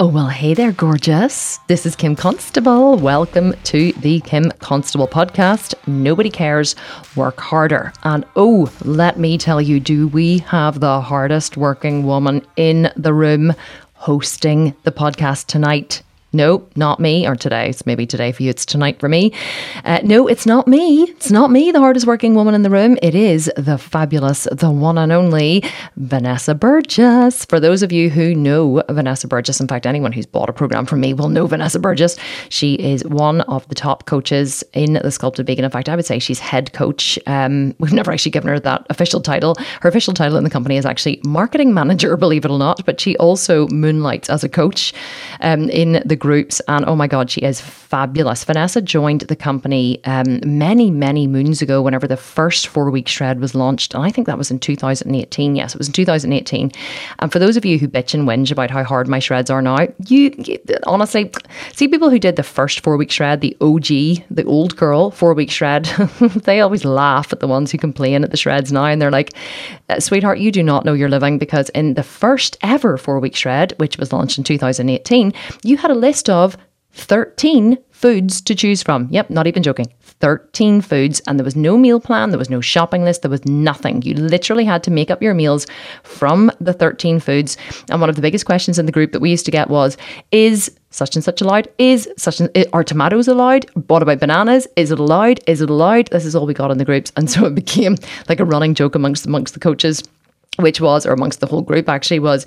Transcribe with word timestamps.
Oh, 0.00 0.06
well, 0.06 0.28
hey 0.28 0.54
there, 0.54 0.70
gorgeous. 0.70 1.58
This 1.66 1.84
is 1.84 1.96
Kim 1.96 2.14
Constable. 2.14 2.96
Welcome 2.96 3.52
to 3.64 3.90
the 3.94 4.20
Kim 4.20 4.52
Constable 4.60 5.08
podcast. 5.08 5.74
Nobody 5.88 6.30
cares, 6.30 6.76
work 7.16 7.40
harder. 7.40 7.92
And 8.04 8.24
oh, 8.36 8.72
let 8.84 9.18
me 9.18 9.36
tell 9.38 9.60
you, 9.60 9.80
do 9.80 10.06
we 10.06 10.38
have 10.38 10.78
the 10.78 11.00
hardest 11.00 11.56
working 11.56 12.04
woman 12.04 12.46
in 12.54 12.92
the 12.94 13.12
room 13.12 13.52
hosting 13.94 14.72
the 14.84 14.92
podcast 14.92 15.46
tonight? 15.46 16.00
No, 16.38 16.64
not 16.76 17.00
me, 17.00 17.26
or 17.26 17.34
today. 17.34 17.68
It's 17.68 17.84
maybe 17.84 18.06
today 18.06 18.30
for 18.30 18.44
you, 18.44 18.50
it's 18.50 18.64
tonight 18.64 19.00
for 19.00 19.08
me. 19.08 19.32
Uh, 19.84 19.98
no, 20.04 20.28
it's 20.28 20.46
not 20.46 20.68
me. 20.68 21.02
It's 21.02 21.32
not 21.32 21.50
me, 21.50 21.72
the 21.72 21.80
hardest 21.80 22.06
working 22.06 22.32
woman 22.36 22.54
in 22.54 22.62
the 22.62 22.70
room. 22.70 22.96
It 23.02 23.16
is 23.16 23.50
the 23.56 23.76
fabulous, 23.76 24.46
the 24.52 24.70
one 24.70 24.98
and 24.98 25.10
only 25.10 25.64
Vanessa 25.96 26.54
Burgess. 26.54 27.44
For 27.44 27.58
those 27.58 27.82
of 27.82 27.90
you 27.90 28.08
who 28.08 28.36
know 28.36 28.84
Vanessa 28.88 29.26
Burgess, 29.26 29.58
in 29.58 29.66
fact, 29.66 29.84
anyone 29.84 30.12
who's 30.12 30.26
bought 30.26 30.48
a 30.48 30.52
program 30.52 30.86
from 30.86 31.00
me 31.00 31.12
will 31.12 31.28
know 31.28 31.44
Vanessa 31.48 31.80
Burgess. 31.80 32.16
She 32.50 32.74
is 32.74 33.04
one 33.06 33.40
of 33.40 33.66
the 33.66 33.74
top 33.74 34.06
coaches 34.06 34.62
in 34.74 34.92
the 34.92 35.10
Sculpted 35.10 35.44
Vegan. 35.44 35.64
In 35.64 35.72
fact, 35.72 35.88
I 35.88 35.96
would 35.96 36.06
say 36.06 36.20
she's 36.20 36.38
head 36.38 36.72
coach. 36.72 37.18
Um, 37.26 37.74
we've 37.80 37.92
never 37.92 38.12
actually 38.12 38.30
given 38.30 38.48
her 38.48 38.60
that 38.60 38.86
official 38.90 39.20
title. 39.20 39.56
Her 39.80 39.88
official 39.88 40.14
title 40.14 40.38
in 40.38 40.44
the 40.44 40.50
company 40.50 40.76
is 40.76 40.86
actually 40.86 41.20
marketing 41.24 41.74
manager, 41.74 42.16
believe 42.28 42.44
it 42.44 42.52
or 42.52 42.60
not, 42.60 42.86
but 42.86 43.00
she 43.00 43.16
also 43.16 43.66
moonlights 43.72 44.30
as 44.30 44.44
a 44.44 44.48
coach 44.48 44.94
um, 45.40 45.68
in 45.70 46.00
the 46.04 46.14
groups. 46.28 46.60
And 46.68 46.84
oh 46.84 46.94
my 46.94 47.06
God, 47.06 47.30
she 47.30 47.40
is 47.40 47.58
fabulous. 47.88 48.44
Vanessa 48.44 48.82
joined 48.82 49.22
the 49.22 49.36
company 49.36 49.98
um, 50.04 50.40
many, 50.44 50.90
many 50.90 51.26
moons 51.26 51.62
ago 51.62 51.80
whenever 51.80 52.06
the 52.06 52.18
first 52.18 52.66
four 52.68 52.90
week 52.90 53.08
shred 53.08 53.40
was 53.40 53.54
launched. 53.54 53.94
And 53.94 54.04
I 54.04 54.10
think 54.10 54.26
that 54.26 54.36
was 54.36 54.50
in 54.50 54.58
2018. 54.58 55.56
Yes, 55.56 55.74
it 55.74 55.78
was 55.78 55.86
in 55.86 55.94
2018. 55.94 56.70
And 57.20 57.32
for 57.32 57.38
those 57.38 57.56
of 57.56 57.64
you 57.64 57.78
who 57.78 57.88
bitch 57.88 58.12
and 58.12 58.28
whinge 58.28 58.52
about 58.52 58.70
how 58.70 58.84
hard 58.84 59.08
my 59.08 59.18
shreds 59.18 59.48
are 59.48 59.62
now, 59.62 59.88
you, 60.06 60.34
you 60.36 60.58
honestly 60.86 61.32
see 61.72 61.88
people 61.88 62.10
who 62.10 62.18
did 62.18 62.36
the 62.36 62.42
first 62.42 62.80
four 62.80 62.98
week 62.98 63.10
shred, 63.10 63.40
the 63.40 63.56
OG, 63.62 63.86
the 64.30 64.44
old 64.44 64.76
girl 64.76 65.10
four 65.10 65.32
week 65.32 65.50
shred, 65.50 65.84
they 66.44 66.60
always 66.60 66.84
laugh 66.84 67.32
at 67.32 67.40
the 67.40 67.48
ones 67.48 67.72
who 67.72 67.78
complain 67.78 68.22
at 68.22 68.30
the 68.30 68.36
shreds 68.36 68.70
now. 68.70 68.84
And 68.84 69.00
they're 69.00 69.10
like, 69.10 69.32
uh, 69.88 69.98
sweetheart, 69.98 70.40
you 70.40 70.52
do 70.52 70.62
not 70.62 70.84
know 70.84 70.92
you're 70.92 71.08
living 71.08 71.38
because 71.38 71.70
in 71.70 71.94
the 71.94 72.02
first 72.02 72.58
ever 72.60 72.98
four 72.98 73.18
week 73.18 73.34
shred, 73.34 73.72
which 73.78 73.96
was 73.96 74.12
launched 74.12 74.36
in 74.36 74.44
2018, 74.44 75.32
you 75.62 75.78
had 75.78 75.90
a 75.90 75.94
list 75.94 76.28
of 76.28 76.58
13 76.98 77.78
foods 77.90 78.40
to 78.42 78.54
choose 78.54 78.82
from. 78.82 79.08
Yep, 79.10 79.30
not 79.30 79.46
even 79.46 79.62
joking. 79.62 79.92
13 80.20 80.80
foods, 80.80 81.20
and 81.26 81.38
there 81.38 81.44
was 81.44 81.54
no 81.54 81.78
meal 81.78 82.00
plan, 82.00 82.30
there 82.30 82.38
was 82.38 82.50
no 82.50 82.60
shopping 82.60 83.04
list, 83.04 83.22
there 83.22 83.30
was 83.30 83.44
nothing. 83.44 84.02
You 84.02 84.14
literally 84.14 84.64
had 84.64 84.82
to 84.84 84.90
make 84.90 85.10
up 85.10 85.22
your 85.22 85.34
meals 85.34 85.66
from 86.02 86.50
the 86.60 86.72
13 86.72 87.20
foods. 87.20 87.56
And 87.88 88.00
one 88.00 88.10
of 88.10 88.16
the 88.16 88.22
biggest 88.22 88.46
questions 88.46 88.78
in 88.78 88.86
the 88.86 88.92
group 88.92 89.12
that 89.12 89.20
we 89.20 89.30
used 89.30 89.44
to 89.46 89.52
get 89.52 89.70
was 89.70 89.96
Is 90.32 90.76
such 90.90 91.14
and 91.14 91.24
such 91.24 91.40
allowed? 91.40 91.68
Is 91.78 92.08
such 92.16 92.40
and 92.40 92.50
are 92.72 92.82
tomatoes 92.82 93.28
allowed? 93.28 93.66
What 93.86 94.02
about 94.02 94.20
bananas? 94.20 94.66
Is 94.76 94.90
it 94.90 94.98
allowed? 94.98 95.40
Is 95.46 95.60
it 95.60 95.70
allowed? 95.70 96.08
This 96.08 96.24
is 96.24 96.34
all 96.34 96.46
we 96.46 96.54
got 96.54 96.70
in 96.70 96.78
the 96.78 96.84
groups. 96.84 97.12
And 97.16 97.30
so 97.30 97.46
it 97.46 97.54
became 97.54 97.96
like 98.28 98.40
a 98.40 98.44
running 98.44 98.74
joke 98.74 98.94
amongst 98.94 99.26
amongst 99.26 99.54
the 99.54 99.60
coaches 99.60 100.02
which 100.58 100.80
was 100.80 101.06
or 101.06 101.12
amongst 101.12 101.40
the 101.40 101.46
whole 101.46 101.62
group 101.62 101.88
actually 101.88 102.18
was 102.18 102.44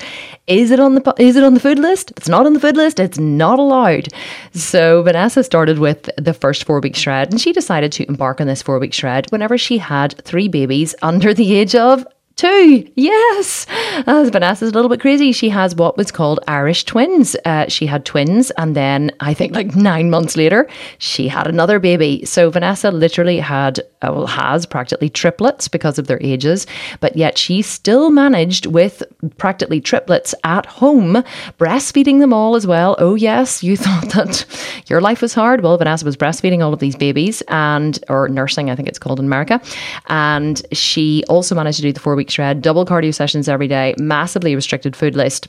is 0.48 0.72
it 0.72 0.80
on 0.80 0.96
the 0.96 1.14
is 1.18 1.36
it 1.36 1.44
on 1.44 1.54
the 1.54 1.60
food 1.60 1.80
list? 1.80 2.12
It's 2.18 2.30
not 2.30 2.46
on 2.46 2.54
the 2.54 2.60
food 2.60 2.76
list. 2.76 3.00
It's 3.00 3.18
not 3.18 3.58
allowed. 3.58 4.10
So 4.54 5.02
vanessa 5.04 5.44
started 5.44 5.80
with 5.80 6.10
the 6.18 6.34
first 6.34 6.66
four 6.66 6.80
week 6.80 6.96
shred 6.96 7.32
and 7.32 7.40
she 7.40 7.54
decided 7.54 7.92
to 7.94 8.08
embark 8.08 8.42
on 8.42 8.48
this 8.48 8.62
four 8.62 8.80
week 8.80 8.94
shred 8.94 9.32
whenever 9.32 9.58
she 9.58 9.78
had 9.78 10.18
three 10.24 10.48
babies 10.48 10.94
under 11.02 11.34
the 11.34 11.56
age 11.56 11.76
of 11.76 12.06
Two, 12.36 12.90
yes. 12.96 13.68
As 14.08 14.30
Vanessa's 14.30 14.72
a 14.72 14.74
little 14.74 14.90
bit 14.90 15.00
crazy. 15.02 15.32
She 15.32 15.50
has 15.50 15.76
what 15.76 15.98
was 15.98 16.12
called 16.12 16.40
Irish 16.48 16.86
twins. 16.86 17.36
Uh, 17.46 17.68
she 17.68 17.86
had 17.86 18.06
twins, 18.06 18.52
and 18.52 18.76
then 18.76 19.12
I 19.20 19.34
think 19.34 19.54
like 19.54 19.76
nine 19.76 20.10
months 20.10 20.38
later, 20.38 20.68
she 20.98 21.28
had 21.28 21.46
another 21.48 21.78
baby. 21.78 22.26
So 22.26 22.50
Vanessa 22.50 22.90
literally 22.90 23.38
had, 23.40 23.80
uh, 24.02 24.12
well, 24.14 24.28
has 24.28 24.66
practically 24.66 25.10
triplets 25.10 25.68
because 25.68 26.00
of 26.00 26.08
their 26.08 26.20
ages, 26.22 26.66
but 27.00 27.16
yet 27.16 27.38
she 27.38 27.62
still 27.62 28.10
managed 28.10 28.66
with 28.66 29.04
practically 29.38 29.82
triplets 29.82 30.34
at 30.44 30.66
home, 30.66 31.24
breastfeeding 31.60 32.20
them 32.20 32.34
all 32.34 32.56
as 32.56 32.66
well. 32.66 32.96
Oh, 32.98 33.16
yes, 33.16 33.62
you 33.62 33.78
thought 33.78 34.10
that 34.14 34.46
your 34.88 35.02
life 35.02 35.22
was 35.22 35.34
hard. 35.34 35.62
Well, 35.62 35.78
Vanessa 35.78 36.06
was 36.06 36.18
breastfeeding 36.18 36.64
all 36.64 36.74
of 36.74 36.80
these 36.80 36.96
babies 36.96 37.42
and, 37.50 38.00
or 38.10 38.30
nursing, 38.30 38.70
I 38.70 38.76
think 38.76 38.88
it's 38.88 39.00
called 39.00 39.20
in 39.20 39.26
America. 39.26 39.62
And 40.08 40.62
she 40.72 41.24
also 41.28 41.56
managed 41.56 41.78
to 41.78 41.84
do 41.84 41.94
the 41.94 42.00
four 42.00 42.16
week 42.22 42.30
shred, 42.30 42.62
double 42.62 42.86
cardio 42.86 43.12
sessions 43.12 43.50
every 43.50 43.68
day, 43.68 43.96
massively 43.98 44.54
restricted 44.54 44.96
food 44.96 45.16
list. 45.16 45.48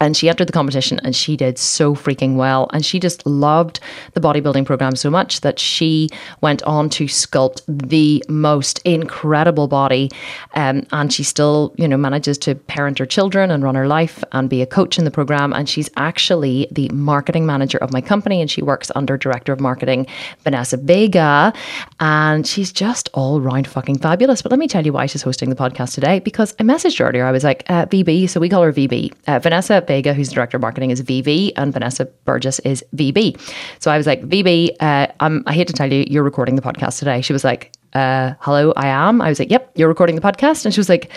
And 0.00 0.16
she 0.16 0.28
entered 0.28 0.48
the 0.48 0.52
competition 0.52 1.00
and 1.04 1.14
she 1.14 1.36
did 1.36 1.58
so 1.58 1.94
freaking 1.94 2.36
well. 2.36 2.68
And 2.72 2.84
she 2.84 2.98
just 2.98 3.24
loved 3.26 3.78
the 4.14 4.20
bodybuilding 4.20 4.64
program 4.64 4.96
so 4.96 5.10
much 5.10 5.42
that 5.42 5.58
she 5.58 6.08
went 6.40 6.62
on 6.62 6.88
to 6.90 7.04
sculpt 7.04 7.62
the 7.68 8.24
most 8.28 8.80
incredible 8.84 9.68
body. 9.68 10.10
Um, 10.54 10.86
and 10.92 11.12
she 11.12 11.22
still, 11.22 11.74
you 11.76 11.86
know, 11.86 11.98
manages 11.98 12.38
to 12.38 12.54
parent 12.54 12.98
her 12.98 13.06
children 13.06 13.50
and 13.50 13.62
run 13.62 13.74
her 13.74 13.86
life 13.86 14.24
and 14.32 14.48
be 14.48 14.62
a 14.62 14.66
coach 14.66 14.98
in 14.98 15.04
the 15.04 15.10
program. 15.10 15.52
And 15.52 15.68
she's 15.68 15.90
actually 15.96 16.68
the 16.70 16.88
marketing 16.88 17.44
manager 17.44 17.78
of 17.78 17.92
my 17.92 18.00
company 18.00 18.40
and 18.40 18.50
she 18.50 18.62
works 18.62 18.90
under 18.96 19.18
director 19.18 19.52
of 19.52 19.60
marketing, 19.60 20.06
Vanessa 20.42 20.78
Vega. 20.78 21.52
And 22.00 22.46
she's 22.46 22.72
just 22.72 23.10
all 23.12 23.40
round 23.42 23.68
fucking 23.68 23.98
fabulous. 23.98 24.40
But 24.40 24.52
let 24.52 24.58
me 24.58 24.68
tell 24.68 24.84
you 24.84 24.92
why 24.94 25.04
she's 25.06 25.22
hosting 25.22 25.50
the 25.50 25.56
podcast 25.56 25.94
today 25.94 26.18
because 26.18 26.54
I 26.58 26.62
messaged 26.62 26.98
her 26.98 27.08
earlier. 27.08 27.26
I 27.26 27.30
was 27.30 27.44
like, 27.44 27.64
uh, 27.68 27.86
VB. 27.86 28.28
So 28.30 28.40
we 28.40 28.48
call 28.48 28.62
her 28.62 28.72
VB. 28.72 29.12
Uh, 29.26 29.38
Vanessa 29.38 29.81
Vega, 29.86 30.14
who's 30.14 30.30
director 30.30 30.56
of 30.56 30.62
marketing, 30.62 30.90
is 30.90 31.02
VV, 31.02 31.52
and 31.56 31.72
Vanessa 31.72 32.06
Burgess 32.24 32.58
is 32.60 32.84
VB. 32.96 33.38
So 33.80 33.90
I 33.90 33.96
was 33.96 34.06
like, 34.06 34.22
VB, 34.22 34.70
uh, 34.80 35.06
I 35.20 35.52
hate 35.52 35.66
to 35.68 35.72
tell 35.72 35.92
you, 35.92 36.04
you're 36.08 36.22
recording 36.22 36.56
the 36.56 36.62
podcast 36.62 36.98
today. 36.98 37.20
She 37.20 37.32
was 37.32 37.44
like, 37.44 37.72
uh, 37.94 38.34
hello, 38.40 38.72
I 38.76 38.86
am. 38.88 39.20
I 39.20 39.28
was 39.28 39.38
like, 39.38 39.50
yep, 39.50 39.70
you're 39.74 39.88
recording 39.88 40.16
the 40.16 40.22
podcast. 40.22 40.64
And 40.64 40.72
she 40.72 40.80
was 40.80 40.88
like, 40.88 41.10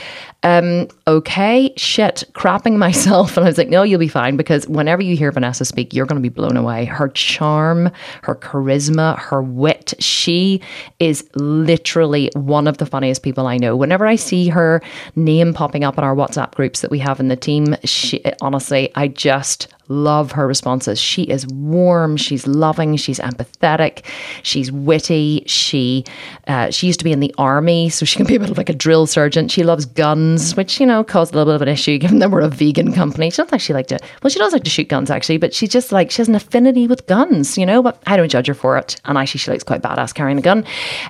um, 0.45 0.87
okay, 1.07 1.73
shit, 1.75 2.23
crapping 2.33 2.77
myself. 2.77 3.35
And 3.35 3.45
I 3.45 3.49
was 3.49 3.57
like, 3.57 3.67
no, 3.67 3.83
you'll 3.83 3.99
be 3.99 4.07
fine 4.07 4.37
because 4.37 4.67
whenever 4.67 5.01
you 5.01 5.17
hear 5.17 5.31
Vanessa 5.31 5.65
speak, 5.65 5.93
you're 5.93 6.05
going 6.05 6.21
to 6.21 6.29
be 6.29 6.33
blown 6.33 6.55
away. 6.55 6.85
Her 6.85 7.09
charm, 7.09 7.91
her 8.21 8.35
charisma, 8.35 9.17
her 9.17 9.41
wit, 9.41 9.95
she 9.99 10.61
is 10.99 11.27
literally 11.35 12.29
one 12.35 12.67
of 12.67 12.77
the 12.77 12.85
funniest 12.85 13.23
people 13.23 13.47
I 13.47 13.57
know. 13.57 13.75
Whenever 13.75 14.05
I 14.05 14.15
see 14.15 14.47
her 14.49 14.81
name 15.15 15.53
popping 15.53 15.83
up 15.83 15.97
in 15.97 16.03
our 16.03 16.15
WhatsApp 16.15 16.53
groups 16.53 16.81
that 16.81 16.91
we 16.91 16.99
have 16.99 17.19
in 17.19 17.27
the 17.27 17.35
team, 17.35 17.75
she, 17.83 18.23
honestly, 18.39 18.91
I 18.95 19.07
just 19.07 19.67
love 19.87 20.31
her 20.31 20.47
responses. 20.47 20.99
She 20.99 21.23
is 21.23 21.45
warm, 21.47 22.17
she's 22.17 22.47
loving, 22.47 22.95
she's 22.95 23.19
empathetic, 23.19 24.03
she's 24.43 24.71
witty. 24.71 25.43
She 25.45 26.05
uh, 26.47 26.71
she 26.71 26.87
used 26.87 26.99
to 26.99 27.05
be 27.05 27.11
in 27.11 27.19
the 27.19 27.33
army, 27.37 27.89
so 27.89 28.05
she 28.05 28.17
can 28.17 28.25
be 28.25 28.35
a 28.35 28.39
bit 28.39 28.49
of 28.49 28.57
like 28.57 28.69
a 28.69 28.73
drill 28.73 29.05
sergeant. 29.07 29.51
She 29.51 29.63
loves 29.63 29.85
guns, 29.85 30.34
which 30.55 30.79
you 30.79 30.85
know 30.85 31.03
caused 31.03 31.33
a 31.33 31.37
little 31.37 31.51
bit 31.51 31.55
of 31.55 31.61
an 31.61 31.67
issue 31.67 31.97
given 32.05 32.19
that 32.19 32.31
we're 32.31 32.41
a 32.41 32.49
vegan 32.49 32.93
company. 32.93 33.29
She 33.29 33.37
doesn't 33.37 33.53
actually 33.53 33.75
like 33.75 33.87
to. 33.87 33.99
Well, 34.21 34.29
she 34.29 34.39
does 34.39 34.53
like 34.53 34.63
to 34.63 34.69
shoot 34.69 34.89
guns 34.89 35.09
actually, 35.09 35.37
but 35.37 35.53
she's 35.53 35.69
just 35.69 35.91
like 35.91 36.11
she 36.11 36.17
has 36.17 36.27
an 36.27 36.35
affinity 36.35 36.87
with 36.87 37.05
guns, 37.07 37.57
you 37.57 37.65
know. 37.65 37.81
But 37.81 38.01
I 38.07 38.17
don't 38.17 38.29
judge 38.29 38.47
her 38.47 38.53
for 38.53 38.77
it, 38.77 38.99
and 39.05 39.17
actually 39.17 39.39
she 39.39 39.51
likes 39.51 39.63
quite 39.63 39.81
badass 39.81 40.13
carrying 40.13 40.37
a 40.37 40.41
gun. 40.41 40.59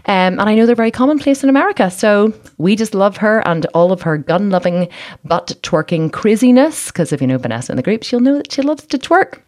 Um, 0.06 0.40
and 0.40 0.41
I 0.41 0.56
know 0.56 0.66
they're 0.66 0.75
very 0.75 0.91
commonplace 0.91 1.44
in 1.44 1.50
America, 1.50 1.90
so 1.91 2.34
we 2.58 2.75
just 2.75 2.96
love 2.96 3.18
her 3.18 3.46
and 3.47 3.66
all 3.74 3.91
of 3.91 4.02
her 4.03 4.18
gun 4.18 4.50
loving, 4.50 4.90
butt 5.24 5.53
twerking 5.62 6.12
craziness. 6.12 6.88
Because 6.88 7.12
if 7.12 7.22
you 7.22 7.28
know 7.28 7.38
Vanessa 7.38 7.72
in 7.72 7.78
the 7.78 7.84
group, 7.84 8.03
she'll 8.03 8.19
know 8.19 8.38
that 8.38 8.52
she 8.52 8.62
loves 8.62 8.85
to 8.88 8.97
twerk. 8.97 9.41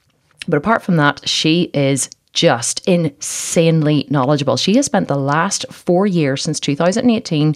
But 0.48 0.58
apart 0.58 0.82
from 0.82 0.96
that, 0.96 1.28
she 1.28 1.64
is 1.74 2.10
just 2.38 2.88
insanely 2.88 4.06
knowledgeable. 4.12 4.58
She 4.58 4.76
has 4.76 4.86
spent 4.86 5.08
the 5.08 5.18
last 5.18 5.66
four 5.72 6.06
years 6.06 6.44
since 6.44 6.60
2018 6.60 7.56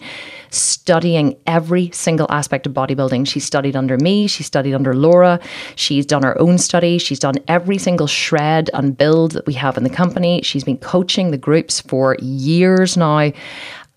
studying 0.49 1.37
every 1.45 1.91
single 1.91 2.25
aspect 2.31 2.65
of 2.65 2.73
bodybuilding. 2.73 3.27
She 3.27 3.39
studied 3.39 3.75
under 3.75 3.97
me, 3.97 4.25
she 4.25 4.41
studied 4.41 4.73
under 4.73 4.95
Laura, 4.95 5.39
she's 5.75 6.07
done 6.07 6.23
her 6.23 6.39
own 6.41 6.57
study, 6.57 6.97
she's 6.97 7.19
done 7.19 7.35
every 7.47 7.77
single 7.77 8.07
shred 8.07 8.71
and 8.73 8.97
build 8.97 9.33
that 9.33 9.45
we 9.45 9.53
have 9.53 9.77
in 9.77 9.83
the 9.83 9.89
company. 9.89 10.41
She's 10.41 10.63
been 10.63 10.79
coaching 10.79 11.29
the 11.29 11.37
groups 11.37 11.79
for 11.79 12.17
years 12.19 12.97
now. 12.97 13.31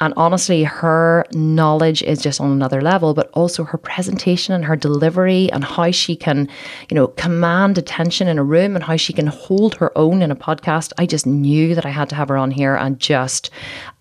And 0.04 0.12
honestly, 0.18 0.64
her 0.64 1.24
knowledge 1.32 2.02
is 2.02 2.20
just 2.20 2.38
on 2.38 2.52
another 2.52 2.82
level, 2.82 3.14
but 3.14 3.30
also 3.32 3.64
her 3.64 3.78
presentation 3.78 4.54
and 4.54 4.62
her 4.66 4.76
delivery 4.76 5.50
and 5.50 5.64
how 5.64 5.92
she 5.92 6.14
can, 6.14 6.46
you 6.90 6.94
know, 6.94 7.06
command 7.06 7.78
attention 7.78 8.28
in 8.28 8.38
a 8.38 8.44
room 8.44 8.74
and 8.74 8.84
how 8.84 8.96
she 8.96 9.14
can 9.14 9.28
hold 9.28 9.76
her 9.76 9.96
own 9.96 10.20
in 10.20 10.30
a 10.30 10.36
podcast. 10.36 10.92
I 10.98 11.06
just 11.06 11.26
knew 11.26 11.74
that 11.74 11.86
I 11.86 11.88
had 11.88 12.10
to 12.10 12.16
have 12.16 12.28
her 12.28 12.36
on 12.36 12.50
here 12.50 12.76
and 12.76 13.00
just 13.00 13.48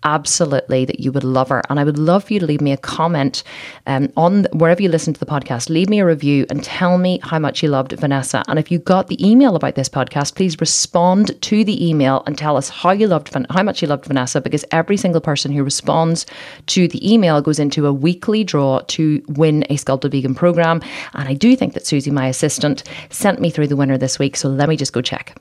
absolutely 0.04 0.84
that 0.84 1.00
you 1.00 1.10
would 1.12 1.24
love 1.24 1.48
her. 1.48 1.62
And 1.68 1.80
I 1.80 1.84
would 1.84 1.98
love 1.98 2.24
for 2.24 2.34
you 2.34 2.40
to 2.40 2.46
leave 2.46 2.60
me 2.60 2.72
a 2.72 2.76
comment 2.76 3.42
um, 3.86 4.12
on 4.16 4.44
wherever 4.52 4.82
you 4.82 4.88
listen 4.88 5.14
to 5.14 5.20
the 5.20 5.26
podcast. 5.26 5.68
Leave 5.68 5.88
me 5.88 6.00
a 6.00 6.06
review 6.06 6.46
and 6.50 6.62
tell 6.62 6.98
me 6.98 7.20
how 7.22 7.38
much 7.38 7.62
you 7.62 7.68
loved 7.68 7.92
Vanessa. 7.92 8.44
And 8.48 8.58
if 8.58 8.70
you 8.70 8.78
got 8.78 9.08
the 9.08 9.26
email 9.26 9.56
about 9.56 9.74
this 9.74 9.88
podcast, 9.88 10.34
please 10.36 10.60
respond 10.60 11.40
to 11.42 11.64
the 11.64 11.88
email 11.88 12.22
and 12.26 12.36
tell 12.36 12.56
us 12.56 12.68
how 12.68 12.90
you 12.90 13.06
loved 13.06 13.34
how 13.50 13.62
much 13.62 13.82
you 13.82 13.88
loved 13.88 14.04
Vanessa 14.04 14.40
because 14.40 14.64
every 14.70 14.96
single 14.96 15.20
person 15.20 15.50
who 15.52 15.64
responds 15.64 16.26
to 16.66 16.86
the 16.88 17.12
email 17.12 17.40
goes 17.40 17.58
into 17.58 17.86
a 17.86 17.92
weekly 17.92 18.44
draw 18.44 18.80
to 18.88 19.22
win 19.28 19.64
a 19.70 19.76
Sculpted 19.76 20.12
Vegan 20.12 20.34
program. 20.34 20.82
And 21.14 21.28
I 21.28 21.34
do 21.34 21.56
think 21.56 21.74
that 21.74 21.86
Susie, 21.86 22.10
my 22.10 22.28
assistant, 22.28 22.84
sent 23.10 23.40
me 23.40 23.50
through 23.50 23.68
the 23.68 23.76
winner 23.76 23.98
this 23.98 24.18
week. 24.18 24.36
So 24.36 24.48
let 24.48 24.68
me 24.68 24.76
just 24.76 24.92
go 24.92 25.00
check. 25.00 25.36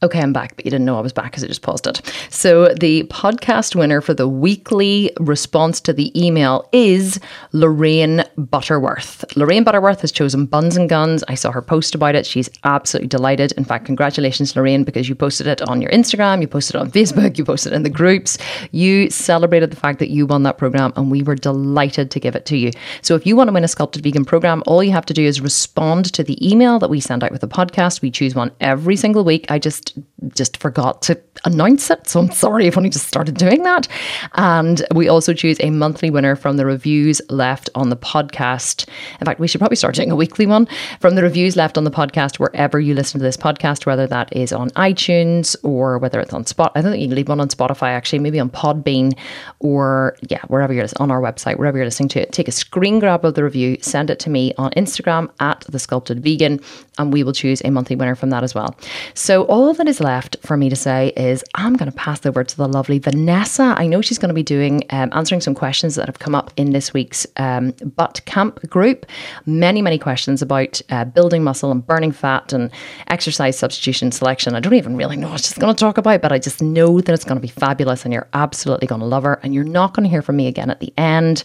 Okay, 0.00 0.20
I'm 0.20 0.32
back, 0.32 0.54
but 0.54 0.64
you 0.64 0.70
didn't 0.70 0.84
know 0.84 0.96
I 0.96 1.00
was 1.00 1.12
back 1.12 1.32
because 1.32 1.42
I 1.42 1.48
just 1.48 1.62
paused 1.62 1.84
it. 1.88 2.00
So, 2.30 2.68
the 2.68 3.02
podcast 3.04 3.74
winner 3.74 4.00
for 4.00 4.14
the 4.14 4.28
weekly 4.28 5.10
response 5.18 5.80
to 5.80 5.92
the 5.92 6.12
email 6.14 6.68
is 6.70 7.18
Lorraine 7.50 8.22
Butterworth. 8.36 9.24
Lorraine 9.36 9.64
Butterworth 9.64 10.02
has 10.02 10.12
chosen 10.12 10.46
Buns 10.46 10.76
and 10.76 10.88
Guns. 10.88 11.24
I 11.26 11.34
saw 11.34 11.50
her 11.50 11.60
post 11.60 11.96
about 11.96 12.14
it. 12.14 12.26
She's 12.26 12.48
absolutely 12.62 13.08
delighted. 13.08 13.50
In 13.56 13.64
fact, 13.64 13.86
congratulations, 13.86 14.54
Lorraine, 14.54 14.84
because 14.84 15.08
you 15.08 15.16
posted 15.16 15.48
it 15.48 15.62
on 15.62 15.82
your 15.82 15.90
Instagram, 15.90 16.42
you 16.42 16.46
posted 16.46 16.76
it 16.76 16.78
on 16.78 16.92
Facebook, 16.92 17.36
you 17.36 17.44
posted 17.44 17.72
it 17.72 17.76
in 17.76 17.82
the 17.82 17.90
groups. 17.90 18.38
You 18.70 19.10
celebrated 19.10 19.72
the 19.72 19.76
fact 19.76 19.98
that 19.98 20.10
you 20.10 20.26
won 20.26 20.44
that 20.44 20.58
program, 20.58 20.92
and 20.94 21.10
we 21.10 21.24
were 21.24 21.34
delighted 21.34 22.12
to 22.12 22.20
give 22.20 22.36
it 22.36 22.46
to 22.46 22.56
you. 22.56 22.70
So, 23.02 23.16
if 23.16 23.26
you 23.26 23.34
want 23.34 23.48
to 23.48 23.52
win 23.52 23.64
a 23.64 23.68
sculpted 23.68 24.04
vegan 24.04 24.24
program, 24.24 24.62
all 24.68 24.84
you 24.84 24.92
have 24.92 25.06
to 25.06 25.14
do 25.14 25.24
is 25.24 25.40
respond 25.40 26.12
to 26.12 26.22
the 26.22 26.38
email 26.48 26.78
that 26.78 26.88
we 26.88 27.00
send 27.00 27.24
out 27.24 27.32
with 27.32 27.40
the 27.40 27.48
podcast. 27.48 28.00
We 28.00 28.12
choose 28.12 28.36
one 28.36 28.52
every 28.60 28.94
single 28.94 29.24
week. 29.24 29.50
I 29.50 29.58
just 29.58 29.87
just 30.34 30.56
forgot 30.56 31.02
to 31.02 31.20
announce 31.44 31.90
it. 31.90 32.08
So 32.08 32.20
I'm 32.20 32.30
sorry 32.30 32.66
I've 32.66 32.76
only 32.76 32.90
just 32.90 33.06
started 33.06 33.36
doing 33.36 33.62
that. 33.62 33.86
And 34.34 34.84
we 34.94 35.08
also 35.08 35.32
choose 35.32 35.58
a 35.60 35.70
monthly 35.70 36.10
winner 36.10 36.34
from 36.36 36.56
the 36.56 36.66
reviews 36.66 37.20
left 37.30 37.70
on 37.74 37.90
the 37.90 37.96
podcast. 37.96 38.88
In 39.20 39.24
fact, 39.24 39.40
we 39.40 39.46
should 39.46 39.60
probably 39.60 39.76
start 39.76 39.94
doing 39.94 40.10
a 40.10 40.16
weekly 40.16 40.46
one 40.46 40.66
from 41.00 41.14
the 41.14 41.22
reviews 41.22 41.56
left 41.56 41.78
on 41.78 41.84
the 41.84 41.90
podcast 41.90 42.38
wherever 42.38 42.80
you 42.80 42.94
listen 42.94 43.18
to 43.18 43.24
this 43.24 43.36
podcast, 43.36 43.86
whether 43.86 44.06
that 44.06 44.34
is 44.34 44.52
on 44.52 44.70
iTunes 44.70 45.54
or 45.62 45.98
whether 45.98 46.20
it's 46.20 46.34
on 46.34 46.44
Spot. 46.46 46.72
I 46.74 46.80
don't 46.80 46.92
think 46.92 47.02
you 47.02 47.08
can 47.08 47.16
leave 47.16 47.28
one 47.28 47.40
on 47.40 47.48
Spotify 47.48 47.88
actually, 47.88 48.20
maybe 48.20 48.40
on 48.40 48.50
Podbean 48.50 49.16
or 49.60 50.16
yeah, 50.28 50.40
wherever 50.48 50.72
you're 50.72 50.86
on 50.98 51.10
our 51.10 51.20
website, 51.20 51.58
wherever 51.58 51.76
you're 51.76 51.86
listening 51.86 52.08
to 52.10 52.22
it. 52.22 52.32
Take 52.32 52.48
a 52.48 52.52
screen 52.52 52.98
grab 52.98 53.24
of 53.24 53.34
the 53.34 53.44
review, 53.44 53.76
send 53.80 54.10
it 54.10 54.18
to 54.20 54.30
me 54.30 54.52
on 54.58 54.70
Instagram 54.72 55.30
at 55.40 55.64
the 55.68 55.78
sculpted 55.78 56.22
vegan, 56.22 56.60
and 56.98 57.12
we 57.12 57.22
will 57.22 57.32
choose 57.32 57.62
a 57.64 57.70
monthly 57.70 57.96
winner 57.96 58.14
from 58.14 58.30
that 58.30 58.42
as 58.42 58.54
well. 58.54 58.76
So 59.14 59.44
all 59.44 59.68
that 59.78 59.88
is 59.88 60.00
left 60.00 60.36
for 60.42 60.56
me 60.56 60.68
to 60.68 60.76
say 60.76 61.12
is 61.16 61.42
I'm 61.54 61.74
going 61.74 61.90
to 61.90 61.96
pass 61.96 62.26
over 62.26 62.44
to 62.44 62.56
the 62.56 62.68
lovely 62.68 62.98
Vanessa. 62.98 63.74
I 63.78 63.86
know 63.86 64.02
she's 64.02 64.18
going 64.18 64.28
to 64.28 64.34
be 64.34 64.42
doing 64.42 64.82
um, 64.90 65.10
answering 65.12 65.40
some 65.40 65.54
questions 65.54 65.94
that 65.94 66.06
have 66.06 66.18
come 66.18 66.34
up 66.34 66.52
in 66.56 66.72
this 66.72 66.92
week's 66.92 67.26
um, 67.36 67.70
butt 67.96 68.20
camp 68.26 68.68
group. 68.68 69.06
Many, 69.46 69.80
many 69.80 69.98
questions 69.98 70.42
about 70.42 70.82
uh, 70.90 71.04
building 71.04 71.42
muscle 71.42 71.70
and 71.70 71.84
burning 71.86 72.12
fat 72.12 72.52
and 72.52 72.70
exercise 73.06 73.58
substitution 73.58 74.12
selection. 74.12 74.54
I 74.54 74.60
don't 74.60 74.74
even 74.74 74.96
really 74.96 75.16
know 75.16 75.30
what 75.30 75.40
she's 75.40 75.54
going 75.54 75.74
to 75.74 75.78
talk 75.78 75.96
about, 75.96 76.22
but 76.22 76.32
I 76.32 76.38
just 76.38 76.60
know 76.60 77.00
that 77.00 77.12
it's 77.12 77.24
going 77.24 77.40
to 77.40 77.42
be 77.42 77.48
fabulous 77.48 78.04
and 78.04 78.12
you're 78.12 78.28
absolutely 78.34 78.86
going 78.86 79.00
to 79.00 79.06
love 79.06 79.22
her. 79.22 79.40
And 79.42 79.54
you're 79.54 79.64
not 79.64 79.94
going 79.94 80.04
to 80.04 80.10
hear 80.10 80.22
from 80.22 80.36
me 80.36 80.48
again 80.48 80.70
at 80.70 80.80
the 80.80 80.92
end. 80.98 81.44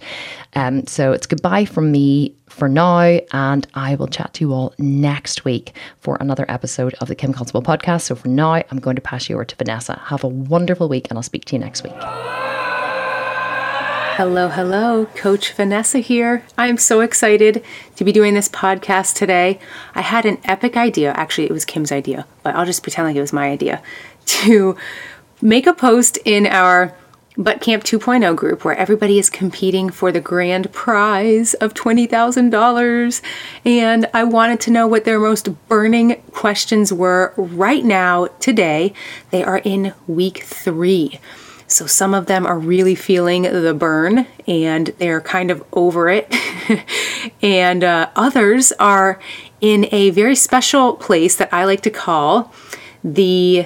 Um, 0.56 0.86
so 0.88 1.14
it's 1.14 1.28
goodbye 1.28 1.66
from 1.66 1.92
me 1.92 2.36
for 2.54 2.70
now, 2.70 3.00
and 3.32 3.68
I 3.74 3.96
will 3.96 4.08
chat 4.08 4.34
to 4.36 4.44
you 4.44 4.54
all 4.54 4.74
next 4.78 5.44
week 5.44 5.74
for 6.00 6.18
another 6.20 6.46
episode 6.48 6.94
of 7.02 7.08
the 7.08 7.16
Kim 7.16 7.34
Constable 7.34 7.64
podcast. 7.64 8.02
So 8.02 8.16
for 8.16 8.28
now, 8.28 8.54
I'm 8.54 8.80
going 8.80 8.96
to 8.96 9.02
pass 9.02 9.28
you 9.28 9.36
over 9.36 9.46
to 9.46 9.56
Vanessa. 9.56 10.00
Have 10.06 10.24
a 10.24 10.28
wonderful 10.28 10.88
week, 10.88 11.08
and 11.10 11.18
I'll 11.18 11.24
speak 11.24 11.46
to 11.46 11.56
you 11.56 11.60
next 11.60 11.84
week. 11.84 11.94
Hello, 14.16 14.48
hello, 14.48 15.08
Coach 15.16 15.54
Vanessa 15.54 15.98
here. 15.98 16.46
I'm 16.56 16.78
so 16.78 17.02
excited 17.02 17.64
to 17.96 18.04
be 18.04 18.12
doing 18.12 18.36
this 18.36 18.48
podcast 18.48 19.16
today. 19.16 19.60
I 19.96 20.02
had 20.02 20.26
an 20.28 20.38
epic 20.44 20.78
idea, 20.78 21.12
actually, 21.14 21.46
it 21.46 21.52
was 21.52 21.66
Kim's 21.66 21.92
idea, 21.92 22.28
but 22.44 22.56
I'll 22.56 22.66
just 22.66 22.84
pretend 22.84 23.08
like 23.08 23.16
it 23.16 23.22
was 23.22 23.34
my 23.34 23.50
idea 23.50 23.82
to 24.26 24.78
make 25.42 25.66
a 25.66 25.74
post 25.74 26.20
in 26.26 26.46
our 26.46 26.96
Butt 27.38 27.62
Camp 27.62 27.84
2.0 27.84 28.36
group 28.36 28.64
where 28.64 28.76
everybody 28.76 29.18
is 29.18 29.30
competing 29.30 29.90
for 29.90 30.12
the 30.12 30.22
grand 30.22 30.72
prize 30.72 31.54
of 31.56 31.74
$20,000. 31.74 33.22
And 33.66 34.10
I 34.14 34.24
wanted 34.24 34.60
to 34.62 34.72
know 34.72 34.88
what 34.88 35.06
their 35.06 35.20
most 35.20 35.50
burning 35.68 36.22
questions 36.32 36.94
were 36.94 37.34
right 37.38 37.84
now, 37.84 38.28
today. 38.40 38.94
They 39.32 39.44
are 39.44 39.58
in 39.60 39.94
week 40.08 40.44
three. 40.44 41.20
So 41.68 41.88
some 41.88 42.14
of 42.14 42.28
them 42.28 42.46
are 42.46 42.60
really 42.60 42.94
feeling 42.94 43.44
the 43.44 43.74
burn 43.74 44.28
and 44.46 44.88
they're 45.00 45.22
kind 45.22 45.50
of 45.50 45.64
over 45.74 46.10
it. 46.10 46.32
and 47.42 47.84
uh, 47.84 48.10
others 48.16 48.72
are 48.74 49.20
in 49.60 49.88
a 49.92 50.12
very 50.12 50.36
special 50.36 50.94
place 50.94 51.36
that 51.38 51.52
I 51.52 51.66
like 51.66 51.82
to 51.82 51.90
call 51.90 52.54
the 53.04 53.66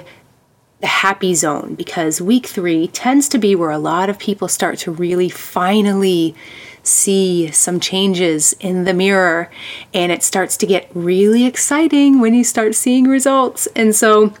the 0.80 0.86
happy 0.86 1.34
zone 1.34 1.74
because 1.74 2.20
week 2.20 2.46
three 2.46 2.86
tends 2.88 3.28
to 3.28 3.38
be 3.38 3.54
where 3.54 3.70
a 3.70 3.78
lot 3.78 4.08
of 4.08 4.18
people 4.18 4.46
start 4.46 4.78
to 4.78 4.92
really 4.92 5.28
finally 5.28 6.34
see 6.82 7.50
some 7.50 7.80
changes 7.80 8.54
in 8.60 8.84
the 8.84 8.94
mirror 8.94 9.50
and 9.92 10.12
it 10.12 10.22
starts 10.22 10.56
to 10.56 10.66
get 10.66 10.88
really 10.94 11.44
exciting 11.44 12.20
when 12.20 12.32
you 12.32 12.44
start 12.44 12.74
seeing 12.74 13.04
results. 13.04 13.66
And 13.74 13.94
so 13.94 14.32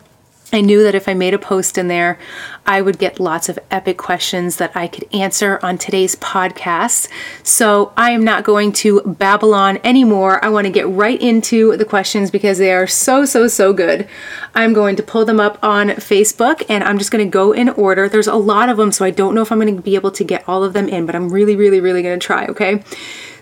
I 0.50 0.62
knew 0.62 0.82
that 0.82 0.94
if 0.94 1.08
I 1.08 1.14
made 1.14 1.34
a 1.34 1.38
post 1.38 1.76
in 1.76 1.88
there, 1.88 2.18
I 2.64 2.80
would 2.80 2.98
get 2.98 3.20
lots 3.20 3.50
of 3.50 3.58
epic 3.70 3.98
questions 3.98 4.56
that 4.56 4.74
I 4.74 4.88
could 4.88 5.06
answer 5.12 5.60
on 5.62 5.76
today's 5.76 6.16
podcast. 6.16 7.08
So 7.42 7.92
I 7.98 8.12
am 8.12 8.24
not 8.24 8.44
going 8.44 8.72
to 8.72 9.02
babble 9.02 9.52
on 9.52 9.78
anymore. 9.84 10.42
I 10.42 10.48
want 10.48 10.66
to 10.66 10.72
get 10.72 10.88
right 10.88 11.20
into 11.20 11.76
the 11.76 11.84
questions 11.84 12.30
because 12.30 12.56
they 12.56 12.72
are 12.72 12.86
so, 12.86 13.26
so, 13.26 13.46
so 13.46 13.74
good. 13.74 14.08
I'm 14.54 14.72
going 14.72 14.96
to 14.96 15.02
pull 15.02 15.26
them 15.26 15.38
up 15.38 15.62
on 15.62 15.88
Facebook 15.88 16.64
and 16.70 16.82
I'm 16.82 16.96
just 16.96 17.10
going 17.10 17.24
to 17.26 17.30
go 17.30 17.52
in 17.52 17.68
order. 17.68 18.08
There's 18.08 18.26
a 18.26 18.34
lot 18.34 18.70
of 18.70 18.78
them, 18.78 18.90
so 18.90 19.04
I 19.04 19.10
don't 19.10 19.34
know 19.34 19.42
if 19.42 19.52
I'm 19.52 19.60
going 19.60 19.76
to 19.76 19.82
be 19.82 19.96
able 19.96 20.12
to 20.12 20.24
get 20.24 20.48
all 20.48 20.64
of 20.64 20.72
them 20.72 20.88
in, 20.88 21.04
but 21.04 21.14
I'm 21.14 21.28
really, 21.28 21.56
really, 21.56 21.80
really 21.80 22.02
going 22.02 22.18
to 22.18 22.26
try, 22.26 22.46
okay? 22.46 22.82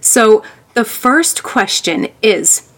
So 0.01 0.43
the 0.75 0.85
first 0.85 1.45
question 1.45 2.09
is, 2.21 2.73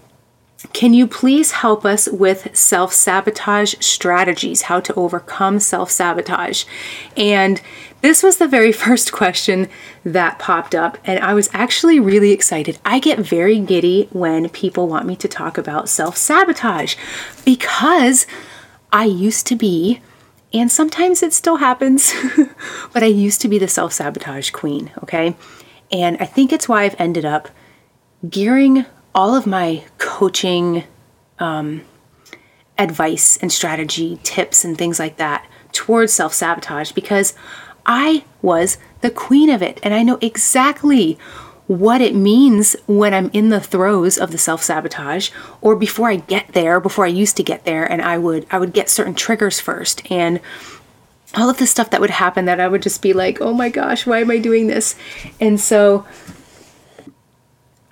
can 0.72 0.92
you 0.92 1.06
please 1.06 1.52
help 1.52 1.84
us 1.84 2.08
with 2.08 2.56
self 2.56 2.92
sabotage 2.92 3.76
strategies, 3.78 4.62
how 4.62 4.80
to 4.80 4.94
overcome 4.94 5.60
self 5.60 5.90
sabotage? 5.90 6.64
And 7.16 7.62
this 8.00 8.24
was 8.24 8.38
the 8.38 8.48
very 8.48 8.72
first 8.84 9.12
question 9.12 9.68
that 10.04 10.38
popped 10.38 10.74
up, 10.74 10.98
and 11.04 11.20
I 11.20 11.34
was 11.34 11.48
actually 11.52 12.00
really 12.00 12.32
excited. 12.32 12.78
I 12.84 12.98
get 12.98 13.20
very 13.20 13.60
giddy 13.60 14.08
when 14.10 14.48
people 14.48 14.88
want 14.88 15.06
me 15.06 15.14
to 15.16 15.28
talk 15.28 15.58
about 15.58 15.88
self 15.88 16.16
sabotage 16.16 16.96
because 17.44 18.26
I 18.92 19.04
used 19.04 19.46
to 19.48 19.56
be, 19.56 20.00
and 20.52 20.72
sometimes 20.72 21.22
it 21.22 21.32
still 21.32 21.56
happens, 21.56 22.12
but 22.92 23.04
I 23.04 23.06
used 23.06 23.40
to 23.42 23.48
be 23.48 23.58
the 23.58 23.68
self 23.68 23.92
sabotage 23.92 24.50
queen, 24.50 24.90
okay? 25.04 25.36
And 25.92 26.16
I 26.18 26.26
think 26.26 26.52
it's 26.52 26.68
why 26.68 26.82
I've 26.82 27.00
ended 27.00 27.24
up 27.24 27.48
gearing 28.28 28.86
all 29.14 29.34
of 29.34 29.46
my 29.46 29.84
coaching 29.98 30.84
um, 31.38 31.82
advice 32.78 33.36
and 33.38 33.52
strategy 33.52 34.18
tips 34.22 34.64
and 34.64 34.78
things 34.78 34.98
like 34.98 35.16
that 35.16 35.46
towards 35.72 36.12
self 36.12 36.32
sabotage 36.32 36.92
because 36.92 37.34
I 37.86 38.24
was 38.42 38.78
the 39.00 39.10
queen 39.10 39.50
of 39.50 39.62
it 39.62 39.80
and 39.82 39.94
I 39.94 40.02
know 40.02 40.18
exactly 40.20 41.18
what 41.66 42.00
it 42.00 42.14
means 42.14 42.74
when 42.86 43.12
I'm 43.12 43.30
in 43.34 43.50
the 43.50 43.60
throes 43.60 44.16
of 44.16 44.30
the 44.30 44.38
self 44.38 44.62
sabotage 44.62 45.30
or 45.60 45.76
before 45.76 46.08
I 46.08 46.16
get 46.16 46.48
there, 46.52 46.80
before 46.80 47.04
I 47.04 47.08
used 47.08 47.36
to 47.36 47.42
get 47.42 47.64
there 47.64 47.84
and 47.84 48.00
I 48.00 48.18
would 48.18 48.46
I 48.50 48.58
would 48.58 48.72
get 48.72 48.88
certain 48.88 49.14
triggers 49.14 49.60
first 49.60 50.10
and 50.10 50.40
all 51.36 51.50
of 51.50 51.58
the 51.58 51.66
stuff 51.66 51.90
that 51.90 52.00
would 52.00 52.10
happen 52.10 52.46
that 52.46 52.58
I 52.58 52.68
would 52.68 52.82
just 52.82 53.02
be 53.02 53.12
like, 53.12 53.40
"Oh 53.42 53.52
my 53.52 53.68
gosh, 53.68 54.06
why 54.06 54.20
am 54.20 54.30
I 54.30 54.38
doing 54.38 54.66
this?" 54.66 54.94
And 55.38 55.60
so 55.60 56.06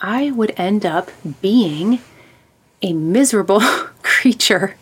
I 0.00 0.30
would 0.30 0.52
end 0.56 0.84
up 0.84 1.10
being 1.40 2.00
a 2.82 2.92
miserable 2.92 3.60
creature 4.02 4.76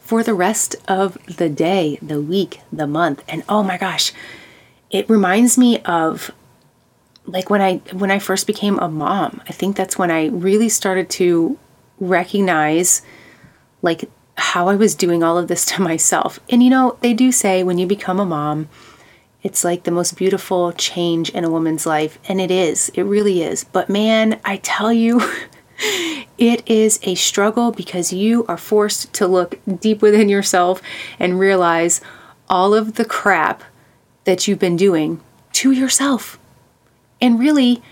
for 0.00 0.22
the 0.22 0.34
rest 0.34 0.76
of 0.88 1.16
the 1.26 1.48
day, 1.48 1.98
the 2.02 2.20
week, 2.20 2.60
the 2.72 2.86
month. 2.86 3.22
And 3.28 3.44
oh 3.48 3.62
my 3.62 3.78
gosh, 3.78 4.12
it 4.90 5.08
reminds 5.08 5.56
me 5.56 5.78
of 5.80 6.30
like 7.26 7.48
when 7.48 7.62
I 7.62 7.76
when 7.92 8.10
I 8.10 8.18
first 8.18 8.46
became 8.46 8.78
a 8.78 8.88
mom. 8.88 9.40
I 9.48 9.52
think 9.52 9.76
that's 9.76 9.96
when 9.96 10.10
I 10.10 10.26
really 10.26 10.68
started 10.68 11.08
to 11.10 11.58
recognize 11.98 13.02
like 13.82 14.10
how 14.36 14.68
I 14.68 14.74
was 14.74 14.94
doing 14.94 15.22
all 15.22 15.38
of 15.38 15.48
this 15.48 15.64
to 15.76 15.82
myself. 15.82 16.40
And 16.48 16.62
you 16.62 16.70
know, 16.70 16.96
they 17.00 17.14
do 17.14 17.30
say 17.32 17.62
when 17.62 17.78
you 17.78 17.86
become 17.86 18.18
a 18.18 18.26
mom, 18.26 18.68
it's 19.42 19.64
like 19.64 19.84
the 19.84 19.90
most 19.90 20.16
beautiful 20.16 20.72
change 20.72 21.30
in 21.30 21.44
a 21.44 21.50
woman's 21.50 21.86
life. 21.86 22.18
And 22.28 22.40
it 22.40 22.50
is, 22.50 22.90
it 22.90 23.02
really 23.02 23.42
is. 23.42 23.64
But 23.64 23.88
man, 23.88 24.40
I 24.44 24.58
tell 24.58 24.92
you, 24.92 25.20
it 26.38 26.68
is 26.68 27.00
a 27.02 27.14
struggle 27.14 27.72
because 27.72 28.12
you 28.12 28.44
are 28.46 28.58
forced 28.58 29.12
to 29.14 29.26
look 29.26 29.58
deep 29.80 30.02
within 30.02 30.28
yourself 30.28 30.82
and 31.18 31.38
realize 31.38 32.00
all 32.48 32.74
of 32.74 32.94
the 32.94 33.04
crap 33.04 33.62
that 34.24 34.46
you've 34.46 34.58
been 34.58 34.76
doing 34.76 35.20
to 35.52 35.72
yourself. 35.72 36.38
And 37.20 37.38
really, 37.38 37.82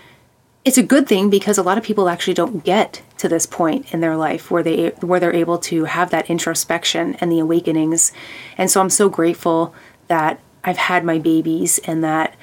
it's 0.65 0.77
a 0.77 0.83
good 0.83 1.07
thing 1.07 1.29
because 1.29 1.57
a 1.57 1.63
lot 1.63 1.77
of 1.77 1.83
people 1.83 2.09
actually 2.09 2.33
don't 2.33 2.63
get 2.63 3.01
to 3.17 3.27
this 3.27 3.45
point 3.45 3.91
in 3.93 4.01
their 4.01 4.15
life 4.15 4.51
where 4.51 4.61
they 4.63 4.89
where 5.01 5.19
they're 5.19 5.33
able 5.33 5.57
to 5.57 5.85
have 5.85 6.09
that 6.11 6.29
introspection 6.29 7.15
and 7.15 7.31
the 7.31 7.39
awakenings. 7.39 8.11
And 8.57 8.69
so 8.69 8.81
I'm 8.81 8.89
so 8.89 9.09
grateful 9.09 9.73
that 10.07 10.39
I've 10.63 10.77
had 10.77 11.03
my 11.03 11.19
babies 11.19 11.79
and 11.79 12.03
that 12.03 12.35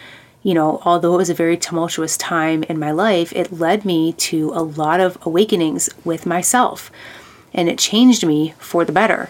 you 0.42 0.54
know, 0.54 0.80
although 0.84 1.14
it 1.14 1.16
was 1.16 1.30
a 1.30 1.34
very 1.34 1.56
tumultuous 1.56 2.16
time 2.16 2.62
in 2.64 2.78
my 2.78 2.92
life, 2.92 3.32
it 3.34 3.52
led 3.52 3.84
me 3.84 4.12
to 4.12 4.52
a 4.54 4.62
lot 4.62 5.00
of 5.00 5.18
awakenings 5.26 5.90
with 6.04 6.24
myself 6.24 6.92
and 7.52 7.68
it 7.68 7.80
changed 7.80 8.24
me 8.24 8.54
for 8.58 8.84
the 8.84 8.92
better. 8.92 9.28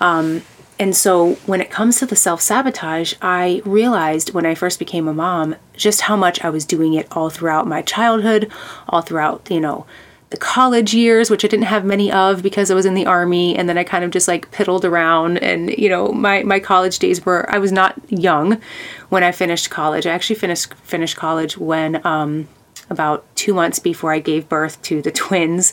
Um, 0.00 0.40
and 0.78 0.96
so 0.96 1.34
when 1.44 1.60
it 1.60 1.70
comes 1.70 1.98
to 1.98 2.06
the 2.06 2.16
self 2.16 2.40
sabotage, 2.40 3.12
I 3.20 3.60
realized 3.66 4.32
when 4.32 4.46
I 4.46 4.54
first 4.54 4.78
became 4.78 5.06
a 5.06 5.12
mom 5.12 5.56
just 5.74 6.02
how 6.02 6.16
much 6.16 6.42
I 6.42 6.48
was 6.48 6.64
doing 6.64 6.94
it 6.94 7.08
all 7.10 7.28
throughout 7.28 7.66
my 7.66 7.82
childhood, 7.82 8.50
all 8.88 9.02
throughout, 9.02 9.50
you 9.50 9.60
know, 9.60 9.86
the 10.30 10.36
college 10.36 10.92
years, 10.92 11.30
which 11.30 11.44
I 11.44 11.48
didn't 11.48 11.66
have 11.66 11.84
many 11.84 12.12
of 12.12 12.42
because 12.42 12.70
I 12.70 12.74
was 12.74 12.84
in 12.84 12.94
the 12.94 13.06
army, 13.06 13.56
and 13.56 13.68
then 13.68 13.78
I 13.78 13.84
kind 13.84 14.04
of 14.04 14.10
just 14.10 14.28
like 14.28 14.50
piddled 14.50 14.84
around. 14.84 15.38
And 15.38 15.70
you 15.70 15.88
know, 15.88 16.08
my 16.08 16.42
my 16.42 16.60
college 16.60 16.98
days 16.98 17.24
were 17.24 17.50
I 17.52 17.58
was 17.58 17.72
not 17.72 18.00
young 18.08 18.60
when 19.08 19.22
I 19.24 19.32
finished 19.32 19.70
college. 19.70 20.06
I 20.06 20.10
actually 20.10 20.36
finished 20.36 20.74
finished 20.74 21.16
college 21.16 21.56
when 21.56 22.04
um, 22.06 22.48
about 22.90 23.24
two 23.36 23.54
months 23.54 23.78
before 23.78 24.12
I 24.12 24.18
gave 24.18 24.48
birth 24.48 24.80
to 24.82 25.00
the 25.00 25.10
twins, 25.22 25.72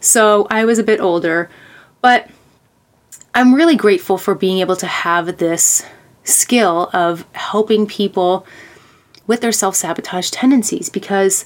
so 0.00 0.46
I 0.50 0.64
was 0.64 0.78
a 0.78 0.84
bit 0.84 1.00
older, 1.00 1.50
but 2.00 2.30
I'm 3.34 3.54
really 3.54 3.76
grateful 3.76 4.16
for 4.16 4.34
being 4.34 4.60
able 4.60 4.76
to 4.76 4.86
have 4.86 5.38
this 5.38 5.84
skill 6.24 6.88
of 6.92 7.26
helping 7.32 7.86
people 7.86 8.46
with 9.26 9.42
their 9.42 9.52
self 9.52 9.76
sabotage 9.76 10.30
tendencies 10.30 10.88
because 10.88 11.44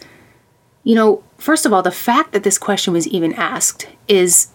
you 0.86 0.94
know, 0.94 1.24
first 1.38 1.66
of 1.66 1.73
all, 1.73 1.83
the 1.83 1.90
fact 1.90 2.33
that 2.33 2.43
this 2.43 2.59
question 2.59 2.93
was 2.93 3.07
even 3.09 3.33
asked 3.35 3.88
is 4.09 4.49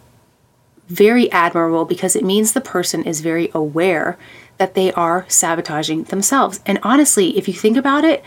very 0.87 1.31
admirable 1.31 1.85
because 1.85 2.15
it 2.15 2.23
means 2.23 2.51
the 2.51 2.61
person 2.61 3.03
is 3.03 3.21
very 3.21 3.49
aware 3.53 4.17
that 4.57 4.75
they 4.75 4.91
are 4.93 5.25
sabotaging 5.27 6.03
themselves. 6.03 6.59
And 6.65 6.79
honestly, 6.83 7.37
if 7.37 7.47
you 7.47 7.53
think 7.53 7.77
about 7.77 8.03
it, 8.03 8.23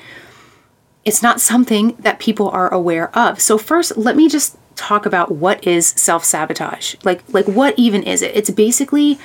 it's 1.05 1.23
not 1.23 1.41
something 1.41 1.95
that 1.99 2.19
people 2.19 2.49
are 2.49 2.73
aware 2.73 3.17
of. 3.17 3.41
So 3.41 3.59
first, 3.59 3.97
let 3.97 4.17
me 4.17 4.29
just 4.29 4.57
talk 4.77 5.07
about 5.07 5.31
what 5.31 5.65
is 5.67 5.89
self-sabotage. 5.89 6.97
Like 7.05 7.23
like 7.29 7.47
what 7.47 7.79
even 7.79 8.03
is 8.03 8.23
it? 8.23 8.35
It's 8.35 8.51
basically 8.51 9.19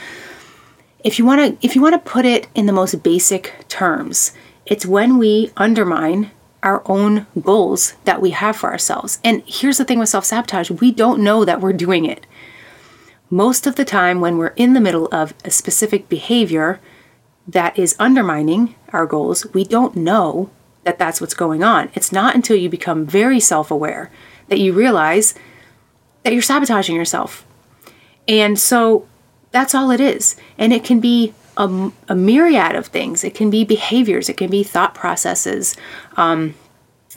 if 1.03 1.17
you 1.17 1.25
want 1.25 1.59
to 1.59 1.65
if 1.65 1.75
you 1.75 1.81
want 1.81 1.93
to 1.93 2.11
put 2.11 2.25
it 2.25 2.47
in 2.53 2.65
the 2.65 2.73
most 2.73 3.01
basic 3.01 3.65
terms, 3.67 4.33
it's 4.65 4.85
when 4.85 5.17
we 5.17 5.51
undermine 5.57 6.31
our 6.63 6.81
own 6.85 7.27
goals 7.41 7.93
that 8.03 8.21
we 8.21 8.31
have 8.31 8.55
for 8.55 8.71
ourselves. 8.71 9.19
And 9.23 9.43
here's 9.45 9.77
the 9.77 9.85
thing 9.85 9.99
with 9.99 10.09
self 10.09 10.25
sabotage 10.25 10.69
we 10.69 10.91
don't 10.91 11.23
know 11.23 11.45
that 11.45 11.61
we're 11.61 11.73
doing 11.73 12.05
it. 12.05 12.25
Most 13.29 13.67
of 13.67 13.75
the 13.75 13.85
time, 13.85 14.21
when 14.21 14.37
we're 14.37 14.47
in 14.55 14.73
the 14.73 14.81
middle 14.81 15.07
of 15.11 15.33
a 15.45 15.51
specific 15.51 16.09
behavior 16.09 16.79
that 17.47 17.77
is 17.77 17.95
undermining 17.99 18.75
our 18.91 19.05
goals, 19.05 19.45
we 19.53 19.63
don't 19.63 19.95
know 19.95 20.49
that 20.83 20.97
that's 20.97 21.21
what's 21.21 21.33
going 21.33 21.63
on. 21.63 21.91
It's 21.93 22.11
not 22.11 22.35
until 22.35 22.55
you 22.55 22.69
become 22.69 23.05
very 23.05 23.39
self 23.39 23.69
aware 23.69 24.11
that 24.47 24.59
you 24.59 24.73
realize 24.73 25.35
that 26.23 26.33
you're 26.33 26.41
sabotaging 26.41 26.95
yourself. 26.95 27.45
And 28.27 28.59
so 28.59 29.07
that's 29.51 29.73
all 29.73 29.91
it 29.91 29.99
is. 29.99 30.35
And 30.57 30.73
it 30.73 30.83
can 30.83 30.99
be 30.99 31.33
a, 31.59 31.91
a 32.07 32.15
myriad 32.15 32.75
of 32.75 32.87
things. 32.87 33.23
It 33.23 33.35
can 33.35 33.51
be 33.51 33.63
behaviors, 33.63 34.29
it 34.29 34.37
can 34.37 34.49
be 34.49 34.63
thought 34.63 34.95
processes, 34.95 35.75
um, 36.17 36.55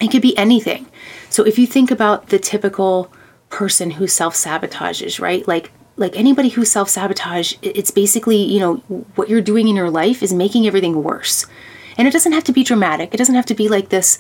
it 0.01 0.11
could 0.11 0.21
be 0.21 0.37
anything. 0.37 0.87
So 1.31 1.45
if 1.45 1.59
you 1.59 1.67
think 1.67 1.91
about 1.91 2.29
the 2.29 2.39
typical 2.39 3.11
person 3.49 3.93
who 3.93 4.07
self 4.07 4.35
sabotages, 4.35 5.21
right? 5.21 5.47
Like 5.47 5.71
like 5.97 6.17
anybody 6.17 6.49
who 6.49 6.65
self 6.65 6.91
sabotage, 6.91 7.55
it's 7.63 7.91
basically 7.91 8.43
you 8.43 8.59
know 8.59 8.77
what 9.15 9.29
you're 9.29 9.41
doing 9.41 9.69
in 9.69 9.77
your 9.77 9.91
life 9.91 10.23
is 10.23 10.33
making 10.35 10.67
everything 10.67 11.03
worse, 11.03 11.47
and 11.97 12.09
it 12.09 12.11
doesn't 12.11 12.33
have 12.33 12.45
to 12.45 12.53
be 12.53 12.65
dramatic. 12.65 13.15
It 13.15 13.19
doesn't 13.19 13.35
have 13.35 13.47
to 13.47 13.55
be 13.55 13.69
like 13.69 13.91
this, 13.91 14.19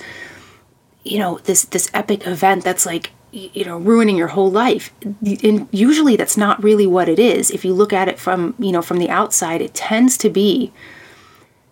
you 1.03 1.19
know, 1.19 1.39
this 1.45 1.65
this 1.65 1.91
epic 1.93 2.27
event 2.27 2.63
that's 2.63 2.87
like 2.87 3.11
you 3.33 3.65
know 3.65 3.79
ruining 3.79 4.17
your 4.17 4.29
whole 4.29 4.51
life. 4.51 4.93
And 5.03 5.67
usually 5.71 6.17
that's 6.17 6.37
not 6.37 6.63
really 6.63 6.87
what 6.87 7.09
it 7.09 7.19
is. 7.19 7.51
If 7.51 7.65
you 7.65 7.73
look 7.73 7.93
at 7.93 8.09
it 8.09 8.19
from 8.19 8.55
you 8.59 8.73
know 8.73 8.83
from 8.83 8.99
the 8.99 9.11
outside 9.11 9.61
it 9.61 9.75
tends 9.75 10.17
to 10.19 10.31
be 10.31 10.73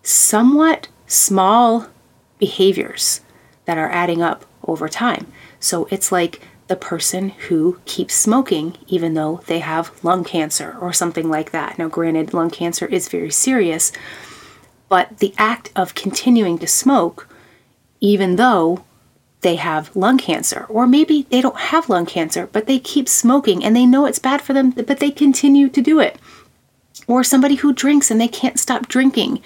somewhat 0.02 0.88
small 1.06 1.86
behaviors 2.38 3.20
that 3.66 3.78
are 3.78 3.90
adding 3.90 4.22
up 4.22 4.46
over 4.66 4.88
time. 4.88 5.26
So 5.60 5.86
it's 5.90 6.10
like 6.10 6.40
the 6.68 6.76
person 6.76 7.30
who 7.30 7.80
keeps 7.84 8.14
smoking 8.14 8.78
even 8.86 9.14
though 9.14 9.42
they 9.46 9.58
have 9.58 9.92
lung 10.02 10.24
cancer 10.24 10.76
or 10.80 10.92
something 10.92 11.28
like 11.28 11.50
that. 11.50 11.78
Now 11.78 11.88
granted 11.88 12.32
lung 12.32 12.50
cancer 12.50 12.86
is 12.86 13.08
very 13.08 13.30
serious 13.30 13.92
but 14.88 15.18
the 15.18 15.34
act 15.36 15.70
of 15.76 15.94
continuing 15.94 16.58
to 16.58 16.66
smoke 16.66 17.28
even 18.00 18.36
though 18.36 18.84
they 19.42 19.56
have 19.56 19.94
lung 19.96 20.18
cancer, 20.18 20.66
or 20.68 20.86
maybe 20.86 21.26
they 21.30 21.40
don't 21.40 21.58
have 21.58 21.88
lung 21.88 22.06
cancer, 22.06 22.48
but 22.52 22.66
they 22.66 22.78
keep 22.78 23.08
smoking 23.08 23.64
and 23.64 23.74
they 23.74 23.86
know 23.86 24.06
it's 24.06 24.18
bad 24.18 24.42
for 24.42 24.52
them, 24.52 24.70
but 24.70 24.98
they 24.98 25.10
continue 25.10 25.68
to 25.68 25.80
do 25.80 25.98
it. 26.00 26.18
Or 27.06 27.24
somebody 27.24 27.56
who 27.56 27.72
drinks 27.72 28.10
and 28.10 28.20
they 28.20 28.28
can't 28.28 28.58
stop 28.58 28.86
drinking 28.88 29.42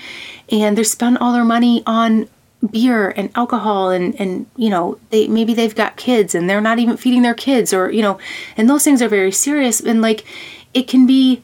and 0.51 0.77
they 0.77 0.85
spend 0.85 1.19
all 1.19 1.33
their 1.33 1.45
money 1.45 1.83
on 1.87 2.29
beer 2.71 3.11
and 3.11 3.31
alcohol 3.35 3.91
and 3.91 4.19
and 4.19 4.47
you 4.57 4.71
know 4.71 4.99
they 5.11 5.29
maybe 5.29 5.55
they've 5.55 5.75
got 5.75 5.97
kids 5.97 6.35
and 6.35 6.49
they're 6.49 6.61
not 6.61 6.79
even 6.79 6.97
feeding 6.97 7.23
their 7.23 7.35
kids 7.35 7.73
or 7.73 7.91
you 7.91 8.01
know 8.01 8.19
and 8.57 8.71
those 8.71 8.83
things 8.83 9.03
are 9.03 9.09
very 9.09 9.33
serious 9.33 9.81
and 9.81 10.01
like 10.01 10.25
it 10.73 10.89
can 10.89 11.07
be 11.07 11.43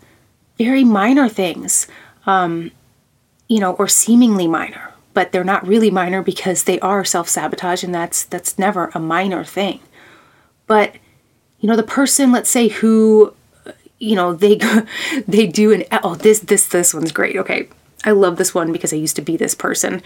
very 0.56 0.84
minor 0.84 1.28
things 1.28 1.86
um 2.26 2.70
you 3.48 3.60
know 3.60 3.74
or 3.74 3.86
seemingly 3.86 4.46
minor 4.46 4.89
but 5.12 5.32
they're 5.32 5.44
not 5.44 5.66
really 5.66 5.90
minor 5.90 6.22
because 6.22 6.64
they 6.64 6.78
are 6.80 7.04
self-sabotage 7.04 7.82
and 7.82 7.94
that's 7.94 8.24
that's 8.24 8.58
never 8.58 8.90
a 8.94 9.00
minor 9.00 9.44
thing 9.44 9.80
but 10.66 10.94
you 11.60 11.68
know 11.68 11.76
the 11.76 11.82
person 11.82 12.32
let's 12.32 12.50
say 12.50 12.68
who 12.68 13.34
uh, 13.66 13.72
you 13.98 14.14
know 14.14 14.32
they 14.32 14.58
they 15.28 15.46
do 15.46 15.72
an 15.72 15.84
oh 16.02 16.14
this 16.14 16.40
this 16.40 16.66
this 16.68 16.94
one's 16.94 17.12
great 17.12 17.36
okay 17.36 17.68
i 18.04 18.10
love 18.10 18.36
this 18.36 18.54
one 18.54 18.72
because 18.72 18.92
i 18.92 18.96
used 18.96 19.16
to 19.16 19.22
be 19.22 19.36
this 19.36 19.54
person 19.54 20.02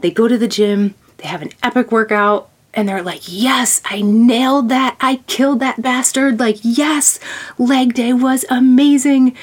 they 0.00 0.10
go 0.10 0.28
to 0.28 0.38
the 0.38 0.48
gym 0.48 0.94
they 1.18 1.28
have 1.28 1.42
an 1.42 1.50
epic 1.62 1.90
workout 1.92 2.50
and 2.74 2.88
they're 2.88 3.02
like, 3.02 3.22
yes, 3.26 3.80
I 3.84 4.02
nailed 4.02 4.68
that. 4.68 4.96
I 5.00 5.16
killed 5.28 5.60
that 5.60 5.80
bastard. 5.80 6.40
Like, 6.40 6.58
yes, 6.62 7.20
leg 7.56 7.94
day 7.94 8.12
was 8.12 8.44
amazing. 8.50 9.36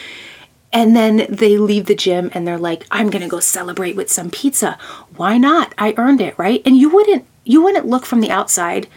And 0.73 0.95
then 0.95 1.25
they 1.29 1.57
leave 1.57 1.85
the 1.85 1.95
gym 1.95 2.31
and 2.33 2.47
they're 2.47 2.57
like, 2.57 2.85
I'm 2.91 3.09
going 3.09 3.23
to 3.23 3.27
go 3.27 3.39
celebrate 3.39 3.95
with 3.95 4.09
some 4.09 4.29
pizza. 4.29 4.77
Why 5.15 5.37
not? 5.37 5.73
I 5.77 5.93
earned 5.97 6.21
it, 6.21 6.37
right? 6.37 6.61
And 6.65 6.77
you 6.77 6.89
wouldn't 6.89 7.25
you 7.43 7.61
wouldn't 7.63 7.87
look 7.87 8.05
from 8.05 8.21
the 8.21 8.29
outside 8.29 8.87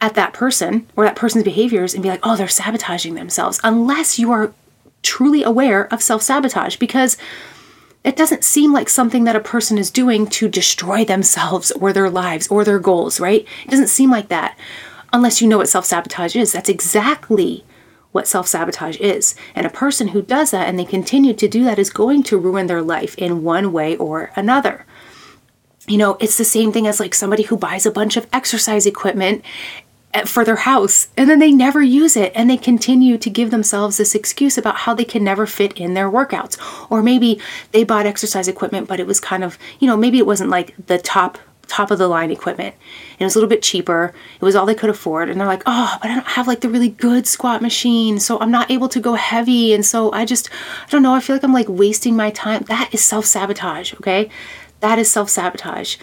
at 0.00 0.14
that 0.14 0.32
person 0.32 0.88
or 0.96 1.04
that 1.04 1.16
person's 1.16 1.44
behaviors 1.44 1.92
and 1.92 2.02
be 2.02 2.08
like, 2.08 2.20
"Oh, 2.22 2.34
they're 2.34 2.48
sabotaging 2.48 3.14
themselves." 3.14 3.60
Unless 3.62 4.18
you 4.18 4.32
are 4.32 4.52
truly 5.02 5.42
aware 5.42 5.92
of 5.92 6.02
self-sabotage 6.02 6.76
because 6.76 7.16
it 8.02 8.16
doesn't 8.16 8.44
seem 8.44 8.72
like 8.72 8.88
something 8.88 9.24
that 9.24 9.36
a 9.36 9.40
person 9.40 9.76
is 9.76 9.90
doing 9.90 10.26
to 10.26 10.48
destroy 10.48 11.04
themselves 11.04 11.70
or 11.72 11.92
their 11.92 12.10
lives 12.10 12.48
or 12.48 12.64
their 12.64 12.78
goals, 12.78 13.20
right? 13.20 13.46
It 13.64 13.70
doesn't 13.70 13.88
seem 13.88 14.10
like 14.10 14.28
that 14.28 14.58
unless 15.12 15.42
you 15.42 15.48
know 15.48 15.58
what 15.58 15.68
self 15.68 15.84
sabotage 15.84 16.36
is. 16.36 16.52
That's 16.52 16.68
exactly 16.68 17.64
what 18.12 18.28
self 18.28 18.46
sabotage 18.48 18.98
is. 18.98 19.34
And 19.54 19.66
a 19.66 19.70
person 19.70 20.08
who 20.08 20.22
does 20.22 20.50
that 20.50 20.68
and 20.68 20.78
they 20.78 20.84
continue 20.84 21.34
to 21.34 21.48
do 21.48 21.64
that 21.64 21.78
is 21.78 21.90
going 21.90 22.22
to 22.24 22.38
ruin 22.38 22.66
their 22.66 22.82
life 22.82 23.14
in 23.16 23.42
one 23.42 23.72
way 23.72 23.96
or 23.96 24.30
another. 24.36 24.86
You 25.86 25.98
know, 25.98 26.16
it's 26.20 26.38
the 26.38 26.44
same 26.44 26.72
thing 26.72 26.86
as 26.86 27.00
like 27.00 27.14
somebody 27.14 27.44
who 27.44 27.56
buys 27.56 27.86
a 27.86 27.90
bunch 27.90 28.16
of 28.16 28.26
exercise 28.32 28.86
equipment 28.86 29.44
for 30.26 30.44
their 30.44 30.56
house 30.56 31.08
and 31.16 31.30
then 31.30 31.38
they 31.38 31.52
never 31.52 31.80
use 31.80 32.16
it 32.16 32.32
and 32.34 32.50
they 32.50 32.56
continue 32.56 33.16
to 33.16 33.30
give 33.30 33.52
themselves 33.52 33.96
this 33.96 34.14
excuse 34.14 34.58
about 34.58 34.78
how 34.78 34.92
they 34.92 35.04
can 35.04 35.22
never 35.22 35.46
fit 35.46 35.72
in 35.78 35.94
their 35.94 36.10
workouts. 36.10 36.58
Or 36.90 37.02
maybe 37.02 37.40
they 37.70 37.84
bought 37.84 38.06
exercise 38.06 38.48
equipment, 38.48 38.88
but 38.88 38.98
it 38.98 39.06
was 39.06 39.20
kind 39.20 39.44
of, 39.44 39.56
you 39.78 39.86
know, 39.86 39.96
maybe 39.96 40.18
it 40.18 40.26
wasn't 40.26 40.50
like 40.50 40.74
the 40.86 40.98
top 40.98 41.38
top 41.70 41.90
of 41.90 41.98
the 41.98 42.08
line 42.08 42.30
equipment. 42.30 42.74
And 43.12 43.20
it 43.20 43.24
was 43.24 43.34
a 43.34 43.38
little 43.38 43.48
bit 43.48 43.62
cheaper. 43.62 44.12
It 44.34 44.44
was 44.44 44.54
all 44.54 44.66
they 44.66 44.74
could 44.74 44.90
afford. 44.90 45.30
And 45.30 45.40
they're 45.40 45.46
like, 45.46 45.62
oh, 45.66 45.96
but 46.02 46.10
I 46.10 46.14
don't 46.14 46.26
have 46.26 46.46
like 46.46 46.60
the 46.60 46.68
really 46.68 46.90
good 46.90 47.26
squat 47.26 47.62
machine. 47.62 48.18
So 48.18 48.38
I'm 48.40 48.50
not 48.50 48.70
able 48.70 48.88
to 48.88 49.00
go 49.00 49.14
heavy. 49.14 49.72
And 49.72 49.86
so 49.86 50.12
I 50.12 50.24
just, 50.24 50.50
I 50.52 50.90
don't 50.90 51.02
know, 51.02 51.14
I 51.14 51.20
feel 51.20 51.36
like 51.36 51.44
I'm 51.44 51.52
like 51.52 51.68
wasting 51.68 52.16
my 52.16 52.30
time. 52.30 52.64
That 52.64 52.92
is 52.92 53.04
self 53.04 53.24
sabotage, 53.24 53.94
okay? 53.94 54.28
That 54.80 54.98
is 54.98 55.10
self 55.10 55.30
sabotage. 55.30 55.96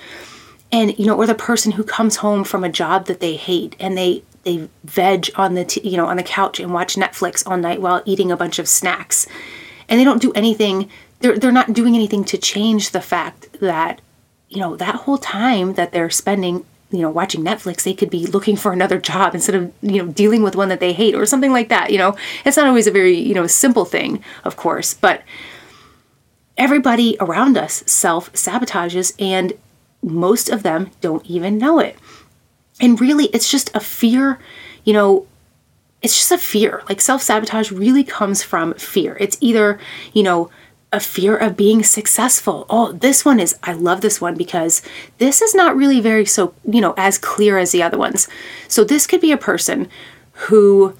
And, 0.72 0.98
you 0.98 1.06
know, 1.06 1.16
or 1.16 1.28
the 1.28 1.36
person 1.36 1.74
who 1.74 1.84
comes 1.84 2.18
home 2.18 2.44
from 2.44 2.64
a 2.64 2.70
job 2.70 3.06
that 3.06 3.20
they 3.20 3.36
hate 3.36 3.76
and 3.80 3.98
they, 3.98 4.24
they 4.44 4.70
veg 4.84 5.30
on 5.36 5.54
the, 5.54 5.66
t- 5.66 5.88
you 5.88 5.98
know, 5.98 6.08
on 6.08 6.18
the 6.18 6.24
couch 6.24 6.60
and 6.60 6.74
watch 6.74 6.96
Netflix 6.96 7.48
all 7.48 7.58
night 7.58 7.82
while 7.82 8.02
eating 8.06 8.32
a 8.32 8.38
bunch 8.38 8.60
of 8.60 8.68
snacks. 8.68 9.28
And 9.90 10.00
they 10.00 10.04
don't 10.04 10.22
do 10.22 10.34
anything 10.34 10.90
they're, 11.20 11.38
they're 11.38 11.52
not 11.52 11.74
doing 11.74 11.96
anything 11.96 12.24
to 12.26 12.38
change 12.38 12.92
the 12.92 13.02
fact 13.02 13.60
that 13.60 14.02
you 14.50 14.60
know, 14.60 14.76
that 14.76 14.96
whole 14.96 15.18
time 15.18 15.74
that 15.74 15.92
they're 15.92 16.10
spending, 16.10 16.66
you 16.92 17.00
know, 17.00 17.10
watching 17.10 17.44
Netflix, 17.44 17.84
they 17.84 17.94
could 17.94 18.10
be 18.10 18.26
looking 18.28 18.56
for 18.56 18.72
another 18.72 19.00
job 19.00 19.36
instead 19.36 19.56
of, 19.56 19.74
you 19.82 20.04
know, 20.04 20.12
dealing 20.12 20.44
with 20.44 20.56
one 20.56 20.70
that 20.70 20.80
they 20.80 20.94
hate 20.94 21.16
or 21.16 21.26
something 21.26 21.52
like 21.52 21.70
that. 21.70 21.92
You 21.92 21.98
know, 21.98 22.16
it's 22.46 22.58
not 22.58 22.68
always 22.68 22.88
a 22.88 22.92
very, 22.92 23.18
you 23.18 23.34
know, 23.34 23.48
simple 23.48 23.86
thing, 23.86 24.24
of 24.44 24.56
course, 24.56 24.94
but 24.94 25.24
everybody 26.58 27.18
around 27.20 27.58
us 27.58 27.84
self 27.86 28.32
sabotages 28.34 29.14
and 29.20 29.54
most 30.02 30.50
of 30.50 30.64
them 30.64 30.92
don't 31.02 31.26
even 31.26 31.58
know 31.58 31.80
it. 31.80 31.98
And 32.80 33.00
really, 33.02 33.26
it's 33.26 33.50
just 33.50 33.76
a 33.76 33.80
fear, 33.80 34.40
you 34.84 34.94
know, 34.94 35.26
it's 36.02 36.16
just 36.16 36.32
a 36.32 36.38
fear. 36.38 36.84
Like 36.88 37.02
self 37.02 37.22
sabotage 37.22 37.72
really 37.72 38.04
comes 38.04 38.44
from 38.44 38.74
fear. 38.76 39.18
It's 39.20 39.38
either, 39.42 39.80
you 40.14 40.24
know, 40.24 40.50
a 40.98 41.00
fear 41.00 41.38
of 41.38 41.56
being 41.56 41.84
successful. 41.84 42.66
Oh, 42.70 42.92
this 42.92 43.24
one 43.24 43.40
is, 43.40 43.56
I 43.62 43.74
love 43.74 44.02
this 44.02 44.20
one 44.20 44.36
because 44.36 44.82
this 45.20 45.44
is 45.44 45.54
not 45.54 45.78
really 45.78 46.02
very 46.02 46.26
so, 46.26 46.56
you 46.66 46.82
know, 46.82 46.96
as 46.98 47.20
clear 47.20 47.60
as 47.60 47.72
the 47.72 47.84
other 47.84 48.00
ones. 48.00 48.28
So 48.68 48.84
this 48.84 49.06
could 49.06 49.22
be 49.22 49.32
a 49.32 49.38
person 49.38 49.90
who, 50.34 50.98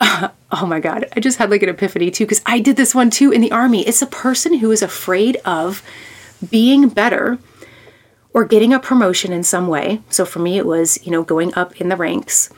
uh, 0.00 0.30
oh 0.50 0.64
my 0.64 0.80
God, 0.80 1.04
I 1.14 1.20
just 1.20 1.36
had 1.38 1.50
like 1.50 1.62
an 1.62 1.68
epiphany 1.68 2.10
too, 2.10 2.24
because 2.24 2.40
I 2.46 2.58
did 2.58 2.76
this 2.76 2.94
one 2.94 3.10
too 3.10 3.30
in 3.30 3.42
the 3.42 3.52
army. 3.52 3.86
It's 3.86 4.00
a 4.00 4.06
person 4.06 4.54
who 4.54 4.72
is 4.72 4.80
afraid 4.80 5.36
of 5.44 5.82
being 6.50 6.88
better 6.88 7.38
or 8.32 8.46
getting 8.46 8.72
a 8.72 8.80
promotion 8.80 9.30
in 9.30 9.42
some 9.42 9.68
way. 9.68 10.00
So 10.08 10.24
for 10.24 10.38
me, 10.38 10.56
it 10.56 10.64
was, 10.64 11.04
you 11.04 11.12
know, 11.12 11.22
going 11.22 11.54
up 11.54 11.78
in 11.80 11.90
the 11.90 11.96
ranks 11.96 12.50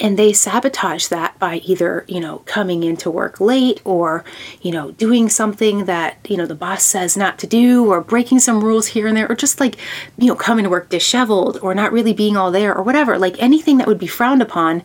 and 0.00 0.18
they 0.18 0.32
sabotage 0.32 1.06
that 1.08 1.38
by 1.38 1.56
either 1.56 2.04
you 2.06 2.20
know 2.20 2.38
coming 2.40 2.82
into 2.82 3.10
work 3.10 3.40
late 3.40 3.80
or 3.84 4.24
you 4.60 4.70
know 4.70 4.90
doing 4.92 5.28
something 5.28 5.86
that 5.86 6.18
you 6.28 6.36
know 6.36 6.46
the 6.46 6.54
boss 6.54 6.84
says 6.84 7.16
not 7.16 7.38
to 7.38 7.46
do 7.46 7.90
or 7.90 8.00
breaking 8.00 8.38
some 8.38 8.62
rules 8.62 8.88
here 8.88 9.06
and 9.06 9.16
there 9.16 9.30
or 9.30 9.34
just 9.34 9.58
like 9.58 9.76
you 10.18 10.26
know 10.26 10.34
coming 10.34 10.64
to 10.64 10.70
work 10.70 10.88
disheveled 10.88 11.58
or 11.62 11.74
not 11.74 11.92
really 11.92 12.12
being 12.12 12.36
all 12.36 12.50
there 12.50 12.76
or 12.76 12.82
whatever. 12.82 13.18
Like 13.18 13.40
anything 13.42 13.78
that 13.78 13.86
would 13.86 13.98
be 13.98 14.06
frowned 14.06 14.42
upon 14.42 14.82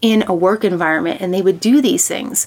in 0.00 0.24
a 0.26 0.34
work 0.34 0.64
environment 0.64 1.20
and 1.20 1.32
they 1.32 1.42
would 1.42 1.60
do 1.60 1.80
these 1.80 2.06
things. 2.08 2.46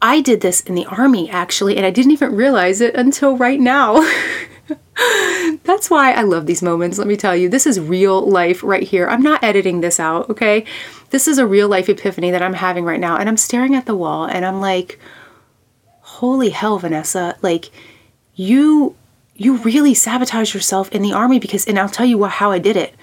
I 0.00 0.20
did 0.20 0.42
this 0.42 0.60
in 0.60 0.74
the 0.76 0.86
army 0.86 1.28
actually 1.28 1.76
and 1.76 1.84
i 1.84 1.90
didn't 1.90 2.12
even 2.12 2.36
realize 2.36 2.80
it 2.80 2.94
until 2.94 3.36
right 3.36 3.58
now 3.58 4.08
That's 5.64 5.90
why 5.90 6.12
I 6.12 6.22
love 6.22 6.46
these 6.46 6.62
moments. 6.62 6.98
Let 6.98 7.06
me 7.06 7.16
tell 7.16 7.36
you, 7.36 7.48
this 7.48 7.66
is 7.66 7.80
real 7.80 8.28
life 8.28 8.62
right 8.62 8.82
here. 8.82 9.08
I'm 9.08 9.22
not 9.22 9.42
editing 9.42 9.80
this 9.80 10.00
out, 10.00 10.28
okay? 10.30 10.64
This 11.10 11.28
is 11.28 11.38
a 11.38 11.46
real 11.46 11.68
life 11.68 11.88
epiphany 11.88 12.30
that 12.30 12.42
I'm 12.42 12.54
having 12.54 12.84
right 12.84 13.00
now. 13.00 13.16
And 13.16 13.28
I'm 13.28 13.36
staring 13.36 13.74
at 13.74 13.86
the 13.86 13.94
wall 13.94 14.24
and 14.24 14.44
I'm 14.44 14.60
like, 14.60 14.98
holy 16.00 16.50
hell, 16.50 16.78
Vanessa, 16.78 17.36
like 17.42 17.70
you 18.34 18.96
you 19.34 19.56
really 19.58 19.94
sabotage 19.94 20.52
yourself 20.52 20.90
in 20.90 21.00
the 21.00 21.12
army 21.12 21.38
because 21.38 21.64
and 21.66 21.78
I'll 21.78 21.88
tell 21.88 22.06
you 22.06 22.18
what, 22.18 22.32
how 22.32 22.50
I 22.50 22.58
did 22.58 22.76
it. 22.76 22.94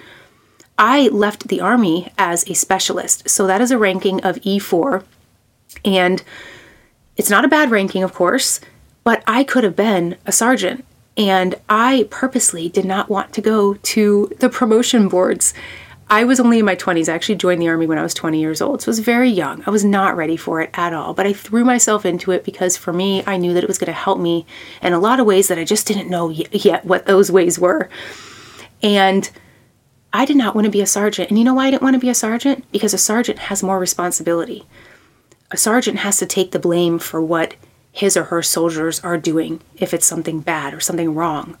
I 0.76 1.08
left 1.08 1.48
the 1.48 1.62
army 1.62 2.12
as 2.18 2.48
a 2.48 2.54
specialist. 2.54 3.30
So 3.30 3.46
that 3.46 3.62
is 3.62 3.70
a 3.70 3.78
ranking 3.78 4.22
of 4.22 4.36
E4 4.36 5.02
and 5.84 6.22
it's 7.16 7.30
not 7.30 7.46
a 7.46 7.48
bad 7.48 7.70
ranking, 7.70 8.02
of 8.02 8.12
course, 8.12 8.60
but 9.02 9.22
I 9.26 9.44
could 9.44 9.64
have 9.64 9.76
been 9.76 10.16
a 10.26 10.32
sergeant 10.32 10.84
and 11.16 11.54
I 11.68 12.06
purposely 12.10 12.68
did 12.68 12.84
not 12.84 13.08
want 13.08 13.32
to 13.34 13.40
go 13.40 13.74
to 13.74 14.32
the 14.38 14.48
promotion 14.48 15.08
boards. 15.08 15.54
I 16.08 16.22
was 16.22 16.38
only 16.38 16.60
in 16.60 16.64
my 16.64 16.76
20s. 16.76 17.08
I 17.08 17.14
actually 17.14 17.34
joined 17.34 17.60
the 17.60 17.68
Army 17.68 17.86
when 17.86 17.98
I 17.98 18.02
was 18.02 18.14
20 18.14 18.38
years 18.38 18.60
old, 18.60 18.82
so 18.82 18.88
I 18.88 18.90
was 18.90 19.00
very 19.00 19.28
young. 19.28 19.64
I 19.66 19.70
was 19.70 19.84
not 19.84 20.16
ready 20.16 20.36
for 20.36 20.60
it 20.60 20.70
at 20.74 20.92
all, 20.92 21.14
but 21.14 21.26
I 21.26 21.32
threw 21.32 21.64
myself 21.64 22.06
into 22.06 22.30
it 22.30 22.44
because 22.44 22.76
for 22.76 22.92
me, 22.92 23.24
I 23.26 23.38
knew 23.38 23.54
that 23.54 23.64
it 23.64 23.68
was 23.68 23.78
going 23.78 23.86
to 23.86 23.92
help 23.92 24.20
me 24.20 24.46
in 24.82 24.92
a 24.92 25.00
lot 25.00 25.18
of 25.18 25.26
ways 25.26 25.48
that 25.48 25.58
I 25.58 25.64
just 25.64 25.86
didn't 25.86 26.08
know 26.08 26.30
yet 26.30 26.84
what 26.84 27.06
those 27.06 27.32
ways 27.32 27.58
were. 27.58 27.88
And 28.82 29.28
I 30.12 30.24
did 30.24 30.36
not 30.36 30.54
want 30.54 30.66
to 30.66 30.70
be 30.70 30.80
a 30.80 30.86
sergeant. 30.86 31.28
And 31.30 31.38
you 31.38 31.44
know 31.44 31.54
why 31.54 31.66
I 31.66 31.70
didn't 31.72 31.82
want 31.82 31.94
to 31.94 32.00
be 32.00 32.08
a 32.08 32.14
sergeant? 32.14 32.64
Because 32.70 32.94
a 32.94 32.98
sergeant 32.98 33.40
has 33.40 33.62
more 33.62 33.78
responsibility. 33.78 34.64
A 35.50 35.56
sergeant 35.56 35.98
has 35.98 36.18
to 36.18 36.26
take 36.26 36.52
the 36.52 36.58
blame 36.58 37.00
for 37.00 37.20
what 37.20 37.56
his 37.96 38.14
or 38.14 38.24
her 38.24 38.42
soldiers 38.42 39.00
are 39.00 39.16
doing 39.16 39.58
if 39.78 39.94
it's 39.94 40.04
something 40.04 40.40
bad 40.40 40.74
or 40.74 40.80
something 40.80 41.14
wrong. 41.14 41.56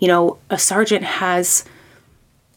You 0.00 0.08
know, 0.08 0.38
a 0.50 0.58
sergeant 0.58 1.04
has 1.04 1.64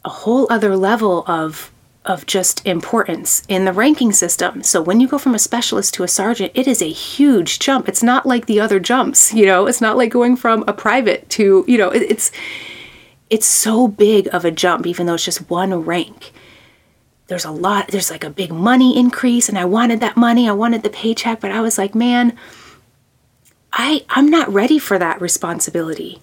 a 0.03 0.09
whole 0.09 0.47
other 0.49 0.75
level 0.75 1.23
of 1.27 1.71
of 2.03 2.25
just 2.25 2.65
importance 2.65 3.43
in 3.47 3.65
the 3.65 3.73
ranking 3.73 4.11
system. 4.11 4.63
So 4.63 4.81
when 4.81 4.99
you 4.99 5.07
go 5.07 5.19
from 5.19 5.35
a 5.35 5.39
specialist 5.39 5.93
to 5.93 6.03
a 6.03 6.07
sergeant, 6.07 6.51
it 6.55 6.67
is 6.67 6.81
a 6.81 6.89
huge 6.89 7.59
jump. 7.59 7.87
It's 7.87 8.01
not 8.01 8.25
like 8.25 8.47
the 8.47 8.59
other 8.59 8.79
jumps, 8.79 9.31
you 9.31 9.45
know. 9.45 9.67
It's 9.67 9.81
not 9.81 9.97
like 9.97 10.09
going 10.09 10.35
from 10.35 10.63
a 10.67 10.73
private 10.73 11.29
to, 11.29 11.63
you 11.67 11.77
know, 11.77 11.91
it, 11.91 12.01
it's 12.01 12.31
it's 13.29 13.45
so 13.45 13.87
big 13.87 14.29
of 14.33 14.45
a 14.45 14.51
jump 14.51 14.87
even 14.87 15.05
though 15.05 15.13
it's 15.13 15.25
just 15.25 15.47
one 15.47 15.75
rank. 15.85 16.31
There's 17.27 17.45
a 17.45 17.51
lot, 17.51 17.89
there's 17.89 18.09
like 18.09 18.23
a 18.23 18.31
big 18.31 18.51
money 18.51 18.97
increase 18.97 19.47
and 19.47 19.59
I 19.59 19.65
wanted 19.65 19.99
that 19.99 20.17
money. 20.17 20.49
I 20.49 20.53
wanted 20.53 20.81
the 20.81 20.89
paycheck, 20.89 21.39
but 21.39 21.51
I 21.51 21.61
was 21.61 21.77
like, 21.77 21.93
man, 21.93 22.35
I 23.73 24.05
I'm 24.09 24.29
not 24.29 24.51
ready 24.51 24.79
for 24.79 24.99
that 24.99 25.21
responsibility. 25.21 26.21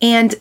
And 0.00 0.34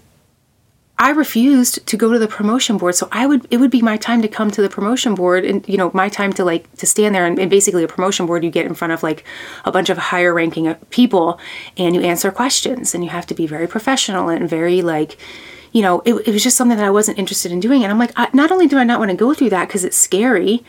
I 0.98 1.10
refused 1.10 1.86
to 1.88 1.98
go 1.98 2.14
to 2.14 2.20
the 2.20 2.28
promotion 2.28 2.78
board. 2.78 2.96
So 2.96 3.10
I 3.12 3.26
would 3.26 3.48
it 3.50 3.58
would 3.58 3.72
be 3.72 3.82
my 3.82 3.98
time 3.98 4.22
to 4.22 4.28
come 4.28 4.52
to 4.52 4.62
the 4.62 4.70
promotion 4.70 5.16
board 5.16 5.44
and 5.44 5.68
you 5.68 5.78
know, 5.78 5.92
my 5.94 6.08
time 6.08 6.32
to 6.34 6.46
like 6.46 6.72
to 6.78 6.86
stand 6.86 7.16
there 7.16 7.26
and, 7.26 7.40
and 7.40 7.50
basically 7.50 7.84
a 7.84 7.88
promotion 7.88 8.26
board 8.26 8.44
you 8.44 8.52
get 8.52 8.66
in 8.66 8.76
front 8.76 8.94
of 8.94 9.04
like 9.04 9.24
a 9.66 9.72
bunch 9.72 9.90
of 9.90 9.98
higher 9.98 10.34
ranking 10.34 10.68
uh, 10.68 10.78
people 10.92 11.40
and 11.78 11.96
you 11.96 12.02
answer 12.02 12.32
questions 12.32 12.94
and 12.94 13.04
you 13.04 13.10
have 13.10 13.26
to 13.28 13.34
be 13.34 13.48
very 13.48 13.68
professional 13.68 14.30
and 14.30 14.50
very 14.50 14.82
like 14.82 15.18
you 15.74 15.82
know, 15.82 16.02
it, 16.06 16.14
it 16.28 16.32
was 16.32 16.44
just 16.44 16.56
something 16.56 16.78
that 16.78 16.86
I 16.86 16.92
wasn't 16.92 17.18
interested 17.18 17.52
in 17.52 17.60
doing. 17.60 17.84
And 17.84 17.92
I'm 17.92 17.98
like, 17.98 18.12
I, 18.16 18.30
not 18.32 18.52
only 18.52 18.68
do 18.68 18.78
I 18.78 18.84
not 18.84 19.00
want 19.00 19.10
to 19.10 19.18
go 19.18 19.34
through 19.34 19.50
that 19.50 19.68
because 19.68 19.84
it's 19.84 19.98
scary, 19.98 20.64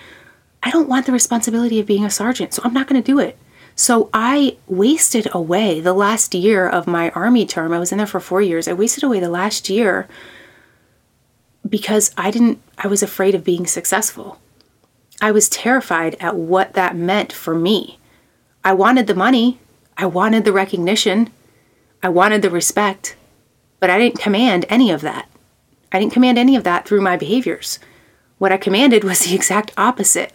I 0.63 0.71
don't 0.71 0.89
want 0.89 1.05
the 1.05 1.13
responsibility 1.13 1.79
of 1.79 1.87
being 1.87 2.07
a 2.07 2.11
sergeant. 2.11 2.55
So 2.55 2.63
I'm 2.65 2.73
not 2.73 2.87
going 2.87 3.01
to 3.01 3.07
do 3.07 3.19
it. 3.19 3.37
So 3.77 4.09
I 4.15 4.57
wasted 4.67 5.29
away 5.33 5.81
the 5.81 5.93
last 5.93 6.35
year 6.35 6.69
of 6.69 6.87
my 6.87 7.11
army 7.11 7.45
term. 7.45 7.73
I 7.73 7.79
was 7.79 7.91
in 7.91 7.99
there 7.99 8.07
for 8.07 8.21
four 8.21 8.41
years. 8.41 8.69
I 8.69 8.73
wasted 8.73 9.03
away 9.03 9.19
the 9.21 9.29
last 9.29 9.69
year 9.69 10.09
because 11.69 12.13
I 12.17 12.31
didn't, 12.31 12.61
I 12.79 12.87
was 12.87 13.03
afraid 13.03 13.35
of 13.35 13.43
being 13.43 13.67
successful. 13.67 14.41
I 15.21 15.33
was 15.33 15.49
terrified 15.49 16.17
at 16.21 16.37
what 16.37 16.75
that 16.75 16.97
meant 16.97 17.33
for 17.33 17.55
me. 17.55 17.99
I 18.65 18.73
wanted 18.73 19.07
the 19.07 19.15
money, 19.15 19.59
I 19.97 20.07
wanted 20.07 20.45
the 20.45 20.53
recognition, 20.53 21.31
I 22.03 22.09
wanted 22.09 22.43
the 22.43 22.51
respect, 22.51 23.17
but 23.81 23.91
I 23.91 23.99
didn't 23.99 24.21
command 24.21 24.67
any 24.69 24.91
of 24.91 25.01
that. 25.03 25.29
I 25.93 25.99
didn't 25.99 26.13
command 26.13 26.39
any 26.39 26.57
of 26.57 26.65
that 26.65 26.87
through 26.87 27.01
my 27.01 27.17
behaviors. 27.17 27.79
What 28.39 28.53
I 28.53 28.57
commanded 28.57 29.05
was 29.05 29.21
the 29.21 29.35
exact 29.35 29.73
opposite 29.77 30.33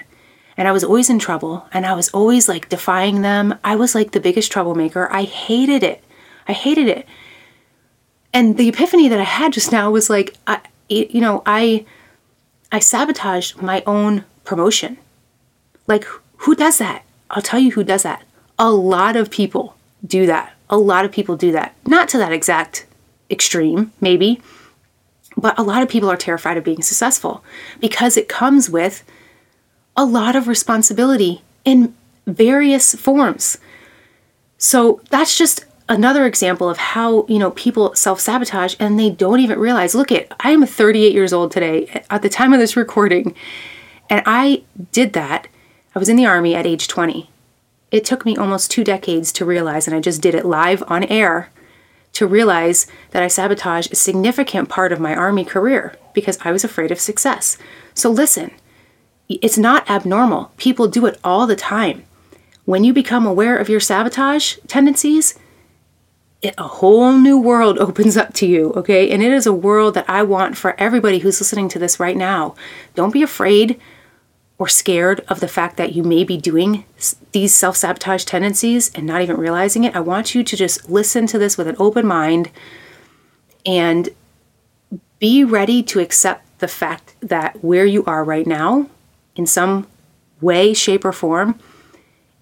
and 0.59 0.67
I 0.67 0.73
was 0.73 0.83
always 0.83 1.09
in 1.09 1.19
trouble 1.19 1.65
and 1.71 1.85
I 1.85 1.93
was 1.93 2.09
always 2.09 2.49
like 2.49 2.67
defying 2.67 3.21
them. 3.21 3.57
I 3.63 3.77
was 3.77 3.95
like 3.95 4.11
the 4.11 4.19
biggest 4.19 4.51
troublemaker. 4.51 5.07
I 5.09 5.23
hated 5.23 5.83
it. 5.83 6.03
I 6.49 6.51
hated 6.51 6.89
it. 6.89 7.07
And 8.33 8.57
the 8.57 8.67
epiphany 8.67 9.07
that 9.07 9.21
I 9.21 9.23
had 9.23 9.53
just 9.53 9.71
now 9.71 9.89
was 9.89 10.09
like, 10.09 10.35
I, 10.45 10.59
you 10.89 11.21
know, 11.21 11.43
I, 11.45 11.85
I 12.73 12.79
sabotaged 12.79 13.61
my 13.61 13.81
own 13.87 14.25
promotion. 14.43 14.97
Like, 15.87 16.03
who 16.39 16.55
does 16.55 16.77
that? 16.79 17.05
I'll 17.31 17.41
tell 17.41 17.59
you 17.59 17.71
who 17.71 17.85
does 17.85 18.03
that. 18.03 18.25
A 18.59 18.69
lot 18.69 19.15
of 19.15 19.31
people 19.31 19.77
do 20.05 20.25
that. 20.25 20.53
A 20.69 20.77
lot 20.77 21.05
of 21.05 21.11
people 21.13 21.37
do 21.37 21.53
that. 21.53 21.73
Not 21.85 22.09
to 22.09 22.17
that 22.17 22.33
exact 22.33 22.85
extreme, 23.31 23.93
maybe, 24.01 24.41
but 25.37 25.57
a 25.57 25.63
lot 25.63 25.83
of 25.83 25.87
people 25.87 26.09
are 26.09 26.17
terrified 26.17 26.57
of 26.57 26.65
being 26.65 26.81
successful 26.81 27.45
because 27.79 28.17
it 28.17 28.27
comes 28.27 28.69
with 28.69 29.05
a 29.99 30.05
lot 30.05 30.33
of 30.33 30.47
responsibility 30.47 31.41
in 31.65 31.93
various 32.25 32.95
forms. 32.95 33.57
So 34.57 35.01
that's 35.09 35.37
just 35.37 35.65
another 35.89 36.25
example 36.25 36.69
of 36.69 36.77
how, 36.77 37.25
you 37.27 37.37
know, 37.37 37.51
people 37.51 37.93
self-sabotage 37.95 38.75
and 38.79 38.97
they 38.97 39.09
don't 39.09 39.41
even 39.41 39.59
realize, 39.59 39.93
look 39.93 40.09
at 40.09 40.31
I 40.39 40.51
am 40.51 40.65
38 40.65 41.11
years 41.11 41.33
old 41.33 41.51
today 41.51 42.03
at 42.09 42.21
the 42.21 42.29
time 42.29 42.53
of 42.53 42.61
this 42.61 42.77
recording 42.77 43.35
and 44.09 44.23
I 44.25 44.63
did 44.93 45.11
that. 45.13 45.49
I 45.93 45.99
was 45.99 46.07
in 46.07 46.15
the 46.15 46.25
army 46.25 46.55
at 46.55 46.65
age 46.65 46.87
20. 46.87 47.29
It 47.91 48.05
took 48.05 48.25
me 48.25 48.37
almost 48.37 48.71
2 48.71 48.85
decades 48.85 49.33
to 49.33 49.43
realize 49.43 49.85
and 49.85 49.93
I 49.93 49.99
just 49.99 50.21
did 50.21 50.33
it 50.33 50.45
live 50.45 50.81
on 50.87 51.03
air 51.03 51.49
to 52.13 52.25
realize 52.25 52.87
that 53.11 53.21
I 53.21 53.27
sabotaged 53.27 53.91
a 53.91 53.97
significant 53.97 54.69
part 54.69 54.93
of 54.93 55.01
my 55.01 55.13
army 55.13 55.43
career 55.43 55.97
because 56.13 56.37
I 56.41 56.53
was 56.53 56.63
afraid 56.63 56.89
of 56.89 57.01
success. 57.01 57.57
So 57.93 58.09
listen, 58.09 58.51
it's 59.29 59.57
not 59.57 59.89
abnormal. 59.89 60.51
People 60.57 60.87
do 60.87 61.05
it 61.05 61.19
all 61.23 61.45
the 61.45 61.55
time. 61.55 62.03
When 62.65 62.83
you 62.83 62.93
become 62.93 63.25
aware 63.25 63.57
of 63.57 63.69
your 63.69 63.79
sabotage 63.79 64.57
tendencies, 64.67 65.37
it, 66.41 66.55
a 66.57 66.67
whole 66.67 67.13
new 67.13 67.37
world 67.37 67.77
opens 67.79 68.17
up 68.17 68.33
to 68.35 68.47
you, 68.47 68.73
okay? 68.73 69.11
And 69.11 69.21
it 69.21 69.31
is 69.31 69.45
a 69.45 69.53
world 69.53 69.93
that 69.93 70.09
I 70.09 70.23
want 70.23 70.57
for 70.57 70.79
everybody 70.79 71.19
who's 71.19 71.39
listening 71.39 71.69
to 71.69 71.79
this 71.79 71.99
right 71.99 72.17
now. 72.17 72.55
Don't 72.95 73.13
be 73.13 73.21
afraid 73.21 73.79
or 74.57 74.67
scared 74.67 75.21
of 75.29 75.39
the 75.39 75.47
fact 75.47 75.77
that 75.77 75.93
you 75.93 76.03
may 76.03 76.23
be 76.23 76.35
doing 76.35 76.83
these 77.31 77.53
self 77.53 77.77
sabotage 77.77 78.25
tendencies 78.25 78.91
and 78.93 79.05
not 79.05 79.21
even 79.21 79.37
realizing 79.37 79.83
it. 79.83 79.95
I 79.95 80.01
want 80.01 80.35
you 80.35 80.43
to 80.43 80.57
just 80.57 80.89
listen 80.89 81.27
to 81.27 81.39
this 81.39 81.57
with 81.57 81.67
an 81.67 81.77
open 81.79 82.05
mind 82.05 82.51
and 83.65 84.09
be 85.19 85.43
ready 85.43 85.83
to 85.83 85.99
accept 85.99 86.59
the 86.59 86.67
fact 86.67 87.13
that 87.21 87.63
where 87.63 87.85
you 87.85 88.03
are 88.05 88.23
right 88.23 88.47
now 88.47 88.89
in 89.39 89.45
some 89.45 89.87
way, 90.41 90.73
shape, 90.73 91.05
or 91.05 91.13
form 91.13 91.57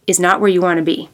is 0.08 0.20
not 0.20 0.42
where 0.42 0.50
you 0.50 0.62
want 0.62 0.80
to 0.80 0.84
be. 0.84 1.10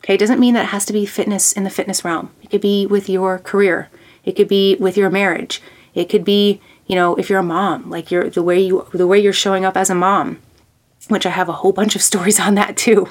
Okay, 0.00 0.14
it 0.14 0.18
doesn't 0.18 0.40
mean 0.40 0.54
that 0.54 0.64
it 0.64 0.70
has 0.70 0.84
to 0.86 0.92
be 0.92 1.06
fitness 1.06 1.52
in 1.52 1.62
the 1.62 1.70
fitness 1.70 2.04
realm. 2.04 2.30
It 2.42 2.50
could 2.50 2.60
be 2.60 2.86
with 2.86 3.08
your 3.08 3.38
career, 3.38 3.88
It 4.24 4.32
could 4.32 4.48
be 4.48 4.74
with 4.80 4.96
your 4.96 5.10
marriage. 5.10 5.62
It 5.94 6.08
could 6.08 6.24
be, 6.24 6.60
you 6.88 6.96
know, 6.96 7.14
if 7.14 7.30
you're 7.30 7.38
a 7.38 7.44
mom, 7.44 7.88
like 7.88 8.10
you're 8.10 8.28
the 8.28 8.42
way 8.42 8.60
you 8.60 8.88
the 8.92 9.06
way 9.06 9.20
you're 9.20 9.32
showing 9.32 9.64
up 9.64 9.76
as 9.76 9.90
a 9.90 9.94
mom, 9.94 10.40
which 11.06 11.24
I 11.24 11.30
have 11.30 11.48
a 11.48 11.58
whole 11.60 11.72
bunch 11.80 11.94
of 11.94 12.02
stories 12.02 12.40
on 12.40 12.56
that 12.56 12.76
too. 12.76 13.08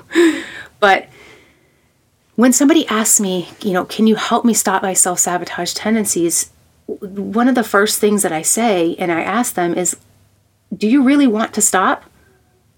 but 0.81 1.07
when 2.35 2.51
somebody 2.51 2.85
asks 2.87 3.21
me, 3.21 3.47
you 3.61 3.71
know, 3.71 3.85
can 3.85 4.05
you 4.05 4.15
help 4.15 4.43
me 4.43 4.53
stop 4.53 4.81
my 4.81 4.93
self-sabotage 4.93 5.73
tendencies? 5.73 6.51
One 6.87 7.47
of 7.47 7.55
the 7.55 7.63
first 7.75 7.99
things 7.99 8.21
that 8.23 8.33
I 8.33 8.41
say 8.41 8.95
and 8.99 9.13
I 9.13 9.21
ask 9.21 9.53
them 9.53 9.73
is, 9.75 9.95
do 10.75 10.87
you 10.87 11.03
really 11.03 11.27
want 11.27 11.53
to 11.53 11.61
stop? 11.61 12.05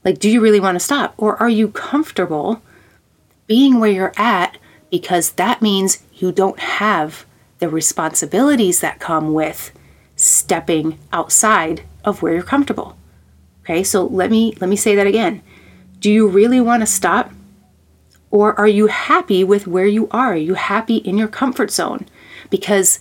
Like, 0.04 0.20
do 0.20 0.30
you 0.30 0.42
really 0.42 0.60
want 0.60 0.76
to 0.76 0.80
stop? 0.80 1.14
Or 1.18 1.42
are 1.42 1.50
you 1.50 1.70
comfortable 1.70 2.62
being 3.48 3.80
where 3.80 3.92
you're 3.92 4.14
at 4.18 4.58
because 4.90 5.32
that 5.34 5.62
means 5.62 6.04
you 6.14 6.32
don't 6.32 6.60
have 6.60 7.26
the 7.60 7.70
responsibilities 7.70 8.80
that 8.82 9.00
come 9.00 9.34
with 9.34 9.72
stepping 10.16 11.00
outside 11.12 11.84
of 12.04 12.22
where 12.22 12.34
you're 12.34 12.44
comfortable. 12.44 12.98
Okay? 13.64 13.84
So 13.84 14.06
let 14.06 14.30
me 14.30 14.54
let 14.60 14.70
me 14.70 14.76
say 14.76 14.96
that 14.96 15.08
again. 15.08 15.42
Do 16.00 16.12
you 16.12 16.28
really 16.28 16.60
want 16.60 16.82
to 16.82 16.86
stop? 16.86 17.32
Or 18.30 18.60
are 18.60 18.68
you 18.68 18.88
happy 18.88 19.44
with 19.44 19.68
where 19.68 19.86
you 19.86 20.10
are? 20.10 20.34
Are 20.34 20.36
you 20.36 20.56
happy 20.56 20.98
in 20.98 21.18
your 21.18 21.28
comfort 21.28 21.72
zone? 21.72 22.08
Because 22.50 23.00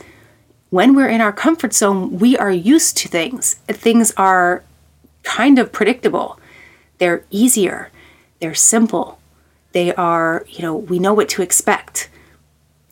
when 0.70 0.94
we're 0.94 1.08
in 1.08 1.20
our 1.20 1.32
comfort 1.32 1.74
zone, 1.74 2.18
we 2.18 2.36
are 2.36 2.50
used 2.50 2.96
to 2.98 3.08
things. 3.08 3.54
Things 3.66 4.12
are 4.16 4.62
kind 5.22 5.58
of 5.58 5.72
predictable. 5.72 6.38
They're 6.98 7.24
easier. 7.30 7.90
They're 8.40 8.54
simple. 8.54 9.18
They 9.72 9.94
are, 9.94 10.44
you 10.48 10.62
know, 10.62 10.76
we 10.76 10.98
know 10.98 11.14
what 11.14 11.28
to 11.30 11.42
expect. 11.42 12.08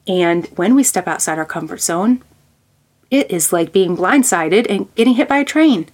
And 0.07 0.47
when 0.57 0.75
we 0.75 0.83
step 0.83 1.07
outside 1.07 1.39
our 1.39 1.45
comfort 1.45 1.81
zone, 1.81 2.23
it 3.11 3.31
is 3.31 3.53
like 3.53 3.73
being 3.73 3.97
blindsided 3.97 4.67
and 4.69 4.93
getting 4.95 5.15
hit 5.15 5.29
by 5.29 5.39
a 5.39 5.45
train. 5.45 5.89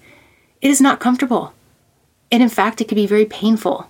It 0.60 0.70
is 0.70 0.80
not 0.80 1.00
comfortable. 1.00 1.52
And 2.30 2.42
in 2.42 2.48
fact, 2.48 2.80
it 2.80 2.88
can 2.88 2.96
be 2.96 3.06
very 3.06 3.24
painful. 3.24 3.88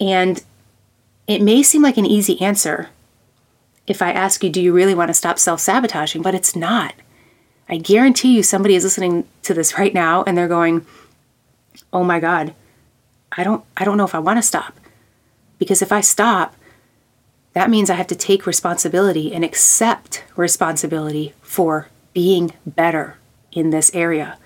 And 0.00 0.42
it 1.26 1.42
may 1.42 1.62
seem 1.62 1.82
like 1.82 1.96
an 1.96 2.06
easy 2.06 2.40
answer 2.40 2.88
if 3.88 4.02
I 4.02 4.12
ask 4.12 4.44
you, 4.44 4.50
do 4.50 4.60
you 4.60 4.72
really 4.72 4.94
want 4.94 5.08
to 5.08 5.14
stop 5.14 5.38
self 5.38 5.60
sabotaging? 5.60 6.22
But 6.22 6.34
it's 6.34 6.54
not. 6.54 6.94
I 7.68 7.78
guarantee 7.78 8.34
you, 8.34 8.42
somebody 8.42 8.74
is 8.74 8.84
listening 8.84 9.26
to 9.42 9.54
this 9.54 9.78
right 9.78 9.92
now 9.92 10.22
and 10.24 10.36
they're 10.36 10.48
going, 10.48 10.86
oh 11.92 12.04
my 12.04 12.20
God, 12.20 12.54
I 13.32 13.44
don't, 13.44 13.64
I 13.76 13.84
don't 13.84 13.96
know 13.96 14.04
if 14.04 14.14
I 14.14 14.18
want 14.18 14.38
to 14.38 14.42
stop. 14.42 14.74
Because 15.58 15.82
if 15.82 15.92
I 15.92 16.00
stop, 16.00 16.54
that 17.52 17.70
means 17.70 17.90
I 17.90 17.94
have 17.94 18.06
to 18.08 18.14
take 18.14 18.46
responsibility 18.46 19.32
and 19.34 19.44
accept 19.44 20.24
responsibility 20.36 21.34
for 21.42 21.88
being 22.12 22.52
better 22.64 23.16
in 23.52 23.70
this 23.70 23.92
area. 23.94 24.38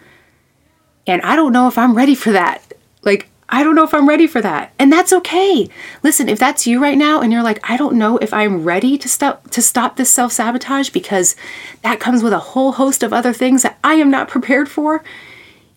And 1.06 1.20
I 1.22 1.36
don't 1.36 1.52
know 1.52 1.68
if 1.68 1.76
I'm 1.76 1.96
ready 1.96 2.14
for 2.14 2.32
that. 2.32 2.72
Like, 3.02 3.28
I 3.48 3.62
don't 3.62 3.74
know 3.74 3.84
if 3.84 3.92
I'm 3.92 4.08
ready 4.08 4.26
for 4.26 4.40
that. 4.40 4.72
And 4.78 4.90
that's 4.90 5.12
okay. 5.12 5.68
Listen, 6.02 6.28
if 6.28 6.38
that's 6.38 6.66
you 6.66 6.80
right 6.80 6.96
now 6.96 7.20
and 7.20 7.30
you're 7.30 7.42
like, 7.42 7.58
I 7.68 7.76
don't 7.76 7.98
know 7.98 8.16
if 8.16 8.32
I'm 8.32 8.64
ready 8.64 8.96
to 8.96 9.08
stop 9.08 9.50
to 9.50 9.60
stop 9.60 9.96
this 9.96 10.08
self-sabotage 10.08 10.88
because 10.88 11.36
that 11.82 12.00
comes 12.00 12.22
with 12.22 12.32
a 12.32 12.38
whole 12.38 12.72
host 12.72 13.02
of 13.02 13.12
other 13.12 13.34
things 13.34 13.62
that 13.62 13.78
I 13.84 13.94
am 13.94 14.10
not 14.10 14.28
prepared 14.28 14.70
for, 14.70 15.04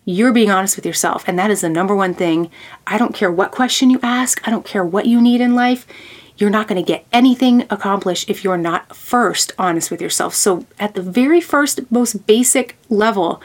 you're 0.06 0.32
being 0.32 0.50
honest 0.50 0.76
with 0.76 0.86
yourself. 0.86 1.24
And 1.26 1.38
that 1.38 1.50
is 1.50 1.60
the 1.60 1.68
number 1.68 1.94
one 1.94 2.14
thing. 2.14 2.50
I 2.86 2.96
don't 2.96 3.14
care 3.14 3.30
what 3.30 3.50
question 3.50 3.90
you 3.90 4.00
ask, 4.02 4.40
I 4.46 4.50
don't 4.50 4.64
care 4.64 4.84
what 4.84 5.04
you 5.04 5.20
need 5.20 5.42
in 5.42 5.54
life. 5.54 5.86
You're 6.38 6.50
not 6.50 6.68
going 6.68 6.82
to 6.82 6.86
get 6.86 7.06
anything 7.12 7.62
accomplished 7.70 8.30
if 8.30 8.44
you're 8.44 8.58
not 8.58 8.94
first 8.94 9.52
honest 9.58 9.90
with 9.90 10.00
yourself. 10.00 10.34
So, 10.34 10.66
at 10.78 10.94
the 10.94 11.02
very 11.02 11.40
first, 11.40 11.90
most 11.90 12.26
basic 12.26 12.76
level, 12.90 13.40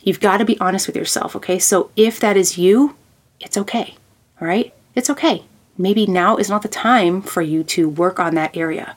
you've 0.00 0.20
got 0.20 0.38
to 0.38 0.44
be 0.44 0.58
honest 0.58 0.86
with 0.86 0.96
yourself. 0.96 1.36
Okay. 1.36 1.58
So, 1.58 1.90
if 1.96 2.18
that 2.20 2.38
is 2.38 2.56
you, 2.56 2.96
it's 3.40 3.58
okay. 3.58 3.94
All 4.40 4.48
right. 4.48 4.72
It's 4.94 5.10
okay. 5.10 5.44
Maybe 5.76 6.06
now 6.06 6.36
is 6.38 6.48
not 6.48 6.62
the 6.62 6.68
time 6.68 7.20
for 7.20 7.42
you 7.42 7.62
to 7.64 7.90
work 7.90 8.18
on 8.18 8.34
that 8.36 8.56
area 8.56 8.96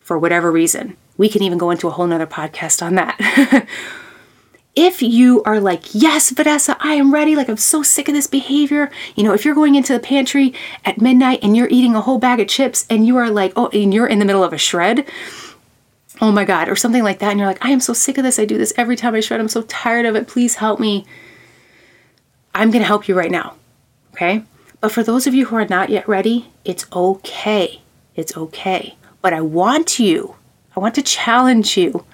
for 0.00 0.18
whatever 0.18 0.50
reason. 0.50 0.96
We 1.16 1.28
can 1.28 1.42
even 1.42 1.58
go 1.58 1.70
into 1.70 1.86
a 1.86 1.92
whole 1.92 2.08
nother 2.08 2.26
podcast 2.26 2.84
on 2.84 2.96
that. 2.96 3.68
if 4.78 5.02
you 5.02 5.42
are 5.42 5.58
like, 5.58 5.92
yes, 5.92 6.30
Vanessa, 6.30 6.76
I 6.78 6.94
am 6.94 7.12
ready, 7.12 7.34
like 7.34 7.48
I'm 7.48 7.56
so 7.56 7.82
sick 7.82 8.06
of 8.06 8.14
this 8.14 8.28
behavior, 8.28 8.92
you 9.16 9.24
know, 9.24 9.32
if 9.32 9.44
you're 9.44 9.56
going 9.56 9.74
into 9.74 9.92
the 9.92 9.98
pantry 9.98 10.54
at 10.84 11.00
midnight 11.00 11.40
and 11.42 11.56
you're 11.56 11.68
eating 11.68 11.96
a 11.96 12.00
whole 12.00 12.20
bag 12.20 12.38
of 12.38 12.46
chips 12.46 12.86
and 12.88 13.04
you 13.04 13.16
are 13.16 13.28
like, 13.28 13.52
oh, 13.56 13.66
and 13.72 13.92
you're 13.92 14.06
in 14.06 14.20
the 14.20 14.24
middle 14.24 14.44
of 14.44 14.52
a 14.52 14.58
shred, 14.58 15.04
oh 16.20 16.30
my 16.30 16.44
God, 16.44 16.68
or 16.68 16.76
something 16.76 17.02
like 17.02 17.18
that, 17.18 17.30
and 17.30 17.40
you're 17.40 17.48
like, 17.48 17.64
I 17.64 17.70
am 17.70 17.80
so 17.80 17.92
sick 17.92 18.18
of 18.18 18.22
this, 18.24 18.38
I 18.38 18.44
do 18.44 18.56
this 18.56 18.72
every 18.76 18.94
time 18.94 19.16
I 19.16 19.20
shred, 19.20 19.40
I'm 19.40 19.48
so 19.48 19.62
tired 19.62 20.06
of 20.06 20.14
it, 20.14 20.28
please 20.28 20.54
help 20.54 20.78
me. 20.78 21.04
I'm 22.54 22.70
gonna 22.70 22.84
help 22.84 23.08
you 23.08 23.16
right 23.16 23.32
now, 23.32 23.56
okay? 24.12 24.44
But 24.80 24.92
for 24.92 25.02
those 25.02 25.26
of 25.26 25.34
you 25.34 25.46
who 25.46 25.56
are 25.56 25.66
not 25.66 25.88
yet 25.88 26.08
ready, 26.08 26.52
it's 26.64 26.86
okay. 26.92 27.80
It's 28.14 28.36
okay. 28.36 28.94
But 29.22 29.32
I 29.32 29.40
want 29.40 29.98
you, 29.98 30.36
I 30.76 30.78
want 30.78 30.94
to 30.94 31.02
challenge 31.02 31.76
you 31.76 32.04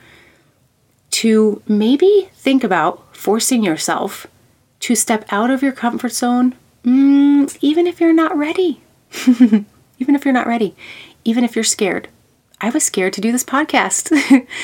to 1.14 1.62
maybe 1.68 2.29
think 2.35 2.64
about 2.64 3.14
forcing 3.16 3.62
yourself 3.62 4.27
to 4.81 4.96
step 4.96 5.24
out 5.31 5.48
of 5.48 5.62
your 5.62 5.70
comfort 5.70 6.11
zone, 6.11 6.57
mm, 6.85 7.57
even 7.61 7.87
if 7.87 8.00
you're 8.00 8.12
not 8.12 8.37
ready. 8.37 8.81
even 9.29 9.66
if 10.16 10.24
you're 10.24 10.35
not 10.35 10.48
ready, 10.48 10.74
even 11.24 11.44
if 11.44 11.55
you're 11.55 11.62
scared. 11.62 12.09
I 12.61 12.70
was 12.70 12.83
scared 12.83 13.12
to 13.12 13.20
do 13.20 13.31
this 13.31 13.44
podcast. 13.44 14.11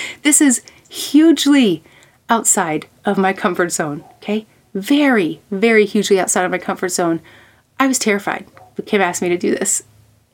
this 0.24 0.40
is 0.40 0.62
hugely 0.88 1.84
outside 2.28 2.88
of 3.04 3.16
my 3.16 3.32
comfort 3.32 3.70
zone, 3.70 4.02
okay? 4.16 4.44
Very, 4.74 5.40
very 5.52 5.86
hugely 5.86 6.18
outside 6.18 6.44
of 6.44 6.50
my 6.50 6.58
comfort 6.58 6.88
zone. 6.88 7.20
I 7.78 7.86
was 7.86 8.00
terrified 8.00 8.44
when 8.76 8.86
Kim 8.86 9.00
asked 9.00 9.22
me 9.22 9.28
to 9.28 9.38
do 9.38 9.52
this. 9.52 9.84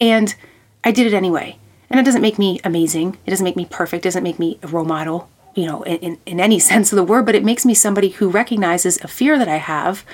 And 0.01 0.35
I 0.83 0.93
did 0.93 1.07
it 1.07 1.13
anyway. 1.15 1.59
And 1.91 2.01
it 2.01 2.05
doesn't 2.05 2.23
make 2.23 2.39
me 2.39 2.59
amazing. 2.65 3.19
It 3.27 3.31
doesn't 3.31 3.45
make 3.45 3.55
me 3.55 3.67
perfect. 3.67 4.07
It 4.07 4.09
doesn't 4.09 4.25
make 4.25 4.39
me 4.39 4.59
a 4.63 4.69
role 4.69 4.87
model 4.87 5.29
you 5.57 5.67
know, 5.67 5.83
in, 5.83 6.19
in 6.25 6.39
any 6.39 6.59
sense 6.71 6.93
of 6.93 6.97
the 6.97 7.03
word, 7.03 7.27
but 7.27 7.35
it 7.35 7.45
makes 7.45 7.67
me 7.67 7.75
somebody 7.75 8.11
who 8.11 8.29
recognizes 8.29 9.03
a 9.03 9.09
fear 9.09 9.37
that 9.39 9.49
I 9.49 9.57
have 9.57 10.05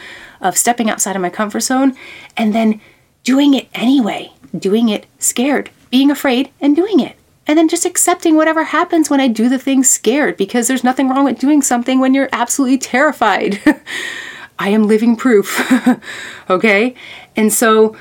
of 0.41 0.57
stepping 0.57 0.89
outside 0.89 1.15
of 1.15 1.23
my 1.23 1.31
comfort 1.31 1.61
zone 1.61 1.95
and 2.37 2.55
then 2.55 2.81
doing 3.25 3.53
it 3.53 3.69
anyway, 3.75 4.33
doing 4.57 4.89
it 4.89 5.07
scared, 5.19 5.71
being 5.91 6.11
afraid 6.11 6.51
and 6.61 6.75
doing 6.75 7.01
it. 7.01 7.17
And 7.47 7.59
then 7.59 7.69
just 7.69 7.85
accepting 7.85 8.37
whatever 8.37 8.65
happens 8.65 9.11
when 9.11 9.21
I 9.21 9.29
do 9.29 9.49
the 9.49 9.59
thing 9.59 9.83
scared 9.83 10.37
because 10.37 10.69
there's 10.69 10.85
nothing 10.85 11.09
wrong 11.09 11.25
with 11.25 11.41
doing 11.41 11.61
something 11.61 11.99
when 11.99 12.15
you're 12.15 12.29
absolutely 12.33 12.79
terrified. 12.79 13.61
I 14.59 14.69
am 14.69 14.85
living 14.85 15.17
proof. 15.17 15.61
okay? 16.51 16.95
And 17.35 17.53
so 17.53 17.97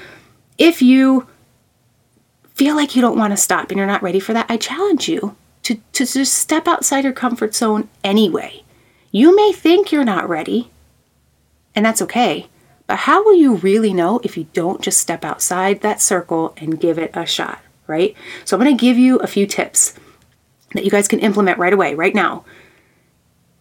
if 0.60 0.82
you 0.82 1.28
feel 2.54 2.76
like 2.76 2.96
you 2.96 3.02
don't 3.02 3.18
want 3.18 3.32
to 3.32 3.38
stop 3.38 3.72
and 3.72 3.78
you're 3.78 3.88
not 3.88 4.04
ready 4.04 4.20
for 4.20 4.34
that, 4.34 4.46
I 4.48 4.58
challenge 4.58 5.10
you 5.10 5.36
to, 5.64 5.76
to 5.94 6.06
just 6.06 6.34
step 6.34 6.68
outside 6.68 7.04
your 7.04 7.14
comfort 7.14 7.56
zone 7.56 7.90
anyway. 8.04 8.64
You 9.12 9.36
may 9.36 9.52
think 9.52 9.92
you're 9.92 10.04
not 10.04 10.30
ready, 10.30 10.72
and 11.76 11.86
that's 11.86 12.02
okay. 12.02 12.48
But 12.88 13.00
how 13.00 13.24
will 13.24 13.36
you 13.36 13.56
really 13.56 13.94
know 13.94 14.20
if 14.24 14.36
you 14.36 14.48
don't 14.54 14.82
just 14.82 15.00
step 15.00 15.24
outside 15.24 15.82
that 15.82 16.02
circle 16.02 16.54
and 16.58 16.80
give 16.80 16.98
it 16.98 17.12
a 17.14 17.26
shot, 17.26 17.62
right? 17.88 18.16
So 18.44 18.58
I'm 18.58 18.66
to 18.66 18.74
give 18.74 18.98
you 18.98 19.18
a 19.18 19.28
few 19.28 19.48
tips 19.48 19.94
that 20.74 20.84
you 20.84 20.92
guys 20.92 21.08
can 21.08 21.20
implement 21.20 21.58
right 21.58 21.74
away, 21.74 21.96
right 21.96 22.14
now. 22.14 22.44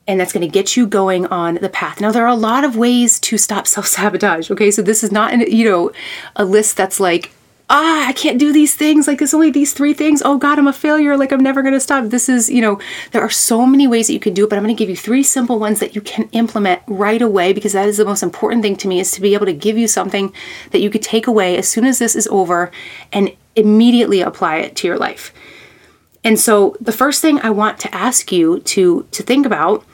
And 0.06 0.18
that's 0.18 0.32
going 0.32 0.46
to 0.46 0.52
get 0.52 0.76
you 0.76 0.86
going 0.86 1.26
on 1.26 1.56
the 1.56 1.68
path. 1.68 2.00
Now, 2.00 2.10
there 2.10 2.24
are 2.24 2.28
a 2.28 2.34
lot 2.34 2.64
of 2.64 2.76
ways 2.76 3.20
to 3.20 3.38
stop 3.38 3.66
self 3.68 3.86
sabotage. 3.86 4.50
Okay, 4.50 4.70
so 4.70 4.82
this 4.82 5.04
is 5.04 5.12
not, 5.12 5.32
an, 5.32 5.42
you 5.42 5.64
know, 5.64 5.92
a 6.34 6.44
list 6.44 6.76
that's 6.76 6.98
like 6.98 7.32
ah, 7.70 8.08
I 8.08 8.12
can't 8.12 8.38
do 8.38 8.52
these 8.52 8.74
things. 8.74 9.06
Like, 9.06 9.22
it's 9.22 9.32
only 9.32 9.50
these 9.50 9.72
three 9.72 9.94
things. 9.94 10.20
Oh 10.24 10.36
God, 10.36 10.58
I'm 10.58 10.66
a 10.66 10.72
failure. 10.72 11.16
Like, 11.16 11.32
I'm 11.32 11.42
never 11.42 11.62
going 11.62 11.74
to 11.74 11.80
stop. 11.80 12.04
This 12.06 12.28
is, 12.28 12.50
you 12.50 12.60
know, 12.60 12.80
there 13.12 13.22
are 13.22 13.30
so 13.30 13.64
many 13.64 13.86
ways 13.86 14.08
that 14.08 14.12
you 14.12 14.20
can 14.20 14.34
do 14.34 14.44
it, 14.44 14.50
but 14.50 14.56
I'm 14.56 14.64
going 14.64 14.74
to 14.74 14.78
give 14.78 14.90
you 14.90 14.96
three 14.96 15.22
simple 15.22 15.58
ones 15.58 15.78
that 15.78 15.94
you 15.94 16.00
can 16.00 16.28
implement 16.32 16.82
right 16.88 17.22
away 17.22 17.52
because 17.52 17.72
that 17.72 17.88
is 17.88 17.96
the 17.96 18.04
most 18.04 18.22
important 18.22 18.62
thing 18.62 18.76
to 18.76 18.88
me 18.88 19.00
is 19.00 19.12
to 19.12 19.20
be 19.20 19.34
able 19.34 19.46
to 19.46 19.52
give 19.52 19.78
you 19.78 19.86
something 19.86 20.32
that 20.72 20.80
you 20.80 20.90
could 20.90 21.02
take 21.02 21.26
away 21.26 21.56
as 21.56 21.68
soon 21.68 21.84
as 21.84 21.98
this 21.98 22.16
is 22.16 22.26
over 22.28 22.72
and 23.12 23.34
immediately 23.54 24.20
apply 24.20 24.56
it 24.56 24.76
to 24.76 24.88
your 24.88 24.98
life. 24.98 25.32
And 26.24 26.38
so 26.38 26.76
the 26.80 26.92
first 26.92 27.22
thing 27.22 27.40
I 27.40 27.50
want 27.50 27.78
to 27.80 27.94
ask 27.94 28.30
you 28.30 28.60
to 28.60 29.06
to 29.10 29.22
think 29.22 29.46
about 29.46 29.84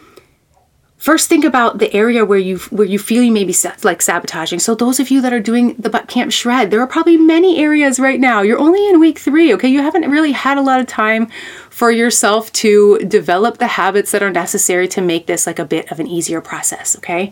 First, 0.98 1.28
think 1.28 1.44
about 1.44 1.78
the 1.78 1.92
area 1.92 2.24
where 2.24 2.38
you 2.38 2.56
where 2.70 2.86
you 2.86 2.98
feel 2.98 3.22
you 3.22 3.30
may 3.30 3.44
be 3.44 3.54
like 3.82 4.00
sabotaging. 4.00 4.60
So 4.60 4.74
those 4.74 4.98
of 4.98 5.10
you 5.10 5.20
that 5.20 5.32
are 5.32 5.40
doing 5.40 5.74
the 5.74 5.90
butt 5.90 6.08
camp 6.08 6.32
shred, 6.32 6.70
there 6.70 6.80
are 6.80 6.86
probably 6.86 7.18
many 7.18 7.58
areas 7.58 8.00
right 8.00 8.18
now. 8.18 8.40
You're 8.40 8.58
only 8.58 8.88
in 8.88 8.98
week 8.98 9.18
three, 9.18 9.52
okay? 9.54 9.68
You 9.68 9.82
haven't 9.82 10.10
really 10.10 10.32
had 10.32 10.56
a 10.56 10.62
lot 10.62 10.80
of 10.80 10.86
time 10.86 11.26
for 11.68 11.90
yourself 11.90 12.50
to 12.54 12.98
develop 13.00 13.58
the 13.58 13.66
habits 13.66 14.10
that 14.12 14.22
are 14.22 14.30
necessary 14.30 14.88
to 14.88 15.02
make 15.02 15.26
this 15.26 15.46
like 15.46 15.58
a 15.58 15.66
bit 15.66 15.92
of 15.92 16.00
an 16.00 16.06
easier 16.06 16.40
process, 16.40 16.96
okay? 16.96 17.30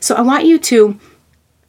So 0.00 0.14
I 0.14 0.22
want 0.22 0.46
you 0.46 0.58
to 0.58 0.98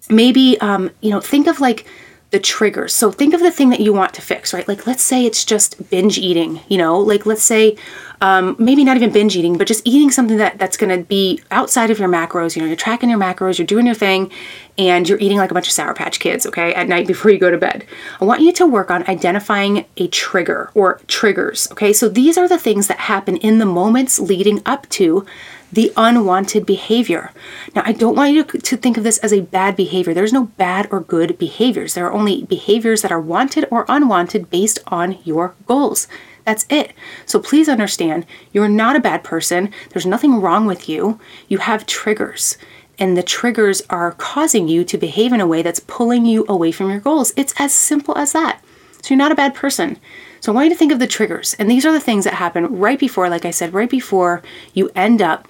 maybe 0.09 0.57
um, 0.61 0.91
you 1.01 1.09
know 1.09 1.19
think 1.19 1.47
of 1.47 1.59
like 1.59 1.85
the 2.31 2.39
triggers. 2.39 2.93
So 2.93 3.11
think 3.11 3.33
of 3.33 3.39
the 3.39 3.51
thing 3.51 3.69
that 3.69 3.79
you 3.79 3.93
want 3.93 4.13
to 4.15 4.21
fix, 4.21 4.53
right? 4.53 4.67
Like 4.67 4.85
let's 4.85 5.03
say 5.03 5.25
it's 5.25 5.45
just 5.45 5.89
binge 5.89 6.17
eating, 6.17 6.59
you 6.67 6.77
know, 6.77 6.99
like 6.99 7.25
let's 7.25 7.43
say 7.43 7.77
um, 8.19 8.55
maybe 8.59 8.83
not 8.83 8.97
even 8.97 9.11
binge 9.11 9.37
eating, 9.37 9.57
but 9.57 9.67
just 9.67 9.85
eating 9.87 10.11
something 10.11 10.37
that 10.37 10.57
that's 10.57 10.75
going 10.75 10.97
to 10.97 11.05
be 11.05 11.39
outside 11.51 11.89
of 11.89 11.99
your 11.99 12.09
macros. 12.09 12.55
You 12.55 12.61
know, 12.61 12.67
you're 12.67 12.75
tracking 12.75 13.09
your 13.09 13.19
macros, 13.19 13.57
you're 13.57 13.67
doing 13.67 13.85
your 13.85 13.95
thing, 13.95 14.31
and 14.77 15.07
you're 15.07 15.19
eating 15.19 15.37
like 15.37 15.51
a 15.51 15.53
bunch 15.53 15.67
of 15.67 15.73
Sour 15.73 15.93
Patch 15.93 16.19
Kids, 16.19 16.45
okay, 16.45 16.73
at 16.73 16.87
night 16.87 17.07
before 17.13 17.31
you 17.31 17.37
go 17.37 17.51
to 17.51 17.57
bed. 17.57 17.85
I 18.19 18.25
want 18.25 18.41
you 18.41 18.51
to 18.53 18.65
work 18.65 18.91
on 18.91 19.07
identifying 19.07 19.85
a 19.95 20.07
trigger 20.07 20.71
or 20.73 20.99
triggers, 21.07 21.71
okay? 21.71 21.93
So 21.93 22.09
these 22.09 22.37
are 22.37 22.47
the 22.47 22.57
things 22.57 22.87
that 22.87 22.99
happen 22.99 23.37
in 23.37 23.59
the 23.59 23.65
moments 23.65 24.19
leading 24.19 24.61
up 24.65 24.89
to 24.89 25.25
the 25.71 25.91
unwanted 25.97 26.65
behavior. 26.65 27.32
Now, 27.75 27.84
I 27.86 27.91
don't 27.91 28.15
want 28.15 28.34
you 28.34 28.43
to, 28.43 28.77
think 28.77 28.97
of 28.97 29.03
this 29.03 29.17
as 29.19 29.34
a 29.34 29.41
bad 29.41 29.75
behavior. 29.75 30.13
There's 30.13 30.34
no 30.34 30.45
bad 30.45 30.88
or 30.91 31.01
good 31.01 31.38
behaviors. 31.38 31.93
There 31.93 32.06
are 32.06 32.13
only 32.13 32.43
behaviors 32.43 33.01
that 33.01 33.12
are 33.12 33.19
wanted 33.19 33.67
or 33.69 33.86
unwanted 33.89 34.49
based 34.49 34.80
on 34.88 35.19
your 35.23 35.56
goals. 35.65 36.08
That's 36.45 36.65
it. 36.69 36.93
So 37.25 37.39
please 37.39 37.67
understand, 37.67 38.25
you're 38.53 38.69
not 38.69 38.95
a 38.95 39.01
bad 39.01 39.23
person. 39.23 39.71
There's 39.89 40.06
nothing 40.06 40.39
wrong 40.39 40.65
with 40.65 40.88
you. 40.88 41.19
You 41.49 41.58
have 41.58 41.86
triggers, 41.86 42.58
and 42.97 43.17
the 43.17 43.23
triggers 43.23 43.82
are 43.89 44.13
causing 44.13 44.67
you 44.67 44.86
to 44.86 44.97
behave 44.97 45.34
in 45.34 45.41
a 45.41 45.47
way 45.47 45.62
that's 45.62 45.82
pulling 45.82 46.25
you 46.25 46.45
away 46.47 46.71
from 46.71 46.89
your 46.89 47.01
goals. 47.01 47.34
It's 47.36 47.53
as 47.60 47.73
simple 47.73 48.17
as 48.17 48.32
that. 48.32 48.63
So 49.01 49.13
you're 49.13 49.17
not 49.17 49.32
a 49.32 49.36
bad 49.36 49.53
person. 49.53 49.97
So 50.39 50.51
I 50.51 50.56
want 50.56 50.65
you 50.67 50.73
to 50.73 50.77
think 50.77 50.91
of 50.91 50.99
the 50.99 51.08
triggers. 51.08 51.56
And 51.60 51.69
these 51.69 51.86
are 51.86 51.91
the 51.91 51.99
things 51.99 52.23
that 52.23 52.36
happen 52.36 52.80
right 52.80 52.99
before, 52.99 53.30
like 53.30 53.45
I 53.45 53.51
said, 53.51 53.73
right 53.73 53.89
before 53.89 54.41
you 54.73 54.89
end 54.95 55.21
up 55.21 55.47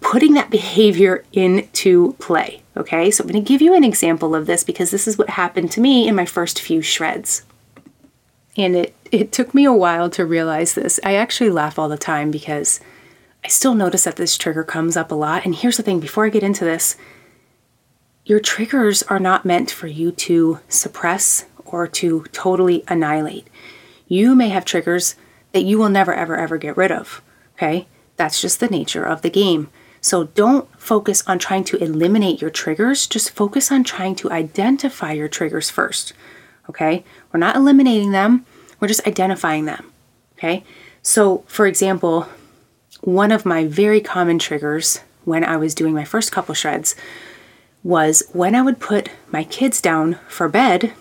putting 0.00 0.34
that 0.34 0.50
behavior 0.50 1.24
into 1.32 2.14
play. 2.14 2.62
Okay, 2.76 3.10
so 3.10 3.22
I'm 3.22 3.28
going 3.28 3.42
to 3.42 3.48
give 3.48 3.62
you 3.62 3.74
an 3.74 3.84
example 3.84 4.34
of 4.34 4.46
this 4.46 4.64
because 4.64 4.90
this 4.90 5.06
is 5.06 5.18
what 5.18 5.30
happened 5.30 5.70
to 5.72 5.80
me 5.80 6.08
in 6.08 6.14
my 6.14 6.26
first 6.26 6.60
few 6.60 6.82
shreds. 6.82 7.44
And 8.56 8.74
it, 8.74 8.94
it 9.12 9.32
took 9.32 9.54
me 9.54 9.64
a 9.64 9.72
while 9.72 10.10
to 10.10 10.24
realize 10.26 10.74
this. 10.74 10.98
I 11.04 11.14
actually 11.14 11.50
laugh 11.50 11.78
all 11.78 11.88
the 11.88 11.98
time 11.98 12.30
because 12.30 12.80
I 13.44 13.48
still 13.48 13.74
notice 13.74 14.04
that 14.04 14.16
this 14.16 14.36
trigger 14.36 14.64
comes 14.64 14.96
up 14.96 15.12
a 15.12 15.14
lot. 15.14 15.44
And 15.44 15.54
here's 15.54 15.76
the 15.76 15.82
thing 15.82 16.00
before 16.00 16.26
I 16.26 16.30
get 16.30 16.42
into 16.42 16.64
this, 16.64 16.96
your 18.24 18.40
triggers 18.40 19.02
are 19.04 19.20
not 19.20 19.44
meant 19.44 19.70
for 19.70 19.86
you 19.86 20.10
to 20.12 20.60
suppress 20.68 21.46
or 21.64 21.86
to 21.86 22.24
totally 22.32 22.84
annihilate. 22.88 23.46
You 24.08 24.34
may 24.34 24.48
have 24.48 24.64
triggers 24.64 25.14
that 25.52 25.62
you 25.64 25.78
will 25.78 25.88
never, 25.88 26.12
ever, 26.12 26.36
ever 26.36 26.58
get 26.58 26.76
rid 26.76 26.90
of. 26.90 27.22
Okay? 27.56 27.86
That's 28.20 28.42
just 28.42 28.60
the 28.60 28.68
nature 28.68 29.02
of 29.02 29.22
the 29.22 29.30
game. 29.30 29.70
So 30.02 30.24
don't 30.24 30.68
focus 30.78 31.26
on 31.26 31.38
trying 31.38 31.64
to 31.64 31.82
eliminate 31.82 32.42
your 32.42 32.50
triggers, 32.50 33.06
just 33.06 33.30
focus 33.30 33.72
on 33.72 33.82
trying 33.82 34.14
to 34.16 34.30
identify 34.30 35.12
your 35.12 35.26
triggers 35.26 35.70
first. 35.70 36.12
Okay? 36.68 37.02
We're 37.32 37.40
not 37.40 37.56
eliminating 37.56 38.10
them, 38.10 38.44
we're 38.78 38.88
just 38.88 39.06
identifying 39.06 39.64
them. 39.64 39.90
Okay? 40.36 40.64
So, 41.00 41.44
for 41.46 41.66
example, 41.66 42.28
one 43.00 43.32
of 43.32 43.46
my 43.46 43.64
very 43.64 44.02
common 44.02 44.38
triggers 44.38 45.00
when 45.24 45.42
I 45.42 45.56
was 45.56 45.74
doing 45.74 45.94
my 45.94 46.04
first 46.04 46.30
couple 46.30 46.54
shreds 46.54 46.94
was 47.82 48.22
when 48.34 48.54
I 48.54 48.60
would 48.60 48.80
put 48.80 49.08
my 49.32 49.44
kids 49.44 49.80
down 49.80 50.18
for 50.28 50.46
bed, 50.46 50.92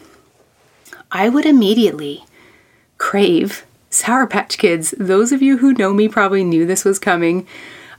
I 1.12 1.28
would 1.28 1.46
immediately 1.46 2.24
crave 2.98 3.66
Sour 3.90 4.28
Patch 4.28 4.58
Kids. 4.58 4.94
Those 4.98 5.32
of 5.32 5.42
you 5.42 5.58
who 5.58 5.74
know 5.74 5.94
me 5.94 6.08
probably 6.08 6.44
knew 6.44 6.66
this 6.66 6.86
was 6.86 7.00
coming. 7.00 7.48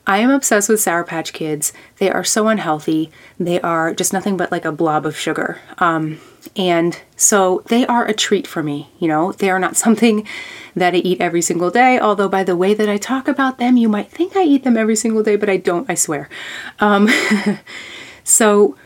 I 0.06 0.18
am 0.18 0.30
obsessed 0.30 0.68
with 0.68 0.80
Sour 0.80 1.04
Patch 1.04 1.32
Kids. 1.32 1.72
They 1.98 2.10
are 2.10 2.24
so 2.24 2.48
unhealthy. 2.48 3.10
They 3.38 3.60
are 3.60 3.94
just 3.94 4.12
nothing 4.12 4.36
but 4.36 4.50
like 4.50 4.64
a 4.64 4.72
blob 4.72 5.04
of 5.04 5.16
sugar. 5.16 5.58
Um, 5.78 6.20
and 6.56 7.00
so 7.16 7.62
they 7.66 7.86
are 7.86 8.06
a 8.06 8.14
treat 8.14 8.46
for 8.46 8.62
me. 8.62 8.88
You 8.98 9.08
know, 9.08 9.32
they 9.32 9.50
are 9.50 9.58
not 9.58 9.76
something 9.84 10.26
that 10.74 10.94
I 10.94 10.98
eat 10.98 11.20
every 11.20 11.42
single 11.42 11.70
day. 11.70 11.98
Although, 11.98 12.28
by 12.28 12.44
the 12.44 12.56
way 12.56 12.74
that 12.74 12.88
I 12.88 12.96
talk 12.96 13.28
about 13.28 13.58
them, 13.58 13.76
you 13.76 13.88
might 13.88 14.10
think 14.10 14.36
I 14.36 14.42
eat 14.42 14.64
them 14.64 14.76
every 14.76 14.96
single 14.96 15.22
day, 15.22 15.36
but 15.36 15.50
I 15.50 15.58
don't, 15.58 15.88
I 15.90 15.94
swear. 15.94 16.28
Um, 16.78 17.08
so, 18.24 18.76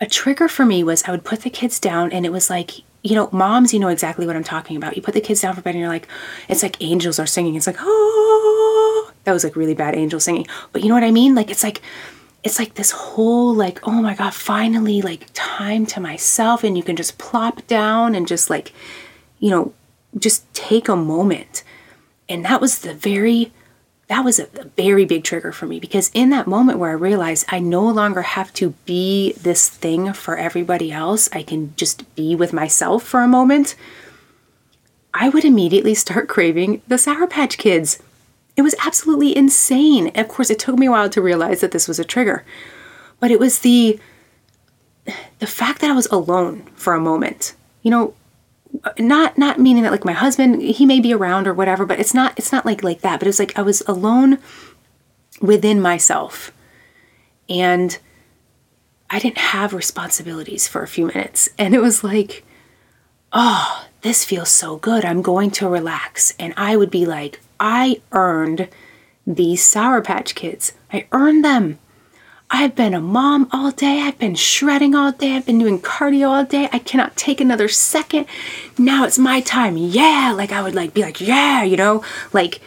a 0.00 0.06
trigger 0.06 0.48
for 0.48 0.66
me 0.66 0.82
was 0.82 1.04
I 1.04 1.12
would 1.12 1.24
put 1.24 1.42
the 1.42 1.50
kids 1.50 1.78
down, 1.78 2.12
and 2.12 2.26
it 2.26 2.32
was 2.32 2.50
like, 2.50 2.82
you 3.02 3.16
know, 3.16 3.28
moms, 3.32 3.74
you 3.74 3.80
know 3.80 3.88
exactly 3.88 4.26
what 4.26 4.36
I'm 4.36 4.44
talking 4.44 4.76
about. 4.76 4.96
You 4.96 5.02
put 5.02 5.14
the 5.14 5.20
kids 5.20 5.40
down 5.40 5.54
for 5.54 5.60
bed 5.60 5.74
and 5.74 5.80
you're 5.80 5.88
like, 5.88 6.06
it's 6.48 6.62
like 6.62 6.80
angels 6.80 7.18
are 7.18 7.26
singing. 7.26 7.56
It's 7.56 7.66
like, 7.66 7.78
oh, 7.80 9.12
that 9.24 9.32
was 9.32 9.42
like 9.44 9.56
really 9.56 9.74
bad 9.74 9.96
angel 9.96 10.20
singing. 10.20 10.46
But 10.72 10.82
you 10.82 10.88
know 10.88 10.94
what 10.94 11.04
I 11.04 11.10
mean? 11.10 11.34
Like, 11.34 11.50
it's 11.50 11.64
like, 11.64 11.82
it's 12.44 12.58
like 12.58 12.74
this 12.74 12.92
whole, 12.92 13.54
like, 13.54 13.80
oh 13.86 14.02
my 14.02 14.14
God, 14.14 14.34
finally, 14.34 15.02
like 15.02 15.26
time 15.32 15.84
to 15.86 16.00
myself. 16.00 16.62
And 16.62 16.76
you 16.76 16.82
can 16.84 16.96
just 16.96 17.18
plop 17.18 17.66
down 17.66 18.14
and 18.14 18.26
just 18.26 18.50
like, 18.50 18.72
you 19.40 19.50
know, 19.50 19.72
just 20.18 20.52
take 20.54 20.88
a 20.88 20.96
moment. 20.96 21.64
And 22.28 22.44
that 22.44 22.60
was 22.60 22.80
the 22.80 22.94
very 22.94 23.52
that 24.08 24.24
was 24.24 24.38
a, 24.38 24.44
a, 24.58 24.64
very 24.76 25.04
big 25.04 25.24
trigger 25.24 25.52
for 25.52 25.66
me 25.66 25.80
because 25.80 26.10
in 26.12 26.30
that 26.30 26.46
moment 26.46 26.78
where 26.78 26.90
I 26.90 26.94
realized 26.94 27.46
I 27.48 27.60
no 27.60 27.82
longer 27.88 28.22
have 28.22 28.52
to 28.54 28.70
be 28.84 29.32
this 29.34 29.68
thing 29.68 30.12
for 30.12 30.36
everybody 30.36 30.92
else, 30.92 31.28
I 31.32 31.42
can 31.42 31.74
just 31.76 32.14
be 32.14 32.34
with 32.34 32.52
myself 32.52 33.02
for 33.04 33.22
a 33.22 33.28
moment, 33.28 33.74
I 35.14 35.28
would 35.28 35.44
immediately 35.44 35.94
start 35.94 36.28
craving 36.34 36.82
the 36.88 36.98
Sour 36.98 37.26
Patch 37.26 37.58
Kids. 37.58 38.02
It 38.56 38.62
was 38.62 38.74
absolutely 38.84 39.36
insane. 39.36 40.10
Of 40.14 40.28
course, 40.28 40.50
it 40.50 40.58
took 40.58 40.78
me 40.78 40.86
a 40.86 40.90
while 40.90 41.08
to 41.08 41.22
realize 41.22 41.60
that 41.60 41.72
this 41.72 41.88
was 41.88 41.98
a 41.98 42.04
trigger, 42.04 42.44
but 43.18 43.30
it 43.30 43.40
was 43.40 43.60
the 43.60 43.98
the 45.40 45.46
fact 45.46 45.80
that 45.80 45.90
I 45.90 45.94
was 45.94 46.06
alone 46.06 46.62
for 46.74 46.92
a 46.92 47.00
moment. 47.00 47.54
You 47.82 47.90
know, 47.90 48.14
not 48.98 49.36
not 49.38 49.60
meaning 49.60 49.82
that 49.82 49.92
like 49.92 50.04
my 50.04 50.12
husband 50.12 50.62
he 50.62 50.86
may 50.86 51.00
be 51.00 51.12
around 51.12 51.46
or 51.46 51.54
whatever 51.54 51.84
but 51.84 52.00
it's 52.00 52.14
not 52.14 52.32
it's 52.38 52.52
not 52.52 52.64
like 52.64 52.82
like 52.82 53.00
that 53.02 53.18
but 53.18 53.28
it's 53.28 53.38
like 53.38 53.56
i 53.58 53.62
was 53.62 53.82
alone 53.86 54.38
within 55.40 55.80
myself. 55.80 56.52
And 57.48 57.98
i 59.10 59.18
didn't 59.18 59.38
have 59.38 59.74
responsibilities 59.74 60.66
for 60.68 60.82
a 60.82 60.88
few 60.88 61.06
minutes. 61.06 61.48
And 61.58 61.74
it 61.74 61.80
was 61.80 62.02
like 62.02 62.44
oh 63.32 63.86
this 64.02 64.24
feels 64.24 64.48
so 64.48 64.76
good. 64.76 65.04
I'm 65.04 65.22
going 65.22 65.50
to 65.52 65.68
relax. 65.68 66.34
And 66.38 66.54
i 66.56 66.76
would 66.76 66.90
be 66.90 67.04
like 67.04 67.40
i 67.60 68.00
earned 68.12 68.68
these 69.26 69.62
sour 69.62 70.00
patch 70.02 70.34
kids. 70.34 70.72
I 70.92 71.06
earned 71.12 71.44
them 71.44 71.78
I've 72.54 72.76
been 72.76 72.92
a 72.92 73.00
mom 73.00 73.48
all 73.50 73.70
day. 73.70 74.02
I've 74.02 74.18
been 74.18 74.34
shredding 74.34 74.94
all 74.94 75.10
day. 75.10 75.36
I've 75.36 75.46
been 75.46 75.58
doing 75.58 75.80
cardio 75.80 76.28
all 76.28 76.44
day. 76.44 76.68
I 76.70 76.78
cannot 76.80 77.16
take 77.16 77.40
another 77.40 77.66
second. 77.66 78.26
Now 78.76 79.06
it's 79.06 79.18
my 79.18 79.40
time. 79.40 79.78
Yeah. 79.78 80.34
Like 80.36 80.52
I 80.52 80.60
would 80.60 80.74
like 80.74 80.92
be 80.92 81.00
like, 81.00 81.18
yeah, 81.18 81.62
you 81.62 81.78
know, 81.78 82.04
like 82.34 82.60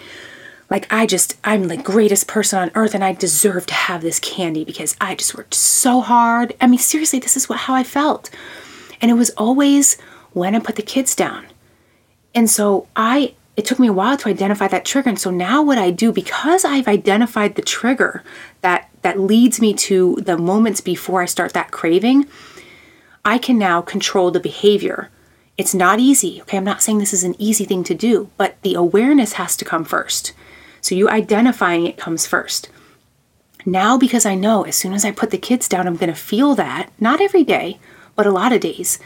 like 0.71 0.91
I 0.91 1.05
just 1.05 1.37
I'm 1.43 1.67
the 1.67 1.77
greatest 1.77 2.27
person 2.27 2.57
on 2.57 2.71
earth 2.73 2.95
and 2.95 3.03
I 3.03 3.13
deserve 3.13 3.67
to 3.67 3.75
have 3.75 4.01
this 4.01 4.19
candy 4.19 4.65
because 4.65 4.97
I 4.99 5.13
just 5.13 5.35
worked 5.37 5.53
so 5.53 6.01
hard. 6.01 6.55
I 6.59 6.65
mean, 6.65 6.79
seriously, 6.79 7.19
this 7.19 7.37
is 7.37 7.47
what 7.47 7.59
how 7.59 7.75
I 7.75 7.83
felt. 7.83 8.31
And 9.01 9.11
it 9.11 9.15
was 9.15 9.29
always 9.37 10.01
when 10.33 10.55
I 10.55 10.59
put 10.59 10.77
the 10.77 10.81
kids 10.81 11.13
down. 11.13 11.45
And 12.33 12.49
so 12.49 12.87
I 12.95 13.35
it 13.55 13.65
took 13.65 13.79
me 13.79 13.87
a 13.87 13.93
while 13.93 14.17
to 14.17 14.29
identify 14.29 14.67
that 14.67 14.83
trigger. 14.83 15.09
And 15.09 15.19
so 15.19 15.31
now 15.31 15.61
what 15.61 15.77
I 15.77 15.91
do, 15.91 16.11
because 16.11 16.65
I've 16.65 16.87
identified 16.87 17.55
the 17.55 17.61
trigger 17.61 18.23
that 18.61 18.74
that 19.05 19.19
leads 19.19 19.61
me 19.61 19.71
to 19.71 20.15
the 20.15 20.35
moments 20.35 20.81
before 20.81 21.21
I 21.21 21.25
start 21.25 21.53
that 21.53 21.69
craving, 21.69 22.25
I 23.23 23.37
can 23.37 23.59
now 23.59 23.79
control 23.83 24.31
the 24.31 24.39
behavior. 24.39 25.11
It's 25.59 25.75
not 25.75 25.99
easy. 25.99 26.41
Okay, 26.41 26.57
I'm 26.57 26.63
not 26.63 26.81
saying 26.81 26.97
this 26.97 27.13
is 27.13 27.23
an 27.23 27.35
easy 27.37 27.65
thing 27.65 27.83
to 27.83 27.93
do, 27.93 28.31
but 28.35 28.59
the 28.63 28.73
awareness 28.73 29.33
has 29.33 29.55
to 29.57 29.63
come 29.63 29.85
first. 29.85 30.33
So 30.81 30.95
you 30.95 31.07
identifying 31.07 31.85
it 31.85 31.97
comes 31.97 32.25
first. 32.25 32.71
Now, 33.63 33.95
because 33.95 34.25
I 34.25 34.33
know 34.33 34.63
as 34.63 34.75
soon 34.75 34.93
as 34.93 35.05
I 35.05 35.11
put 35.11 35.29
the 35.29 35.37
kids 35.37 35.69
down, 35.69 35.85
I'm 35.85 35.97
going 35.97 36.09
to 36.09 36.19
feel 36.19 36.55
that, 36.55 36.89
not 36.99 37.21
every 37.21 37.43
day, 37.43 37.77
but 38.15 38.25
a 38.25 38.31
lot 38.31 38.53
of 38.53 38.61
days 38.61 38.97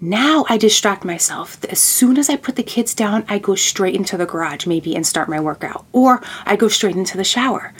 now 0.00 0.44
I 0.48 0.58
distract 0.58 1.04
myself. 1.04 1.64
As 1.64 1.80
soon 1.80 2.18
as 2.18 2.30
I 2.30 2.36
put 2.36 2.54
the 2.54 2.62
kids 2.62 2.94
down, 2.94 3.24
I 3.28 3.38
go 3.38 3.56
straight 3.56 3.96
into 3.96 4.16
the 4.16 4.26
garage, 4.26 4.64
maybe, 4.64 4.94
and 4.94 5.04
start 5.04 5.28
my 5.28 5.40
workout. 5.40 5.86
Or 5.92 6.22
I 6.46 6.54
go 6.54 6.68
straight 6.68 6.94
into 6.94 7.16
the 7.16 7.24
shower. 7.24 7.74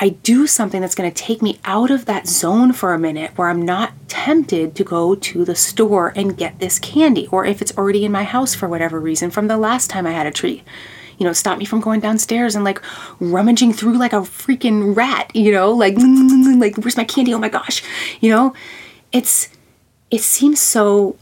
I 0.00 0.10
do 0.10 0.46
something 0.46 0.80
that's 0.80 0.94
going 0.94 1.10
to 1.10 1.22
take 1.22 1.42
me 1.42 1.58
out 1.64 1.90
of 1.90 2.04
that 2.06 2.26
zone 2.26 2.72
for 2.72 2.92
a 2.92 2.98
minute 2.98 3.36
where 3.36 3.48
I'm 3.48 3.62
not 3.62 3.92
tempted 4.08 4.74
to 4.76 4.84
go 4.84 5.14
to 5.14 5.44
the 5.44 5.54
store 5.54 6.12
and 6.16 6.36
get 6.36 6.58
this 6.58 6.78
candy, 6.78 7.28
or 7.28 7.44
if 7.44 7.62
it's 7.62 7.76
already 7.76 8.04
in 8.04 8.12
my 8.12 8.24
house 8.24 8.54
for 8.54 8.68
whatever 8.68 9.00
reason 9.00 9.30
from 9.30 9.48
the 9.48 9.56
last 9.56 9.90
time 9.90 10.06
I 10.06 10.12
had 10.12 10.26
a 10.26 10.30
treat. 10.30 10.62
You 11.18 11.26
know, 11.26 11.32
stop 11.32 11.58
me 11.58 11.64
from 11.64 11.80
going 11.80 12.00
downstairs 12.00 12.56
and 12.56 12.64
like 12.64 12.82
rummaging 13.20 13.72
through 13.72 13.98
like 13.98 14.12
a 14.12 14.20
freaking 14.20 14.96
rat, 14.96 15.34
you 15.34 15.52
know, 15.52 15.70
like, 15.70 15.94
like, 15.98 16.76
where's 16.76 16.96
my 16.96 17.04
candy? 17.04 17.32
Oh 17.32 17.38
my 17.38 17.48
gosh. 17.48 17.82
You 18.20 18.30
know, 18.30 18.54
it's, 19.12 19.48
it 20.10 20.22
seems 20.22 20.60
so 20.60 21.16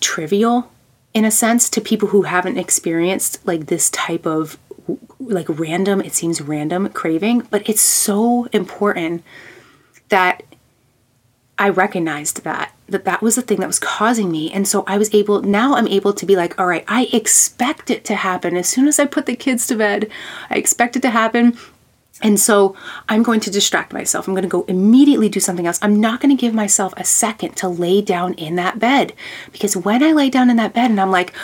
trivial 0.00 0.70
in 1.14 1.24
a 1.24 1.30
sense 1.30 1.70
to 1.70 1.80
people 1.80 2.08
who 2.08 2.22
haven't 2.22 2.58
experienced 2.58 3.44
like 3.46 3.66
this 3.66 3.88
type 3.88 4.26
of 4.26 4.58
like 5.18 5.46
random 5.48 6.00
it 6.00 6.14
seems 6.14 6.40
random 6.40 6.88
craving 6.90 7.40
but 7.50 7.68
it's 7.68 7.80
so 7.80 8.44
important 8.52 9.22
that 10.08 10.42
I 11.58 11.70
recognized 11.70 12.44
that 12.44 12.72
that 12.88 13.04
that 13.04 13.22
was 13.22 13.34
the 13.34 13.42
thing 13.42 13.60
that 13.60 13.66
was 13.66 13.78
causing 13.78 14.30
me 14.30 14.52
and 14.52 14.68
so 14.68 14.84
I 14.86 14.98
was 14.98 15.12
able 15.14 15.42
now 15.42 15.74
I'm 15.74 15.88
able 15.88 16.12
to 16.12 16.26
be 16.26 16.36
like 16.36 16.58
all 16.58 16.66
right 16.66 16.84
I 16.86 17.08
expect 17.12 17.90
it 17.90 18.04
to 18.06 18.14
happen 18.14 18.56
as 18.56 18.68
soon 18.68 18.86
as 18.86 18.98
I 18.98 19.06
put 19.06 19.26
the 19.26 19.36
kids 19.36 19.66
to 19.68 19.76
bed 19.76 20.10
I 20.50 20.56
expect 20.56 20.96
it 20.96 21.02
to 21.02 21.10
happen 21.10 21.56
and 22.22 22.40
so 22.40 22.74
I'm 23.08 23.22
going 23.22 23.40
to 23.40 23.50
distract 23.50 23.92
myself. 23.92 24.26
I'm 24.26 24.32
going 24.32 24.42
to 24.42 24.48
go 24.48 24.64
immediately 24.68 25.28
do 25.28 25.40
something 25.40 25.66
else. 25.66 25.78
I'm 25.82 26.00
not 26.00 26.20
going 26.20 26.34
to 26.34 26.40
give 26.40 26.54
myself 26.54 26.94
a 26.96 27.04
second 27.04 27.56
to 27.56 27.68
lay 27.68 28.00
down 28.00 28.34
in 28.34 28.56
that 28.56 28.78
bed 28.78 29.12
because 29.52 29.76
when 29.76 30.02
I 30.02 30.12
lay 30.12 30.30
down 30.30 30.48
in 30.48 30.56
that 30.56 30.72
bed 30.72 30.90
and 30.90 31.00
I'm 31.00 31.10
like, 31.10 31.34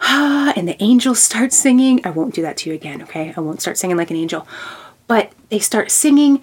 and 0.56 0.68
the 0.68 0.82
angels 0.82 1.22
start 1.22 1.52
singing, 1.52 2.00
I 2.04 2.10
won't 2.10 2.34
do 2.34 2.42
that 2.42 2.56
to 2.58 2.70
you 2.70 2.74
again, 2.74 3.02
okay? 3.02 3.32
I 3.36 3.40
won't 3.40 3.60
start 3.60 3.78
singing 3.78 3.96
like 3.96 4.10
an 4.10 4.16
angel. 4.16 4.46
But 5.06 5.32
they 5.50 5.58
start 5.58 5.90
singing 5.90 6.42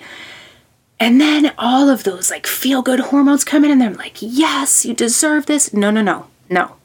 and 1.04 1.20
then 1.20 1.52
all 1.58 1.90
of 1.90 2.06
those 2.06 2.32
like 2.32 2.48
feel 2.48 2.82
good 2.82 3.02
hormones 3.02 3.44
come 3.44 3.66
in, 3.66 3.72
and 3.72 3.82
they're 3.82 3.92
like, 3.92 4.18
yes, 4.22 4.86
you 4.86 4.94
deserve 4.94 5.48
this. 5.48 5.74
No, 5.74 5.92
no, 5.92 6.02
no, 6.02 6.28
no. 6.50 6.76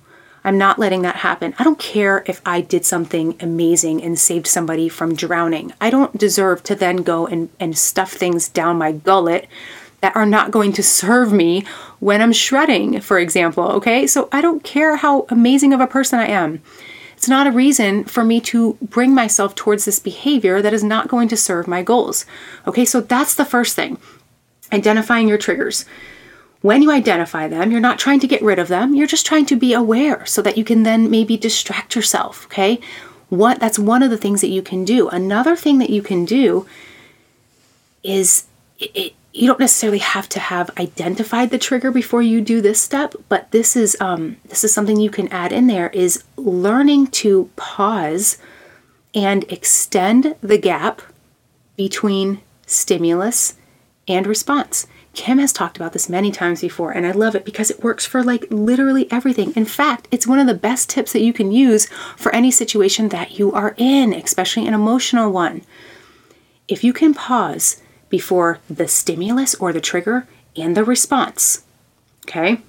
I'm 0.43 0.59
not 0.59 0.79
letting 0.79 1.03
that 1.03 1.17
happen. 1.17 1.55
I 1.59 1.63
don't 1.65 1.79
care 1.79 2.25
if 2.27 2.41
I 2.45 2.61
did 2.61 2.85
something 2.85 3.37
amazing 3.39 4.03
and 4.03 4.19
saved 4.19 4.49
somebody 4.49 4.89
from 4.89 5.15
drowning. 5.15 5.73
I 5.81 5.91
don't 5.91 6.17
deserve 6.17 6.65
to 6.65 6.75
then 6.75 6.99
go 6.99 7.29
and, 7.29 7.51
and 7.61 7.79
stuff 7.79 8.13
things 8.13 8.49
down 8.49 8.79
my 8.79 8.91
gullet 8.91 9.47
that 10.01 10.15
are 10.15 10.27
not 10.27 10.51
going 10.51 10.73
to 10.73 10.83
serve 10.83 11.33
me 11.33 11.65
when 11.99 12.23
I'm 12.23 12.33
shredding, 12.33 13.01
for 13.01 13.19
example. 13.19 13.65
Okay, 13.73 14.07
so 14.07 14.29
I 14.31 14.41
don't 14.41 14.63
care 14.63 14.97
how 14.97 15.27
amazing 15.29 15.73
of 15.73 15.81
a 15.81 15.87
person 15.87 16.19
I 16.19 16.27
am. 16.27 16.63
It's 17.17 17.29
not 17.29 17.49
a 17.49 17.53
reason 17.53 18.05
for 18.05 18.23
me 18.23 18.41
to 18.43 18.79
bring 18.81 19.13
myself 19.13 19.57
towards 19.57 19.85
this 19.85 19.99
behavior 19.99 20.63
that 20.63 20.73
is 20.73 20.85
not 20.85 21.09
going 21.09 21.27
to 21.29 21.37
serve 21.37 21.67
my 21.67 21.83
goals. 21.83 22.25
Okay, 22.65 22.85
so 22.85 23.01
that's 23.01 23.35
the 23.35 23.45
first 23.45 23.75
thing 23.75 23.99
identifying 24.73 25.27
your 25.27 25.39
triggers. 25.39 25.85
When 26.61 26.83
you 26.83 26.91
identify 26.91 27.49
them, 27.49 27.71
you're 27.71 27.81
not 27.81 27.99
trying 27.99 28.21
to 28.21 28.29
get 28.29 28.43
rid 28.43 28.59
of 28.59 28.69
them, 28.69 28.95
you're 28.95 29.07
just 29.07 29.27
trying 29.27 29.47
to 29.47 29.57
be 29.57 29.73
aware 29.73 30.27
so 30.27 30.43
that 30.43 30.59
you 30.59 30.65
can 30.65 30.83
then 30.83 31.11
maybe 31.11 31.37
distract 31.37 31.97
yourself, 31.97 32.47
okay? 32.47 32.79
What 33.31 33.61
that's 33.61 33.79
one 33.79 34.03
of 34.03 34.11
the 34.11 34.17
things 34.17 34.41
that 34.41 34.49
you 34.49 34.63
can 34.63 34.85
do. 34.85 35.09
Another 35.09 35.57
thing 35.57 35.79
that 35.79 35.91
you 35.91 36.03
can 36.03 36.25
do 36.25 36.67
is 38.03 38.45
it, 38.79 39.15
you 39.33 39.47
don't 39.47 39.61
necessarily 39.61 39.99
have 39.99 40.29
to 40.31 40.41
have 40.41 40.71
identified 40.79 41.51
the 41.51 41.59
trigger 41.59 41.91
before 41.91 42.23
you 42.23 42.41
do 42.41 42.61
this 42.61 42.81
step 42.81 43.15
but 43.29 43.51
this 43.51 43.77
is 43.77 43.97
um, 44.01 44.37
this 44.47 44.65
is 44.65 44.73
something 44.73 44.99
you 44.99 45.11
can 45.11 45.29
add 45.29 45.53
in 45.53 45.67
there 45.67 45.91
is 45.91 46.25
learning 46.37 47.07
to 47.09 47.51
pause 47.57 48.39
and 49.15 49.45
extend 49.51 50.35
the 50.41 50.59
gap 50.59 51.03
between 51.77 52.41
stimulus 52.67 53.57
and 54.07 54.27
response. 54.27 54.87
Kim 55.15 55.39
has 55.39 55.53
talked 55.53 55.77
about 55.77 55.93
this 55.93 56.09
many 56.09 56.31
times 56.31 56.61
before 56.61 56.93
and 56.93 57.07
i 57.07 57.11
love 57.11 57.35
it 57.35 57.45
because 57.45 57.71
it 57.71 57.83
works 57.83 58.07
for 58.07 58.23
like 58.23 58.47
literally 58.51 59.11
everything. 59.11 59.53
In 59.53 59.65
fact 59.65 60.09
it's 60.11 60.27
one 60.27 60.39
of 60.39 60.47
the 60.47 60.55
best 60.55 60.89
tips 60.89 61.13
that 61.13 61.23
you 61.23 61.33
can 61.33 61.53
use 61.53 61.87
for 62.17 62.35
any 62.35 62.51
situation 62.51 63.09
that 63.09 63.39
you 63.39 63.53
are 63.53 63.75
in 63.77 64.13
especially 64.13 64.67
an 64.67 64.75
emotional 64.75 65.31
one. 65.31 65.63
If 66.67 66.85
you 66.85 66.93
can 66.93 67.15
pause 67.15 67.83
before 68.09 68.59
the 68.69 68.89
stimulus 68.89 69.55
or 69.57 69.73
the 69.73 69.81
trigger 69.81 70.27
and 70.57 70.77
the 70.77 70.85
response. 70.85 71.65
Okay? 72.27 72.61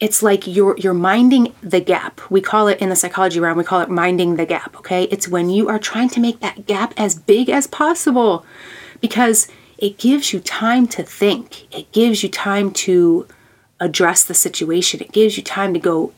It's 0.00 0.22
like 0.22 0.46
you're 0.46 0.76
you're 0.76 0.92
minding 0.92 1.54
the 1.62 1.80
gap. 1.80 2.20
We 2.30 2.40
call 2.40 2.68
it 2.68 2.80
in 2.80 2.88
the 2.88 2.96
psychology 2.96 3.40
realm, 3.40 3.56
we 3.56 3.64
call 3.64 3.80
it 3.80 3.88
minding 3.88 4.36
the 4.36 4.44
gap, 4.44 4.76
okay? 4.76 5.04
It's 5.04 5.28
when 5.28 5.48
you 5.50 5.68
are 5.68 5.78
trying 5.78 6.10
to 6.10 6.20
make 6.20 6.40
that 6.40 6.66
gap 6.66 6.92
as 6.96 7.14
big 7.14 7.48
as 7.48 7.66
possible 7.66 8.44
because 9.00 9.48
it 9.78 9.98
gives 9.98 10.32
you 10.32 10.40
time 10.40 10.86
to 10.88 11.02
think. 11.02 11.72
It 11.74 11.90
gives 11.92 12.22
you 12.22 12.28
time 12.28 12.70
to 12.72 13.26
address 13.80 14.24
the 14.24 14.34
situation. 14.34 15.00
It 15.00 15.12
gives 15.12 15.36
you 15.36 15.42
time 15.42 15.72
to 15.74 15.80
go 15.80 16.12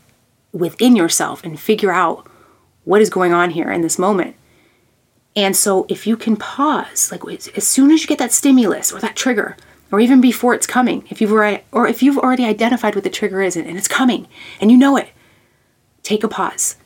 within 0.52 0.96
yourself 0.96 1.44
and 1.44 1.60
figure 1.60 1.92
out 1.92 2.26
what 2.84 3.02
is 3.02 3.10
going 3.10 3.32
on 3.32 3.50
here 3.50 3.70
in 3.70 3.82
this 3.82 3.98
moment. 3.98 4.36
And 5.36 5.54
so 5.54 5.84
if 5.90 6.06
you 6.06 6.16
can 6.16 6.36
pause, 6.36 7.12
like 7.12 7.22
as 7.28 7.66
soon 7.66 7.90
as 7.90 8.00
you 8.00 8.08
get 8.08 8.18
that 8.18 8.32
stimulus 8.32 8.90
or 8.90 8.98
that 9.00 9.14
trigger, 9.14 9.56
or 9.92 10.00
even 10.00 10.20
before 10.20 10.54
it's 10.54 10.66
coming, 10.66 11.06
if 11.10 11.20
you've 11.20 11.30
already 11.30 11.62
or 11.70 11.86
if 11.86 12.02
you've 12.02 12.18
already 12.18 12.44
identified 12.44 12.94
what 12.94 13.04
the 13.04 13.10
trigger 13.10 13.42
is 13.42 13.54
and 13.54 13.76
it's 13.76 13.86
coming 13.86 14.26
and 14.60 14.70
you 14.70 14.78
know 14.78 14.96
it, 14.96 15.10
take 16.02 16.24
a 16.24 16.28
pause. 16.28 16.76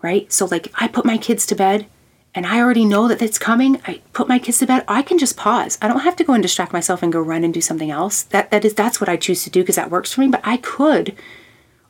Right? 0.00 0.32
So 0.32 0.46
like 0.46 0.72
I 0.74 0.88
put 0.88 1.04
my 1.04 1.18
kids 1.18 1.44
to 1.46 1.54
bed 1.54 1.86
and 2.34 2.46
I 2.46 2.58
already 2.58 2.86
know 2.86 3.06
that 3.06 3.20
it's 3.20 3.38
coming. 3.38 3.82
I 3.86 4.00
put 4.14 4.28
my 4.28 4.38
kids 4.38 4.58
to 4.58 4.66
bed. 4.66 4.84
I 4.88 5.02
can 5.02 5.18
just 5.18 5.36
pause. 5.36 5.76
I 5.82 5.88
don't 5.88 6.00
have 6.00 6.16
to 6.16 6.24
go 6.24 6.32
and 6.32 6.42
distract 6.42 6.72
myself 6.72 7.02
and 7.02 7.12
go 7.12 7.20
run 7.20 7.44
and 7.44 7.52
do 7.52 7.60
something 7.60 7.90
else. 7.90 8.22
That 8.22 8.50
that 8.50 8.64
is 8.64 8.72
that's 8.72 8.98
what 8.98 9.10
I 9.10 9.18
choose 9.18 9.44
to 9.44 9.50
do 9.50 9.60
because 9.60 9.76
that 9.76 9.90
works 9.90 10.14
for 10.14 10.22
me, 10.22 10.28
but 10.28 10.40
I 10.42 10.56
could 10.56 11.14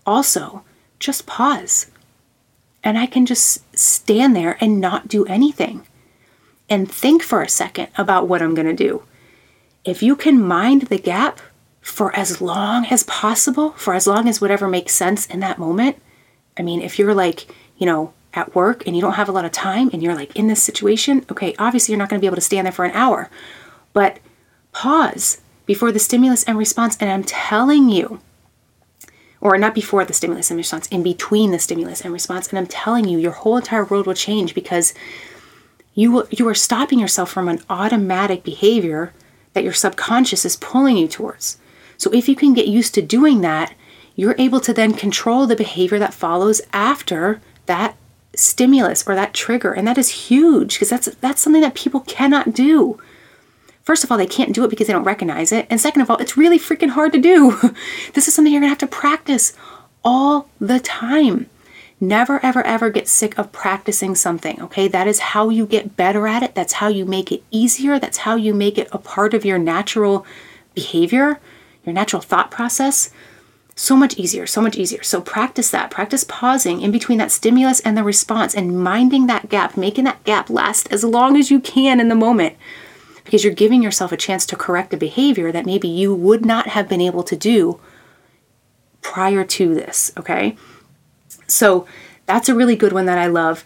also 0.04 0.64
just 0.98 1.26
pause. 1.26 1.86
And 2.82 2.98
I 2.98 3.06
can 3.06 3.26
just 3.26 3.78
stand 3.78 4.34
there 4.34 4.56
and 4.60 4.80
not 4.80 5.06
do 5.06 5.24
anything 5.26 5.86
and 6.70 6.90
think 6.90 7.22
for 7.22 7.42
a 7.42 7.48
second 7.48 7.88
about 7.98 8.28
what 8.28 8.40
I'm 8.40 8.54
going 8.54 8.68
to 8.68 8.72
do. 8.72 9.02
If 9.85 10.02
you 10.02 10.14
can 10.14 10.42
mind 10.42 10.83
the 10.83 10.98
gap 10.98 11.40
for 11.80 12.14
as 12.14 12.40
long 12.40 12.87
as 12.87 13.02
possible, 13.02 13.72
for 13.72 13.94
as 13.94 14.06
long 14.06 14.28
as 14.28 14.40
whatever 14.40 14.68
makes 14.68 14.94
sense 14.94 15.26
in 15.26 15.40
that 15.40 15.59
moment, 15.59 15.96
I 16.56 16.62
mean, 16.62 16.80
if 16.80 16.98
you're 16.98 17.14
like, 17.14 17.52
you 17.76 17.87
know, 17.87 18.12
at 18.33 18.54
work 18.54 18.87
and 18.87 18.94
you 18.94 19.02
don't 19.02 19.14
have 19.14 19.28
a 19.28 19.33
lot 19.33 19.44
of 19.44 19.50
time 19.50 19.90
and 19.92 20.02
you're 20.02 20.14
like 20.14 20.37
in 20.37 20.46
this 20.46 20.62
situation, 20.62 21.26
okay, 21.30 21.54
obviously 21.59 21.92
you're 21.92 21.98
not 21.98 22.09
going 22.09 22.18
to 22.18 22.22
be 22.22 22.26
able 22.26 22.37
to 22.37 22.42
stand 22.42 22.66
there 22.66 22.72
for 22.72 22.85
an 22.85 22.92
hour. 22.92 23.28
But 23.92 24.20
pause 24.72 25.40
before 25.66 25.90
the 25.90 25.98
stimulus 25.98 26.44
and 26.44 26.56
response. 26.56 26.96
And 27.00 27.11
I'm 27.11 27.24
telling 27.24 27.88
you, 27.88 28.20
or 29.40 29.56
not 29.56 29.74
before 29.74 30.04
the 30.04 30.12
stimulus 30.12 30.50
and 30.50 30.59
response, 30.59 30.87
in 30.88 31.02
between 31.02 31.50
the 31.50 31.59
stimulus 31.59 32.02
and 32.02 32.12
response. 32.12 32.48
And 32.48 32.59
I'm 32.59 32.66
telling 32.66 33.09
you, 33.09 33.18
your 33.18 33.33
whole 33.33 33.56
entire 33.56 33.85
world 33.85 34.06
will 34.06 34.14
change 34.14 34.54
because 34.54 34.94
you 36.00 36.26
you 36.30 36.48
are 36.48 36.54
stopping 36.54 36.98
yourself 36.98 37.30
from 37.30 37.48
an 37.48 37.60
automatic 37.68 38.42
behavior 38.42 39.12
that 39.52 39.64
your 39.64 39.72
subconscious 39.74 40.44
is 40.44 40.56
pulling 40.56 40.96
you 40.96 41.06
towards. 41.06 41.58
So 41.98 42.10
if 42.12 42.28
you 42.28 42.34
can 42.34 42.54
get 42.54 42.66
used 42.68 42.94
to 42.94 43.02
doing 43.02 43.42
that, 43.42 43.74
you're 44.16 44.36
able 44.38 44.60
to 44.60 44.72
then 44.72 44.94
control 44.94 45.46
the 45.46 45.56
behavior 45.56 45.98
that 45.98 46.14
follows 46.14 46.62
after 46.72 47.42
that 47.66 47.96
stimulus 48.34 49.06
or 49.06 49.14
that 49.14 49.34
trigger 49.34 49.72
and 49.72 49.86
that 49.86 49.98
is 49.98 50.28
huge 50.28 50.74
because 50.74 50.88
that's 50.88 51.08
that's 51.16 51.42
something 51.42 51.62
that 51.62 51.74
people 51.74 52.00
cannot 52.00 52.54
do. 52.54 52.98
First 53.82 54.04
of 54.04 54.10
all, 54.10 54.18
they 54.18 54.26
can't 54.26 54.54
do 54.54 54.64
it 54.64 54.70
because 54.70 54.86
they 54.86 54.92
don't 54.92 55.04
recognize 55.04 55.52
it, 55.52 55.66
and 55.68 55.80
second 55.80 56.02
of 56.02 56.10
all, 56.10 56.18
it's 56.18 56.36
really 56.36 56.58
freaking 56.58 56.90
hard 56.90 57.12
to 57.12 57.18
do. 57.18 57.58
this 58.14 58.28
is 58.28 58.34
something 58.34 58.52
you're 58.52 58.60
going 58.60 58.72
to 58.72 58.76
have 58.78 58.90
to 58.90 58.96
practice 58.96 59.52
all 60.04 60.48
the 60.60 60.80
time. 60.80 61.48
Never, 62.02 62.44
ever, 62.44 62.66
ever 62.66 62.88
get 62.88 63.08
sick 63.08 63.36
of 63.38 63.52
practicing 63.52 64.14
something, 64.14 64.60
okay? 64.62 64.88
That 64.88 65.06
is 65.06 65.20
how 65.20 65.50
you 65.50 65.66
get 65.66 65.96
better 65.96 66.26
at 66.26 66.42
it. 66.42 66.54
That's 66.54 66.74
how 66.74 66.88
you 66.88 67.04
make 67.04 67.30
it 67.30 67.42
easier. 67.50 67.98
That's 67.98 68.18
how 68.18 68.36
you 68.36 68.54
make 68.54 68.78
it 68.78 68.88
a 68.90 68.98
part 68.98 69.34
of 69.34 69.44
your 69.44 69.58
natural 69.58 70.24
behavior, 70.74 71.38
your 71.84 71.92
natural 71.92 72.22
thought 72.22 72.50
process. 72.50 73.10
So 73.76 73.96
much 73.96 74.16
easier, 74.16 74.46
so 74.46 74.62
much 74.62 74.76
easier. 74.76 75.02
So 75.02 75.20
practice 75.20 75.70
that. 75.70 75.90
Practice 75.90 76.24
pausing 76.24 76.80
in 76.80 76.90
between 76.90 77.18
that 77.18 77.30
stimulus 77.30 77.80
and 77.80 77.96
the 77.96 78.04
response 78.04 78.54
and 78.54 78.82
minding 78.82 79.26
that 79.26 79.50
gap, 79.50 79.76
making 79.76 80.04
that 80.04 80.24
gap 80.24 80.48
last 80.48 80.90
as 80.90 81.04
long 81.04 81.36
as 81.36 81.50
you 81.50 81.60
can 81.60 82.00
in 82.00 82.08
the 82.08 82.14
moment 82.14 82.56
because 83.24 83.44
you're 83.44 83.52
giving 83.52 83.82
yourself 83.82 84.10
a 84.10 84.16
chance 84.16 84.44
to 84.46 84.56
correct 84.56 84.92
a 84.92 84.96
behavior 84.96 85.52
that 85.52 85.66
maybe 85.66 85.86
you 85.86 86.14
would 86.14 86.44
not 86.44 86.68
have 86.68 86.88
been 86.88 87.00
able 87.00 87.22
to 87.22 87.36
do 87.36 87.78
prior 89.02 89.44
to 89.44 89.74
this, 89.74 90.10
okay? 90.16 90.56
So 91.52 91.86
that's 92.26 92.48
a 92.48 92.54
really 92.54 92.76
good 92.76 92.92
one 92.92 93.06
that 93.06 93.18
I 93.18 93.26
love. 93.26 93.64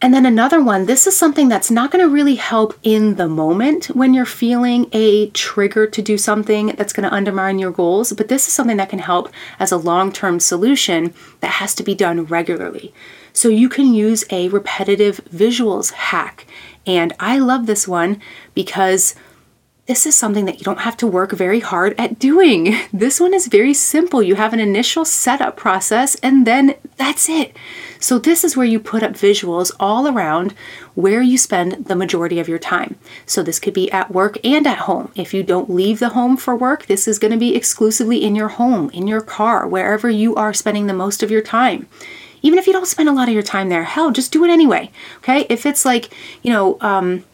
And 0.00 0.14
then 0.14 0.26
another 0.26 0.62
one, 0.62 0.86
this 0.86 1.08
is 1.08 1.16
something 1.16 1.48
that's 1.48 1.72
not 1.72 1.90
going 1.90 2.04
to 2.04 2.08
really 2.08 2.36
help 2.36 2.78
in 2.84 3.16
the 3.16 3.26
moment 3.26 3.86
when 3.86 4.14
you're 4.14 4.24
feeling 4.24 4.88
a 4.92 5.30
trigger 5.30 5.88
to 5.88 6.02
do 6.02 6.16
something 6.16 6.68
that's 6.76 6.92
going 6.92 7.08
to 7.08 7.14
undermine 7.14 7.58
your 7.58 7.72
goals, 7.72 8.12
but 8.12 8.28
this 8.28 8.46
is 8.46 8.52
something 8.52 8.76
that 8.76 8.90
can 8.90 9.00
help 9.00 9.28
as 9.58 9.72
a 9.72 9.76
long 9.76 10.12
term 10.12 10.38
solution 10.38 11.12
that 11.40 11.52
has 11.52 11.74
to 11.74 11.82
be 11.82 11.96
done 11.96 12.26
regularly. 12.26 12.94
So 13.32 13.48
you 13.48 13.68
can 13.68 13.92
use 13.92 14.24
a 14.30 14.48
repetitive 14.48 15.20
visuals 15.34 15.92
hack. 15.92 16.46
And 16.86 17.12
I 17.18 17.38
love 17.38 17.66
this 17.66 17.88
one 17.88 18.20
because 18.54 19.16
this 19.88 20.04
is 20.04 20.14
something 20.14 20.44
that 20.44 20.58
you 20.58 20.64
don't 20.64 20.80
have 20.80 20.98
to 20.98 21.06
work 21.06 21.32
very 21.32 21.60
hard 21.60 21.94
at 21.98 22.18
doing. 22.18 22.76
This 22.92 23.20
one 23.20 23.32
is 23.32 23.46
very 23.46 23.74
simple. 23.74 24.22
You 24.22 24.34
have 24.34 24.52
an 24.52 24.60
initial 24.60 25.04
setup 25.04 25.56
process 25.56 26.14
and 26.16 26.46
then 26.46 26.74
that's 26.96 27.28
it. 27.28 27.56
So, 28.00 28.18
this 28.18 28.44
is 28.44 28.56
where 28.56 28.66
you 28.66 28.80
put 28.80 29.02
up 29.02 29.12
visuals 29.12 29.72
all 29.80 30.06
around 30.06 30.52
where 30.94 31.22
you 31.22 31.38
spend 31.38 31.86
the 31.86 31.96
majority 31.96 32.38
of 32.38 32.48
your 32.48 32.58
time. 32.58 32.96
So, 33.24 33.42
this 33.42 33.58
could 33.58 33.72
be 33.72 33.90
at 33.90 34.10
work 34.10 34.36
and 34.44 34.66
at 34.66 34.84
home. 34.88 35.10
If 35.14 35.32
you 35.32 35.42
don't 35.42 35.70
leave 35.70 36.00
the 36.00 36.10
home 36.10 36.36
for 36.36 36.54
work, 36.54 36.86
this 36.86 37.08
is 37.08 37.18
going 37.18 37.32
to 37.32 37.38
be 37.38 37.56
exclusively 37.56 38.22
in 38.24 38.36
your 38.36 38.48
home, 38.48 38.90
in 38.90 39.06
your 39.06 39.22
car, 39.22 39.66
wherever 39.66 40.10
you 40.10 40.34
are 40.34 40.52
spending 40.52 40.86
the 40.86 40.92
most 40.92 41.22
of 41.22 41.30
your 41.30 41.42
time 41.42 41.88
even 42.40 42.56
if 42.56 42.68
you 42.68 42.72
don't 42.72 42.86
spend 42.86 43.08
a 43.08 43.12
lot 43.12 43.26
of 43.26 43.34
your 43.34 43.42
time 43.42 43.68
there 43.68 43.82
hell 43.82 44.12
just 44.12 44.30
do 44.30 44.44
it 44.44 44.50
anyway 44.50 44.88
okay 45.16 45.44
if 45.48 45.66
it's 45.66 45.84
like 45.84 46.08
you 46.42 46.52
know 46.52 46.78
um, 46.80 47.24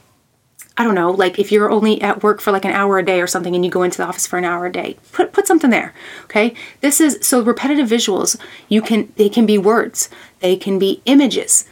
I 0.77 0.83
don't 0.83 0.97
know, 0.97 1.13
like 1.13 1.39
if 1.39 1.53
you're 1.53 1.71
only 1.71 2.03
at 2.03 2.23
work 2.23 2.41
for 2.41 2.51
like 2.51 2.65
an 2.65 2.73
hour 2.73 2.99
a 2.99 3.05
day 3.05 3.21
or 3.21 3.29
something 3.29 3.55
and 3.55 3.65
you 3.65 3.71
go 3.71 3.85
into 3.85 3.99
the 3.99 4.07
office 4.07 4.27
for 4.27 4.39
an 4.39 4.45
hour 4.45 4.67
a 4.67 4.73
day, 4.73 4.97
put 5.13 5.33
put 5.33 5.47
something 5.47 5.71
there. 5.71 5.95
Okay? 6.25 6.55
This 6.81 7.01
is 7.01 7.19
so 7.23 7.43
repetitive 7.43 7.89
visuals, 7.89 8.37
you 8.69 8.83
can 8.83 9.13
they 9.17 9.29
can 9.29 9.47
be 9.47 9.57
words, 9.57 10.09
they 10.41 10.57
can 10.57 10.79
be 10.79 11.01
images. 11.05 11.65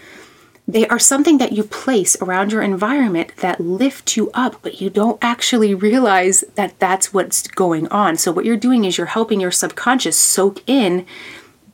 They 0.69 0.87
are 0.87 0.99
something 0.99 1.39
that 1.39 1.53
you 1.53 1.65
place 1.65 2.17
around 2.23 2.53
your 2.53 2.63
environment 2.63 3.37
that 3.39 3.61
lift 3.61 4.17
you 4.17 4.31
up, 4.33 4.63
but 4.63 4.81
you 4.81 4.91
don't 4.91 5.19
actually 5.21 5.75
realize 5.75 6.45
that 6.55 6.79
that's 6.79 7.13
what's 7.13 7.49
going 7.49 7.89
on. 7.89 8.17
So 8.17 8.31
what 8.31 8.45
you're 8.45 8.57
doing 8.57 8.85
is 8.85 8.97
you're 8.97 9.09
helping 9.09 9.41
your 9.41 9.51
subconscious 9.51 10.17
soak 10.17 10.63
in 10.69 11.05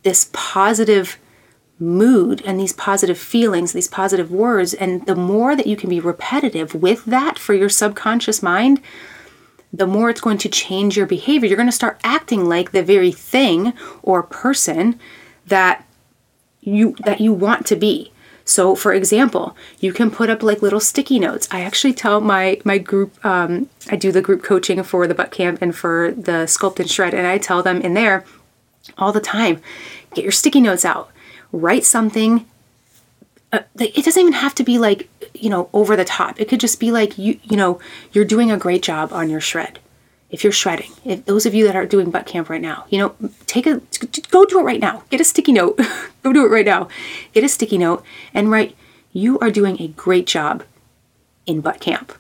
this 0.05 0.31
positive 0.33 1.19
mood 1.79 2.43
and 2.45 2.59
these 2.59 2.73
positive 2.73 3.19
feelings, 3.19 3.73
these 3.73 3.89
positive 3.89 4.31
words. 4.31 4.75
And 4.75 5.07
the 5.07 5.15
more 5.15 5.55
that 5.55 5.67
you 5.67 5.77
can 5.77 5.91
be 5.91 6.01
repetitive 6.01 6.75
with 6.75 7.05
that 7.05 7.39
for 7.39 7.55
your 7.55 7.69
subconscious 7.69 8.43
mind, 8.43 8.81
the 9.73 9.87
more 9.87 10.11
it's 10.11 10.21
going 10.21 10.39
to 10.39 10.49
change 10.49 10.97
your 10.97 11.07
behavior. 11.07 11.49
You're 11.49 11.57
going 11.57 11.69
to 11.69 11.73
start 11.73 12.01
acting 12.03 12.47
like 12.49 12.73
the 12.73 12.83
very 12.83 13.13
thing 13.13 13.75
or 14.03 14.23
person 14.23 14.99
that 15.47 15.85
you 16.61 16.97
that 17.05 17.21
you 17.21 17.33
want 17.33 17.67
to 17.67 17.77
be. 17.77 18.13
So, 18.45 18.75
for 18.75 18.95
example, 18.95 19.55
you 19.79 19.93
can 19.93 20.11
put 20.11 20.31
up 20.31 20.43
like 20.43 20.63
little 20.63 20.81
sticky 20.81 21.19
notes. 21.19 21.47
I 21.51 21.61
actually 21.61 21.93
tell 21.93 22.21
my 22.23 22.61
my 22.65 22.79
group, 22.79 23.23
um, 23.25 23.69
I 23.91 23.97
do 23.97 24.11
the 24.11 24.23
group 24.23 24.43
coaching 24.43 24.83
for 24.83 25.07
the 25.07 25.15
butt 25.15 25.31
camp 25.31 25.61
and 25.61 25.77
for 25.77 26.13
the 26.13 26.47
sculpt 26.47 26.81
and 26.81 26.91
shred, 26.91 27.13
and 27.13 27.27
I 27.27 27.37
tell 27.37 27.63
them 27.63 27.83
in 27.83 27.93
there 27.93 28.25
all 28.97 29.13
the 29.13 29.21
time, 29.21 29.61
get 30.15 30.23
your 30.23 30.33
sticky 30.33 30.63
notes 30.63 30.87
out 30.87 31.11
write 31.53 31.85
something. 31.85 32.47
Uh, 33.53 33.61
it 33.79 34.05
doesn't 34.05 34.21
even 34.21 34.35
have 34.35 34.55
to 34.57 34.65
be 34.65 34.79
like 34.79 35.09
you 35.35 35.51
know 35.51 35.69
over 35.73 35.97
the 35.97 36.05
top. 36.05 36.41
It 36.41 36.49
could 36.49 36.61
just 36.61 36.81
be 36.81 36.91
like 36.91 37.19
you 37.19 37.39
you 37.43 37.57
know 37.57 37.81
you're 38.13 38.25
doing 38.25 38.51
a 38.51 38.59
great 38.59 38.83
job 38.83 39.13
on 39.13 39.31
your 39.31 39.41
shred. 39.41 39.79
If 40.31 40.45
you're 40.45 40.53
shredding, 40.53 40.93
if 41.07 41.25
those 41.25 41.47
of 41.47 41.55
you 41.55 41.65
that 41.67 41.75
are 41.75 41.87
doing 41.87 42.11
butt 42.11 42.27
camp 42.27 42.51
right 42.51 42.61
now, 42.61 42.85
you 42.91 42.99
know, 42.99 43.15
take 43.47 43.67
a 43.67 43.81
go 44.31 44.45
do 44.45 44.61
it 44.61 44.65
right 44.65 44.81
now. 44.81 45.03
Get 45.09 45.21
a 45.21 45.25
sticky 45.25 45.53
note. 45.53 45.81
go 46.23 46.33
do 46.33 46.45
it 46.45 46.51
right 46.51 46.67
now. 46.67 46.89
Get 47.33 47.45
a 47.45 47.49
sticky 47.49 47.79
note 47.79 48.05
and 48.35 48.51
write 48.51 48.77
you 49.13 49.39
are 49.39 49.51
doing 49.51 49.81
a 49.81 49.89
great 49.89 50.27
job 50.27 50.65
in 51.47 51.63
butt 51.63 51.81
camp. 51.81 52.13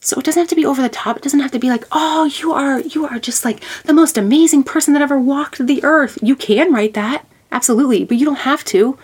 So 0.00 0.18
it 0.18 0.24
doesn't 0.24 0.40
have 0.40 0.48
to 0.48 0.54
be 0.54 0.64
over 0.64 0.80
the 0.80 0.88
top. 0.88 1.18
It 1.18 1.22
doesn't 1.22 1.40
have 1.40 1.50
to 1.50 1.58
be 1.58 1.68
like, 1.68 1.84
"Oh, 1.92 2.24
you 2.24 2.52
are 2.52 2.80
you 2.80 3.06
are 3.06 3.18
just 3.18 3.44
like 3.44 3.62
the 3.84 3.92
most 3.92 4.16
amazing 4.16 4.62
person 4.64 4.94
that 4.94 5.02
ever 5.02 5.18
walked 5.18 5.66
the 5.66 5.84
earth." 5.84 6.18
You 6.22 6.36
can 6.36 6.72
write 6.72 6.94
that. 6.94 7.26
Absolutely, 7.52 8.04
but 8.04 8.16
you 8.16 8.24
don't 8.24 8.36
have 8.36 8.64
to. 8.66 8.98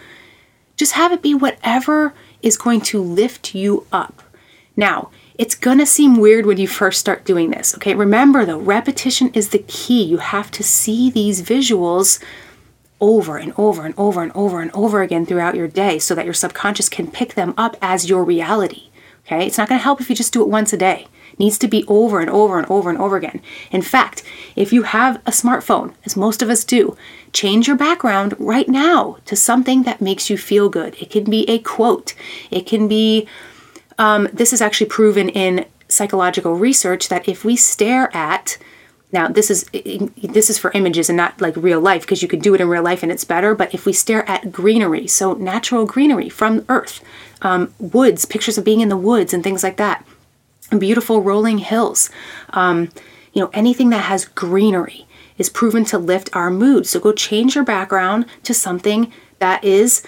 Just 0.76 0.92
have 0.92 1.12
it 1.12 1.22
be 1.22 1.34
whatever 1.34 2.14
is 2.42 2.56
going 2.56 2.80
to 2.82 3.02
lift 3.02 3.54
you 3.54 3.86
up. 3.92 4.22
Now, 4.76 5.10
it's 5.38 5.54
going 5.54 5.78
to 5.78 5.86
seem 5.86 6.16
weird 6.16 6.46
when 6.46 6.58
you 6.58 6.68
first 6.68 7.00
start 7.00 7.24
doing 7.24 7.50
this, 7.50 7.74
okay? 7.74 7.94
Remember 7.94 8.44
though, 8.44 8.58
repetition 8.58 9.30
is 9.34 9.50
the 9.50 9.64
key. 9.66 10.02
You 10.04 10.18
have 10.18 10.50
to 10.52 10.62
see 10.62 11.10
these 11.10 11.42
visuals 11.42 12.22
over 13.00 13.36
and 13.36 13.52
over 13.58 13.84
and 13.84 13.94
over 13.98 14.22
and 14.22 14.32
over 14.34 14.60
and 14.60 14.70
over 14.72 15.02
again 15.02 15.26
throughout 15.26 15.54
your 15.54 15.68
day 15.68 15.98
so 15.98 16.14
that 16.14 16.24
your 16.24 16.34
subconscious 16.34 16.88
can 16.88 17.10
pick 17.10 17.34
them 17.34 17.52
up 17.58 17.76
as 17.82 18.08
your 18.08 18.24
reality. 18.24 18.88
Okay? 19.26 19.46
It's 19.46 19.58
not 19.58 19.68
going 19.68 19.78
to 19.78 19.84
help 19.84 20.00
if 20.00 20.08
you 20.08 20.16
just 20.16 20.32
do 20.32 20.42
it 20.42 20.48
once 20.48 20.72
a 20.72 20.78
day 20.78 21.06
needs 21.38 21.58
to 21.58 21.68
be 21.68 21.84
over 21.86 22.20
and 22.20 22.30
over 22.30 22.58
and 22.58 22.70
over 22.70 22.90
and 22.90 22.98
over 22.98 23.16
again. 23.16 23.40
In 23.70 23.82
fact, 23.82 24.22
if 24.54 24.72
you 24.72 24.84
have 24.84 25.16
a 25.26 25.30
smartphone, 25.30 25.94
as 26.04 26.16
most 26.16 26.42
of 26.42 26.50
us 26.50 26.64
do, 26.64 26.96
change 27.32 27.66
your 27.68 27.76
background 27.76 28.34
right 28.38 28.68
now 28.68 29.18
to 29.26 29.36
something 29.36 29.82
that 29.82 30.00
makes 30.00 30.30
you 30.30 30.38
feel 30.38 30.68
good. 30.68 30.96
It 31.00 31.10
can 31.10 31.24
be 31.24 31.48
a 31.48 31.58
quote, 31.58 32.14
it 32.50 32.66
can 32.66 32.88
be, 32.88 33.26
um, 33.98 34.28
this 34.32 34.52
is 34.52 34.62
actually 34.62 34.88
proven 34.88 35.28
in 35.28 35.66
psychological 35.88 36.54
research 36.54 37.08
that 37.08 37.28
if 37.28 37.44
we 37.44 37.56
stare 37.56 38.14
at 38.16 38.58
now 39.12 39.28
this 39.28 39.50
is 39.50 39.64
this 39.72 40.50
is 40.50 40.58
for 40.58 40.72
images 40.72 41.08
and 41.08 41.16
not 41.16 41.40
like 41.40 41.54
real 41.56 41.80
life 41.80 42.02
because 42.02 42.22
you 42.22 42.28
can 42.28 42.40
do 42.40 42.54
it 42.54 42.60
in 42.60 42.68
real 42.68 42.82
life 42.82 43.02
and 43.04 43.12
it's 43.12 43.24
better 43.24 43.54
but 43.54 43.72
if 43.72 43.86
we 43.86 43.92
stare 43.92 44.28
at 44.28 44.50
greenery 44.50 45.06
so 45.06 45.34
natural 45.34 45.86
greenery 45.86 46.28
from 46.28 46.64
earth 46.68 47.02
um, 47.42 47.72
woods 47.78 48.24
pictures 48.24 48.58
of 48.58 48.64
being 48.64 48.80
in 48.80 48.88
the 48.88 48.96
woods 48.96 49.32
and 49.32 49.44
things 49.44 49.62
like 49.62 49.76
that 49.76 50.04
beautiful 50.70 51.22
rolling 51.22 51.58
hills. 51.58 52.10
Um, 52.50 52.90
you 53.32 53.42
know, 53.42 53.50
anything 53.52 53.90
that 53.90 54.04
has 54.04 54.24
greenery 54.24 55.06
is 55.38 55.48
proven 55.48 55.84
to 55.86 55.98
lift 55.98 56.34
our 56.34 56.50
mood. 56.50 56.86
So 56.86 56.98
go 56.98 57.12
change 57.12 57.54
your 57.54 57.64
background 57.64 58.26
to 58.44 58.54
something 58.54 59.12
that 59.38 59.62
is, 59.62 60.02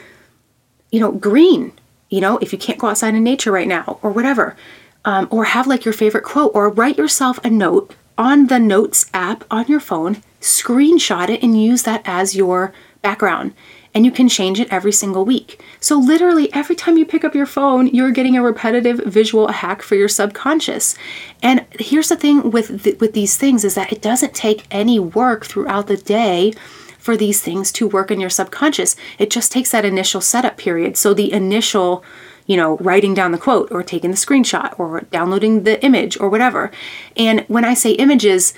you 0.90 1.00
know, 1.00 1.12
green. 1.12 1.72
You 2.08 2.20
know, 2.20 2.38
if 2.38 2.52
you 2.52 2.58
can't 2.58 2.78
go 2.78 2.88
outside 2.88 3.14
in 3.14 3.22
nature 3.22 3.52
right 3.52 3.68
now 3.68 3.98
or 4.02 4.10
whatever, 4.10 4.56
um, 5.04 5.28
or 5.30 5.44
have 5.44 5.66
like 5.66 5.84
your 5.84 5.94
favorite 5.94 6.24
quote, 6.24 6.52
or 6.54 6.70
write 6.70 6.98
yourself 6.98 7.38
a 7.44 7.50
note 7.50 7.94
on 8.16 8.46
the 8.46 8.58
Notes 8.58 9.06
app 9.14 9.44
on 9.50 9.66
your 9.68 9.80
phone, 9.80 10.22
screenshot 10.40 11.28
it, 11.28 11.42
and 11.42 11.60
use 11.60 11.82
that 11.84 12.02
as 12.04 12.34
your 12.34 12.72
background 13.02 13.54
and 13.94 14.04
you 14.04 14.10
can 14.10 14.28
change 14.28 14.60
it 14.60 14.72
every 14.72 14.92
single 14.92 15.24
week. 15.24 15.62
So, 15.80 15.98
literally, 15.98 16.52
every 16.52 16.76
time 16.76 16.96
you 16.96 17.06
pick 17.06 17.24
up 17.24 17.34
your 17.34 17.46
phone, 17.46 17.88
you're 17.88 18.10
getting 18.10 18.36
a 18.36 18.42
repetitive 18.42 18.98
visual 18.98 19.48
hack 19.48 19.82
for 19.82 19.94
your 19.94 20.08
subconscious. 20.08 20.96
And 21.42 21.66
here's 21.78 22.08
the 22.08 22.16
thing 22.16 22.50
with, 22.50 22.84
th- 22.84 23.00
with 23.00 23.14
these 23.14 23.36
things 23.36 23.64
is 23.64 23.74
that 23.74 23.92
it 23.92 24.02
doesn't 24.02 24.34
take 24.34 24.66
any 24.70 24.98
work 24.98 25.46
throughout 25.46 25.86
the 25.86 25.96
day 25.96 26.52
for 26.98 27.16
these 27.16 27.40
things 27.40 27.72
to 27.72 27.88
work 27.88 28.10
in 28.10 28.20
your 28.20 28.30
subconscious. 28.30 28.96
It 29.18 29.30
just 29.30 29.50
takes 29.50 29.70
that 29.70 29.84
initial 29.84 30.20
setup 30.20 30.56
period. 30.56 30.96
So, 30.96 31.14
the 31.14 31.32
initial 31.32 32.04
you 32.46 32.56
know, 32.56 32.78
writing 32.78 33.12
down 33.12 33.30
the 33.30 33.38
quote 33.38 33.70
or 33.70 33.82
taking 33.82 34.10
the 34.10 34.16
screenshot 34.16 34.76
or 34.80 35.02
downloading 35.12 35.64
the 35.64 35.84
image 35.84 36.18
or 36.18 36.30
whatever. 36.30 36.70
And 37.14 37.44
when 37.46 37.62
I 37.62 37.74
say 37.74 37.92
images, 37.92 38.54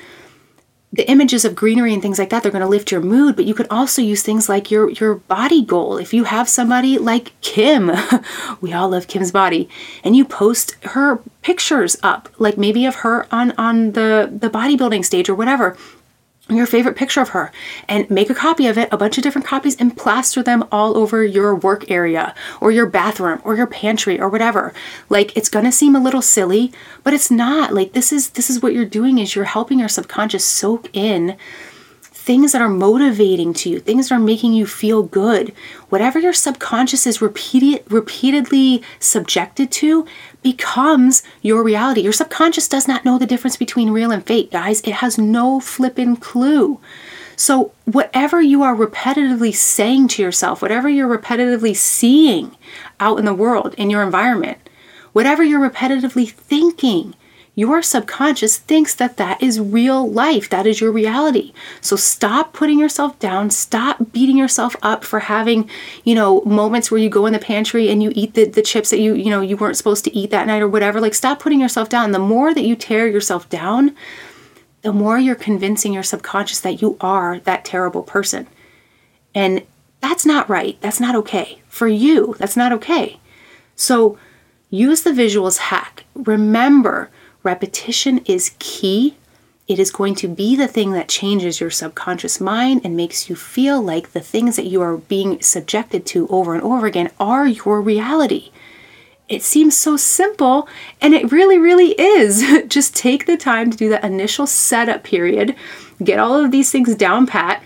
the 0.92 1.08
images 1.08 1.44
of 1.44 1.54
greenery 1.54 1.92
and 1.92 2.02
things 2.02 2.18
like 2.18 2.30
that 2.30 2.42
they're 2.42 2.50
going 2.50 2.62
to 2.62 2.68
lift 2.68 2.90
your 2.90 3.00
mood 3.00 3.36
but 3.36 3.44
you 3.44 3.54
could 3.54 3.68
also 3.70 4.02
use 4.02 4.22
things 4.22 4.48
like 4.48 4.70
your 4.70 4.90
your 4.90 5.14
body 5.14 5.62
goal. 5.62 5.98
If 5.98 6.12
you 6.12 6.24
have 6.24 6.48
somebody 6.48 6.98
like 6.98 7.32
kim 7.40 7.90
we 8.60 8.72
all 8.72 8.88
love 8.88 9.06
kim's 9.06 9.32
body 9.32 9.68
and 10.02 10.16
you 10.16 10.24
post 10.24 10.76
her 10.84 11.20
pictures 11.42 11.96
up 12.02 12.28
like 12.38 12.58
maybe 12.58 12.84
of 12.86 12.96
her 12.96 13.26
on 13.32 13.52
on 13.52 13.92
the 13.92 14.28
the 14.30 14.50
bodybuilding 14.50 15.04
stage 15.04 15.28
or 15.28 15.34
whatever 15.34 15.76
your 16.56 16.66
favorite 16.66 16.96
picture 16.96 17.20
of 17.20 17.30
her 17.30 17.52
and 17.88 18.08
make 18.10 18.30
a 18.30 18.34
copy 18.34 18.66
of 18.66 18.78
it, 18.78 18.88
a 18.92 18.96
bunch 18.96 19.16
of 19.18 19.22
different 19.22 19.46
copies, 19.46 19.76
and 19.76 19.96
plaster 19.96 20.42
them 20.42 20.64
all 20.70 20.96
over 20.96 21.24
your 21.24 21.54
work 21.54 21.90
area 21.90 22.34
or 22.60 22.70
your 22.70 22.86
bathroom 22.86 23.40
or 23.44 23.56
your 23.56 23.66
pantry 23.66 24.20
or 24.20 24.28
whatever. 24.28 24.72
Like 25.08 25.36
it's 25.36 25.48
gonna 25.48 25.72
seem 25.72 25.94
a 25.94 26.02
little 26.02 26.22
silly, 26.22 26.72
but 27.02 27.14
it's 27.14 27.30
not. 27.30 27.74
Like 27.74 27.92
this 27.92 28.12
is 28.12 28.30
this 28.30 28.50
is 28.50 28.62
what 28.62 28.72
you're 28.72 28.84
doing 28.84 29.18
is 29.18 29.34
you're 29.34 29.44
helping 29.44 29.78
your 29.78 29.88
subconscious 29.88 30.44
soak 30.44 30.88
in 30.92 31.36
things 32.20 32.52
that 32.52 32.60
are 32.60 32.68
motivating 32.68 33.54
to 33.54 33.70
you, 33.70 33.80
things 33.80 34.08
that 34.08 34.14
are 34.14 34.20
making 34.20 34.52
you 34.52 34.66
feel 34.66 35.02
good. 35.02 35.52
Whatever 35.88 36.18
your 36.18 36.34
subconscious 36.34 37.06
is 37.06 37.22
repeated, 37.22 37.82
repeatedly 37.90 38.82
subjected 38.98 39.72
to 39.72 40.06
becomes 40.42 41.22
your 41.42 41.62
reality. 41.62 42.00
Your 42.00 42.12
subconscious 42.12 42.68
does 42.68 42.88
not 42.88 43.04
know 43.04 43.18
the 43.18 43.26
difference 43.26 43.56
between 43.56 43.90
real 43.90 44.10
and 44.10 44.26
fake, 44.26 44.50
guys. 44.50 44.80
It 44.82 44.94
has 44.94 45.18
no 45.18 45.60
flippin' 45.60 46.16
clue. 46.16 46.80
So, 47.36 47.72
whatever 47.86 48.42
you 48.42 48.62
are 48.62 48.76
repetitively 48.76 49.54
saying 49.54 50.08
to 50.08 50.22
yourself, 50.22 50.60
whatever 50.60 50.88
you're 50.88 51.18
repetitively 51.18 51.74
seeing 51.74 52.56
out 52.98 53.18
in 53.18 53.24
the 53.24 53.34
world, 53.34 53.74
in 53.78 53.88
your 53.88 54.02
environment, 54.02 54.58
whatever 55.12 55.42
you're 55.42 55.68
repetitively 55.68 56.30
thinking, 56.30 57.14
your 57.54 57.82
subconscious 57.82 58.58
thinks 58.58 58.94
that 58.94 59.16
that 59.16 59.42
is 59.42 59.60
real 59.60 60.08
life. 60.08 60.48
That 60.48 60.66
is 60.66 60.80
your 60.80 60.92
reality. 60.92 61.52
So 61.80 61.96
stop 61.96 62.52
putting 62.52 62.78
yourself 62.78 63.18
down. 63.18 63.50
Stop 63.50 64.12
beating 64.12 64.36
yourself 64.36 64.76
up 64.82 65.04
for 65.04 65.20
having, 65.20 65.68
you 66.04 66.14
know, 66.14 66.42
moments 66.42 66.90
where 66.90 67.00
you 67.00 67.10
go 67.10 67.26
in 67.26 67.32
the 67.32 67.38
pantry 67.38 67.90
and 67.90 68.02
you 68.02 68.12
eat 68.14 68.34
the, 68.34 68.44
the 68.44 68.62
chips 68.62 68.90
that 68.90 69.00
you, 69.00 69.14
you 69.14 69.30
know, 69.30 69.40
you 69.40 69.56
weren't 69.56 69.76
supposed 69.76 70.04
to 70.04 70.16
eat 70.16 70.30
that 70.30 70.46
night 70.46 70.62
or 70.62 70.68
whatever. 70.68 71.00
Like 71.00 71.14
stop 71.14 71.40
putting 71.40 71.60
yourself 71.60 71.88
down. 71.88 72.12
The 72.12 72.18
more 72.18 72.54
that 72.54 72.64
you 72.64 72.76
tear 72.76 73.06
yourself 73.08 73.48
down, 73.48 73.96
the 74.82 74.92
more 74.92 75.18
you're 75.18 75.34
convincing 75.34 75.92
your 75.92 76.02
subconscious 76.02 76.60
that 76.60 76.80
you 76.80 76.96
are 77.00 77.40
that 77.40 77.64
terrible 77.64 78.02
person. 78.02 78.46
And 79.34 79.66
that's 80.00 80.24
not 80.24 80.48
right. 80.48 80.78
That's 80.80 81.00
not 81.00 81.14
okay. 81.16 81.60
For 81.68 81.88
you, 81.88 82.34
that's 82.38 82.56
not 82.56 82.72
okay. 82.72 83.20
So 83.76 84.18
use 84.70 85.02
the 85.02 85.10
visuals 85.10 85.58
hack. 85.58 86.04
Remember, 86.14 87.10
Repetition 87.42 88.18
is 88.26 88.54
key. 88.58 89.16
It 89.66 89.78
is 89.78 89.90
going 89.90 90.14
to 90.16 90.28
be 90.28 90.56
the 90.56 90.68
thing 90.68 90.92
that 90.92 91.08
changes 91.08 91.60
your 91.60 91.70
subconscious 91.70 92.40
mind 92.40 92.82
and 92.84 92.96
makes 92.96 93.30
you 93.30 93.36
feel 93.36 93.80
like 93.80 94.12
the 94.12 94.20
things 94.20 94.56
that 94.56 94.66
you 94.66 94.82
are 94.82 94.96
being 94.96 95.40
subjected 95.40 96.04
to 96.06 96.28
over 96.28 96.54
and 96.54 96.62
over 96.62 96.86
again 96.86 97.10
are 97.18 97.46
your 97.46 97.80
reality. 97.80 98.50
It 99.28 99.42
seems 99.44 99.76
so 99.76 99.96
simple, 99.96 100.68
and 101.00 101.14
it 101.14 101.30
really, 101.30 101.56
really 101.56 101.92
is. 101.92 102.44
Just 102.68 102.96
take 102.96 103.26
the 103.26 103.36
time 103.36 103.70
to 103.70 103.76
do 103.76 103.88
that 103.90 104.04
initial 104.04 104.46
setup 104.46 105.04
period, 105.04 105.54
get 106.02 106.18
all 106.18 106.34
of 106.34 106.50
these 106.50 106.72
things 106.72 106.94
down 106.96 107.28
pat, 107.28 107.62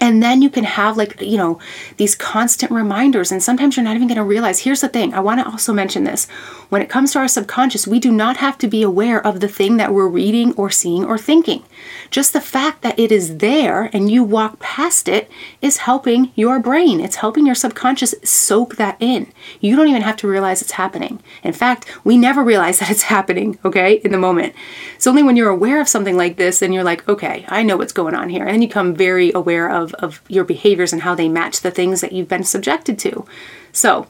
and 0.00 0.22
then 0.22 0.42
you 0.42 0.50
can 0.50 0.64
have 0.64 0.96
like 0.96 1.20
you 1.20 1.36
know 1.36 1.58
these 1.96 2.14
constant 2.14 2.70
reminders. 2.72 3.32
And 3.32 3.42
sometimes 3.42 3.76
you're 3.76 3.84
not 3.84 3.96
even 3.96 4.08
going 4.08 4.16
to 4.16 4.24
realize 4.24 4.60
here's 4.60 4.80
the 4.80 4.88
thing 4.88 5.14
i 5.14 5.20
want 5.20 5.40
to 5.40 5.46
also 5.46 5.72
mention 5.72 6.04
this. 6.04 6.26
When 6.68 6.82
it 6.82 6.88
comes 6.88 7.12
to 7.12 7.18
our 7.18 7.28
subconscious 7.28 7.86
we 7.86 7.98
do 7.98 8.12
not 8.12 8.38
have 8.38 8.58
to 8.58 8.68
be 8.68 8.82
aware 8.82 9.24
of 9.24 9.40
the 9.40 9.48
thing 9.48 9.76
that 9.76 9.92
we're 9.92 10.08
reading 10.08 10.54
or 10.54 10.70
seeing 10.70 11.04
or 11.04 11.18
thinking. 11.18 11.64
Just 12.10 12.32
the 12.32 12.40
fact 12.40 12.82
that 12.82 12.98
it 12.98 13.10
is 13.10 13.38
there 13.38 13.90
and 13.92 14.10
you 14.10 14.22
walk 14.22 14.58
past 14.58 15.08
it 15.08 15.30
is 15.60 15.78
helping 15.78 16.32
your 16.34 16.58
brain. 16.60 17.00
It's 17.00 17.16
helping 17.16 17.46
your 17.46 17.54
subconscious 17.54 18.14
soak 18.22 18.76
that 18.76 18.96
in. 19.00 19.32
You 19.60 19.76
don't 19.76 19.88
even 19.88 20.02
have 20.02 20.16
to 20.18 20.28
realize 20.28 20.62
it's 20.62 20.72
happening. 20.72 21.20
In 21.42 21.52
fact 21.52 21.86
we 22.04 22.16
never 22.16 22.42
realize 22.42 22.78
that 22.78 22.90
it's 22.90 23.02
happening 23.04 23.58
okay 23.64 23.94
in 24.04 24.12
the 24.12 24.18
moment. 24.18 24.54
It's 24.94 25.06
only 25.06 25.22
when 25.22 25.36
you're 25.36 25.48
aware 25.48 25.80
of 25.80 25.88
something 25.88 26.16
like 26.16 26.36
this 26.36 26.62
and 26.62 26.72
you're 26.74 26.84
like 26.84 27.08
okay 27.08 27.44
i 27.48 27.62
know 27.62 27.76
what's 27.76 27.92
going 27.92 28.14
on 28.14 28.28
here. 28.28 28.44
And 28.44 28.54
then 28.54 28.62
you 28.62 28.68
become 28.68 28.94
very 28.94 29.32
aware 29.32 29.70
of 29.70 29.87
of, 29.94 29.94
of 29.94 30.20
your 30.28 30.44
behaviors 30.44 30.92
and 30.92 31.02
how 31.02 31.14
they 31.14 31.28
match 31.28 31.60
the 31.60 31.70
things 31.70 32.00
that 32.00 32.12
you've 32.12 32.28
been 32.28 32.44
subjected 32.44 32.98
to. 33.00 33.26
So 33.72 34.06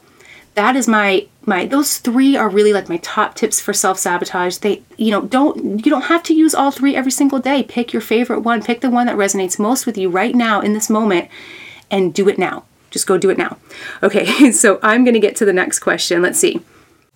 that 0.55 0.75
is 0.75 0.89
my 0.89 1.27
my 1.47 1.67
those 1.67 1.99
three 1.99 2.37
are 2.37 2.49
really 2.49 2.73
like 2.73 2.89
my 2.89 2.99
top 2.99 3.35
tips 3.35 3.61
for 3.61 3.73
self-sabotage. 3.73 4.59
They 4.59 4.83
you 4.97 5.11
know, 5.11 5.23
don't 5.23 5.85
you 5.85 5.91
don't 5.91 6.03
have 6.03 6.23
to 6.25 6.35
use 6.35 6.55
all 6.55 6.71
three 6.71 6.97
every 6.97 7.13
single 7.13 7.39
day. 7.39 7.63
Pick 7.63 7.93
your 7.93 8.03
favorite 8.03 8.41
one, 8.41 8.63
pick 8.63 8.81
the 8.81 8.91
one 8.91 9.07
that 9.07 9.17
resonates 9.17 9.59
most 9.59 9.87
with 9.87 9.97
you 9.97 10.11
right 10.11 10.35
now 10.35 10.61
in 10.61 10.73
this 10.73 10.91
moment 10.91 11.29
and 11.91 12.13
do 12.13 12.29
it 12.29 12.39
now. 12.39 12.65
Just 12.91 13.07
go 13.07 13.19
do 13.19 13.31
it 13.31 13.39
now. 13.39 13.59
Okay, 14.03 14.51
so 14.53 14.81
I'm 14.83 15.05
to 15.05 15.21
get 15.21 15.37
to 15.37 15.45
the 15.45 15.53
next 15.53 15.79
question. 15.79 16.23
Let's 16.23 16.39
see. 16.39 16.61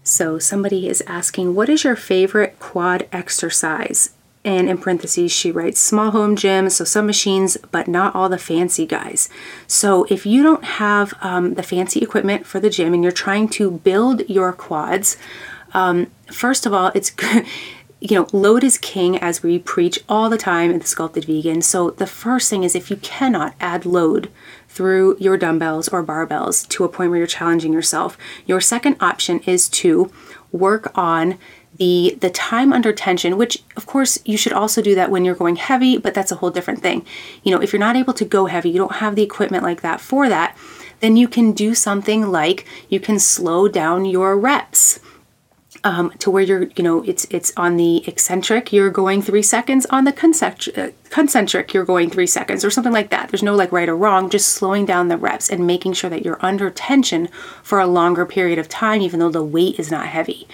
So 0.04 0.38
somebody 0.38 0.88
is 0.88 1.02
asking, 1.06 1.54
what 1.54 1.68
is 1.68 1.84
your 1.84 1.96
favorite 1.96 2.58
quad 2.58 3.08
exercise? 3.12 4.10
And 4.44 4.68
in 4.68 4.78
parentheses, 4.78 5.30
she 5.30 5.52
writes 5.52 5.80
small 5.80 6.10
home 6.10 6.34
gym, 6.34 6.68
so 6.68 6.84
some 6.84 7.06
machines, 7.06 7.56
but 7.70 7.86
not 7.86 8.14
all 8.14 8.28
the 8.28 8.38
fancy 8.38 8.86
guys. 8.86 9.28
So 9.68 10.04
if 10.10 10.26
you 10.26 10.42
don't 10.42 10.64
have 10.64 11.14
um, 11.20 11.54
the 11.54 11.62
fancy 11.62 12.00
equipment 12.00 12.44
for 12.44 12.58
the 12.58 12.70
gym 12.70 12.92
and 12.92 13.04
you're 13.04 13.12
trying 13.12 13.48
to 13.50 13.70
build 13.70 14.28
your 14.28 14.52
quads, 14.52 15.16
um, 15.74 16.10
first 16.32 16.66
of 16.66 16.74
all, 16.74 16.90
it's 16.94 17.10
good. 17.10 17.46
You 18.00 18.16
know, 18.16 18.26
load 18.32 18.64
is 18.64 18.78
king 18.78 19.16
as 19.16 19.44
we 19.44 19.60
preach 19.60 20.00
all 20.08 20.28
the 20.28 20.36
time 20.36 20.72
in 20.72 20.80
the 20.80 20.86
Sculpted 20.86 21.26
Vegan. 21.26 21.62
So, 21.62 21.90
the 21.90 22.06
first 22.08 22.50
thing 22.50 22.64
is 22.64 22.74
if 22.74 22.90
you 22.90 22.96
cannot 22.96 23.54
add 23.60 23.86
load 23.86 24.28
through 24.68 25.16
your 25.20 25.36
dumbbells 25.36 25.86
or 25.86 26.02
barbells 26.02 26.66
to 26.70 26.82
a 26.82 26.88
point 26.88 27.10
where 27.10 27.18
you're 27.18 27.28
challenging 27.28 27.72
yourself, 27.72 28.18
your 28.44 28.60
second 28.60 28.96
option 28.98 29.38
is 29.46 29.68
to 29.68 30.10
work 30.50 30.90
on 30.98 31.38
the 31.76 32.16
the 32.20 32.30
time 32.30 32.72
under 32.72 32.92
tension 32.92 33.38
which 33.38 33.62
of 33.76 33.86
course 33.86 34.18
you 34.24 34.36
should 34.36 34.52
also 34.52 34.82
do 34.82 34.94
that 34.94 35.10
when 35.10 35.24
you're 35.24 35.34
going 35.34 35.56
heavy 35.56 35.96
but 35.96 36.14
that's 36.14 36.32
a 36.32 36.36
whole 36.36 36.50
different 36.50 36.82
thing. 36.82 37.04
You 37.42 37.52
know 37.52 37.62
if 37.62 37.72
you're 37.72 37.80
not 37.80 37.96
able 37.96 38.14
to 38.14 38.24
go 38.24 38.46
heavy 38.46 38.70
you 38.70 38.78
don't 38.78 38.96
have 38.96 39.16
the 39.16 39.22
equipment 39.22 39.62
like 39.62 39.80
that 39.82 40.00
for 40.00 40.28
that 40.28 40.56
then 41.00 41.16
you 41.16 41.28
can 41.28 41.52
do 41.52 41.74
something 41.74 42.30
like 42.30 42.66
you 42.88 43.00
can 43.00 43.18
slow 43.18 43.68
down 43.68 44.04
your 44.04 44.38
reps 44.38 45.00
um, 45.84 46.10
to 46.18 46.30
where 46.30 46.42
you're 46.42 46.68
you 46.76 46.84
know 46.84 47.02
it's 47.02 47.24
it's 47.30 47.52
on 47.56 47.76
the 47.76 48.06
eccentric 48.06 48.72
you're 48.72 48.90
going 48.90 49.20
three 49.20 49.42
seconds 49.42 49.86
on 49.86 50.04
the 50.04 50.12
concentric, 50.12 50.78
uh, 50.78 50.90
concentric 51.10 51.74
you're 51.74 51.84
going 51.84 52.08
three 52.08 52.26
seconds 52.26 52.64
or 52.64 52.70
something 52.70 52.92
like 52.92 53.10
that. 53.10 53.30
There's 53.30 53.42
no 53.42 53.54
like 53.54 53.72
right 53.72 53.88
or 53.88 53.96
wrong 53.96 54.30
just 54.30 54.50
slowing 54.50 54.86
down 54.86 55.08
the 55.08 55.16
reps 55.16 55.50
and 55.50 55.66
making 55.66 55.94
sure 55.94 56.10
that 56.10 56.24
you're 56.24 56.44
under 56.44 56.70
tension 56.70 57.28
for 57.62 57.80
a 57.80 57.86
longer 57.86 58.24
period 58.24 58.58
of 58.58 58.68
time 58.68 59.02
even 59.02 59.18
though 59.18 59.30
the 59.30 59.44
weight 59.44 59.78
is 59.78 59.90
not 59.90 60.06
heavy 60.06 60.46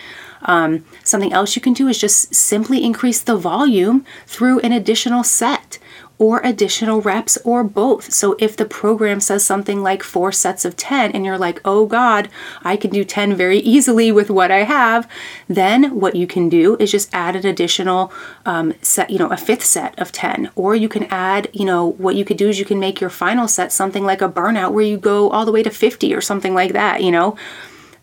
um, 0.42 0.84
something 1.04 1.32
else 1.32 1.56
you 1.56 1.62
can 1.62 1.72
do 1.72 1.88
is 1.88 1.98
just 1.98 2.34
simply 2.34 2.84
increase 2.84 3.20
the 3.20 3.36
volume 3.36 4.04
through 4.26 4.60
an 4.60 4.72
additional 4.72 5.24
set 5.24 5.78
or 6.18 6.40
additional 6.42 7.00
reps 7.00 7.38
or 7.44 7.62
both. 7.62 8.12
So 8.12 8.36
if 8.38 8.56
the 8.56 8.64
program 8.64 9.20
says 9.20 9.46
something 9.46 9.82
like 9.82 10.02
four 10.02 10.32
sets 10.32 10.64
of 10.64 10.76
10 10.76 11.12
and 11.12 11.24
you're 11.24 11.38
like, 11.38 11.60
oh 11.64 11.86
God, 11.86 12.28
I 12.62 12.76
can 12.76 12.90
do 12.90 13.04
10 13.04 13.36
very 13.36 13.58
easily 13.60 14.10
with 14.10 14.28
what 14.28 14.50
I 14.50 14.64
have, 14.64 15.08
then 15.46 15.94
what 15.94 16.16
you 16.16 16.26
can 16.26 16.48
do 16.48 16.76
is 16.80 16.90
just 16.90 17.14
add 17.14 17.36
an 17.36 17.46
additional 17.46 18.12
um, 18.44 18.74
set, 18.82 19.10
you 19.10 19.18
know, 19.18 19.30
a 19.30 19.36
fifth 19.36 19.64
set 19.64 19.98
of 19.98 20.10
10. 20.10 20.50
Or 20.56 20.74
you 20.74 20.88
can 20.88 21.04
add, 21.04 21.48
you 21.52 21.64
know, 21.64 21.86
what 21.86 22.16
you 22.16 22.24
could 22.24 22.36
do 22.36 22.48
is 22.48 22.58
you 22.58 22.64
can 22.64 22.80
make 22.80 23.00
your 23.00 23.10
final 23.10 23.46
set 23.46 23.72
something 23.72 24.04
like 24.04 24.20
a 24.20 24.28
burnout 24.28 24.72
where 24.72 24.84
you 24.84 24.98
go 24.98 25.30
all 25.30 25.44
the 25.44 25.52
way 25.52 25.62
to 25.62 25.70
50 25.70 26.12
or 26.14 26.20
something 26.20 26.54
like 26.54 26.72
that, 26.72 27.02
you 27.02 27.12
know. 27.12 27.36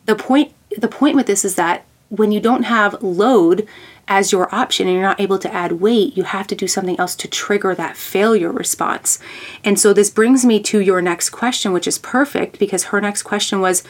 The 0.05 0.15
point 0.15 0.53
the 0.77 0.87
point 0.87 1.15
with 1.15 1.25
this 1.25 1.45
is 1.45 1.55
that 1.55 1.85
when 2.09 2.31
you 2.31 2.39
don't 2.39 2.63
have 2.63 3.01
load 3.01 3.67
as 4.07 4.31
your 4.31 4.53
option 4.53 4.87
and 4.87 4.93
you're 4.93 5.03
not 5.03 5.19
able 5.19 5.39
to 5.39 5.53
add 5.53 5.73
weight, 5.73 6.15
you 6.15 6.23
have 6.23 6.47
to 6.47 6.55
do 6.55 6.67
something 6.67 6.99
else 6.99 7.15
to 7.15 7.27
trigger 7.27 7.73
that 7.73 7.97
failure 7.97 8.51
response. 8.51 9.19
And 9.63 9.79
so 9.79 9.93
this 9.93 10.09
brings 10.09 10.45
me 10.45 10.59
to 10.63 10.79
your 10.79 11.01
next 11.01 11.31
question, 11.31 11.73
which 11.73 11.87
is 11.87 11.97
perfect 11.97 12.59
because 12.59 12.85
her 12.85 13.01
next 13.01 13.23
question 13.23 13.61
was 13.61 13.83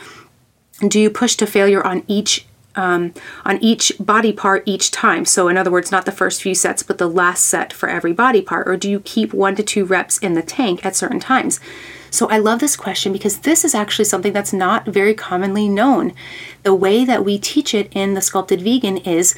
Do 0.87 0.99
you 0.99 1.09
push 1.09 1.35
to 1.35 1.47
failure 1.47 1.85
on 1.85 2.03
each? 2.07 2.45
Um, 2.77 3.13
on 3.45 3.57
each 3.63 3.93
body 4.01 4.33
part 4.33 4.63
each 4.65 4.91
time. 4.91 5.23
So, 5.23 5.47
in 5.47 5.55
other 5.55 5.71
words, 5.71 5.93
not 5.93 6.05
the 6.05 6.11
first 6.11 6.41
few 6.41 6.53
sets, 6.53 6.83
but 6.83 6.97
the 6.97 7.07
last 7.07 7.45
set 7.45 7.71
for 7.71 7.87
every 7.87 8.11
body 8.11 8.41
part? 8.41 8.67
Or 8.67 8.75
do 8.75 8.91
you 8.91 8.99
keep 8.99 9.33
one 9.33 9.55
to 9.55 9.63
two 9.63 9.85
reps 9.85 10.17
in 10.17 10.33
the 10.33 10.41
tank 10.41 10.85
at 10.85 10.93
certain 10.93 11.21
times? 11.21 11.61
So 12.11 12.27
I 12.29 12.37
love 12.37 12.59
this 12.59 12.75
question 12.75 13.11
because 13.11 13.39
this 13.39 13.65
is 13.65 13.75
actually 13.75 14.05
something 14.05 14.33
that's 14.33 14.53
not 14.53 14.85
very 14.85 15.13
commonly 15.13 15.67
known. 15.67 16.13
The 16.63 16.73
way 16.75 17.05
that 17.05 17.25
we 17.25 17.37
teach 17.37 17.73
it 17.73 17.91
in 17.91 18.13
the 18.13 18.21
Sculpted 18.21 18.61
Vegan 18.61 18.97
is 18.97 19.35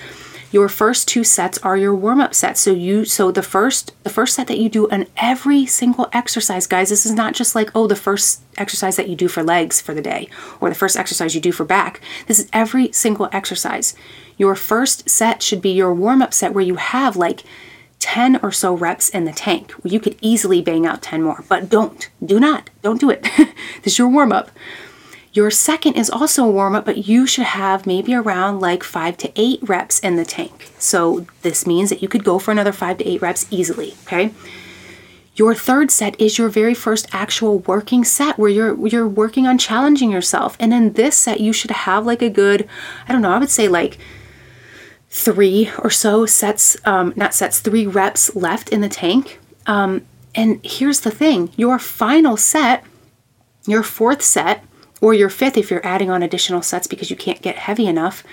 your 0.51 0.69
first 0.69 1.07
two 1.07 1.23
sets 1.23 1.57
are 1.59 1.75
your 1.75 1.93
warm-up 1.93 2.33
sets. 2.33 2.61
So 2.61 2.71
you 2.71 3.03
so 3.03 3.31
the 3.31 3.43
first 3.43 3.93
the 4.03 4.09
first 4.09 4.35
set 4.35 4.47
that 4.47 4.59
you 4.59 4.69
do 4.69 4.89
on 4.89 5.07
every 5.17 5.65
single 5.65 6.07
exercise 6.13 6.67
guys 6.67 6.89
this 6.89 7.05
is 7.05 7.11
not 7.11 7.33
just 7.33 7.53
like 7.53 7.69
oh 7.75 7.87
the 7.87 7.95
first 7.95 8.41
exercise 8.57 8.95
that 8.95 9.09
you 9.09 9.15
do 9.15 9.27
for 9.27 9.43
legs 9.43 9.81
for 9.81 9.93
the 9.93 10.01
day 10.01 10.29
or 10.61 10.69
the 10.69 10.75
first 10.75 10.95
exercise 10.95 11.35
you 11.35 11.41
do 11.41 11.51
for 11.51 11.65
back. 11.65 12.01
This 12.27 12.39
is 12.39 12.49
every 12.53 12.91
single 12.91 13.29
exercise. 13.31 13.93
Your 14.37 14.55
first 14.55 15.09
set 15.09 15.41
should 15.41 15.61
be 15.61 15.71
your 15.71 15.93
warm-up 15.93 16.33
set 16.33 16.53
where 16.53 16.63
you 16.63 16.75
have 16.75 17.17
like 17.17 17.43
10 17.99 18.39
or 18.43 18.51
so 18.51 18.73
reps 18.73 19.09
in 19.09 19.25
the 19.25 19.31
tank. 19.31 19.73
You 19.83 19.99
could 19.99 20.17
easily 20.21 20.61
bang 20.61 20.85
out 20.85 21.01
10 21.01 21.23
more, 21.23 21.43
but 21.49 21.69
don't. 21.69 22.09
Do 22.23 22.39
not. 22.39 22.69
Don't 22.81 22.99
do 22.99 23.09
it. 23.09 23.21
this 23.83 23.93
is 23.93 23.97
your 23.97 24.07
warm 24.07 24.31
up. 24.31 24.51
Your 25.33 25.51
second 25.51 25.93
is 25.93 26.09
also 26.09 26.45
a 26.45 26.51
warm 26.51 26.73
up, 26.73 26.85
but 26.85 27.07
you 27.07 27.27
should 27.27 27.45
have 27.45 27.85
maybe 27.85 28.13
around 28.15 28.59
like 28.59 28.83
five 28.83 29.17
to 29.17 29.31
eight 29.35 29.59
reps 29.61 29.99
in 29.99 30.15
the 30.15 30.25
tank. 30.25 30.71
So 30.79 31.27
this 31.43 31.67
means 31.67 31.89
that 31.89 32.01
you 32.01 32.07
could 32.07 32.23
go 32.23 32.39
for 32.39 32.51
another 32.51 32.71
five 32.71 32.97
to 32.97 33.07
eight 33.07 33.21
reps 33.21 33.45
easily, 33.51 33.93
okay? 34.03 34.31
Your 35.35 35.53
third 35.53 35.91
set 35.91 36.19
is 36.19 36.39
your 36.39 36.49
very 36.49 36.73
first 36.73 37.07
actual 37.11 37.59
working 37.59 38.03
set 38.03 38.39
where 38.39 38.49
you're 38.49 38.87
you're 38.87 39.07
working 39.07 39.45
on 39.45 39.59
challenging 39.59 40.11
yourself. 40.11 40.57
And 40.59 40.73
in 40.73 40.93
this 40.93 41.15
set 41.15 41.39
you 41.39 41.53
should 41.53 41.69
have 41.69 42.07
like 42.07 42.23
a 42.23 42.29
good 42.29 42.67
I 43.07 43.13
don't 43.13 43.21
know, 43.21 43.29
I 43.29 43.37
would 43.37 43.51
say 43.51 43.67
like 43.67 43.99
three 45.09 45.71
or 45.79 45.89
so 45.89 46.25
sets, 46.25 46.77
um, 46.85 47.13
not 47.15 47.33
sets, 47.33 47.59
three 47.59 47.87
reps 47.87 48.35
left 48.35 48.69
in 48.69 48.81
the 48.81 48.89
tank. 48.89 49.39
Um, 49.65 50.05
and 50.35 50.59
here's 50.63 51.01
the 51.01 51.11
thing 51.11 51.51
your 51.55 51.79
final 51.79 52.37
set, 52.37 52.83
your 53.65 53.83
fourth 53.83 54.21
set, 54.21 54.63
or 55.01 55.13
your 55.13 55.29
fifth 55.29 55.57
if 55.57 55.71
you're 55.71 55.85
adding 55.85 56.09
on 56.09 56.23
additional 56.23 56.61
sets 56.61 56.87
because 56.87 57.09
you 57.09 57.15
can't 57.15 57.41
get 57.41 57.55
heavy 57.55 57.87
enough, 57.87 58.23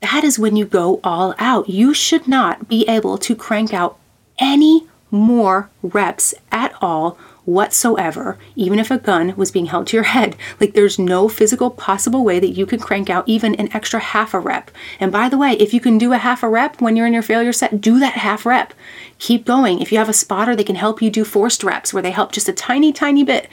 that 0.00 0.24
is 0.24 0.38
when 0.38 0.56
you 0.56 0.64
go 0.64 1.00
all 1.02 1.34
out. 1.38 1.68
You 1.68 1.92
should 1.94 2.28
not 2.28 2.68
be 2.68 2.86
able 2.88 3.18
to 3.18 3.34
crank 3.34 3.74
out 3.74 3.98
any 4.38 4.86
more 5.10 5.70
reps 5.82 6.34
at 6.52 6.74
all 6.80 7.18
whatsoever, 7.48 8.36
even 8.56 8.78
if 8.78 8.90
a 8.90 8.98
gun 8.98 9.34
was 9.34 9.50
being 9.50 9.66
held 9.66 9.86
to 9.86 9.96
your 9.96 10.04
head. 10.04 10.36
Like 10.60 10.74
there's 10.74 10.98
no 10.98 11.28
physical 11.28 11.70
possible 11.70 12.22
way 12.22 12.38
that 12.38 12.50
you 12.50 12.66
can 12.66 12.78
crank 12.78 13.08
out 13.08 13.26
even 13.26 13.54
an 13.54 13.72
extra 13.72 14.00
half 14.00 14.34
a 14.34 14.38
rep. 14.38 14.70
And 15.00 15.10
by 15.10 15.30
the 15.30 15.38
way, 15.38 15.52
if 15.52 15.72
you 15.72 15.80
can 15.80 15.96
do 15.96 16.12
a 16.12 16.18
half 16.18 16.42
a 16.42 16.48
rep 16.48 16.80
when 16.82 16.94
you're 16.94 17.06
in 17.06 17.14
your 17.14 17.22
failure 17.22 17.54
set, 17.54 17.80
do 17.80 17.98
that 18.00 18.14
half 18.14 18.44
rep. 18.44 18.74
Keep 19.18 19.46
going. 19.46 19.80
If 19.80 19.90
you 19.90 19.96
have 19.96 20.10
a 20.10 20.12
spotter, 20.12 20.54
they 20.54 20.62
can 20.62 20.76
help 20.76 21.00
you 21.00 21.10
do 21.10 21.24
forced 21.24 21.64
reps 21.64 21.94
where 21.94 22.02
they 22.02 22.10
help 22.10 22.32
just 22.32 22.50
a 22.50 22.52
tiny, 22.52 22.92
tiny 22.92 23.24
bit. 23.24 23.48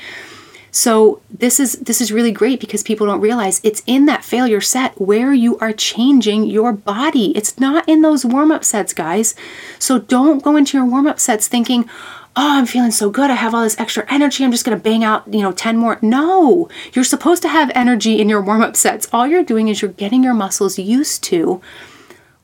So 0.71 1.21
this 1.31 1.57
is 1.57 1.79
this 1.79 2.01
is 2.01 2.11
really 2.11 2.33
great 2.33 2.59
because 2.59 2.83
people 2.83 3.07
don't 3.07 3.21
realize 3.21 3.61
it's 3.63 3.81
in 3.87 4.07
that 4.07 4.25
failure 4.25 4.59
set 4.59 4.99
where 4.99 5.33
you 5.33 5.57
are 5.59 5.71
changing 5.71 6.47
your 6.47 6.73
body. 6.73 7.31
It's 7.37 7.57
not 7.57 7.87
in 7.87 8.01
those 8.01 8.25
warm-up 8.25 8.65
sets, 8.65 8.93
guys. 8.93 9.35
So 9.79 9.99
don't 9.99 10.43
go 10.43 10.57
into 10.57 10.77
your 10.77 10.85
warm-up 10.85 11.17
sets 11.17 11.47
thinking, 11.47 11.89
oh, 12.37 12.57
I'm 12.57 12.65
feeling 12.65 12.91
so 12.91 13.09
good. 13.09 13.31
I 13.31 13.35
have 13.35 13.55
all 13.55 13.63
this 13.63 13.79
extra 13.79 14.05
energy. 14.11 14.43
I'm 14.43 14.51
just 14.51 14.65
going 14.65 14.77
to 14.77 14.83
bang 14.83 15.03
out, 15.03 15.33
you 15.33 15.41
know, 15.41 15.51
10 15.51 15.77
more. 15.77 15.97
No, 16.01 16.69
you're 16.93 17.05
supposed 17.05 17.41
to 17.43 17.49
have 17.49 17.71
energy 17.73 18.19
in 18.19 18.27
your 18.27 18.41
warm 18.41 18.61
up 18.61 18.75
sets. 18.75 19.07
All 19.13 19.27
you're 19.27 19.43
doing 19.43 19.69
is 19.69 19.81
you're 19.81 19.91
getting 19.91 20.23
your 20.23 20.33
muscles 20.33 20.77
used 20.77 21.23
to 21.25 21.61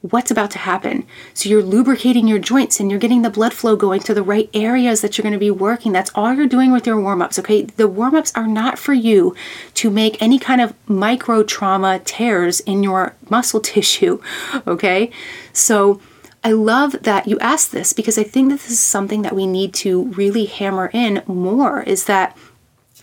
what's 0.02 0.32
about 0.32 0.50
to 0.52 0.58
happen. 0.58 1.06
So 1.34 1.48
you're 1.48 1.62
lubricating 1.62 2.28
your 2.28 2.39
joints 2.39 2.80
and 2.80 2.89
you're 2.89 3.00
getting 3.00 3.22
the 3.22 3.30
blood 3.30 3.54
flow 3.54 3.76
going 3.76 4.02
to 4.02 4.14
the 4.14 4.24
right 4.24 4.50
areas 4.54 5.02
that 5.02 5.18
you're 5.18 5.24
going 5.24 5.34
to 5.34 5.39
be 5.39 5.52
working. 5.52 5.92
That's 5.92 6.12
all 6.16 6.34
you're 6.34 6.48
doing 6.48 6.72
with 6.72 6.88
your 6.88 7.00
warm 7.00 7.22
ups, 7.22 7.38
okay? 7.38 7.64
The 7.64 7.88
warm 7.88 8.16
ups 8.16 8.32
are 8.36 8.48
not 8.48 8.80
for 8.80 8.94
you 8.94 9.36
to 9.76 9.92
make 9.92 10.20
any 10.22 10.39
kind 10.39 10.60
of 10.60 10.74
micro 10.88 11.44
trauma 11.44 12.00
tears 12.04 12.62
in 12.62 12.82
your 12.82 13.16
muscle 13.30 13.60
tissue, 13.62 14.20
okay? 14.66 15.12
So 15.54 16.02
I 16.44 16.52
love 16.52 17.04
that 17.04 17.28
you 17.28 17.38
asked 17.39 17.72
this 17.72 17.94
because 17.94 18.18
I 18.18 18.24
think 18.24 18.50
that 18.50 18.62
this 18.62 18.72
is 18.72 18.80
something 18.80 19.22
that 19.22 19.36
we 19.36 19.46
need 19.46 19.74
to 19.76 20.06
really 20.06 20.46
hammer 20.46 20.89
in 20.94 21.22
more 21.28 21.84
is 21.84 22.06
that 22.06 22.36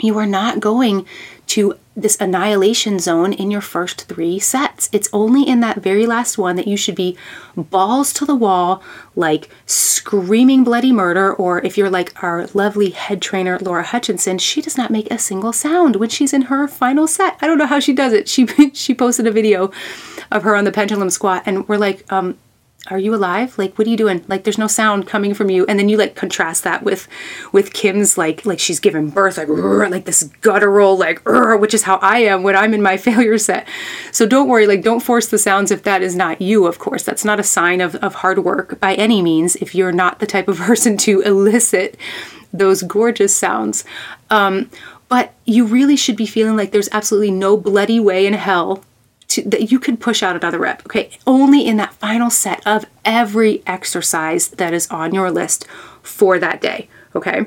you 0.00 0.18
are 0.18 0.26
not 0.26 0.60
going 0.60 1.06
to 1.46 1.74
this 1.96 2.16
annihilation 2.20 2.98
zone 2.98 3.32
in 3.32 3.50
your 3.50 3.60
first 3.60 4.06
three 4.06 4.38
sets. 4.38 4.88
It's 4.92 5.08
only 5.12 5.48
in 5.48 5.60
that 5.60 5.82
very 5.82 6.06
last 6.06 6.38
one 6.38 6.54
that 6.56 6.68
you 6.68 6.76
should 6.76 6.94
be 6.94 7.16
balls 7.56 8.12
to 8.14 8.24
the 8.24 8.36
wall, 8.36 8.82
like 9.16 9.48
screaming 9.66 10.62
bloody 10.62 10.92
murder. 10.92 11.32
Or 11.32 11.64
if 11.64 11.76
you're 11.76 11.90
like 11.90 12.22
our 12.22 12.46
lovely 12.54 12.90
head 12.90 13.20
trainer, 13.20 13.58
Laura 13.58 13.82
Hutchinson, 13.82 14.38
she 14.38 14.62
does 14.62 14.76
not 14.76 14.92
make 14.92 15.10
a 15.10 15.18
single 15.18 15.52
sound 15.52 15.96
when 15.96 16.08
she's 16.08 16.32
in 16.32 16.42
her 16.42 16.68
final 16.68 17.08
set. 17.08 17.36
I 17.40 17.46
don't 17.46 17.58
know 17.58 17.66
how 17.66 17.80
she 17.80 17.92
does 17.92 18.12
it. 18.12 18.28
She 18.28 18.46
she 18.74 18.94
posted 18.94 19.26
a 19.26 19.32
video 19.32 19.72
of 20.30 20.42
her 20.44 20.54
on 20.54 20.64
the 20.64 20.72
pendulum 20.72 21.10
squat, 21.10 21.42
and 21.46 21.66
we're 21.66 21.78
like, 21.78 22.10
um, 22.12 22.38
are 22.90 22.98
you 22.98 23.14
alive? 23.14 23.58
Like 23.58 23.76
what 23.78 23.86
are 23.86 23.90
you 23.90 23.96
doing? 23.96 24.24
Like 24.28 24.44
there's 24.44 24.58
no 24.58 24.66
sound 24.66 25.06
coming 25.06 25.34
from 25.34 25.50
you. 25.50 25.66
And 25.66 25.78
then 25.78 25.88
you 25.88 25.96
like 25.96 26.14
contrast 26.14 26.64
that 26.64 26.82
with 26.82 27.08
with 27.52 27.72
kim's 27.72 28.16
like 28.16 28.44
like 28.46 28.58
she's 28.58 28.80
giving 28.80 29.10
birth 29.10 29.36
like 29.38 29.48
like 29.48 30.04
this 30.04 30.24
guttural 30.40 30.96
like 30.96 31.22
which 31.24 31.74
is 31.74 31.82
how 31.82 31.96
i 31.96 32.18
am 32.18 32.42
when 32.42 32.56
i'm 32.56 32.74
in 32.74 32.82
my 32.82 32.96
failure 33.08 33.38
set. 33.38 33.66
So 34.12 34.26
don't 34.26 34.48
worry 34.48 34.66
like 34.66 34.82
don't 34.82 35.00
force 35.00 35.28
the 35.28 35.38
sounds 35.38 35.70
if 35.70 35.82
that 35.84 36.02
is 36.02 36.16
not 36.16 36.40
you 36.40 36.66
of 36.66 36.78
course. 36.78 37.02
That's 37.02 37.24
not 37.24 37.40
a 37.40 37.44
sign 37.44 37.80
of, 37.80 37.94
of 37.96 38.16
hard 38.16 38.40
work 38.40 38.80
by 38.80 38.94
any 38.94 39.22
means 39.22 39.56
if 39.56 39.74
you're 39.74 39.92
not 39.92 40.18
the 40.18 40.26
type 40.26 40.48
of 40.48 40.58
person 40.68 40.96
to 40.98 41.20
elicit 41.20 41.96
those 42.52 42.82
gorgeous 42.82 43.36
sounds. 43.36 43.84
Um, 44.30 44.70
but 45.08 45.32
you 45.44 45.64
really 45.64 45.96
should 45.96 46.16
be 46.16 46.26
feeling 46.26 46.56
like 46.56 46.70
there's 46.70 46.88
absolutely 46.92 47.30
no 47.30 47.56
bloody 47.56 47.98
way 47.98 48.26
in 48.26 48.34
hell 48.34 48.84
to, 49.28 49.42
that 49.42 49.70
you 49.70 49.78
can 49.78 49.96
push 49.96 50.22
out 50.22 50.36
another 50.36 50.58
rep. 50.58 50.82
Okay, 50.86 51.10
only 51.26 51.66
in 51.66 51.76
that 51.76 51.94
final 51.94 52.30
set 52.30 52.66
of 52.66 52.84
every 53.04 53.62
exercise 53.66 54.48
that 54.48 54.74
is 54.74 54.86
on 54.88 55.14
your 55.14 55.30
list 55.30 55.66
for 56.02 56.38
that 56.38 56.60
day. 56.60 56.88
Okay. 57.14 57.46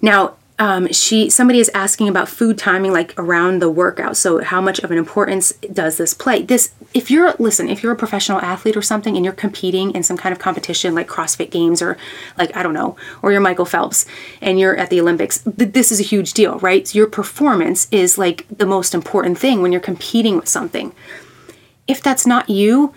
Now, 0.00 0.36
um, 0.58 0.90
she 0.92 1.30
somebody 1.30 1.60
is 1.60 1.70
asking 1.72 2.08
about 2.08 2.28
food 2.28 2.58
timing 2.58 2.92
like 2.92 3.14
around 3.18 3.60
the 3.60 3.70
workout. 3.70 4.16
So 4.16 4.42
how 4.42 4.60
much 4.60 4.80
of 4.80 4.90
an 4.90 4.98
importance 4.98 5.52
does 5.72 5.96
this 5.96 6.14
play? 6.14 6.42
This 6.42 6.72
if 6.94 7.10
you're 7.10 7.34
listen 7.38 7.68
if 7.68 7.82
you're 7.82 7.92
a 7.92 7.96
professional 7.96 8.40
athlete 8.40 8.76
or 8.76 8.82
something 8.82 9.14
and 9.16 9.24
you're 9.24 9.34
competing 9.34 9.90
in 9.92 10.02
some 10.02 10.16
kind 10.16 10.32
of 10.32 10.38
competition 10.38 10.94
like 10.94 11.06
crossfit 11.06 11.50
games 11.50 11.82
or 11.82 11.98
like 12.38 12.56
i 12.56 12.62
don't 12.62 12.72
know 12.72 12.96
or 13.20 13.30
you're 13.30 13.42
michael 13.42 13.66
phelps 13.66 14.06
and 14.40 14.58
you're 14.58 14.74
at 14.74 14.88
the 14.88 14.98
olympics 14.98 15.42
this 15.44 15.92
is 15.92 16.00
a 16.00 16.02
huge 16.02 16.32
deal 16.32 16.58
right? 16.60 16.94
Your 16.94 17.06
performance 17.06 17.88
is 17.90 18.18
like 18.18 18.46
the 18.48 18.66
most 18.66 18.94
important 18.94 19.38
thing 19.38 19.62
when 19.62 19.72
you're 19.72 19.80
competing 19.80 20.36
with 20.36 20.48
something. 20.48 20.94
If 21.86 22.02
that's 22.02 22.26
not 22.26 22.48
you 22.48 22.94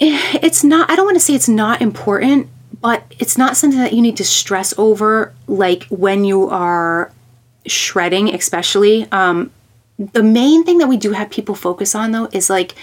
eh, 0.00 0.38
it's 0.42 0.64
not 0.64 0.90
i 0.90 0.96
don't 0.96 1.04
want 1.04 1.16
to 1.16 1.20
say 1.20 1.34
it's 1.34 1.48
not 1.48 1.80
important 1.80 2.48
but 2.80 3.04
it's 3.18 3.38
not 3.38 3.56
something 3.56 3.80
that 3.80 3.92
you 3.92 4.02
need 4.02 4.16
to 4.16 4.24
stress 4.24 4.76
over 4.78 5.34
like 5.46 5.84
when 5.84 6.24
you 6.24 6.48
are 6.48 7.12
shredding 7.66 8.32
especially 8.34 9.10
um, 9.12 9.50
the 9.98 10.22
main 10.22 10.64
thing 10.64 10.78
that 10.78 10.88
we 10.88 10.96
do 10.96 11.12
have 11.12 11.30
people 11.30 11.54
focus 11.54 11.94
on 11.94 12.12
though 12.12 12.28
is 12.32 12.50
like 12.50 12.74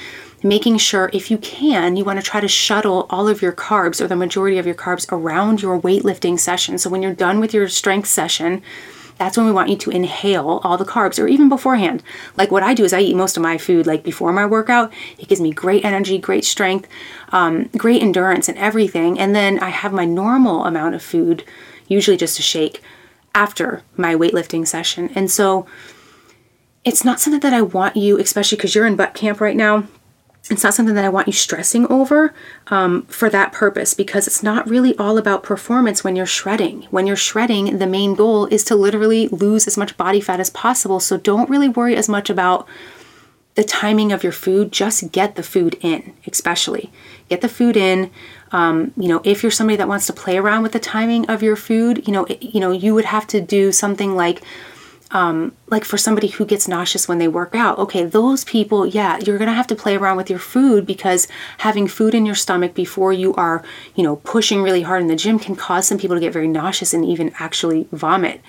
making 0.44 0.78
sure 0.78 1.10
if 1.14 1.32
you 1.32 1.38
can 1.38 1.96
you 1.96 2.04
want 2.04 2.20
to 2.20 2.26
try 2.26 2.41
to 2.41 2.48
shuttle 2.48 3.08
all 3.10 3.28
of 3.28 3.41
your 3.41 3.54
carbs 3.54 4.02
or 4.02 4.08
the 4.08 4.16
majority 4.16 4.58
of 4.58 4.66
your 4.66 4.76
carbs 4.76 5.10
around 5.12 5.62
your 5.62 5.80
weightlifting 5.80 6.38
session. 6.38 6.78
So 6.78 6.89
when 6.89 7.02
you're 7.02 7.14
done 7.14 7.39
with 7.39 7.54
your 7.54 7.70
strength 7.70 8.10
session 8.10 8.62
that's 9.18 9.38
when 9.38 9.45
we 9.45 9.51
want 9.51 9.70
you 9.70 9.78
to 9.78 9.91
inhale 9.91 10.61
all 10.64 10.78
the 10.78 10.86
carbs 10.86 11.22
or 11.22 11.28
even 11.28 11.49
beforehand. 11.49 12.03
Like 12.38 12.51
what 12.51 12.64
I 12.64 12.74
do 12.74 12.84
is 12.84 12.93
I 12.93 13.01
eat 13.01 13.16
most 13.16 13.38
of 13.38 13.43
my 13.43 13.57
food 13.57 13.88
like 13.88 14.03
before 14.03 14.32
my 14.32 14.45
workout. 14.45 14.91
It 15.18 15.28
gives 15.28 15.41
me 15.41 15.51
great 15.51 15.86
energy, 15.86 16.18
great 16.18 16.45
strength, 16.45 16.88
um, 17.32 17.70
great 17.78 18.01
endurance, 18.01 18.49
and 18.49 18.57
everything. 18.57 19.20
And 19.20 19.36
then 19.36 19.59
I 19.59 19.70
have 19.70 19.93
my 19.93 20.05
normal 20.05 20.66
amount 20.66 20.95
of 20.95 21.01
food, 21.01 21.43
usually 21.88 22.18
just 22.18 22.39
a 22.39 22.41
shake, 22.41 22.82
after 23.36 23.84
my 23.97 24.16
weightlifting 24.16 24.68
session. 24.68 25.09
And 25.16 25.30
so 25.30 25.66
it's 26.84 27.05
not 27.05 27.20
something 27.20 27.39
that 27.41 27.53
I 27.53 27.61
want 27.61 27.95
you, 27.95 28.20
especially 28.20 28.57
because 28.57 28.76
you're 28.76 28.88
in 28.88 28.95
butt 28.95 29.14
camp 29.14 29.39
right 29.41 29.55
now 29.55 29.88
it's 30.50 30.64
not 30.64 30.74
something 30.74 30.96
that 30.96 31.06
I 31.06 31.10
want 31.10 31.28
you 31.28 31.34
stressing 31.34 31.89
over 31.89 32.34
um, 32.68 33.04
for 33.04 33.30
that 33.30 33.54
purpose 33.54 33.94
because 33.94 34.28
it's 34.28 34.44
not 34.44 34.70
really 34.70 34.96
all 34.98 35.18
about 35.18 35.41
performance 35.41 36.04
when 36.04 36.18
you're 36.18 36.26
shredding. 36.26 36.84
When 36.91 37.08
you're 37.08 37.16
shredding, 37.16 37.78
the 37.78 37.88
main 37.88 38.14
goal 38.14 38.48
is 38.48 38.66
to 38.66 38.76
literally 38.76 39.30
lose 39.30 39.68
as 39.68 39.78
much 39.78 39.96
body 39.96 40.20
fat 40.20 40.41
as 40.41 40.50
possible. 40.50 41.00
So 41.00 41.16
don't 41.16 41.50
really 41.50 41.70
worry 41.70 41.96
as 41.96 42.10
much 42.10 42.30
about 42.30 42.68
the 43.56 43.64
timing 43.64 44.12
of 44.12 44.22
your 44.22 44.34
food. 44.34 44.74
Just 44.74 45.14
get 45.14 45.36
the 45.36 45.44
food 45.44 45.78
in, 45.80 46.14
especially. 46.28 46.91
Get 47.30 47.39
the 47.39 47.48
food 47.48 47.78
in. 47.78 48.12
Um, 48.52 48.91
you 48.98 49.08
know, 49.08 49.22
if 49.24 49.44
you're 49.44 49.52
somebody 49.52 49.78
that 49.78 49.88
wants 49.88 50.08
to 50.08 50.14
play 50.14 50.38
around 50.38 50.64
with 50.64 50.74
the 50.74 50.80
timing 50.80 51.26
of 51.30 51.41
your 51.41 51.56
food, 51.56 52.06
you 52.06 52.12
know, 52.12 52.26
it, 52.26 52.44
you 52.44 52.60
know, 52.60 52.72
you 52.72 52.94
would 52.94 53.06
have 53.06 53.28
to 53.28 53.39
do 53.39 53.72
something 53.72 54.16
like 54.16 54.41
um, 55.14 55.55
like 55.68 55.86
for 55.86 55.97
somebody 55.97 56.28
who 56.28 56.43
gets 56.43 56.68
nauseous 56.68 57.07
when 57.07 57.20
they 57.20 57.28
work 57.28 57.53
out, 57.53 57.78
okay, 57.78 58.03
those 58.03 58.43
people, 58.43 58.88
yeah, 58.88 59.20
you're 59.20 59.38
gonna 59.38 59.53
have 59.53 59.68
to 59.68 59.76
play 59.76 59.95
around 59.95 60.18
with 60.18 60.30
your 60.30 60.39
food 60.39 60.88
because 60.88 61.28
having 61.59 61.88
food 61.88 62.16
in 62.16 62.26
your 62.26 62.36
stomach 62.36 62.74
before 62.74 63.14
you 63.14 63.34
are, 63.36 63.64
you 63.95 64.03
know, 64.03 64.16
pushing 64.18 64.64
really 64.64 64.82
hard 64.82 65.03
in 65.03 65.07
the 65.07 65.16
gym 65.16 65.38
can 65.38 65.55
cause 65.55 65.88
some 65.88 65.99
people 65.99 66.18
to 66.18 66.20
get 66.20 66.34
very 66.34 66.47
nauseous 66.47 66.95
and 66.95 67.05
even 67.05 67.32
actually 67.38 67.88
vomit. 67.91 68.41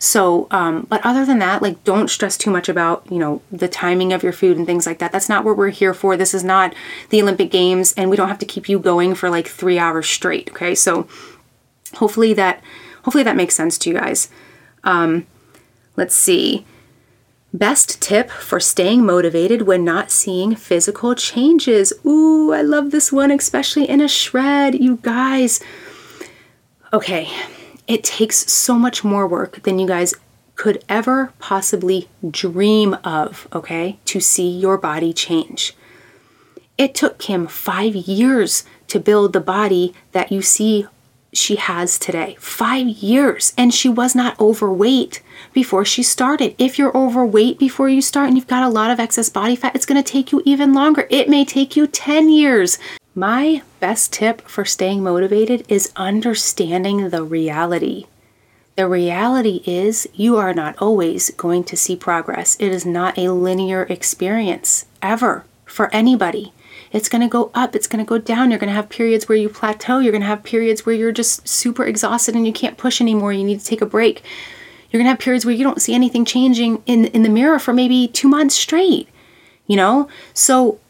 So, 0.00 0.48
um, 0.50 0.86
but 0.88 1.04
other 1.06 1.24
than 1.24 1.38
that, 1.38 1.62
like 1.62 1.82
don't 1.84 2.10
stress 2.10 2.36
too 2.36 2.50
much 2.50 2.68
about, 2.68 3.06
you 3.10 3.18
know, 3.18 3.40
the 3.52 3.68
timing 3.68 4.12
of 4.12 4.24
your 4.24 4.32
food 4.32 4.56
and 4.56 4.66
things 4.66 4.86
like 4.86 4.98
that. 4.98 5.12
That's 5.12 5.28
not 5.28 5.44
what 5.44 5.56
we're 5.56 5.70
here 5.70 5.94
for. 5.94 6.16
This 6.16 6.34
is 6.34 6.42
not 6.42 6.74
the 7.10 7.22
Olympic 7.22 7.50
Games 7.50 7.94
and 7.96 8.10
we 8.10 8.16
don't 8.16 8.28
have 8.28 8.38
to 8.40 8.46
keep 8.46 8.68
you 8.68 8.80
going 8.80 9.14
for 9.14 9.30
like 9.30 9.46
three 9.46 9.78
hours 9.78 10.08
straight. 10.08 10.50
Okay. 10.50 10.74
So 10.74 11.08
hopefully 11.94 12.34
that, 12.34 12.60
hopefully 13.02 13.24
that 13.24 13.36
makes 13.36 13.54
sense 13.54 13.78
to 13.78 13.90
you 13.90 13.96
guys. 13.96 14.28
Um, 14.82 15.26
Let's 15.98 16.14
see. 16.14 16.64
Best 17.52 18.00
tip 18.00 18.30
for 18.30 18.60
staying 18.60 19.04
motivated 19.04 19.62
when 19.62 19.82
not 19.84 20.12
seeing 20.12 20.54
physical 20.54 21.16
changes. 21.16 21.92
Ooh, 22.06 22.52
I 22.52 22.62
love 22.62 22.92
this 22.92 23.10
one, 23.10 23.32
especially 23.32 23.88
in 23.88 24.00
a 24.00 24.06
shred, 24.06 24.76
you 24.76 25.00
guys. 25.02 25.58
Okay, 26.92 27.28
it 27.88 28.04
takes 28.04 28.48
so 28.52 28.74
much 28.74 29.02
more 29.02 29.26
work 29.26 29.64
than 29.64 29.80
you 29.80 29.88
guys 29.88 30.14
could 30.54 30.84
ever 30.88 31.32
possibly 31.40 32.08
dream 32.30 32.94
of, 33.02 33.48
okay, 33.52 33.98
to 34.04 34.20
see 34.20 34.48
your 34.48 34.78
body 34.78 35.12
change. 35.12 35.74
It 36.78 36.94
took 36.94 37.18
Kim 37.18 37.48
five 37.48 37.96
years 37.96 38.62
to 38.86 39.00
build 39.00 39.32
the 39.32 39.40
body 39.40 39.94
that 40.12 40.30
you 40.30 40.42
see 40.42 40.86
she 41.38 41.56
has 41.56 41.98
today. 41.98 42.36
Five 42.38 42.88
years. 42.88 43.52
And 43.56 43.72
she 43.72 43.88
was 43.88 44.14
not 44.14 44.38
overweight 44.40 45.22
before 45.52 45.84
she 45.84 46.02
started. 46.02 46.54
If 46.58 46.78
you're 46.78 46.96
overweight 46.96 47.58
before 47.58 47.88
you 47.88 48.02
start 48.02 48.28
and 48.28 48.36
you've 48.36 48.46
got 48.46 48.62
a 48.62 48.68
lot 48.68 48.90
of 48.90 49.00
excess 49.00 49.28
body 49.28 49.56
fat, 49.56 49.74
it's 49.74 49.86
going 49.86 50.02
to 50.02 50.12
take 50.12 50.32
you 50.32 50.42
even 50.44 50.72
longer. 50.74 51.06
It 51.10 51.28
may 51.28 51.44
take 51.44 51.76
you 51.76 51.86
10 51.86 52.28
years. 52.28 52.78
My 53.14 53.62
best 53.80 54.12
tip 54.12 54.42
for 54.42 54.64
staying 54.64 55.02
motivated 55.02 55.64
is 55.68 55.92
understanding 55.96 57.10
the 57.10 57.24
reality. 57.24 58.06
The 58.76 58.86
reality 58.86 59.60
is, 59.66 60.06
you 60.14 60.36
are 60.36 60.54
not 60.54 60.76
always 60.78 61.30
going 61.30 61.64
to 61.64 61.76
see 61.76 61.96
progress. 61.96 62.56
It 62.60 62.70
is 62.70 62.86
not 62.86 63.18
a 63.18 63.32
linear 63.32 63.82
experience, 63.84 64.86
ever, 65.02 65.44
for 65.64 65.92
anybody. 65.92 66.52
It's 66.90 67.08
going 67.08 67.22
to 67.22 67.28
go 67.28 67.50
up, 67.54 67.74
it's 67.76 67.86
going 67.86 68.04
to 68.04 68.08
go 68.08 68.18
down. 68.18 68.50
You're 68.50 68.58
going 68.58 68.68
to 68.68 68.74
have 68.74 68.88
periods 68.88 69.28
where 69.28 69.36
you 69.36 69.48
plateau. 69.48 69.98
You're 69.98 70.12
going 70.12 70.22
to 70.22 70.28
have 70.28 70.42
periods 70.42 70.86
where 70.86 70.94
you're 70.94 71.12
just 71.12 71.46
super 71.46 71.84
exhausted 71.84 72.34
and 72.34 72.46
you 72.46 72.52
can't 72.52 72.78
push 72.78 73.00
anymore. 73.00 73.32
You 73.32 73.44
need 73.44 73.60
to 73.60 73.66
take 73.66 73.82
a 73.82 73.86
break. 73.86 74.22
You're 74.90 74.98
going 74.98 75.06
to 75.06 75.10
have 75.10 75.18
periods 75.18 75.44
where 75.44 75.54
you 75.54 75.64
don't 75.64 75.82
see 75.82 75.94
anything 75.94 76.24
changing 76.24 76.82
in 76.86 77.06
in 77.06 77.22
the 77.22 77.28
mirror 77.28 77.58
for 77.58 77.72
maybe 77.72 78.08
2 78.08 78.28
months 78.28 78.54
straight. 78.54 79.08
You 79.66 79.76
know? 79.76 80.08
So 80.32 80.80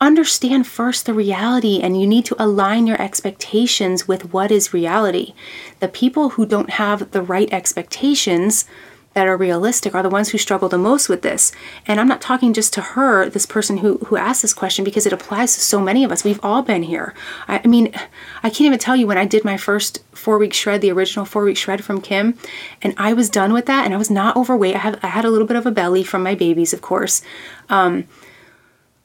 understand 0.00 0.66
first 0.66 1.06
the 1.06 1.14
reality 1.14 1.80
and 1.80 2.00
you 2.00 2.06
need 2.06 2.24
to 2.26 2.36
align 2.42 2.86
your 2.86 3.00
expectations 3.00 4.08
with 4.08 4.32
what 4.32 4.50
is 4.50 4.74
reality. 4.74 5.34
The 5.80 5.88
people 5.88 6.30
who 6.30 6.44
don't 6.44 6.70
have 6.70 7.10
the 7.12 7.22
right 7.22 7.50
expectations 7.52 8.66
that 9.14 9.26
are 9.26 9.36
realistic 9.36 9.94
are 9.94 10.02
the 10.02 10.10
ones 10.10 10.28
who 10.28 10.38
struggle 10.38 10.68
the 10.68 10.76
most 10.76 11.08
with 11.08 11.22
this. 11.22 11.52
And 11.86 12.00
I'm 12.00 12.08
not 12.08 12.20
talking 12.20 12.52
just 12.52 12.72
to 12.74 12.80
her, 12.80 13.28
this 13.28 13.46
person 13.46 13.78
who 13.78 13.98
who 14.06 14.16
asked 14.16 14.42
this 14.42 14.52
question, 14.52 14.84
because 14.84 15.06
it 15.06 15.12
applies 15.12 15.54
to 15.54 15.60
so 15.60 15.80
many 15.80 16.04
of 16.04 16.12
us. 16.12 16.24
We've 16.24 16.40
all 16.42 16.62
been 16.62 16.82
here. 16.82 17.14
I, 17.48 17.60
I 17.64 17.66
mean, 17.66 17.94
I 18.42 18.50
can't 18.50 18.62
even 18.62 18.78
tell 18.78 18.96
you 18.96 19.06
when 19.06 19.18
I 19.18 19.24
did 19.24 19.44
my 19.44 19.56
first 19.56 20.02
four 20.12 20.38
week 20.38 20.52
shred, 20.52 20.80
the 20.80 20.92
original 20.92 21.24
four 21.24 21.44
week 21.44 21.56
shred 21.56 21.84
from 21.84 22.00
Kim, 22.00 22.36
and 22.82 22.94
I 22.98 23.12
was 23.12 23.30
done 23.30 23.52
with 23.52 23.66
that, 23.66 23.84
and 23.84 23.94
I 23.94 23.96
was 23.96 24.10
not 24.10 24.36
overweight. 24.36 24.74
I 24.74 24.78
had 24.78 25.00
I 25.02 25.08
had 25.08 25.24
a 25.24 25.30
little 25.30 25.46
bit 25.46 25.56
of 25.56 25.66
a 25.66 25.70
belly 25.70 26.04
from 26.04 26.22
my 26.22 26.34
babies, 26.34 26.72
of 26.72 26.82
course. 26.82 27.22
Um, 27.68 28.06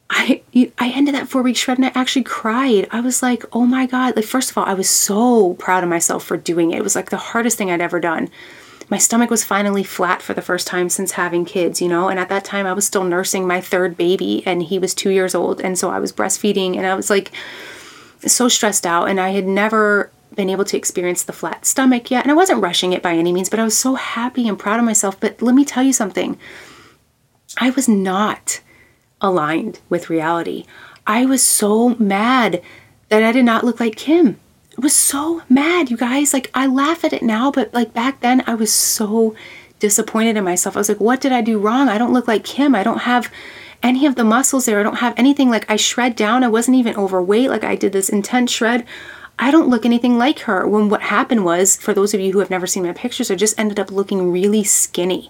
I 0.10 0.42
I 0.80 0.90
ended 0.90 1.14
that 1.14 1.28
four 1.28 1.44
week 1.44 1.56
shred 1.56 1.78
and 1.78 1.86
I 1.86 1.92
actually 1.94 2.24
cried. 2.24 2.88
I 2.92 3.00
was 3.00 3.22
like, 3.22 3.46
oh 3.54 3.66
my 3.66 3.86
god! 3.86 4.16
Like 4.16 4.26
first 4.26 4.50
of 4.50 4.58
all, 4.58 4.66
I 4.66 4.74
was 4.74 4.90
so 4.90 5.54
proud 5.56 5.84
of 5.84 5.90
myself 5.90 6.24
for 6.24 6.36
doing 6.36 6.72
it. 6.72 6.78
It 6.78 6.84
was 6.84 6.96
like 6.96 7.12
the 7.12 7.18
hardest 7.18 7.58
thing 7.58 7.70
I'd 7.70 7.80
ever 7.80 8.00
done 8.00 8.30
my 8.90 8.98
stomach 8.98 9.30
was 9.30 9.44
finally 9.44 9.84
flat 9.84 10.22
for 10.22 10.34
the 10.34 10.42
first 10.42 10.66
time 10.66 10.90
since 10.90 11.12
having 11.12 11.46
kids, 11.46 11.82
you 11.82 11.88
know, 11.88 12.10
and 12.10 12.20
at 12.20 12.30
that 12.30 12.44
time 12.44 12.66
I 12.66 12.74
was 12.74 12.88
still 12.88 13.04
nursing 13.04 13.46
my 13.46 13.62
third 13.62 13.96
baby 13.96 14.42
and 14.46 14.64
he 14.64 14.80
was 14.80 14.94
two 14.96 15.12
years 15.12 15.36
old. 15.36 15.62
And 15.62 15.78
so 15.78 15.92
I 15.92 16.00
was 16.00 16.12
breastfeeding 16.12 16.76
and 16.76 16.88
I 16.88 16.96
was 16.96 17.10
like, 17.10 17.32
so 18.26 18.48
stressed 18.48 18.86
out 18.86 19.06
and 19.08 19.20
I 19.20 19.30
had 19.30 19.46
never 19.46 20.12
been 20.36 20.50
able 20.50 20.66
to 20.66 20.78
experience 20.78 21.24
the 21.24 21.34
flat 21.34 21.66
stomach 21.66 22.10
yet. 22.10 22.24
And 22.24 22.32
I 22.32 22.36
wasn't 22.36 22.62
rushing 22.62 22.94
it 22.94 23.04
by 23.04 23.14
any 23.14 23.32
means, 23.32 23.50
but 23.50 23.60
I 23.60 23.64
was 23.64 23.78
so 23.78 23.96
happy 23.96 24.48
and 24.48 24.58
proud 24.58 24.80
of 24.80 24.86
myself. 24.86 25.20
But 25.20 25.42
let 25.42 25.56
me 25.56 25.66
tell 25.66 25.84
you 25.84 25.94
something 25.94 26.38
I 27.58 27.70
was 27.72 27.88
not 27.88 28.62
aligned 29.22 29.80
with 29.90 30.10
reality. 30.10 30.66
I 31.06 31.26
was 31.26 31.44
so 31.44 31.90
mad 31.96 32.62
that 33.10 33.24
I 33.24 33.32
did 33.32 33.46
not 33.46 33.64
look 33.64 33.80
like 33.80 33.96
Kim. 33.96 34.40
Was 34.80 34.96
so 34.96 35.42
mad, 35.50 35.92
you 35.92 35.98
guys. 35.98 36.34
Like, 36.34 36.50
I 36.54 36.66
laugh 36.66 37.04
at 37.04 37.12
it 37.12 37.22
now, 37.22 37.52
but 37.52 37.74
like 37.74 37.94
back 37.94 38.22
then, 38.22 38.42
I 38.48 38.56
was 38.56 38.72
so 38.72 39.36
disappointed 39.80 40.38
in 40.38 40.46
myself. 40.46 40.78
I 40.78 40.80
was 40.80 40.88
like, 40.88 41.02
what 41.02 41.20
did 41.20 41.34
I 41.34 41.42
do 41.42 41.60
wrong? 41.60 41.90
I 41.90 41.98
don't 41.98 42.14
look 42.14 42.30
like 42.30 42.46
Kim. 42.46 42.74
I 42.74 42.84
don't 42.84 43.02
have 43.02 43.30
any 43.84 44.06
of 44.06 44.16
the 44.16 44.24
muscles 44.24 44.66
there. 44.66 44.80
I 44.80 44.84
don't 44.84 45.00
have 45.00 45.14
anything. 45.18 45.50
Like, 45.50 45.70
I 45.70 45.76
shred 45.76 46.16
down. 46.16 46.46
I 46.46 46.48
wasn't 46.48 46.78
even 46.78 46.96
overweight. 46.96 47.50
Like, 47.50 47.66
I 47.66 47.76
did 47.76 47.92
this 47.92 48.08
intense 48.08 48.52
shred. 48.52 48.86
I 49.38 49.52
don't 49.52 49.70
look 49.70 49.86
anything 49.86 50.18
like 50.18 50.40
her. 50.40 50.66
When 50.66 50.90
what 50.90 51.02
happened 51.02 51.44
was, 51.44 51.76
for 51.76 51.94
those 51.94 52.14
of 52.14 52.22
you 52.22 52.32
who 52.32 52.40
have 52.40 52.50
never 52.50 52.68
seen 52.68 52.84
my 52.84 52.94
pictures, 52.94 53.30
I 53.30 53.36
just 53.36 53.60
ended 53.60 53.80
up 53.80 53.92
looking 53.92 54.32
really 54.32 54.64
skinny. 54.64 55.30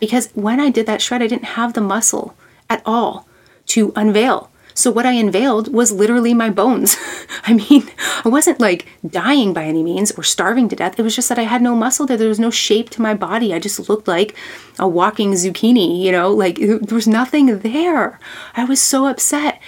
Because 0.00 0.30
when 0.34 0.58
I 0.58 0.70
did 0.70 0.86
that 0.86 1.02
shred, 1.02 1.22
I 1.22 1.28
didn't 1.28 1.44
have 1.44 1.74
the 1.74 1.80
muscle 1.80 2.34
at 2.68 2.82
all 2.84 3.28
to 3.66 3.92
unveil. 3.94 4.50
So 4.74 4.90
what 4.90 5.06
I 5.06 5.12
unveiled 5.12 5.72
was 5.72 5.92
literally 5.92 6.34
my 6.34 6.50
bones. 6.50 6.96
I 7.44 7.54
mean, 7.54 7.88
I 8.24 8.28
wasn't 8.28 8.60
like 8.60 8.86
dying 9.06 9.52
by 9.52 9.64
any 9.64 9.82
means 9.82 10.10
or 10.12 10.22
starving 10.22 10.68
to 10.68 10.76
death. 10.76 10.98
It 10.98 11.02
was 11.02 11.16
just 11.16 11.28
that 11.28 11.38
I 11.38 11.42
had 11.42 11.62
no 11.62 11.74
muscle 11.74 12.06
there. 12.06 12.16
There 12.16 12.28
was 12.28 12.40
no 12.40 12.50
shape 12.50 12.90
to 12.90 13.02
my 13.02 13.14
body. 13.14 13.54
I 13.54 13.58
just 13.58 13.88
looked 13.88 14.08
like 14.08 14.36
a 14.78 14.88
walking 14.88 15.32
zucchini, 15.32 16.00
you 16.00 16.12
know, 16.12 16.30
like 16.30 16.56
there 16.56 16.78
was 16.90 17.08
nothing 17.08 17.58
there. 17.58 18.18
I 18.54 18.64
was 18.64 18.80
so 18.80 19.06
upset. 19.06 19.60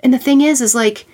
And 0.00 0.14
the 0.14 0.18
thing 0.18 0.40
is, 0.40 0.60
is 0.60 0.74
like, 0.74 1.06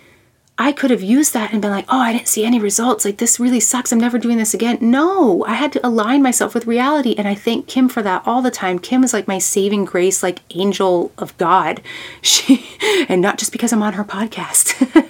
I 0.59 0.73
could 0.73 0.91
have 0.91 1.03
used 1.03 1.35
that 1.35 1.53
and 1.53 1.61
been 1.61 1.71
like, 1.71 1.85
oh, 1.89 2.01
I 2.01 2.13
didn't 2.13 2.29
see 2.29 2.45
any 2.45 2.59
results. 2.59 3.05
Like, 3.05 3.19
this 3.19 3.39
really 3.39 3.61
sucks. 3.61 3.93
I'm 3.93 4.01
never 4.01 4.19
doing 4.19 4.39
this 4.39 4.55
again. 4.55 4.79
No, 4.81 5.45
I 5.45 5.53
had 5.53 5.71
to 5.73 5.87
align 5.87 6.23
myself 6.23 6.55
with 6.55 6.67
reality. 6.67 7.15
And 7.19 7.29
I 7.29 7.35
thank 7.35 7.67
Kim 7.67 7.91
for 7.91 8.03
that 8.03 8.23
all 8.25 8.41
the 8.41 8.51
time. 8.51 8.79
Kim 8.79 9.05
is 9.05 9.13
like 9.13 9.29
my 9.29 9.39
saving 9.39 9.85
grace, 9.85 10.23
like 10.23 10.41
angel 10.51 11.13
of 11.19 11.37
God. 11.37 11.83
She, 12.23 12.67
and 13.09 13.21
not 13.21 13.39
just 13.39 13.53
because 13.53 13.73
I'm 13.73 13.83
on 13.83 13.93
her 13.95 14.05
podcast, 14.05 15.09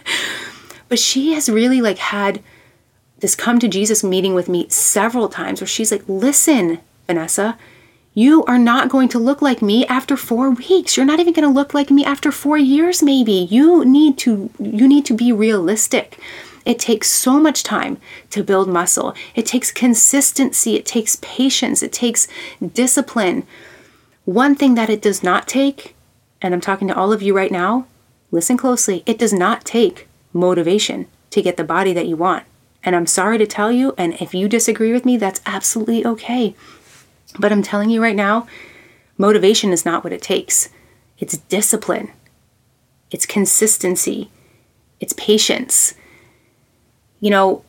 but 0.89 0.99
she 0.99 1.33
has 1.33 1.49
really 1.49 1.81
like 1.81 1.99
had 1.99 2.43
this 3.21 3.35
come 3.35 3.59
to 3.61 3.69
Jesus 3.69 4.05
meeting 4.05 4.35
with 4.35 4.49
me 4.49 4.69
several 4.69 5.29
times 5.29 5.61
where 5.61 5.69
she's 5.69 5.91
like, 5.91 6.03
listen, 6.07 6.81
Vanessa, 7.07 7.57
you 8.17 8.43
are 8.47 8.59
not 8.59 8.89
going 8.89 9.11
to 9.11 9.19
look 9.19 9.43
like 9.43 9.61
me 9.61 9.85
after 9.87 10.17
4 10.17 10.51
weeks. 10.53 10.97
You're 10.97 11.05
not 11.05 11.21
even 11.21 11.35
going 11.35 11.47
to 11.47 11.55
look 11.55 11.75
like 11.75 11.91
me 11.91 12.03
after 12.03 12.33
4 12.33 12.57
years 12.57 13.03
maybe. 13.03 13.47
You 13.57 13.85
need 13.85 14.17
to 14.25 14.49
you 14.59 14.89
need 14.89 15.05
to 15.05 15.15
be 15.15 15.33
realistic. 15.33 16.19
It 16.65 16.79
takes 16.79 17.11
so 17.11 17.39
much 17.39 17.63
time 17.63 17.99
to 18.31 18.43
build 18.43 18.69
muscle. 18.69 19.15
It 19.35 19.45
takes 19.45 19.71
consistency, 19.71 20.77
it 20.77 20.87
takes 20.87 21.19
patience, 21.21 21.83
it 21.83 21.93
takes 21.93 22.27
discipline. 22.83 23.47
One 24.25 24.55
thing 24.57 24.75
that 24.77 24.91
it 24.91 25.03
does 25.03 25.23
not 25.23 25.47
take, 25.47 25.95
and 26.41 26.55
I'm 26.55 26.61
talking 26.63 26.89
to 26.89 26.97
all 26.97 27.13
of 27.13 27.23
you 27.23 27.37
right 27.37 27.53
now, 27.53 27.87
listen 28.31 28.57
closely, 28.57 29.03
it 29.05 29.19
does 29.19 29.33
not 29.33 29.65
take 29.65 30.09
motivation 30.33 31.07
to 31.31 31.43
get 31.43 31.57
the 31.57 31.65
body 31.65 31.93
that 31.93 32.09
you 32.09 32.17
want. 32.17 32.45
And 32.83 32.97
I'm 32.97 33.07
sorry 33.07 33.37
to 33.39 33.47
tell 33.47 33.71
you, 33.71 33.95
and 33.99 34.15
if 34.15 34.35
you 34.35 34.49
disagree 34.49 34.93
with 34.93 35.05
me, 35.05 35.17
that's 35.17 35.43
absolutely 35.45 36.05
okay. 36.07 36.55
But 37.39 37.53
I'm 37.53 37.63
telling 37.63 37.91
you 37.91 38.03
right 38.03 38.17
now, 38.17 38.47
motivation 39.19 39.73
is 39.73 39.85
not 39.85 40.05
what 40.05 40.13
it 40.13 40.23
takes. 40.23 40.69
It's 41.19 41.39
discipline, 41.39 42.11
it's 43.11 43.27
consistency, 43.27 44.31
it's 45.01 45.15
patience. 45.15 45.95
You 47.21 47.31
know, 47.31 47.65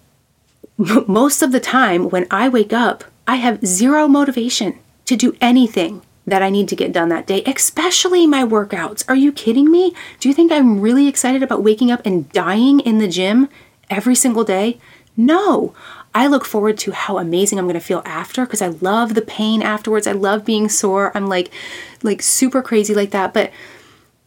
most 1.07 1.41
of 1.41 1.51
the 1.51 1.59
time 1.59 2.09
when 2.09 2.28
I 2.30 2.49
wake 2.49 2.74
up, 2.74 3.03
I 3.28 3.36
have 3.36 3.65
zero 3.65 4.07
motivation 4.07 4.80
to 5.05 5.15
do 5.15 5.36
anything 5.41 6.01
that 6.26 6.43
I 6.43 6.49
need 6.49 6.68
to 6.68 6.76
get 6.76 6.91
done 6.91 7.07
that 7.09 7.26
day, 7.26 7.41
especially 7.45 8.28
my 8.28 8.43
workouts. 8.43 9.03
Are 9.07 9.15
you 9.15 9.32
kidding 9.32 9.72
me? 9.72 9.95
Do 10.20 10.28
you 10.28 10.36
think 10.36 10.51
I'm 10.51 10.82
really 10.82 11.07
excited 11.07 11.41
about 11.41 11.63
waking 11.63 11.89
up 11.89 12.01
and 12.05 12.30
dying 12.32 12.82
in 12.82 12.97
the 12.97 13.07
gym 13.07 13.47
every 13.89 14.15
single 14.15 14.43
day? 14.43 14.78
No, 15.15 15.74
I 16.18 16.26
look 16.26 16.45
forward 16.45 16.80
to 16.80 16.93
how 16.93 17.20
amazing 17.20 17.59
I'm 17.59 17.65
going 17.65 17.76
to 17.76 17.80
feel 17.80 18.01
after 18.03 18.43
because 18.43 18.63
I 18.63 18.70
love 18.70 19.13
the 19.13 19.22
pain 19.22 19.61
afterwards. 19.61 20.07
I 20.07 20.13
love 20.13 20.43
being 20.43 20.68
sore. 20.68 21.11
I'm 21.13 21.28
like 21.28 21.51
like 22.01 22.24
super 22.24 22.63
crazy 22.63 22.95
like 22.95 23.11
that, 23.11 23.36
but 23.36 23.51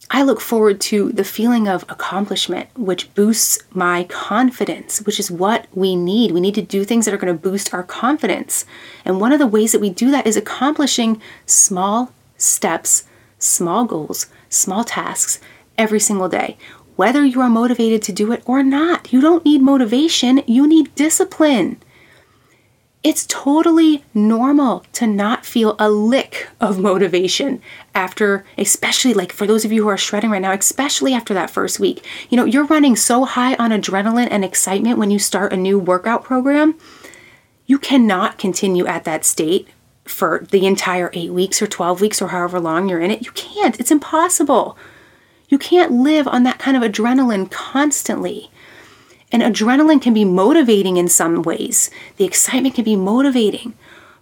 I 0.08 0.22
look 0.22 0.40
forward 0.40 0.80
to 0.82 1.10
the 1.10 1.24
feeling 1.24 1.66
of 1.66 1.82
accomplishment, 1.88 2.68
which 2.76 3.12
boosts 3.14 3.58
my 3.72 4.04
confidence, 4.04 5.00
which 5.00 5.18
is 5.18 5.32
what 5.32 5.66
we 5.74 5.96
need. 5.96 6.30
We 6.30 6.40
need 6.40 6.54
to 6.54 6.62
do 6.62 6.84
things 6.84 7.06
that 7.06 7.14
are 7.14 7.18
going 7.18 7.36
to 7.36 7.42
boost 7.50 7.74
our 7.74 7.82
confidence. 7.82 8.64
And 9.04 9.20
one 9.20 9.32
of 9.32 9.40
the 9.40 9.48
ways 9.48 9.72
that 9.72 9.80
we 9.80 9.90
do 9.90 10.12
that 10.12 10.28
is 10.28 10.36
accomplishing 10.36 11.20
small 11.44 12.12
steps, 12.36 13.02
small 13.40 13.84
goals, 13.84 14.28
small 14.48 14.84
tasks 14.84 15.40
every 15.76 15.98
single 15.98 16.28
day 16.28 16.56
whether 16.96 17.24
you 17.24 17.40
are 17.40 17.48
motivated 17.48 18.02
to 18.02 18.12
do 18.12 18.32
it 18.32 18.42
or 18.46 18.62
not. 18.62 19.12
You 19.12 19.20
don't 19.20 19.44
need 19.44 19.62
motivation, 19.62 20.42
you 20.46 20.66
need 20.66 20.94
discipline. 20.94 21.78
It's 23.02 23.24
totally 23.26 24.04
normal 24.12 24.84
to 24.92 25.06
not 25.06 25.46
feel 25.46 25.74
a 25.78 25.88
lick 25.88 26.48
of 26.60 26.78
motivation 26.78 27.62
after, 27.94 28.44
especially 28.58 29.14
like 29.14 29.32
for 29.32 29.46
those 29.46 29.64
of 29.64 29.72
you 29.72 29.84
who 29.84 29.88
are 29.88 29.96
shredding 29.96 30.30
right 30.30 30.42
now, 30.42 30.52
especially 30.52 31.14
after 31.14 31.32
that 31.32 31.48
first 31.48 31.80
week. 31.80 32.04
You 32.28 32.36
know, 32.36 32.44
you're 32.44 32.66
running 32.66 32.96
so 32.96 33.24
high 33.24 33.54
on 33.54 33.70
adrenaline 33.70 34.28
and 34.30 34.44
excitement 34.44 34.98
when 34.98 35.10
you 35.10 35.18
start 35.18 35.54
a 35.54 35.56
new 35.56 35.78
workout 35.78 36.24
program. 36.24 36.74
You 37.64 37.78
cannot 37.78 38.36
continue 38.36 38.86
at 38.86 39.04
that 39.04 39.24
state 39.24 39.68
for 40.04 40.46
the 40.50 40.66
entire 40.66 41.10
eight 41.14 41.32
weeks 41.32 41.62
or 41.62 41.66
12 41.66 42.02
weeks 42.02 42.20
or 42.20 42.28
however 42.28 42.60
long 42.60 42.88
you're 42.88 43.00
in 43.00 43.10
it. 43.10 43.24
You 43.24 43.32
can't, 43.32 43.80
it's 43.80 43.90
impossible. 43.90 44.76
You 45.50 45.58
can't 45.58 45.92
live 45.92 46.26
on 46.26 46.44
that 46.44 46.58
kind 46.58 46.76
of 46.76 46.82
adrenaline 46.82 47.50
constantly. 47.50 48.50
And 49.32 49.42
adrenaline 49.42 50.00
can 50.00 50.14
be 50.14 50.24
motivating 50.24 50.96
in 50.96 51.08
some 51.08 51.42
ways. 51.42 51.90
The 52.16 52.24
excitement 52.24 52.76
can 52.76 52.84
be 52.84 52.96
motivating. 52.96 53.74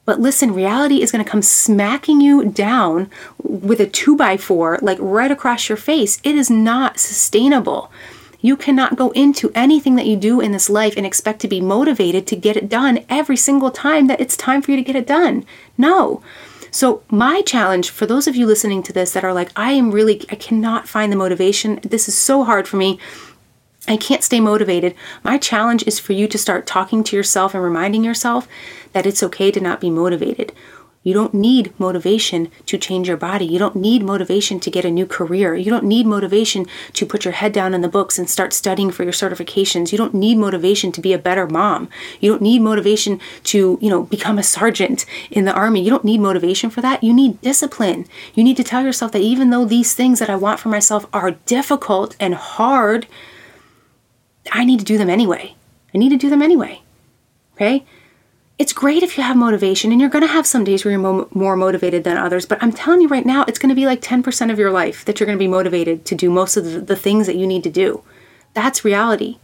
But 0.06 0.20
listen, 0.20 0.54
reality 0.54 1.02
is 1.02 1.12
going 1.12 1.22
to 1.22 1.30
come 1.30 1.42
smacking 1.42 2.22
you 2.22 2.46
down 2.46 3.10
with 3.42 3.78
a 3.78 3.86
two 3.86 4.16
by 4.16 4.38
four, 4.38 4.78
like 4.80 4.96
right 5.00 5.30
across 5.30 5.68
your 5.68 5.76
face. 5.76 6.18
It 6.24 6.34
is 6.34 6.48
not 6.48 6.98
sustainable. 6.98 7.92
You 8.40 8.56
cannot 8.56 8.96
go 8.96 9.10
into 9.10 9.52
anything 9.54 9.96
that 9.96 10.06
you 10.06 10.16
do 10.16 10.40
in 10.40 10.52
this 10.52 10.70
life 10.70 10.96
and 10.96 11.04
expect 11.04 11.40
to 11.40 11.48
be 11.48 11.60
motivated 11.60 12.26
to 12.28 12.36
get 12.36 12.56
it 12.56 12.70
done 12.70 13.04
every 13.10 13.36
single 13.36 13.70
time 13.70 14.06
that 14.06 14.20
it's 14.20 14.36
time 14.36 14.62
for 14.62 14.70
you 14.70 14.78
to 14.78 14.82
get 14.82 14.96
it 14.96 15.06
done. 15.06 15.44
No. 15.76 16.22
So, 16.70 17.02
my 17.10 17.42
challenge 17.42 17.90
for 17.90 18.06
those 18.06 18.26
of 18.26 18.36
you 18.36 18.46
listening 18.46 18.82
to 18.84 18.92
this 18.92 19.12
that 19.12 19.24
are 19.24 19.32
like, 19.32 19.50
I 19.56 19.72
am 19.72 19.90
really, 19.90 20.24
I 20.30 20.34
cannot 20.34 20.88
find 20.88 21.10
the 21.10 21.16
motivation. 21.16 21.80
This 21.82 22.08
is 22.08 22.16
so 22.16 22.44
hard 22.44 22.68
for 22.68 22.76
me. 22.76 22.98
I 23.86 23.96
can't 23.96 24.22
stay 24.22 24.38
motivated. 24.38 24.94
My 25.24 25.38
challenge 25.38 25.82
is 25.86 25.98
for 25.98 26.12
you 26.12 26.28
to 26.28 26.36
start 26.36 26.66
talking 26.66 27.02
to 27.04 27.16
yourself 27.16 27.54
and 27.54 27.64
reminding 27.64 28.04
yourself 28.04 28.46
that 28.92 29.06
it's 29.06 29.22
okay 29.22 29.50
to 29.50 29.60
not 29.60 29.80
be 29.80 29.88
motivated. 29.88 30.52
You 31.08 31.14
don't 31.14 31.32
need 31.32 31.72
motivation 31.80 32.50
to 32.66 32.76
change 32.76 33.08
your 33.08 33.16
body. 33.16 33.46
You 33.46 33.58
don't 33.58 33.74
need 33.74 34.02
motivation 34.02 34.60
to 34.60 34.70
get 34.70 34.84
a 34.84 34.90
new 34.90 35.06
career. 35.06 35.56
You 35.56 35.70
don't 35.70 35.86
need 35.86 36.04
motivation 36.04 36.66
to 36.92 37.06
put 37.06 37.24
your 37.24 37.32
head 37.32 37.54
down 37.54 37.72
in 37.72 37.80
the 37.80 37.88
books 37.88 38.18
and 38.18 38.28
start 38.28 38.52
studying 38.52 38.90
for 38.90 39.04
your 39.04 39.14
certifications. 39.14 39.90
You 39.90 39.96
don't 39.96 40.12
need 40.12 40.36
motivation 40.36 40.92
to 40.92 41.00
be 41.00 41.14
a 41.14 41.18
better 41.18 41.46
mom. 41.46 41.88
You 42.20 42.30
don't 42.30 42.42
need 42.42 42.60
motivation 42.60 43.22
to, 43.44 43.78
you 43.80 43.88
know, 43.88 44.02
become 44.02 44.36
a 44.36 44.42
sergeant 44.42 45.06
in 45.30 45.46
the 45.46 45.54
army. 45.54 45.82
You 45.82 45.88
don't 45.88 46.04
need 46.04 46.20
motivation 46.20 46.68
for 46.68 46.82
that. 46.82 47.02
You 47.02 47.14
need 47.14 47.40
discipline. 47.40 48.04
You 48.34 48.44
need 48.44 48.58
to 48.58 48.62
tell 48.62 48.84
yourself 48.84 49.12
that 49.12 49.22
even 49.22 49.48
though 49.48 49.64
these 49.64 49.94
things 49.94 50.18
that 50.18 50.28
I 50.28 50.36
want 50.36 50.60
for 50.60 50.68
myself 50.68 51.06
are 51.14 51.30
difficult 51.46 52.16
and 52.20 52.34
hard, 52.34 53.06
I 54.52 54.66
need 54.66 54.80
to 54.80 54.84
do 54.84 54.98
them 54.98 55.08
anyway. 55.08 55.54
I 55.94 55.96
need 55.96 56.10
to 56.10 56.18
do 56.18 56.28
them 56.28 56.42
anyway. 56.42 56.82
Okay? 57.54 57.86
It's 58.58 58.72
great 58.72 59.04
if 59.04 59.16
you 59.16 59.22
have 59.22 59.36
motivation 59.36 59.92
and 59.92 60.00
you're 60.00 60.10
going 60.10 60.26
to 60.26 60.32
have 60.32 60.46
some 60.46 60.64
days 60.64 60.84
where 60.84 60.90
you're 60.90 61.00
mo- 61.00 61.28
more 61.32 61.56
motivated 61.56 62.04
than 62.04 62.16
others 62.16 62.44
but 62.44 62.62
i'm 62.62 62.72
telling 62.72 63.00
you 63.00 63.08
right 63.08 63.26
now 63.26 63.44
it's 63.46 63.58
going 63.58 63.68
to 63.68 63.74
be 63.74 63.86
like 63.86 64.00
10% 64.00 64.50
of 64.50 64.58
your 64.58 64.70
life 64.70 65.04
that 65.04 65.18
you're 65.18 65.26
going 65.26 65.38
to 65.38 65.42
be 65.42 65.48
motivated 65.48 66.04
to 66.04 66.14
do 66.14 66.30
most 66.30 66.56
of 66.56 66.64
the, 66.64 66.80
the 66.80 66.96
things 66.96 67.26
that 67.26 67.36
you 67.36 67.46
need 67.46 67.62
to 67.62 67.70
do. 67.70 68.02
That's 68.54 68.84
reality. 68.84 69.38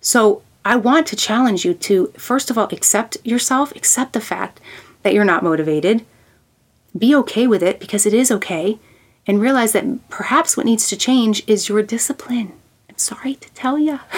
So 0.00 0.42
i 0.64 0.76
want 0.76 1.08
to 1.08 1.16
challenge 1.16 1.64
you 1.64 1.74
to 1.74 2.06
first 2.16 2.48
of 2.48 2.56
all 2.56 2.68
accept 2.70 3.16
yourself 3.24 3.74
accept 3.74 4.12
the 4.12 4.20
fact 4.20 4.60
that 5.02 5.12
you're 5.12 5.24
not 5.24 5.42
motivated. 5.42 6.04
Be 6.96 7.14
okay 7.16 7.46
with 7.46 7.62
it 7.62 7.80
because 7.80 8.06
it 8.06 8.14
is 8.14 8.30
okay 8.30 8.78
and 9.26 9.40
realize 9.40 9.72
that 9.72 10.08
perhaps 10.08 10.56
what 10.56 10.66
needs 10.66 10.88
to 10.88 10.96
change 10.96 11.42
is 11.46 11.68
your 11.68 11.82
discipline. 11.82 12.52
I'm 12.88 12.98
sorry 12.98 13.34
to 13.36 13.52
tell 13.52 13.78
you 13.78 14.00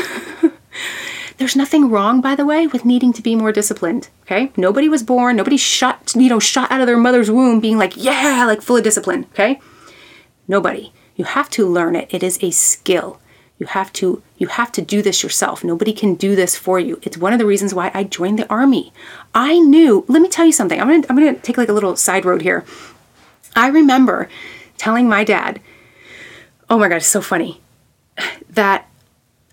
There's 1.37 1.57
nothing 1.57 1.91
wrong, 1.91 2.21
by 2.21 2.35
the 2.35 2.47
way, 2.47 2.67
with 2.67 2.85
needing 2.85 3.13
to 3.13 3.23
be 3.23 3.35
more 3.35 3.53
disciplined. 3.53 4.09
Okay? 4.23 4.53
Nobody 4.57 4.89
was 4.89 5.03
born, 5.03 5.37
nobody 5.37 5.57
shot, 5.57 6.15
you 6.15 6.29
know, 6.29 6.39
shot 6.39 6.71
out 6.71 6.81
of 6.81 6.87
their 6.87 6.97
mother's 6.97 7.31
womb 7.31 7.61
being 7.61 7.77
like, 7.79 7.97
yeah, 7.97 8.45
like 8.47 8.63
full 8.63 8.77
of 8.77 8.85
discipline. 8.85 9.27
Okay? 9.33 9.61
Nobody. 10.47 10.93
You 11.17 11.25
have 11.25 11.51
to 11.51 11.67
learn 11.67 11.97
it. 11.97 12.09
It 12.13 12.23
is 12.23 12.39
a 12.43 12.51
skill. 12.51 13.21
You 13.59 13.67
have 13.67 13.93
to 13.95 14.23
you 14.37 14.49
have 14.49 14.73
to 14.73 14.83
do 14.83 15.01
this 15.01 15.23
yourself. 15.23 15.63
Nobody 15.63 15.93
can 15.93 16.17
do 16.17 16.35
this 16.35 16.57
for 16.57 16.81
you. 16.81 16.99
It's 17.03 17.17
one 17.17 17.33
of 17.33 17.39
the 17.39 17.47
reasons 17.47 17.73
why 17.73 17.91
I 17.95 18.03
joined 18.03 18.39
the 18.39 18.51
army. 18.51 18.93
I 19.33 19.61
knew, 19.61 20.05
let 20.09 20.21
me 20.21 20.29
tell 20.29 20.45
you 20.45 20.53
something. 20.53 20.81
I'm 20.81 21.03
to 21.03 21.09
I'm 21.09 21.17
to 21.17 21.35
take 21.41 21.57
like 21.57 21.69
a 21.69 21.73
little 21.73 21.95
side 21.95 22.25
road 22.25 22.43
here. 22.43 22.65
I 23.55 23.69
remember 23.69 24.29
telling 24.77 25.09
my 25.09 25.23
dad, 25.23 25.61
"Oh 26.69 26.79
my 26.79 26.89
god, 26.89 26.97
it's 26.97 27.07
so 27.07 27.21
funny." 27.21 27.61
That 28.51 28.89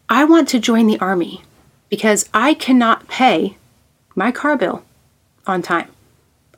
I 0.10 0.24
want 0.26 0.48
to 0.50 0.60
join 0.60 0.88
the 0.88 1.00
army 1.00 1.44
because 1.92 2.28
I 2.34 2.56
cannot 2.56 3.08
pay 3.08 3.58
my 4.16 4.32
car 4.32 4.58
bill 4.58 4.84
on 5.46 5.62
time. 5.62 5.90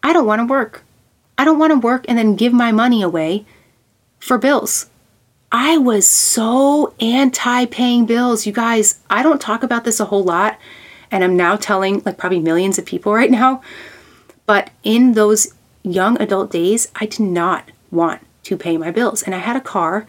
I 0.01 0.13
don't 0.13 0.27
want 0.27 0.39
to 0.39 0.45
work. 0.45 0.83
I 1.37 1.43
don't 1.43 1.59
want 1.59 1.71
to 1.73 1.79
work 1.79 2.05
and 2.07 2.17
then 2.17 2.37
give 2.37 2.53
my 2.53 2.71
money 2.71 3.01
away 3.01 3.45
for 4.19 4.37
bills. 4.37 4.89
I 5.51 5.77
was 5.77 6.07
so 6.07 6.93
anti 6.99 7.65
paying 7.65 8.05
bills. 8.05 8.45
You 8.45 8.53
guys, 8.53 8.99
I 9.09 9.21
don't 9.23 9.41
talk 9.41 9.63
about 9.63 9.83
this 9.83 9.99
a 9.99 10.05
whole 10.05 10.23
lot, 10.23 10.57
and 11.11 11.23
I'm 11.23 11.35
now 11.35 11.55
telling 11.55 12.01
like 12.05 12.17
probably 12.17 12.39
millions 12.39 12.77
of 12.77 12.85
people 12.85 13.13
right 13.21 13.31
now. 13.31 13.61
But 14.45 14.69
in 14.83 15.13
those 15.13 15.53
young 15.83 16.21
adult 16.21 16.51
days, 16.51 16.91
I 16.95 17.05
did 17.07 17.19
not 17.19 17.71
want 17.91 18.21
to 18.43 18.57
pay 18.57 18.77
my 18.77 18.91
bills. 18.91 19.23
And 19.23 19.33
I 19.33 19.39
had 19.39 19.55
a 19.55 19.61
car 19.61 20.05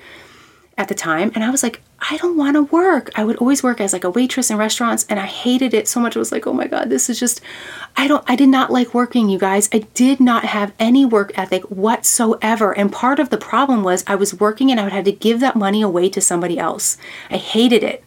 at 0.77 0.89
the 0.89 0.95
time, 0.95 1.33
and 1.35 1.45
I 1.45 1.51
was 1.51 1.62
like, 1.62 1.81
I 2.11 2.19
don't 2.19 2.37
want 2.37 2.55
to 2.57 2.65
work. 2.65 3.11
I 3.15 3.25
would 3.25 3.37
always 3.37 3.63
work 3.63 3.81
as 3.81 3.95
like 3.95 4.05
a 4.05 4.11
waitress 4.11 4.51
in 4.51 4.59
restaurants 4.59 5.07
and 5.09 5.19
I 5.19 5.25
hated 5.25 5.73
it 5.73 5.89
so 5.89 6.01
much. 6.01 6.17
I 6.17 6.19
was 6.19 6.33
like, 6.33 6.47
oh 6.47 6.53
my 6.53 6.67
God, 6.67 6.91
this 6.91 7.09
is 7.09 7.19
just, 7.19 7.41
I 7.97 8.07
don't, 8.07 8.25
I 8.29 8.37
did 8.37 8.51
not 8.51 8.71
like 8.71 8.93
working, 8.93 9.31
you 9.31 9.39
guys. 9.39 9.71
I 9.73 9.79
did 9.95 10.21
not 10.21 10.45
have 10.45 10.75
any 10.79 11.07
work 11.07 11.33
ethic 11.39 11.63
whatsoever. 11.65 12.77
And 12.77 12.93
part 12.93 13.19
of 13.19 13.31
the 13.31 13.39
problem 13.39 13.83
was 13.83 14.05
I 14.07 14.17
was 14.17 14.39
working 14.39 14.71
and 14.71 14.79
I 14.79 14.85
would 14.85 14.93
have 14.93 15.07
to 15.07 15.13
give 15.13 15.41
that 15.41 15.57
money 15.57 15.81
away 15.81 16.11
to 16.11 16.21
somebody 16.21 16.59
else. 16.59 16.99
I 17.31 17.39
hated 17.39 17.83
it. 17.83 18.05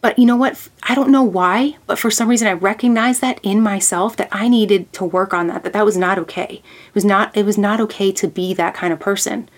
But 0.00 0.18
you 0.18 0.26
know 0.26 0.36
what? 0.36 0.68
I 0.82 0.94
don't 0.94 1.12
know 1.12 1.22
why, 1.22 1.76
but 1.86 1.98
for 1.98 2.10
some 2.10 2.28
reason 2.28 2.48
I 2.48 2.52
recognized 2.52 3.20
that 3.20 3.38
in 3.44 3.60
myself 3.60 4.16
that 4.16 4.30
I 4.32 4.48
needed 4.48 4.92
to 4.94 5.04
work 5.04 5.32
on 5.32 5.46
that, 5.48 5.62
that 5.62 5.74
that 5.74 5.84
was 5.84 5.96
not 5.96 6.18
okay. 6.18 6.62
It 6.88 6.94
was 6.94 7.04
not, 7.04 7.36
it 7.36 7.44
was 7.44 7.58
not 7.58 7.80
okay 7.80 8.10
to 8.12 8.26
be 8.26 8.54
that 8.54 8.74
kind 8.74 8.92
of 8.92 8.98
person. 8.98 9.48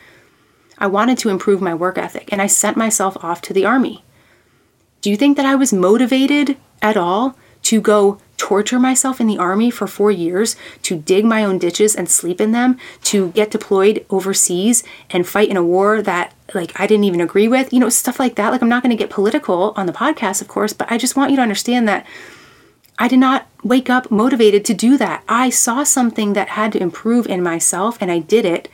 I 0.83 0.89
wanted 0.89 1.17
to 1.19 1.29
improve 1.29 1.63
my 1.63 1.75
work 1.75 1.97
ethic 1.97 2.33
and 2.33 2.43
I 2.43 2.49
sent 2.49 2.77
myself 2.77 3.17
off 3.23 3.41
to 3.43 3.53
the 3.53 3.65
army. 3.65 4.03
Do 5.01 5.11
you 5.11 5.17
think 5.17 5.37
that 5.37 5.47
I 5.47 5.55
was 5.55 5.73
motivated 5.73 6.57
at 6.83 6.97
all 6.97 7.37
to 7.63 7.81
go 7.81 8.19
torture 8.37 8.81
myself 8.81 9.21
in 9.21 9.29
the 9.29 9.39
army 9.39 9.71
for 9.71 9.87
four 9.87 10.11
years, 10.11 10.57
to 10.83 10.97
dig 10.97 11.25
my 11.25 11.45
own 11.45 11.59
ditches 11.59 11.95
and 11.95 12.11
sleep 12.11 12.41
in 12.41 12.51
them, 12.51 12.77
to 13.05 13.31
get 13.31 13.53
deployed 13.53 14.05
overseas 14.11 14.83
and 15.09 15.25
fight 15.25 15.49
in 15.49 15.57
a 15.57 15.63
war 15.63 16.03
that 16.03 16.35
like 16.53 16.73
I 16.81 16.89
didn't 16.89 17.05
even 17.05 17.21
agree 17.21 17.47
with, 17.47 17.73
you 17.73 17.79
know, 17.79 17.89
stuff 17.89 18.19
like 18.19 18.35
that. 18.35 18.51
Like 18.51 18.61
I'm 18.61 18.69
not 18.69 18.83
going 18.83 18.91
to 18.91 19.01
get 19.01 19.09
political 19.09 19.75
on 19.77 19.87
the 19.87 19.93
podcast, 19.93 20.43
of 20.43 20.49
course, 20.49 20.73
but 20.73 20.91
I 20.91 20.99
just 20.99 21.15
want 21.15 21.31
you 21.31 21.37
to 21.37 21.43
understand 21.43 21.87
that 21.87 22.05
I 22.99 23.07
did 23.07 23.21
not 23.21 23.47
wake 23.63 23.89
up 23.89 24.11
motivated 24.11 24.65
to 24.65 24.75
do 24.75 24.99
that. 24.99 25.23
I 25.29 25.49
saw 25.49 25.85
something 25.85 26.33
that 26.33 26.49
had 26.49 26.73
to 26.73 26.83
improve 26.83 27.29
in 27.29 27.41
myself 27.41 27.99
and 28.01 28.11
I 28.11 28.19
did 28.19 28.45
it 28.45 28.69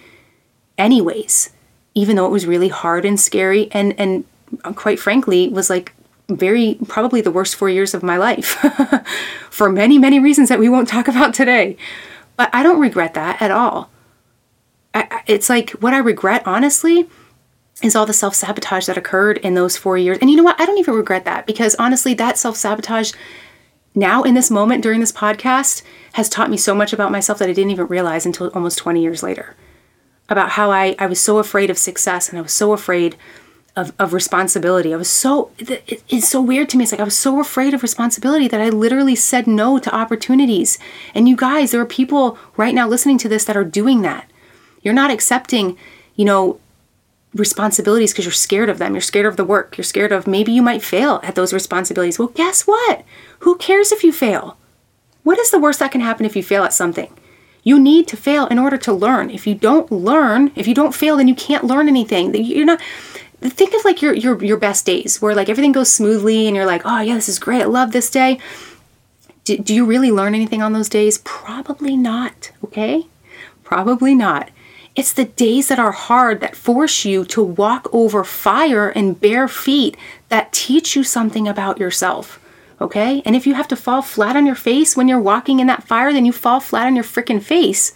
anyways 0.79 1.51
even 1.99 2.15
though 2.15 2.27
it 2.27 2.31
was 2.31 2.47
really 2.47 2.69
hard 2.69 3.05
and 3.05 3.19
scary 3.19 3.69
and 3.73 3.93
and 3.99 4.25
uh, 4.65 4.73
quite 4.73 5.01
frankly 5.01 5.49
was 5.49 5.69
like 5.69 5.93
very 6.29 6.79
probably 6.87 7.21
the 7.21 7.31
worst 7.31 7.57
4 7.57 7.69
years 7.69 7.93
of 7.93 8.03
my 8.03 8.17
life 8.17 8.65
for 9.51 9.71
many 9.71 9.99
many 9.99 10.21
reasons 10.21 10.49
that 10.49 10.61
we 10.61 10.69
won't 10.69 10.89
talk 10.89 11.09
about 11.09 11.35
today. 11.35 11.77
But 12.37 12.51
I 12.53 12.63
don't 12.63 12.81
regret 12.81 13.15
that 13.15 13.43
at 13.43 13.51
all. 13.51 13.91
I, 14.95 15.23
it's 15.27 15.51
like 15.51 15.71
what 15.73 15.93
I 15.93 15.99
regret 15.99 16.43
honestly 16.47 17.09
is 17.83 17.97
all 17.97 18.07
the 18.07 18.13
self 18.13 18.35
sabotage 18.35 18.87
that 18.87 18.97
occurred 18.97 19.39
in 19.39 19.55
those 19.55 19.77
4 19.77 19.99
years. 19.99 20.19
And 20.21 20.31
you 20.31 20.37
know 20.37 20.45
what? 20.45 20.61
I 20.61 20.67
don't 20.67 20.79
even 20.79 20.95
regret 20.95 21.25
that 21.25 21.47
because 21.47 21.75
honestly 21.77 22.15
that 22.15 22.39
self 22.39 22.57
sabotage 22.57 23.13
now 23.95 24.23
in 24.23 24.35
this 24.35 24.51
moment 24.51 24.85
during 24.85 25.01
this 25.01 25.11
podcast 25.11 25.83
has 26.13 26.29
taught 26.29 26.51
me 26.51 26.57
so 26.57 26.75
much 26.75 26.93
about 26.93 27.11
myself 27.11 27.39
that 27.41 27.49
I 27.49 27.53
didn't 27.53 27.73
even 27.73 27.89
realize 27.89 28.25
until 28.25 28.51
almost 28.51 28.79
20 28.79 29.03
years 29.03 29.25
later 29.25 29.57
about 30.29 30.51
how 30.51 30.71
I, 30.71 30.95
I 30.99 31.07
was 31.07 31.21
so 31.21 31.39
afraid 31.39 31.71
of 31.71 31.79
success 31.79 32.29
and 32.29 32.39
I 32.39 32.43
was 32.43 32.53
so 32.53 32.73
afraid 32.73 33.17
of, 33.77 33.93
of 33.99 34.13
responsibility. 34.13 34.93
I 34.93 34.97
was 34.97 35.09
so, 35.09 35.53
it, 35.59 36.03
it's 36.09 36.29
so 36.29 36.41
weird 36.41 36.69
to 36.71 36.77
me. 36.77 36.83
It's 36.83 36.93
like 36.93 37.01
I 37.01 37.05
was 37.05 37.17
so 37.17 37.41
afraid 37.41 37.75
of 37.75 37.83
responsibility 37.83 38.49
that 38.49 38.61
I 38.61 38.69
literally 38.69 39.15
said 39.15 39.47
no 39.47 39.79
to 39.79 39.95
opportunities. 39.95 40.79
And 41.15 41.29
you 41.29 41.37
guys, 41.37 41.71
there 41.71 41.81
are 41.81 41.87
people 41.87 42.37
right 42.57 42.75
now 42.75 42.89
listening 42.89 43.19
to 43.19 43.29
this 43.29 43.45
that 43.45 43.57
are 43.57 43.65
doing 43.65 44.03
that. 44.03 44.29
You're 44.83 44.95
not 44.95 45.11
accepting, 45.11 45.79
you 46.17 46.25
know, 46.25 46.61
responsibilities 47.35 48.13
because 48.13 48.25
you're 48.25 48.33
scared 48.33 48.69
of 48.69 48.79
them. 48.79 48.95
You're 48.95 49.01
scared 49.01 49.27
of 49.27 49.37
the 49.37 49.45
work. 49.45 49.77
You're 49.77 49.85
scared 49.85 50.13
of 50.13 50.27
maybe 50.27 50.51
you 50.51 50.63
might 50.63 50.83
fail 50.83 51.21
at 51.23 51.35
those 51.35 51.53
responsibilities. 51.53 52.19
Well, 52.19 52.29
guess 52.29 52.67
what? 52.67 53.05
Who 53.41 53.57
cares 53.57 53.93
if 53.93 54.03
you 54.03 54.13
fail? 54.13 54.57
What 55.23 55.39
is 55.39 55.51
the 55.51 55.59
worst 55.59 55.79
that 55.79 55.93
can 55.93 56.01
happen 56.01 56.27
if 56.27 56.35
you 56.35 56.43
fail 56.43 56.65
at 56.65 56.73
something? 56.73 57.15
You 57.63 57.79
need 57.79 58.09
to 58.09 58.17
fail 58.17 58.47
in 58.47 58.59
order 58.59 58.77
to 58.79 58.93
learn. 58.93 59.31
If 59.31 59.47
you 59.47 59.55
don't 59.55 59.91
learn, 59.91 60.53
if 60.55 60.67
you 60.67 60.75
don't 60.75 60.95
fail, 60.95 61.17
then 61.17 61.29
you 61.29 61.35
can't 61.35 61.65
learn 61.65 61.89
anything. 61.89 62.35
You're 62.35 62.65
not 62.65 62.81
think 63.41 63.75
of 63.75 63.85
like 63.85 64.03
your 64.03 64.15
your 64.15 64.43
your 64.43 64.57
best 64.57 64.85
days 64.85 65.23
where 65.23 65.35
like 65.35 65.49
everything 65.49 65.73
goes 65.73 65.93
smoothly 65.93 66.47
and 66.47 66.57
you're 66.57 66.67
like, 66.67 66.83
"Oh, 66.85 67.01
yeah, 67.01 67.15
this 67.15 67.29
is 67.29 67.39
great. 67.39 67.63
I 67.63 67.67
love 67.67 67.93
this 67.93 68.11
day." 68.11 68.39
Do, 69.45 69.57
do 69.57 69.75
you 69.75 69.87
really 69.87 70.11
learn 70.11 70.35
anything 70.35 70.61
on 70.61 70.73
those 70.73 70.91
days? 70.91 71.19
Probably 71.19 71.97
not, 71.97 72.51
okay? 72.63 73.07
Probably 73.65 74.15
not. 74.15 74.51
It's 74.95 75.13
the 75.13 75.25
days 75.25 75.69
that 75.69 75.79
are 75.79 75.93
hard 75.93 76.41
that 76.41 76.57
force 76.57 77.05
you 77.05 77.25
to 77.27 77.43
walk 77.43 77.89
over 77.93 78.25
fire 78.25 78.89
and 78.91 79.19
bare 79.19 79.49
feet 79.49 79.97
that 80.29 80.53
teach 80.53 80.97
you 80.97 81.05
something 81.05 81.47
about 81.47 81.79
yourself 81.79 82.41
okay? 82.81 83.23
And 83.25 83.35
if 83.35 83.47
you 83.47 83.55
have 83.55 83.69
to 83.69 83.77
fall 83.77 84.03
flat 84.03 84.37
on 84.37 84.47
your 84.47 84.55
face 84.55 84.97
when 84.97 85.09
you're 85.09 85.21
walking 85.21 85.61
in 85.61 85.67
that 85.67 85.85
fire, 85.85 86.13
then 86.13 86.25
you 86.25 86.33
fall 86.33 86.61
flat 86.61 86.87
on 86.87 86.95
your 86.95 87.05
freaking 87.05 87.43
face 87.43 87.93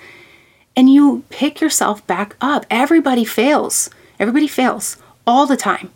and 0.77 0.93
you 0.93 1.25
pick 1.29 1.61
yourself 1.61 2.07
back 2.07 2.37
up. 2.41 2.67
Everybody 2.71 3.25
fails. 3.25 3.91
Everybody 4.19 4.49
fails 4.49 4.97
all 5.27 5.47
the 5.47 5.57
time, 5.57 5.91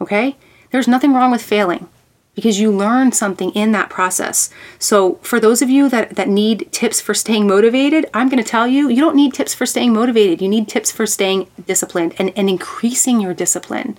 okay? 0.00 0.36
There's 0.70 0.88
nothing 0.88 1.12
wrong 1.12 1.30
with 1.30 1.42
failing 1.42 1.88
because 2.34 2.60
you 2.60 2.70
learn 2.70 3.12
something 3.12 3.50
in 3.52 3.72
that 3.72 3.88
process. 3.88 4.50
So, 4.78 5.14
for 5.22 5.40
those 5.40 5.62
of 5.62 5.70
you 5.70 5.88
that, 5.88 6.16
that 6.16 6.28
need 6.28 6.70
tips 6.70 7.00
for 7.00 7.14
staying 7.14 7.46
motivated, 7.46 8.06
I'm 8.12 8.28
going 8.28 8.42
to 8.42 8.48
tell 8.48 8.66
you, 8.66 8.88
you 8.88 9.00
don't 9.00 9.16
need 9.16 9.32
tips 9.32 9.54
for 9.54 9.64
staying 9.64 9.94
motivated. 9.94 10.42
You 10.42 10.48
need 10.48 10.68
tips 10.68 10.92
for 10.92 11.06
staying 11.06 11.48
disciplined 11.66 12.14
and, 12.18 12.32
and 12.36 12.50
increasing 12.50 13.20
your 13.20 13.32
discipline, 13.32 13.96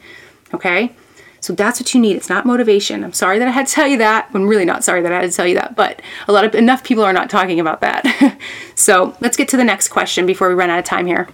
okay? 0.54 0.96
So 1.40 1.54
that's 1.54 1.80
what 1.80 1.94
you 1.94 2.02
need. 2.02 2.16
It's 2.16 2.30
not 2.30 2.46
motivation. 2.46 3.04
I'm 3.04 3.14
sorry 3.14 3.40
that 3.40 3.48
I 3.48 3.52
had 3.52 3.68
to 3.68 3.74
tell 3.74 3.88
you 3.88 3.98
that. 4.00 4.30
I'm 4.34 4.48
really 4.48 4.66
not 4.66 4.84
sorry 4.84 5.02
that 5.02 5.12
I 5.12 5.22
had 5.22 5.30
to 5.30 5.36
tell 5.36 5.48
you 5.48 5.56
that, 5.56 5.76
but 5.76 6.02
a 6.28 6.32
lot 6.32 6.46
of 6.46 6.56
enough 6.56 6.84
people 6.84 7.04
are 7.04 7.14
not 7.14 7.30
talking 7.30 7.60
about 7.60 7.82
that. 7.82 8.38
so 8.76 9.16
let's 9.22 9.38
get 9.38 9.48
to 9.50 9.58
the 9.58 9.64
next 9.64 9.90
question 9.90 10.26
before 10.26 10.50
we 10.50 10.56
run 10.56 10.70
out 10.70 10.80
of 10.80 10.86
time 10.86 11.06
here. 11.06 11.28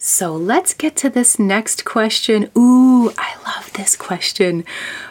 So 0.00 0.34
let's 0.34 0.74
get 0.74 0.94
to 0.96 1.10
this 1.10 1.38
next 1.38 1.84
question. 1.84 2.50
Ooh, 2.56 3.10
I 3.18 3.34
love 3.44 3.72
this 3.72 3.96
question. 3.96 4.64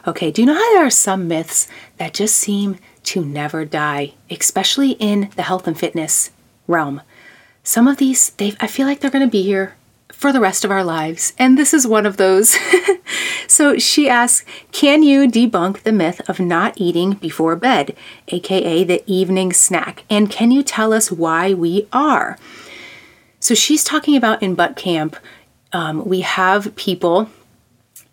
Okay, 0.05 0.31
do 0.31 0.41
you 0.41 0.45
know 0.45 0.53
how 0.53 0.73
there 0.73 0.85
are 0.85 0.89
some 0.89 1.27
myths 1.27 1.67
that 1.97 2.13
just 2.13 2.35
seem 2.35 2.77
to 3.03 3.23
never 3.23 3.65
die, 3.65 4.13
especially 4.29 4.91
in 4.91 5.29
the 5.35 5.43
health 5.43 5.67
and 5.67 5.77
fitness 5.77 6.31
realm? 6.67 7.01
Some 7.63 7.87
of 7.87 7.97
these, 7.97 8.29
they 8.31 8.55
I 8.61 8.67
feel 8.67 8.87
like 8.87 9.01
they're 9.01 9.11
going 9.11 9.27
to 9.27 9.31
be 9.31 9.43
here 9.43 9.75
for 10.11 10.33
the 10.33 10.39
rest 10.39 10.65
of 10.65 10.71
our 10.71 10.83
lives. 10.83 11.33
And 11.37 11.57
this 11.57 11.73
is 11.73 11.85
one 11.85 12.05
of 12.05 12.17
those. 12.17 12.57
so 13.47 13.77
she 13.77 14.09
asks 14.09 14.45
Can 14.71 15.03
you 15.03 15.27
debunk 15.27 15.83
the 15.83 15.91
myth 15.91 16.21
of 16.29 16.39
not 16.39 16.73
eating 16.77 17.13
before 17.13 17.55
bed, 17.55 17.95
aka 18.29 18.83
the 18.83 19.03
evening 19.05 19.53
snack? 19.53 20.03
And 20.09 20.31
can 20.31 20.51
you 20.51 20.63
tell 20.63 20.93
us 20.93 21.11
why 21.11 21.53
we 21.53 21.87
are? 21.93 22.37
So 23.39 23.53
she's 23.53 23.83
talking 23.83 24.15
about 24.15 24.41
in 24.41 24.55
butt 24.55 24.75
camp, 24.75 25.15
um, 25.71 26.05
we 26.05 26.21
have 26.21 26.75
people 26.75 27.29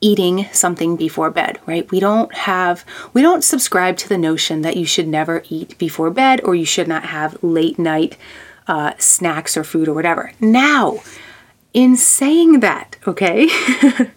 eating 0.01 0.47
something 0.53 0.97
before 0.97 1.30
bed, 1.30 1.59
right? 1.64 1.90
We 1.90 1.99
don't 1.99 2.32
have, 2.34 2.84
we 3.14 3.22
don't 3.22 3.42
subscribe 3.42 3.97
to 3.99 4.09
the 4.09 4.18
notion 4.18 4.61
that 4.61 4.76
you 4.76 4.84
should 4.84 5.09
never 5.09 5.42
eat 5.49 5.78
before 5.78 6.11
bed 6.11 6.42
or 6.45 6.55
you 6.55 6.66
should 6.66 6.88
not 6.88 7.07
have 7.07 7.42
late 7.42 7.78
night 7.78 8.18
uh, 8.66 8.92
snacks 8.99 9.57
or 9.57 9.64
food 9.64 9.88
or 9.88 9.95
whatever. 9.95 10.32
Now, 10.40 11.01
in 11.75 11.97
saying 11.97 12.61
that, 12.61 12.97
okay? 13.07 13.49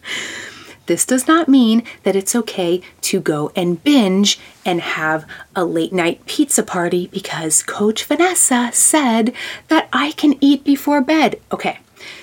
This 0.87 1.05
does 1.05 1.27
not 1.27 1.49
mean 1.49 1.83
that 2.03 2.15
it's 2.15 2.35
okay 2.35 2.81
to 3.01 3.19
go 3.19 3.51
and 3.55 3.83
binge 3.83 4.39
and 4.65 4.79
have 4.81 5.25
a 5.53 5.65
late 5.65 5.91
night 5.93 6.25
pizza 6.25 6.63
party 6.63 7.07
because 7.07 7.61
Coach 7.61 8.05
Vanessa 8.05 8.69
said 8.73 9.33
that 9.67 9.89
I 9.91 10.13
can 10.13 10.35
eat 10.39 10.63
before 10.63 11.01
bed. 11.01 11.39
Okay, 11.51 11.79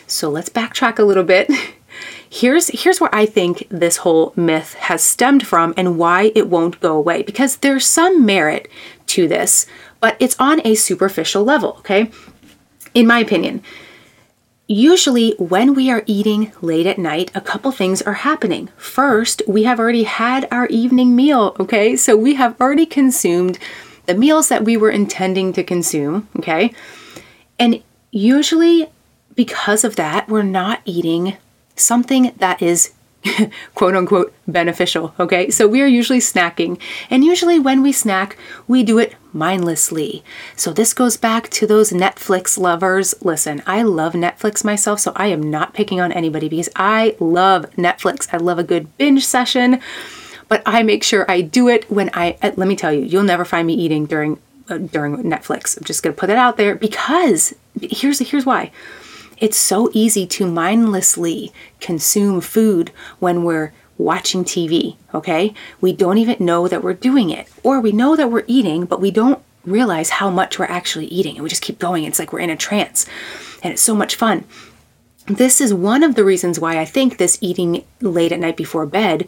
so 0.06 0.30
let's 0.30 0.48
backtrack 0.48 0.98
a 0.98 1.04
little 1.04 1.24
bit. 1.24 1.50
Here's, 2.28 2.66
here's 2.82 3.00
where 3.00 3.14
I 3.14 3.26
think 3.26 3.64
this 3.70 3.98
whole 3.98 4.32
myth 4.34 4.74
has 4.74 5.04
stemmed 5.04 5.46
from 5.46 5.72
and 5.76 5.96
why 5.96 6.32
it 6.34 6.48
won't 6.48 6.80
go 6.80 6.96
away 6.96 7.22
because 7.22 7.58
there's 7.58 7.86
some 7.86 8.26
merit 8.26 8.68
to 9.06 9.28
this, 9.28 9.66
but 10.00 10.16
it's 10.18 10.34
on 10.40 10.60
a 10.66 10.74
superficial 10.74 11.44
level, 11.44 11.76
okay? 11.78 12.10
In 12.92 13.06
my 13.06 13.20
opinion, 13.20 13.62
usually 14.66 15.34
when 15.38 15.74
we 15.74 15.90
are 15.90 16.04
eating 16.06 16.52
late 16.62 16.86
at 16.86 16.98
night, 16.98 17.30
a 17.34 17.40
couple 17.40 17.70
things 17.70 18.00
are 18.02 18.14
happening. 18.14 18.70
First, 18.76 19.42
we 19.46 19.64
have 19.64 19.78
already 19.78 20.04
had 20.04 20.48
our 20.50 20.66
evening 20.68 21.14
meal, 21.14 21.54
okay? 21.60 21.96
So 21.96 22.16
we 22.16 22.34
have 22.34 22.58
already 22.60 22.86
consumed 22.86 23.58
the 24.06 24.14
meals 24.14 24.48
that 24.48 24.64
we 24.64 24.76
were 24.76 24.90
intending 24.90 25.52
to 25.52 25.62
consume, 25.62 26.28
okay? 26.38 26.72
And 27.58 27.82
usually 28.10 28.88
because 29.34 29.84
of 29.84 29.96
that, 29.96 30.28
we're 30.28 30.42
not 30.42 30.80
eating 30.84 31.36
something 31.76 32.32
that 32.38 32.62
is 32.62 32.92
quote 33.74 33.94
unquote 33.94 34.34
beneficial. 34.46 35.14
Okay, 35.18 35.50
so 35.50 35.66
we 35.66 35.82
are 35.82 35.86
usually 35.86 36.18
snacking, 36.18 36.78
and 37.10 37.24
usually 37.24 37.58
when 37.58 37.82
we 37.82 37.92
snack, 37.92 38.36
we 38.68 38.82
do 38.82 38.98
it 38.98 39.14
mindlessly. 39.32 40.22
So 40.56 40.72
this 40.72 40.94
goes 40.94 41.16
back 41.16 41.48
to 41.50 41.66
those 41.66 41.90
Netflix 41.90 42.58
lovers. 42.58 43.14
Listen, 43.22 43.62
I 43.66 43.82
love 43.82 44.12
Netflix 44.12 44.64
myself, 44.64 45.00
so 45.00 45.12
I 45.16 45.28
am 45.28 45.50
not 45.50 45.74
picking 45.74 46.00
on 46.00 46.12
anybody 46.12 46.48
because 46.48 46.68
I 46.76 47.16
love 47.18 47.70
Netflix. 47.72 48.28
I 48.32 48.36
love 48.36 48.58
a 48.58 48.64
good 48.64 48.96
binge 48.98 49.26
session, 49.26 49.80
but 50.48 50.62
I 50.66 50.82
make 50.82 51.02
sure 51.02 51.30
I 51.30 51.40
do 51.40 51.68
it 51.68 51.90
when 51.90 52.10
I. 52.14 52.36
Uh, 52.42 52.52
let 52.56 52.68
me 52.68 52.76
tell 52.76 52.92
you, 52.92 53.00
you'll 53.00 53.24
never 53.24 53.44
find 53.44 53.66
me 53.66 53.74
eating 53.74 54.06
during 54.06 54.38
uh, 54.68 54.78
during 54.78 55.16
Netflix. 55.18 55.76
I'm 55.76 55.84
just 55.84 56.02
gonna 56.02 56.14
put 56.14 56.30
it 56.30 56.36
out 56.36 56.56
there 56.56 56.74
because 56.74 57.54
here's 57.80 58.18
here's 58.18 58.46
why 58.46 58.70
it's 59.38 59.56
so 59.56 59.90
easy 59.92 60.26
to 60.26 60.46
mindlessly 60.46 61.52
consume 61.80 62.40
food 62.40 62.90
when 63.18 63.44
we're 63.44 63.72
watching 63.98 64.44
TV, 64.44 64.96
okay? 65.12 65.54
We 65.80 65.92
don't 65.92 66.18
even 66.18 66.44
know 66.44 66.68
that 66.68 66.82
we're 66.82 66.94
doing 66.94 67.30
it. 67.30 67.48
Or 67.62 67.80
we 67.80 67.92
know 67.92 68.16
that 68.16 68.30
we're 68.30 68.44
eating, 68.46 68.84
but 68.86 69.00
we 69.00 69.10
don't 69.10 69.42
realize 69.64 70.10
how 70.10 70.30
much 70.30 70.58
we're 70.58 70.64
actually 70.66 71.06
eating. 71.06 71.36
And 71.36 71.42
we 71.42 71.48
just 71.48 71.62
keep 71.62 71.78
going. 71.78 72.04
It's 72.04 72.18
like 72.18 72.32
we're 72.32 72.40
in 72.40 72.50
a 72.50 72.56
trance. 72.56 73.06
And 73.62 73.72
it's 73.72 73.82
so 73.82 73.94
much 73.94 74.16
fun. 74.16 74.44
This 75.26 75.60
is 75.60 75.72
one 75.72 76.02
of 76.02 76.16
the 76.16 76.24
reasons 76.24 76.60
why 76.60 76.78
I 76.78 76.84
think 76.84 77.16
this 77.16 77.38
eating 77.40 77.84
late 78.00 78.32
at 78.32 78.40
night 78.40 78.56
before 78.56 78.84
bed 78.84 79.26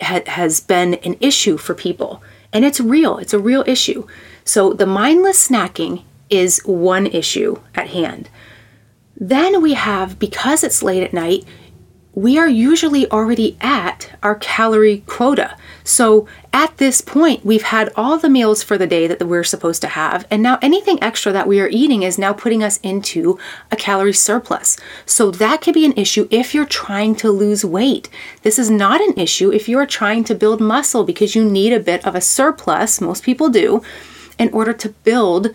ha- 0.00 0.22
has 0.26 0.60
been 0.60 0.94
an 0.94 1.16
issue 1.20 1.56
for 1.56 1.74
people. 1.74 2.22
And 2.52 2.64
it's 2.64 2.80
real, 2.80 3.18
it's 3.18 3.34
a 3.34 3.38
real 3.38 3.62
issue. 3.66 4.06
So 4.44 4.72
the 4.72 4.86
mindless 4.86 5.48
snacking 5.48 6.02
is 6.30 6.60
one 6.64 7.06
issue 7.06 7.60
at 7.74 7.88
hand. 7.90 8.28
Then 9.20 9.60
we 9.60 9.74
have, 9.74 10.18
because 10.18 10.64
it's 10.64 10.82
late 10.82 11.02
at 11.02 11.12
night, 11.12 11.44
we 12.14 12.38
are 12.38 12.48
usually 12.48 13.08
already 13.10 13.56
at 13.60 14.10
our 14.22 14.34
calorie 14.34 15.04
quota. 15.06 15.56
So 15.84 16.26
at 16.52 16.76
this 16.78 17.00
point, 17.00 17.44
we've 17.44 17.62
had 17.62 17.92
all 17.94 18.18
the 18.18 18.28
meals 18.28 18.62
for 18.62 18.76
the 18.76 18.86
day 18.86 19.06
that 19.06 19.24
we're 19.24 19.44
supposed 19.44 19.82
to 19.82 19.88
have, 19.88 20.26
and 20.30 20.42
now 20.42 20.58
anything 20.60 21.00
extra 21.02 21.32
that 21.32 21.46
we 21.46 21.60
are 21.60 21.68
eating 21.68 22.02
is 22.02 22.18
now 22.18 22.32
putting 22.32 22.64
us 22.64 22.78
into 22.78 23.38
a 23.70 23.76
calorie 23.76 24.12
surplus. 24.12 24.76
So 25.06 25.30
that 25.30 25.60
could 25.60 25.74
be 25.74 25.84
an 25.84 25.92
issue 25.92 26.26
if 26.30 26.54
you're 26.54 26.64
trying 26.64 27.14
to 27.16 27.30
lose 27.30 27.64
weight. 27.64 28.08
This 28.42 28.58
is 28.58 28.70
not 28.70 29.00
an 29.00 29.14
issue 29.16 29.52
if 29.52 29.68
you 29.68 29.78
are 29.78 29.86
trying 29.86 30.24
to 30.24 30.34
build 30.34 30.60
muscle 30.60 31.04
because 31.04 31.36
you 31.36 31.44
need 31.44 31.72
a 31.72 31.80
bit 31.80 32.04
of 32.06 32.14
a 32.14 32.20
surplus, 32.20 33.00
most 33.00 33.22
people 33.22 33.50
do, 33.50 33.82
in 34.38 34.48
order 34.50 34.72
to 34.72 34.88
build 34.88 35.48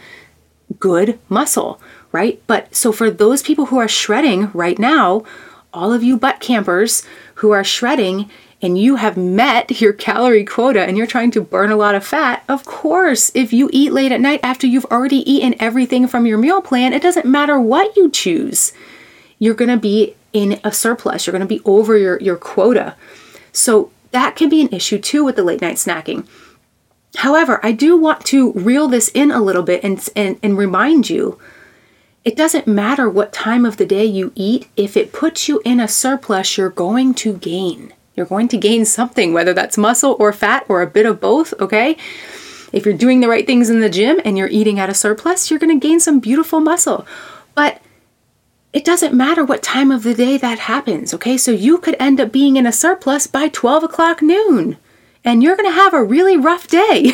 good 0.80 1.20
muscle 1.30 1.82
right? 2.16 2.41
But 2.47 2.74
so 2.74 2.93
for 2.93 3.11
those 3.11 3.43
people 3.43 3.66
who 3.66 3.78
are 3.78 3.89
shredding 3.89 4.49
right 4.53 4.80
now, 4.80 5.26
all 5.74 5.91
of 5.91 6.01
you 6.01 6.16
butt 6.16 6.39
campers 6.39 7.03
who 7.36 7.51
are 7.51 7.63
shredding 7.63 8.32
and 8.61 8.78
you 8.78 8.95
have 8.95 9.18
met 9.18 9.82
your 9.82 9.91
calorie 9.91 10.45
quota 10.45 10.82
and 10.82 10.97
you're 10.97 11.05
trying 11.05 11.30
to 11.32 11.41
burn 11.41 11.72
a 11.72 11.76
lot 11.76 11.93
of 11.93 12.07
fat, 12.07 12.45
of 12.47 12.63
course, 12.63 13.34
if 13.36 13.51
you 13.51 13.70
eat 13.74 13.91
late 13.91 14.13
at 14.13 14.22
night 14.22 14.39
after 14.43 14.66
you've 14.66 14.86
already 14.86 15.30
eaten 15.30 15.55
everything 15.59 16.07
from 16.07 16.26
your 16.26 16.38
meal 16.38 16.61
plan, 16.61 16.93
it 16.93 17.01
doesn't 17.01 17.26
matter 17.26 17.59
what 17.59 17.93
you 17.97 18.09
choose. 18.09 18.72
You're 19.38 19.53
going 19.53 19.70
to 19.70 19.78
be 19.78 20.16
in 20.32 20.61
a 20.63 20.72
surplus. 20.72 21.28
You're 21.28 21.34
going 21.34 21.47
to 21.47 21.53
be 21.53 21.61
over 21.66 21.97
your, 21.97 22.18
your 22.22 22.38
quota. 22.38 22.95
So 23.51 23.91
that 24.11 24.38
can 24.38 24.47
be 24.47 24.61
an 24.61 24.70
issue 24.70 24.99
too 24.99 25.26
with 25.26 25.36
the 25.36 25.43
late 25.43 25.61
night 25.61 25.76
snacking. 25.76 26.26
However, 27.18 27.59
I 27.61 27.74
do 27.74 27.97
want 27.97 28.24
to 28.28 28.53
reel 28.53 28.88
this 28.88 29.09
in 29.09 29.32
a 29.32 29.41
little 29.41 29.63
bit 29.63 29.84
and, 29.84 30.07
and, 30.16 30.39
and 30.41 30.57
remind 30.57 31.09
you 31.09 31.38
it 32.26 32.36
doesn't 32.36 32.65
matter 32.65 33.07
what 33.07 33.32
time 33.32 33.65
of 33.65 33.78
the 33.78 33.86
day 33.86 34.03
you 34.03 34.32
eat, 34.34 34.67
if 34.76 34.97
it 34.97 35.13
puts 35.13 35.47
you 35.47 35.61
in 35.63 35.80
a 35.80 35.88
surplus, 35.88 36.57
you're 36.57 36.71
going 36.71 37.13
to 37.13 37.34
gain. 37.38 37.93
You're 38.15 38.26
going 38.26 38.47
to 38.47 38.57
gain 38.57 38.84
something, 38.84 39.32
whether 39.32 39.53
that's 39.53 39.78
muscle 39.78 40.17
or 40.19 40.34
fat 40.34 40.65
or 40.67 40.82
a 40.82 40.88
bit 40.88 41.05
of 41.05 41.21
both, 41.21 41.53
okay? 41.59 41.95
If 42.73 42.84
you're 42.84 42.97
doing 42.97 43.19
the 43.19 43.30
right 43.30 43.45
things 43.45 43.69
in 43.69 43.80
the 43.80 43.91
gym 43.91 44.19
and 44.26 44.39
you're 44.39 44.47
eating 44.47 44.80
at 44.80 44.89
a 44.89 44.95
surplus, 44.95 45.51
you're 45.51 45.59
going 45.59 45.80
to 45.80 45.88
gain 45.88 45.99
some 45.99 46.19
beautiful 46.19 46.59
muscle. 46.59 47.05
But 47.53 47.80
it 48.73 48.84
doesn't 48.84 49.13
matter 49.13 49.45
what 49.45 49.61
time 49.61 49.91
of 49.91 50.01
the 50.01 50.15
day 50.15 50.38
that 50.38 50.57
happens, 50.59 51.13
okay? 51.13 51.38
So 51.38 51.51
you 51.51 51.78
could 51.78 51.95
end 51.99 52.19
up 52.19 52.32
being 52.32 52.55
in 52.55 52.65
a 52.65 52.71
surplus 52.71 53.28
by 53.28 53.49
12 53.49 53.84
o'clock 53.84 54.23
noon. 54.23 54.78
And 55.23 55.43
you're 55.43 55.55
to 55.55 55.71
have 55.71 55.93
a 55.93 56.03
really 56.03 56.38
rough 56.38 56.67
day 56.67 57.01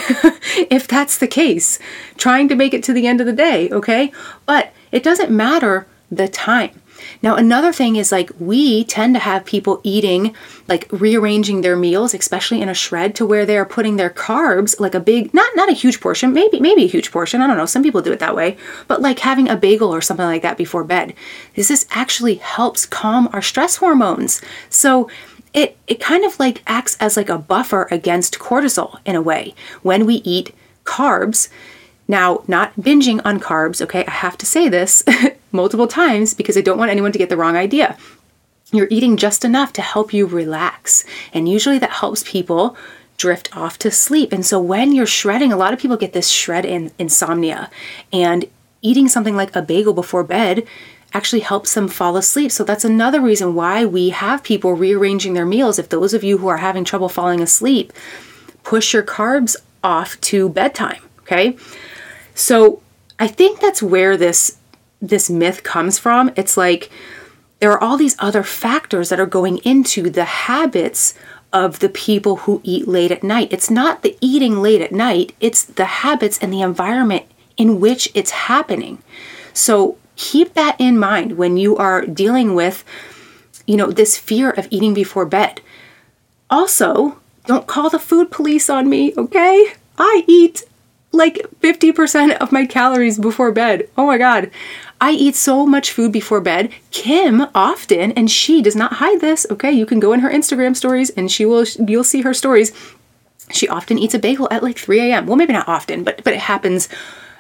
if 0.70 0.88
that's 0.88 1.18
the 1.18 1.28
case, 1.28 1.80
trying 2.18 2.47
to 2.47 2.55
make 2.55 2.74
it 2.74 2.84
to 2.86 2.93
the 2.93 3.07
end 3.07 3.20
of 3.20 3.28
the 3.28 3.34
day, 3.34 3.70
okay? 3.72 4.12
But 4.45 4.74
it 4.91 5.03
doesn't 5.03 5.31
matter 5.31 5.87
the 6.11 6.27
time. 6.27 6.81
Now, 7.21 7.35
another 7.35 7.71
thing 7.71 7.95
is 7.95 8.11
like 8.11 8.31
we 8.39 8.83
tend 8.83 9.15
to 9.15 9.19
have 9.19 9.45
people 9.45 9.81
eating, 9.83 10.35
like 10.67 10.87
rearranging 10.91 11.61
their 11.61 11.75
meals, 11.75 12.13
especially 12.13 12.61
in 12.61 12.69
a 12.69 12.73
shred, 12.73 13.15
to 13.15 13.25
where 13.25 13.45
they 13.45 13.57
are 13.57 13.65
putting 13.65 13.95
their 13.95 14.09
carbs, 14.09 14.79
like 14.79 14.95
a 14.95 14.99
big, 14.99 15.33
not 15.33 15.49
not 15.55 15.69
a 15.69 15.73
huge 15.73 15.99
portion, 15.99 16.33
maybe 16.33 16.59
maybe 16.59 16.83
a 16.83 16.87
huge 16.87 17.11
portion. 17.11 17.41
I 17.41 17.47
don't 17.47 17.57
know. 17.57 17.65
Some 17.65 17.83
people 17.83 18.01
do 18.01 18.11
it 18.11 18.19
that 18.19 18.35
way, 18.35 18.57
but 18.87 19.01
like 19.01 19.19
having 19.19 19.49
a 19.49 19.57
bagel 19.57 19.93
or 19.93 20.01
something 20.01 20.25
like 20.25 20.41
that 20.43 20.57
before 20.57 20.83
bed. 20.83 21.13
This 21.55 21.71
is 21.71 21.85
actually 21.91 22.35
helps 22.35 22.85
calm 22.85 23.29
our 23.33 23.41
stress 23.41 23.77
hormones. 23.77 24.41
So 24.69 25.09
it 25.53 25.77
it 25.87 25.99
kind 25.99 26.23
of 26.23 26.39
like 26.39 26.63
acts 26.67 26.97
as 26.99 27.17
like 27.17 27.29
a 27.29 27.37
buffer 27.37 27.87
against 27.91 28.39
cortisol 28.39 28.99
in 29.05 29.15
a 29.15 29.21
way 29.21 29.53
when 29.81 30.05
we 30.05 30.15
eat 30.15 30.55
carbs 30.83 31.49
now, 32.12 32.43
not 32.45 32.76
binging 32.76 33.22
on 33.24 33.39
carbs, 33.39 33.82
okay, 33.82 34.05
I 34.05 34.12
have 34.12 34.38
to 34.39 34.45
say 34.45 34.68
this 34.68 35.01
multiple 35.53 35.88
times 35.88 36.34
because 36.34 36.57
I 36.57 36.62
don't 36.62 36.78
want 36.78 36.91
anyone 36.91 37.14
to 37.14 37.18
get 37.18 37.30
the 37.30 37.38
wrong 37.38 37.55
idea. 37.55 37.97
You're 38.74 38.89
eating 38.91 39.16
just 39.16 39.45
enough 39.45 39.72
to 39.74 39.82
help 39.82 40.14
you 40.14 40.26
relax, 40.26 41.05
and 41.34 41.47
usually 41.47 41.80
that 41.80 41.89
helps 41.89 42.24
people 42.24 42.76
drift 43.16 43.55
off 43.55 43.80
to 43.80 43.91
sleep. 43.91 44.34
And 44.34 44.45
so 44.45 44.59
when 44.59 44.93
you're 44.93 45.05
shredding, 45.05 45.53
a 45.53 45.57
lot 45.57 45.72
of 45.72 45.80
people 45.80 45.95
get 45.95 46.12
this 46.12 46.28
shred 46.28 46.66
in 46.66 46.91
insomnia, 46.99 47.72
and 48.12 48.43
eating 48.82 49.07
something 49.07 49.38
like 49.38 49.55
a 49.55 49.62
bagel 49.62 49.93
before 49.93 50.26
bed 50.26 50.68
actually 51.14 51.41
helps 51.41 51.74
them 51.76 51.88
fall 51.88 52.18
asleep. 52.18 52.51
So 52.51 52.66
that's 52.66 52.84
another 52.84 53.22
reason 53.22 53.55
why 53.55 53.86
we 53.86 54.09
have 54.09 54.43
people 54.43 54.74
rearranging 54.74 55.34
their 55.34 55.45
meals. 55.45 55.80
If 55.80 55.88
those 55.88 56.14
of 56.14 56.26
you 56.26 56.39
who 56.39 56.49
are 56.49 56.57
having 56.57 56.84
trouble 56.84 57.07
falling 57.07 57.39
asleep, 57.39 57.93
push 58.64 58.93
your 58.93 59.03
carbs 59.03 59.55
off 59.82 60.20
to 60.22 60.49
bedtime, 60.49 61.01
okay? 61.22 61.55
So 62.36 62.82
I 63.19 63.27
think 63.27 63.59
that's 63.59 63.84
where 63.84 64.17
this 64.17 64.57
this 65.01 65.29
myth 65.29 65.63
comes 65.63 65.97
from. 65.97 66.32
It's 66.36 66.57
like 66.57 66.91
there 67.59 67.71
are 67.71 67.84
all 67.84 67.97
these 67.97 68.15
other 68.19 68.43
factors 68.43 69.09
that 69.09 69.19
are 69.19 69.25
going 69.25 69.57
into 69.59 70.09
the 70.09 70.25
habits 70.25 71.15
of 71.53 71.79
the 71.79 71.89
people 71.89 72.38
who 72.38 72.61
eat 72.63 72.88
late 72.88 73.11
at 73.11 73.23
night. 73.23 73.51
It's 73.51 73.69
not 73.69 74.03
the 74.03 74.17
eating 74.21 74.61
late 74.61 74.82
at 74.82 74.91
night, 74.91 75.34
it's 75.39 75.63
the 75.63 75.86
habits 75.86 76.38
and 76.39 76.53
the 76.53 76.61
environment 76.61 77.25
in 77.57 77.79
which 77.79 78.09
it's 78.13 78.32
happening. 78.32 79.03
So 79.53 79.97
keep 80.15 80.53
that 80.53 80.79
in 80.79 80.97
mind 80.97 81.34
when 81.34 81.57
you 81.57 81.75
are 81.77 82.05
dealing 82.05 82.55
with 82.55 82.84
you 83.67 83.77
know 83.77 83.91
this 83.91 84.17
fear 84.17 84.49
of 84.51 84.67
eating 84.69 84.93
before 84.93 85.25
bed. 85.25 85.61
Also, 86.49 87.19
don't 87.45 87.67
call 87.67 87.89
the 87.89 87.99
food 87.99 88.29
police 88.29 88.69
on 88.69 88.89
me, 88.89 89.13
okay? 89.17 89.73
I 89.97 90.23
eat 90.27 90.63
like 91.12 91.45
50% 91.62 92.38
of 92.38 92.51
my 92.51 92.66
calories 92.66 93.20
before 93.20 93.51
bed. 93.51 93.89
Oh 93.97 94.07
my 94.07 94.18
God. 94.18 94.49
I 94.99 95.12
eat 95.12 95.36
so 95.36 95.66
much 95.66 95.91
food 95.91 96.12
before 96.12 96.41
bed. 96.41 96.72
Kim 96.91 97.47
often, 97.55 98.12
and 98.12 98.30
she 98.30 98.62
does 98.62 98.76
not 98.76 98.93
hide 98.93 99.20
this, 99.20 99.45
okay? 99.49 99.72
You 99.72 99.86
can 99.86 99.99
go 99.99 100.14
in 100.14 100.20
her 100.20 100.30
Instagram 100.30 100.76
stories 100.76 101.09
and 101.09 101.32
she 101.32 101.45
will, 101.45 101.66
you'll 101.88 102.03
see 102.03 102.22
her 102.22 102.34
stories. 102.34 102.72
She 103.51 103.68
often 103.68 103.97
eats 103.97 104.14
a 104.14 104.20
bagel 104.20 104.47
at 104.51 104.64
like 104.64 104.78
3 104.78 104.99
a.m. 104.99 105.26
Well, 105.26 105.36
maybe 105.36 105.53
not 105.53 105.68
often, 105.68 106.03
but, 106.03 106.24
but 106.24 106.34
it 106.34 106.39
happens 106.39 106.88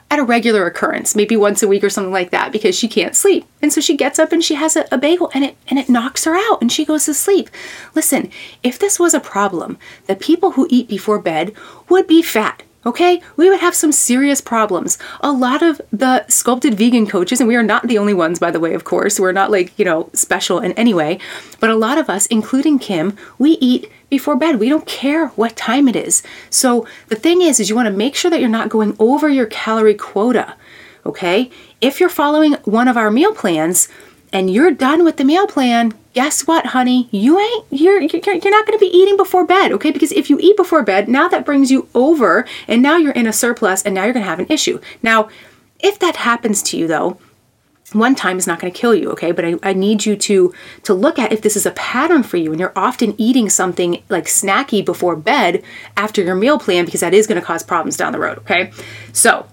at 0.09 0.19
a 0.19 0.23
regular 0.23 0.65
occurrence, 0.65 1.15
maybe 1.15 1.37
once 1.37 1.63
a 1.63 1.67
week 1.69 1.85
or 1.85 1.89
something 1.89 2.11
like 2.11 2.31
that, 2.31 2.51
because 2.51 2.77
she 2.77 2.89
can't 2.89 3.15
sleep. 3.15 3.45
And 3.61 3.71
so 3.71 3.79
she 3.79 3.95
gets 3.95 4.19
up 4.19 4.33
and 4.33 4.43
she 4.43 4.55
has 4.55 4.75
a, 4.75 4.85
a, 4.91 4.97
bagel 4.97 5.31
and 5.33 5.45
it 5.45 5.57
and 5.69 5.79
it 5.79 5.87
knocks 5.87 6.25
her 6.25 6.35
out 6.35 6.59
and 6.59 6.69
she 6.69 6.83
goes 6.83 7.05
to 7.05 7.13
sleep. 7.13 7.49
Listen, 7.95 8.29
if 8.61 8.77
this 8.77 8.99
was 8.99 9.13
a 9.13 9.21
problem, 9.21 9.77
the 10.07 10.15
people 10.17 10.51
who 10.51 10.67
eat 10.69 10.89
before 10.89 11.17
bed 11.17 11.53
would 11.87 12.07
be 12.07 12.21
fat 12.21 12.63
okay, 12.85 13.21
we 13.35 13.49
would 13.49 13.59
have 13.59 13.75
some 13.75 13.91
serious 13.91 14.41
problems. 14.41 14.97
A 15.21 15.31
lot 15.31 15.61
of 15.61 15.81
the 15.91 16.25
sculpted 16.27 16.73
vegan 16.73 17.07
coaches, 17.07 17.39
and 17.39 17.47
we 17.47 17.55
are 17.55 17.63
not 17.63 17.87
the 17.87 17.97
only 17.97 18.13
ones, 18.13 18.39
by 18.39 18.51
the 18.51 18.59
way, 18.59 18.73
of 18.73 18.83
course, 18.83 19.19
we're 19.19 19.31
not 19.31 19.51
like, 19.51 19.77
you 19.77 19.85
know, 19.85 20.09
special 20.13 20.59
in 20.59 20.71
any 20.73 20.93
way, 20.93 21.19
but 21.59 21.69
a 21.69 21.75
lot 21.75 21.97
of 21.97 22.09
us, 22.09 22.25
including 22.27 22.79
Kim, 22.79 23.15
we 23.37 23.51
eat 23.61 23.89
before 24.09 24.35
bed. 24.35 24.59
We 24.59 24.69
don't 24.69 24.85
care 24.85 25.27
what 25.29 25.55
time 25.55 25.87
it 25.87 25.95
is. 25.95 26.23
So 26.49 26.87
the 27.07 27.15
thing 27.15 27.41
is, 27.41 27.59
is 27.59 27.69
you 27.69 27.75
want 27.75 27.87
to 27.87 27.93
make 27.93 28.15
sure 28.15 28.31
that 28.31 28.39
you're 28.39 28.49
not 28.49 28.69
going 28.69 28.95
over 28.99 29.29
your 29.29 29.45
calorie 29.45 29.95
quota, 29.95 30.55
okay? 31.05 31.49
If 31.79 31.99
you're 31.99 32.09
following 32.09 32.53
one 32.63 32.87
of 32.87 32.97
our 32.97 33.11
meal 33.11 33.33
plans, 33.33 33.87
and 34.33 34.51
you're 34.51 34.71
done 34.71 35.03
with 35.03 35.17
the 35.17 35.23
meal 35.23 35.47
plan, 35.47 35.93
guess 36.13 36.47
what, 36.47 36.67
honey? 36.67 37.09
You 37.11 37.39
ain't 37.39 37.65
you're 37.69 38.01
you're, 38.01 38.21
you're 38.23 38.51
not 38.51 38.65
going 38.65 38.77
to 38.77 38.85
be 38.85 38.97
eating 38.97 39.17
before 39.17 39.45
bed, 39.45 39.71
okay? 39.73 39.91
Because 39.91 40.11
if 40.11 40.29
you 40.29 40.39
eat 40.39 40.57
before 40.57 40.83
bed, 40.83 41.07
now 41.07 41.27
that 41.27 41.45
brings 41.45 41.71
you 41.71 41.87
over 41.93 42.45
and 42.67 42.81
now 42.81 42.97
you're 42.97 43.13
in 43.13 43.27
a 43.27 43.33
surplus 43.33 43.83
and 43.83 43.95
now 43.95 44.03
you're 44.03 44.13
going 44.13 44.23
to 44.23 44.29
have 44.29 44.39
an 44.39 44.47
issue. 44.49 44.79
Now, 45.03 45.29
if 45.79 45.99
that 45.99 46.17
happens 46.17 46.61
to 46.63 46.77
you 46.77 46.87
though, 46.87 47.17
one 47.93 48.15
time 48.15 48.37
is 48.37 48.47
not 48.47 48.59
going 48.59 48.71
to 48.71 48.79
kill 48.79 48.95
you 48.95 49.11
okay 49.11 49.31
but 49.31 49.43
I, 49.43 49.55
I, 49.63 49.73
need 49.73 50.05
you 50.05 50.15
to 50.15 50.53
to 50.83 50.93
look 50.93 51.19
at 51.19 51.33
if 51.33 51.41
this 51.41 51.57
is 51.57 51.65
a 51.65 51.71
pattern 51.71 52.23
for 52.23 52.37
you 52.37 52.51
and 52.51 52.59
you're 52.59 52.71
often 52.73 53.19
eating 53.19 53.49
something 53.49 54.01
like 54.07 54.25
snacky 54.25 54.83
before 54.83 55.15
bed 55.15 55.61
after 55.97 56.21
your 56.21 56.35
meal 56.35 56.57
plan 56.57 56.85
because 56.85 57.01
that 57.01 57.13
is 57.13 57.27
going 57.27 57.39
to 57.39 57.45
cause 57.45 57.63
problems 57.63 57.97
down 57.97 58.13
the 58.13 58.19
road 58.19 58.37
okay 58.39 58.71
so 59.11 59.45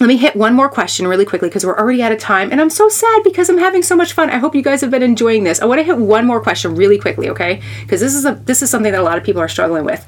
let 0.00 0.06
me 0.06 0.16
hit 0.16 0.34
one 0.34 0.54
more 0.54 0.68
question 0.68 1.06
really 1.06 1.26
quickly 1.26 1.48
because 1.48 1.66
we're 1.66 1.78
already 1.78 2.02
out 2.02 2.12
of 2.12 2.18
time 2.18 2.50
and 2.50 2.60
I'm 2.60 2.70
so 2.70 2.88
sad 2.88 3.22
because 3.22 3.50
I'm 3.50 3.58
having 3.58 3.82
so 3.82 3.94
much 3.94 4.14
fun. 4.14 4.30
I 4.30 4.38
hope 4.38 4.54
you 4.54 4.62
guys 4.62 4.80
have 4.80 4.90
been 4.90 5.02
enjoying 5.02 5.44
this. 5.44 5.60
I 5.60 5.66
want 5.66 5.80
to 5.80 5.84
hit 5.84 5.98
one 5.98 6.26
more 6.26 6.40
question 6.40 6.74
really 6.74 6.98
quickly, 6.98 7.28
okay? 7.28 7.60
Because 7.82 8.00
this 8.00 8.14
is 8.14 8.24
a 8.24 8.34
this 8.34 8.62
is 8.62 8.70
something 8.70 8.92
that 8.92 9.00
a 9.00 9.04
lot 9.04 9.18
of 9.18 9.24
people 9.24 9.42
are 9.42 9.48
struggling 9.48 9.84
with. 9.84 10.06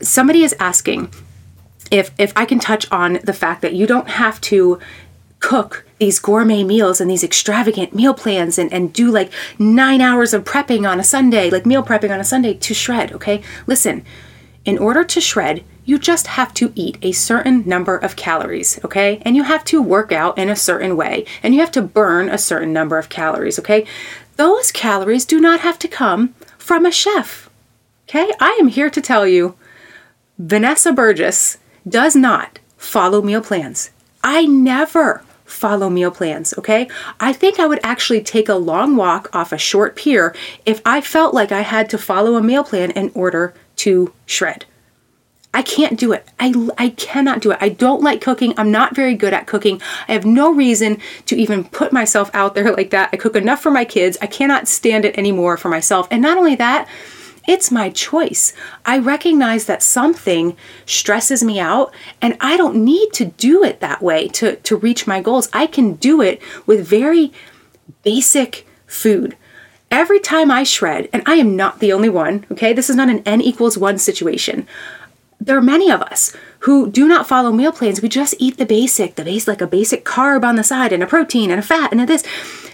Somebody 0.00 0.42
is 0.42 0.54
asking 0.58 1.12
if 1.90 2.12
if 2.18 2.32
I 2.34 2.46
can 2.46 2.58
touch 2.58 2.90
on 2.90 3.20
the 3.24 3.34
fact 3.34 3.60
that 3.62 3.74
you 3.74 3.86
don't 3.86 4.08
have 4.08 4.40
to 4.42 4.80
cook 5.38 5.84
these 5.98 6.18
gourmet 6.18 6.64
meals 6.64 7.02
and 7.02 7.10
these 7.10 7.22
extravagant 7.22 7.94
meal 7.94 8.14
plans 8.14 8.58
and, 8.58 8.72
and 8.72 8.94
do 8.94 9.10
like 9.10 9.30
nine 9.58 10.00
hours 10.00 10.32
of 10.32 10.44
prepping 10.44 10.90
on 10.90 10.98
a 10.98 11.04
Sunday, 11.04 11.50
like 11.50 11.66
meal 11.66 11.82
prepping 11.82 12.10
on 12.10 12.18
a 12.18 12.24
Sunday 12.24 12.54
to 12.54 12.72
shred, 12.72 13.12
okay? 13.12 13.42
Listen, 13.66 14.02
in 14.64 14.78
order 14.78 15.04
to 15.04 15.20
shred, 15.20 15.62
you 15.84 15.98
just 15.98 16.26
have 16.28 16.54
to 16.54 16.72
eat 16.74 16.98
a 17.02 17.12
certain 17.12 17.62
number 17.66 17.96
of 17.96 18.16
calories, 18.16 18.82
okay? 18.84 19.20
And 19.22 19.36
you 19.36 19.42
have 19.42 19.64
to 19.64 19.82
work 19.82 20.12
out 20.12 20.38
in 20.38 20.48
a 20.48 20.56
certain 20.56 20.96
way, 20.96 21.26
and 21.42 21.54
you 21.54 21.60
have 21.60 21.72
to 21.72 21.82
burn 21.82 22.28
a 22.28 22.38
certain 22.38 22.72
number 22.72 22.98
of 22.98 23.08
calories, 23.08 23.58
okay? 23.58 23.86
Those 24.36 24.72
calories 24.72 25.24
do 25.24 25.40
not 25.40 25.60
have 25.60 25.78
to 25.80 25.88
come 25.88 26.34
from 26.58 26.86
a 26.86 26.92
chef, 26.92 27.50
okay? 28.08 28.30
I 28.40 28.56
am 28.60 28.68
here 28.68 28.90
to 28.90 29.00
tell 29.00 29.26
you 29.26 29.56
Vanessa 30.38 30.92
Burgess 30.92 31.58
does 31.88 32.16
not 32.16 32.58
follow 32.76 33.22
meal 33.22 33.42
plans. 33.42 33.90
I 34.22 34.46
never 34.46 35.22
follow 35.44 35.90
meal 35.90 36.10
plans, 36.10 36.54
okay? 36.58 36.88
I 37.20 37.32
think 37.32 37.60
I 37.60 37.66
would 37.66 37.80
actually 37.82 38.22
take 38.22 38.48
a 38.48 38.54
long 38.54 38.96
walk 38.96 39.28
off 39.34 39.52
a 39.52 39.58
short 39.58 39.94
pier 39.94 40.34
if 40.64 40.80
I 40.84 41.00
felt 41.00 41.34
like 41.34 41.52
I 41.52 41.60
had 41.60 41.88
to 41.90 41.98
follow 41.98 42.36
a 42.36 42.42
meal 42.42 42.64
plan 42.64 42.90
in 42.92 43.12
order 43.14 43.54
to 43.76 44.12
shred. 44.26 44.64
I 45.54 45.62
can't 45.62 45.98
do 45.98 46.12
it. 46.12 46.26
I, 46.40 46.52
I 46.76 46.88
cannot 46.90 47.40
do 47.40 47.52
it. 47.52 47.58
I 47.60 47.68
don't 47.68 48.02
like 48.02 48.20
cooking. 48.20 48.52
I'm 48.56 48.72
not 48.72 48.96
very 48.96 49.14
good 49.14 49.32
at 49.32 49.46
cooking. 49.46 49.80
I 50.08 50.12
have 50.12 50.26
no 50.26 50.52
reason 50.52 50.98
to 51.26 51.36
even 51.36 51.64
put 51.64 51.92
myself 51.92 52.28
out 52.34 52.56
there 52.56 52.74
like 52.74 52.90
that. 52.90 53.10
I 53.12 53.16
cook 53.16 53.36
enough 53.36 53.62
for 53.62 53.70
my 53.70 53.84
kids. 53.84 54.18
I 54.20 54.26
cannot 54.26 54.66
stand 54.66 55.04
it 55.04 55.16
anymore 55.16 55.56
for 55.56 55.68
myself. 55.68 56.08
And 56.10 56.20
not 56.20 56.36
only 56.36 56.56
that, 56.56 56.88
it's 57.46 57.70
my 57.70 57.90
choice. 57.90 58.52
I 58.84 58.98
recognize 58.98 59.66
that 59.66 59.82
something 59.82 60.56
stresses 60.86 61.44
me 61.44 61.60
out 61.60 61.94
and 62.20 62.36
I 62.40 62.56
don't 62.56 62.84
need 62.84 63.12
to 63.14 63.26
do 63.26 63.62
it 63.62 63.80
that 63.80 64.02
way 64.02 64.28
to, 64.28 64.56
to 64.56 64.76
reach 64.76 65.06
my 65.06 65.20
goals. 65.20 65.48
I 65.52 65.66
can 65.66 65.94
do 65.94 66.20
it 66.20 66.42
with 66.66 66.86
very 66.86 67.32
basic 68.02 68.66
food. 68.86 69.36
Every 69.90 70.18
time 70.18 70.50
I 70.50 70.64
shred, 70.64 71.08
and 71.12 71.22
I 71.24 71.34
am 71.34 71.54
not 71.54 71.78
the 71.78 71.92
only 71.92 72.08
one, 72.08 72.46
okay, 72.50 72.72
this 72.72 72.90
is 72.90 72.96
not 72.96 73.08
an 73.08 73.22
n 73.24 73.40
equals 73.40 73.78
one 73.78 73.98
situation. 73.98 74.66
There 75.44 75.58
are 75.58 75.62
many 75.62 75.90
of 75.90 76.00
us 76.00 76.34
who 76.60 76.90
do 76.90 77.06
not 77.06 77.28
follow 77.28 77.52
meal 77.52 77.70
plans. 77.70 78.00
We 78.00 78.08
just 78.08 78.34
eat 78.38 78.56
the 78.56 78.64
basic, 78.64 79.16
the 79.16 79.24
base 79.24 79.46
like 79.46 79.60
a 79.60 79.66
basic 79.66 80.02
carb 80.02 80.42
on 80.42 80.56
the 80.56 80.64
side 80.64 80.90
and 80.90 81.02
a 81.02 81.06
protein 81.06 81.50
and 81.50 81.60
a 81.60 81.62
fat 81.62 81.92
and 81.92 82.00
a 82.00 82.06
this. 82.06 82.24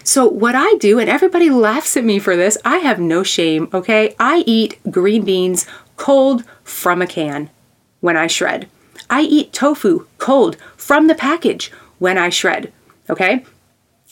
So, 0.04 0.28
what 0.28 0.54
I 0.54 0.74
do, 0.74 1.00
and 1.00 1.10
everybody 1.10 1.50
laughs 1.50 1.96
at 1.96 2.04
me 2.04 2.20
for 2.20 2.36
this, 2.36 2.56
I 2.64 2.76
have 2.76 3.00
no 3.00 3.24
shame, 3.24 3.68
okay? 3.74 4.14
I 4.20 4.44
eat 4.46 4.78
green 4.88 5.24
beans 5.24 5.66
cold 5.96 6.44
from 6.62 7.02
a 7.02 7.08
can 7.08 7.50
when 7.98 8.16
I 8.16 8.28
shred. 8.28 8.68
I 9.10 9.22
eat 9.22 9.52
tofu 9.52 10.06
cold 10.18 10.56
from 10.76 11.08
the 11.08 11.16
package 11.16 11.72
when 11.98 12.18
I 12.18 12.28
shred, 12.28 12.72
okay? 13.10 13.44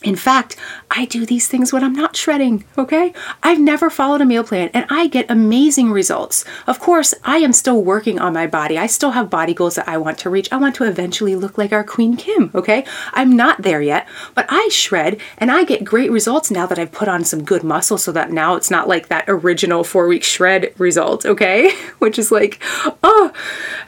In 0.01 0.15
fact, 0.15 0.55
I 0.89 1.03
do 1.03 1.25
these 1.25 1.49
things 1.49 1.73
when 1.73 1.83
I'm 1.83 1.93
not 1.93 2.15
shredding, 2.15 2.63
okay? 2.77 3.13
I've 3.43 3.59
never 3.59 3.89
followed 3.89 4.21
a 4.21 4.25
meal 4.25 4.45
plan 4.45 4.69
and 4.73 4.85
I 4.89 5.07
get 5.07 5.29
amazing 5.29 5.91
results. 5.91 6.45
Of 6.67 6.79
course, 6.79 7.13
I 7.25 7.39
am 7.39 7.51
still 7.51 7.83
working 7.83 8.17
on 8.17 8.31
my 8.31 8.47
body. 8.47 8.77
I 8.77 8.87
still 8.87 9.11
have 9.11 9.29
body 9.29 9.53
goals 9.53 9.75
that 9.75 9.89
I 9.89 9.97
want 9.97 10.17
to 10.19 10.29
reach. 10.29 10.47
I 10.53 10.57
want 10.57 10.75
to 10.75 10.85
eventually 10.85 11.35
look 11.35 11.57
like 11.57 11.73
our 11.73 11.83
Queen 11.83 12.15
Kim, 12.15 12.49
okay? 12.55 12.85
I'm 13.11 13.35
not 13.35 13.63
there 13.63 13.81
yet, 13.81 14.07
but 14.35 14.45
I 14.47 14.69
shred 14.71 15.19
and 15.37 15.51
I 15.51 15.65
get 15.65 15.83
great 15.83 16.11
results 16.11 16.49
now 16.49 16.65
that 16.65 16.79
I've 16.79 16.93
put 16.93 17.09
on 17.09 17.25
some 17.25 17.43
good 17.43 17.65
muscle 17.65 17.97
so 17.97 18.13
that 18.13 18.31
now 18.31 18.55
it's 18.55 18.71
not 18.71 18.87
like 18.87 19.09
that 19.09 19.25
original 19.27 19.83
four 19.83 20.07
week 20.07 20.23
shred 20.23 20.73
result, 20.77 21.25
okay? 21.25 21.75
Which 21.99 22.17
is 22.17 22.31
like, 22.31 22.61
oh, 23.03 23.33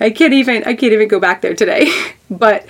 I 0.01 0.09
can't 0.09 0.33
even, 0.33 0.65
I 0.65 0.73
can't 0.73 0.91
even 0.91 1.07
go 1.07 1.21
back 1.21 1.39
there 1.39 1.55
today. 1.55 1.89
but 2.29 2.65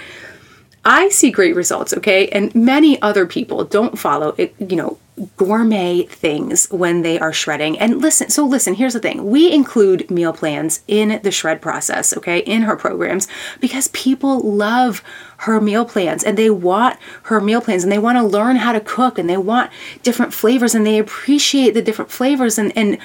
I 0.83 1.09
see 1.09 1.29
great 1.29 1.55
results, 1.55 1.93
okay? 1.93 2.27
And 2.29 2.53
many 2.55 2.99
other 3.01 3.27
people 3.27 3.63
don't 3.63 3.99
follow 3.99 4.33
it, 4.37 4.55
you 4.57 4.75
know, 4.75 4.97
gourmet 5.37 6.03
things 6.03 6.67
when 6.71 7.03
they 7.03 7.19
are 7.19 7.33
shredding. 7.33 7.77
And 7.77 8.01
listen, 8.01 8.29
so 8.29 8.45
listen, 8.45 8.73
here's 8.73 8.93
the 8.93 8.99
thing. 8.99 9.29
We 9.29 9.51
include 9.51 10.09
meal 10.09 10.33
plans 10.33 10.81
in 10.87 11.19
the 11.21 11.31
shred 11.31 11.61
process, 11.61 12.15
okay, 12.17 12.39
in 12.39 12.63
her 12.63 12.75
programs 12.75 13.27
because 13.59 13.89
people 13.89 14.39
love 14.39 15.03
her 15.37 15.61
meal 15.61 15.85
plans 15.85 16.23
and 16.23 16.37
they 16.37 16.49
want 16.49 16.97
her 17.23 17.39
meal 17.39 17.61
plans 17.61 17.83
and 17.83 17.91
they 17.91 17.99
want 17.99 18.17
to 18.17 18.23
learn 18.23 18.55
how 18.55 18.71
to 18.71 18.79
cook 18.79 19.19
and 19.19 19.29
they 19.29 19.37
want 19.37 19.69
different 20.01 20.33
flavors 20.33 20.73
and 20.73 20.85
they 20.85 20.97
appreciate 20.97 21.73
the 21.73 21.81
different 21.81 22.11
flavors 22.11 22.57
and 22.57 22.75
and 22.75 22.97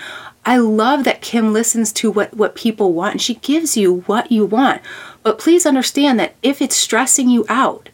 I 0.49 0.59
love 0.59 1.03
that 1.05 1.23
Kim 1.23 1.53
listens 1.53 1.93
to 1.95 2.11
what 2.11 2.35
what 2.35 2.55
people 2.55 2.93
want 2.93 3.15
and 3.15 3.23
she 3.23 3.35
gives 3.35 3.77
you 3.77 4.03
what 4.03 4.31
you 4.31 4.47
want. 4.47 4.81
But 5.27 5.41
please 5.41 5.67
understand 5.67 6.21
that 6.21 6.37
if 6.41 6.63
it's 6.63 6.77
stressing 6.77 7.29
you 7.29 7.45
out 7.49 7.89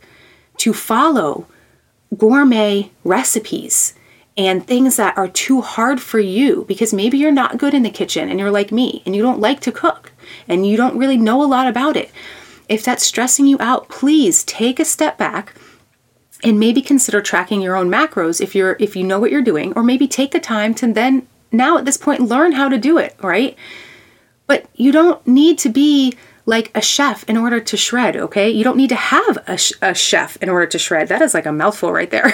to 0.58 0.74
follow 0.74 1.46
gourmet 2.14 2.90
recipes 3.04 3.94
and 4.36 4.66
things 4.66 4.96
that 4.96 5.16
are 5.16 5.28
too 5.28 5.62
hard 5.62 5.98
for 5.98 6.20
you, 6.20 6.66
because 6.68 6.92
maybe 6.92 7.16
you're 7.16 7.32
not 7.32 7.56
good 7.56 7.72
in 7.72 7.84
the 7.84 7.90
kitchen 7.90 8.28
and 8.28 8.38
you're 8.38 8.50
like 8.50 8.70
me 8.70 9.02
and 9.06 9.16
you 9.16 9.22
don't 9.22 9.40
like 9.40 9.60
to 9.60 9.72
cook 9.72 10.12
and 10.46 10.66
you 10.66 10.76
don't 10.76 10.98
really 10.98 11.16
know 11.16 11.42
a 11.42 11.48
lot 11.48 11.66
about 11.66 11.96
it. 11.96 12.10
If 12.68 12.84
that's 12.84 13.02
stressing 13.02 13.46
you 13.46 13.56
out, 13.60 13.88
please 13.88 14.44
take 14.44 14.78
a 14.78 14.84
step 14.84 15.16
back 15.16 15.54
and 16.44 16.60
maybe 16.60 16.82
consider 16.82 17.22
tracking 17.22 17.62
your 17.62 17.76
own 17.76 17.88
macros 17.88 18.42
if 18.42 18.54
you're 18.54 18.76
if 18.78 18.94
you 18.94 19.04
know 19.04 19.18
what 19.18 19.30
you're 19.30 19.40
doing 19.40 19.72
or 19.72 19.82
maybe 19.82 20.06
take 20.06 20.32
the 20.32 20.38
time 20.38 20.74
to 20.74 20.92
then 20.92 21.26
now 21.50 21.78
at 21.78 21.86
this 21.86 21.96
point 21.96 22.20
learn 22.20 22.52
how 22.52 22.68
to 22.68 22.76
do 22.76 22.98
it, 22.98 23.16
right? 23.22 23.56
But 24.46 24.66
you 24.74 24.92
don't 24.92 25.26
need 25.26 25.56
to 25.60 25.70
be 25.70 26.14
like 26.44 26.70
a 26.74 26.80
chef 26.80 27.24
in 27.28 27.36
order 27.36 27.60
to 27.60 27.76
shred, 27.76 28.16
okay? 28.16 28.50
You 28.50 28.64
don't 28.64 28.76
need 28.76 28.88
to 28.88 28.96
have 28.96 29.38
a, 29.46 29.56
sh- 29.56 29.72
a 29.80 29.94
chef 29.94 30.36
in 30.38 30.48
order 30.48 30.66
to 30.66 30.78
shred. 30.78 31.08
That 31.08 31.22
is 31.22 31.34
like 31.34 31.46
a 31.46 31.52
mouthful 31.52 31.92
right 31.92 32.10
there. 32.10 32.32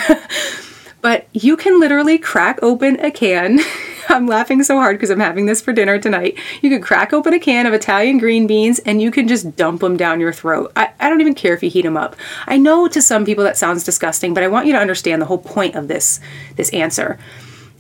but 1.01 1.27
you 1.33 1.57
can 1.57 1.79
literally 1.79 2.19
crack 2.19 2.59
open 2.63 2.99
a 3.01 3.11
can. 3.11 3.61
I'm 4.09 4.27
laughing 4.27 4.63
so 4.63 4.77
hard 4.77 4.97
because 4.97 5.11
I'm 5.11 5.21
having 5.21 5.45
this 5.45 5.61
for 5.61 5.73
dinner 5.73 5.99
tonight. 5.99 6.39
You 6.63 6.71
could 6.71 6.83
crack 6.83 7.13
open 7.13 7.35
a 7.35 7.39
can 7.39 7.67
of 7.67 7.75
Italian 7.75 8.17
green 8.17 8.47
beans 8.47 8.79
and 8.81 9.03
you 9.03 9.11
can 9.11 9.29
just 9.29 9.55
dump 9.57 9.83
them 9.83 9.99
down 9.99 10.21
your 10.21 10.33
throat. 10.33 10.73
I, 10.77 10.91
I 10.99 11.11
don't 11.11 11.21
even 11.21 11.35
care 11.35 11.53
if 11.53 11.63
you 11.63 11.69
heat 11.69 11.83
them 11.83 11.99
up. 11.99 12.17
I 12.47 12.57
know 12.57 12.89
to 12.89 13.03
some 13.03 13.27
people 13.27 13.45
that 13.45 13.59
sounds 13.59 13.85
disgusting, 13.85 14.33
but 14.33 14.43
I 14.43 14.49
want 14.49 14.67
you 14.67 14.73
to 14.73 14.79
understand 14.79 15.21
the 15.21 15.27
whole 15.27 15.39
point 15.39 15.75
of 15.75 15.89
this 15.89 16.21
this 16.57 16.71
answer 16.71 17.19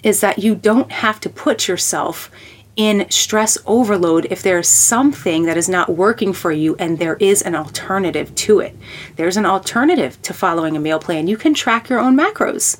is 0.02 0.20
that 0.20 0.38
you 0.38 0.54
don't 0.54 0.92
have 0.92 1.18
to 1.20 1.30
put 1.30 1.66
yourself 1.66 2.30
in 2.78 3.10
stress 3.10 3.58
overload 3.66 4.28
if 4.30 4.40
there's 4.40 4.68
something 4.68 5.42
that 5.42 5.56
is 5.56 5.68
not 5.68 5.90
working 5.90 6.32
for 6.32 6.52
you 6.52 6.76
and 6.76 6.98
there 6.98 7.16
is 7.16 7.42
an 7.42 7.56
alternative 7.56 8.32
to 8.36 8.60
it. 8.60 8.74
There's 9.16 9.36
an 9.36 9.44
alternative 9.44 10.22
to 10.22 10.32
following 10.32 10.76
a 10.76 10.80
meal 10.80 11.00
plan. 11.00 11.26
You 11.26 11.36
can 11.36 11.54
track 11.54 11.88
your 11.90 11.98
own 11.98 12.16
macros. 12.16 12.78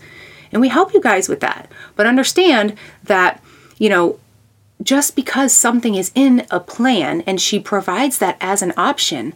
And 0.53 0.62
we 0.62 0.69
help 0.69 0.95
you 0.95 1.01
guys 1.01 1.29
with 1.29 1.41
that. 1.41 1.69
But 1.97 2.07
understand 2.07 2.79
that, 3.03 3.43
you 3.77 3.89
know, 3.89 4.20
just 4.85 5.16
because 5.16 5.53
something 5.53 5.97
is 5.97 6.12
in 6.15 6.47
a 6.49 6.61
plan 6.61 7.23
and 7.23 7.41
she 7.41 7.59
provides 7.59 8.19
that 8.19 8.37
as 8.41 8.62
an 8.62 8.73
option, 8.77 9.35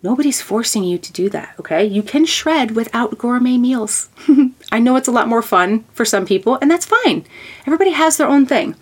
nobody's 0.00 0.40
forcing 0.40 0.84
you 0.84 0.96
to 0.96 1.12
do 1.12 1.28
that, 1.30 1.54
okay? 1.58 1.84
You 1.84 2.04
can 2.04 2.24
shred 2.24 2.76
without 2.76 3.18
gourmet 3.18 3.58
meals. 3.58 4.10
I 4.70 4.78
know 4.78 4.94
it's 4.94 5.08
a 5.08 5.12
lot 5.12 5.26
more 5.26 5.42
fun 5.42 5.84
for 5.92 6.04
some 6.04 6.24
people, 6.24 6.56
and 6.62 6.70
that's 6.70 6.86
fine. 6.86 7.24
Everybody 7.66 7.90
has 7.90 8.16
their 8.16 8.28
own 8.28 8.46
thing. 8.46 8.76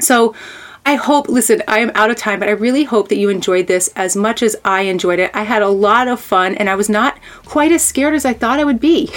So 0.00 0.34
I 0.86 0.94
hope, 0.94 1.28
listen, 1.28 1.62
I 1.68 1.80
am 1.80 1.92
out 1.94 2.10
of 2.10 2.16
time, 2.16 2.40
but 2.40 2.48
I 2.48 2.52
really 2.52 2.84
hope 2.84 3.08
that 3.08 3.18
you 3.18 3.28
enjoyed 3.28 3.66
this 3.66 3.88
as 3.96 4.16
much 4.16 4.42
as 4.42 4.56
I 4.64 4.82
enjoyed 4.82 5.18
it. 5.18 5.30
I 5.34 5.42
had 5.42 5.62
a 5.62 5.68
lot 5.68 6.08
of 6.08 6.20
fun 6.20 6.54
and 6.54 6.70
I 6.70 6.74
was 6.74 6.88
not 6.88 7.18
quite 7.44 7.70
as 7.70 7.84
scared 7.84 8.14
as 8.14 8.24
I 8.24 8.32
thought 8.32 8.58
I 8.58 8.64
would 8.64 8.80
be. 8.80 9.10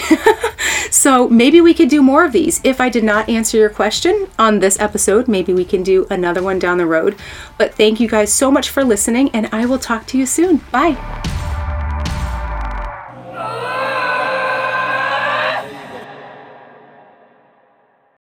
so 0.92 1.30
maybe 1.30 1.62
we 1.62 1.74
could 1.74 1.90
do 1.90 2.02
more 2.02 2.26
of 2.26 2.34
these. 2.34 2.60
If 2.64 2.82
I 2.82 2.90
did 2.90 3.04
not 3.04 3.30
answer 3.30 3.58
your 3.58 3.70
question 3.70 4.28
on 4.38 4.60
this 4.60 4.80
episode, 4.80 5.28
maybe 5.28 5.54
we 5.54 5.66
can 5.66 5.84
do 5.84 6.06
another 6.10 6.44
one 6.44 6.60
down 6.60 6.78
the 6.78 6.86
road. 6.86 7.16
But 7.58 7.76
thank 7.76 8.00
you 8.00 8.10
guys 8.10 8.34
so 8.34 8.52
much 8.52 8.70
for 8.70 8.84
listening 8.84 9.30
and 9.32 9.48
I 9.54 9.66
will 9.66 9.80
talk 9.80 10.06
to 10.08 10.18
you 10.18 10.26
soon. 10.26 10.58
Bye. 10.72 11.62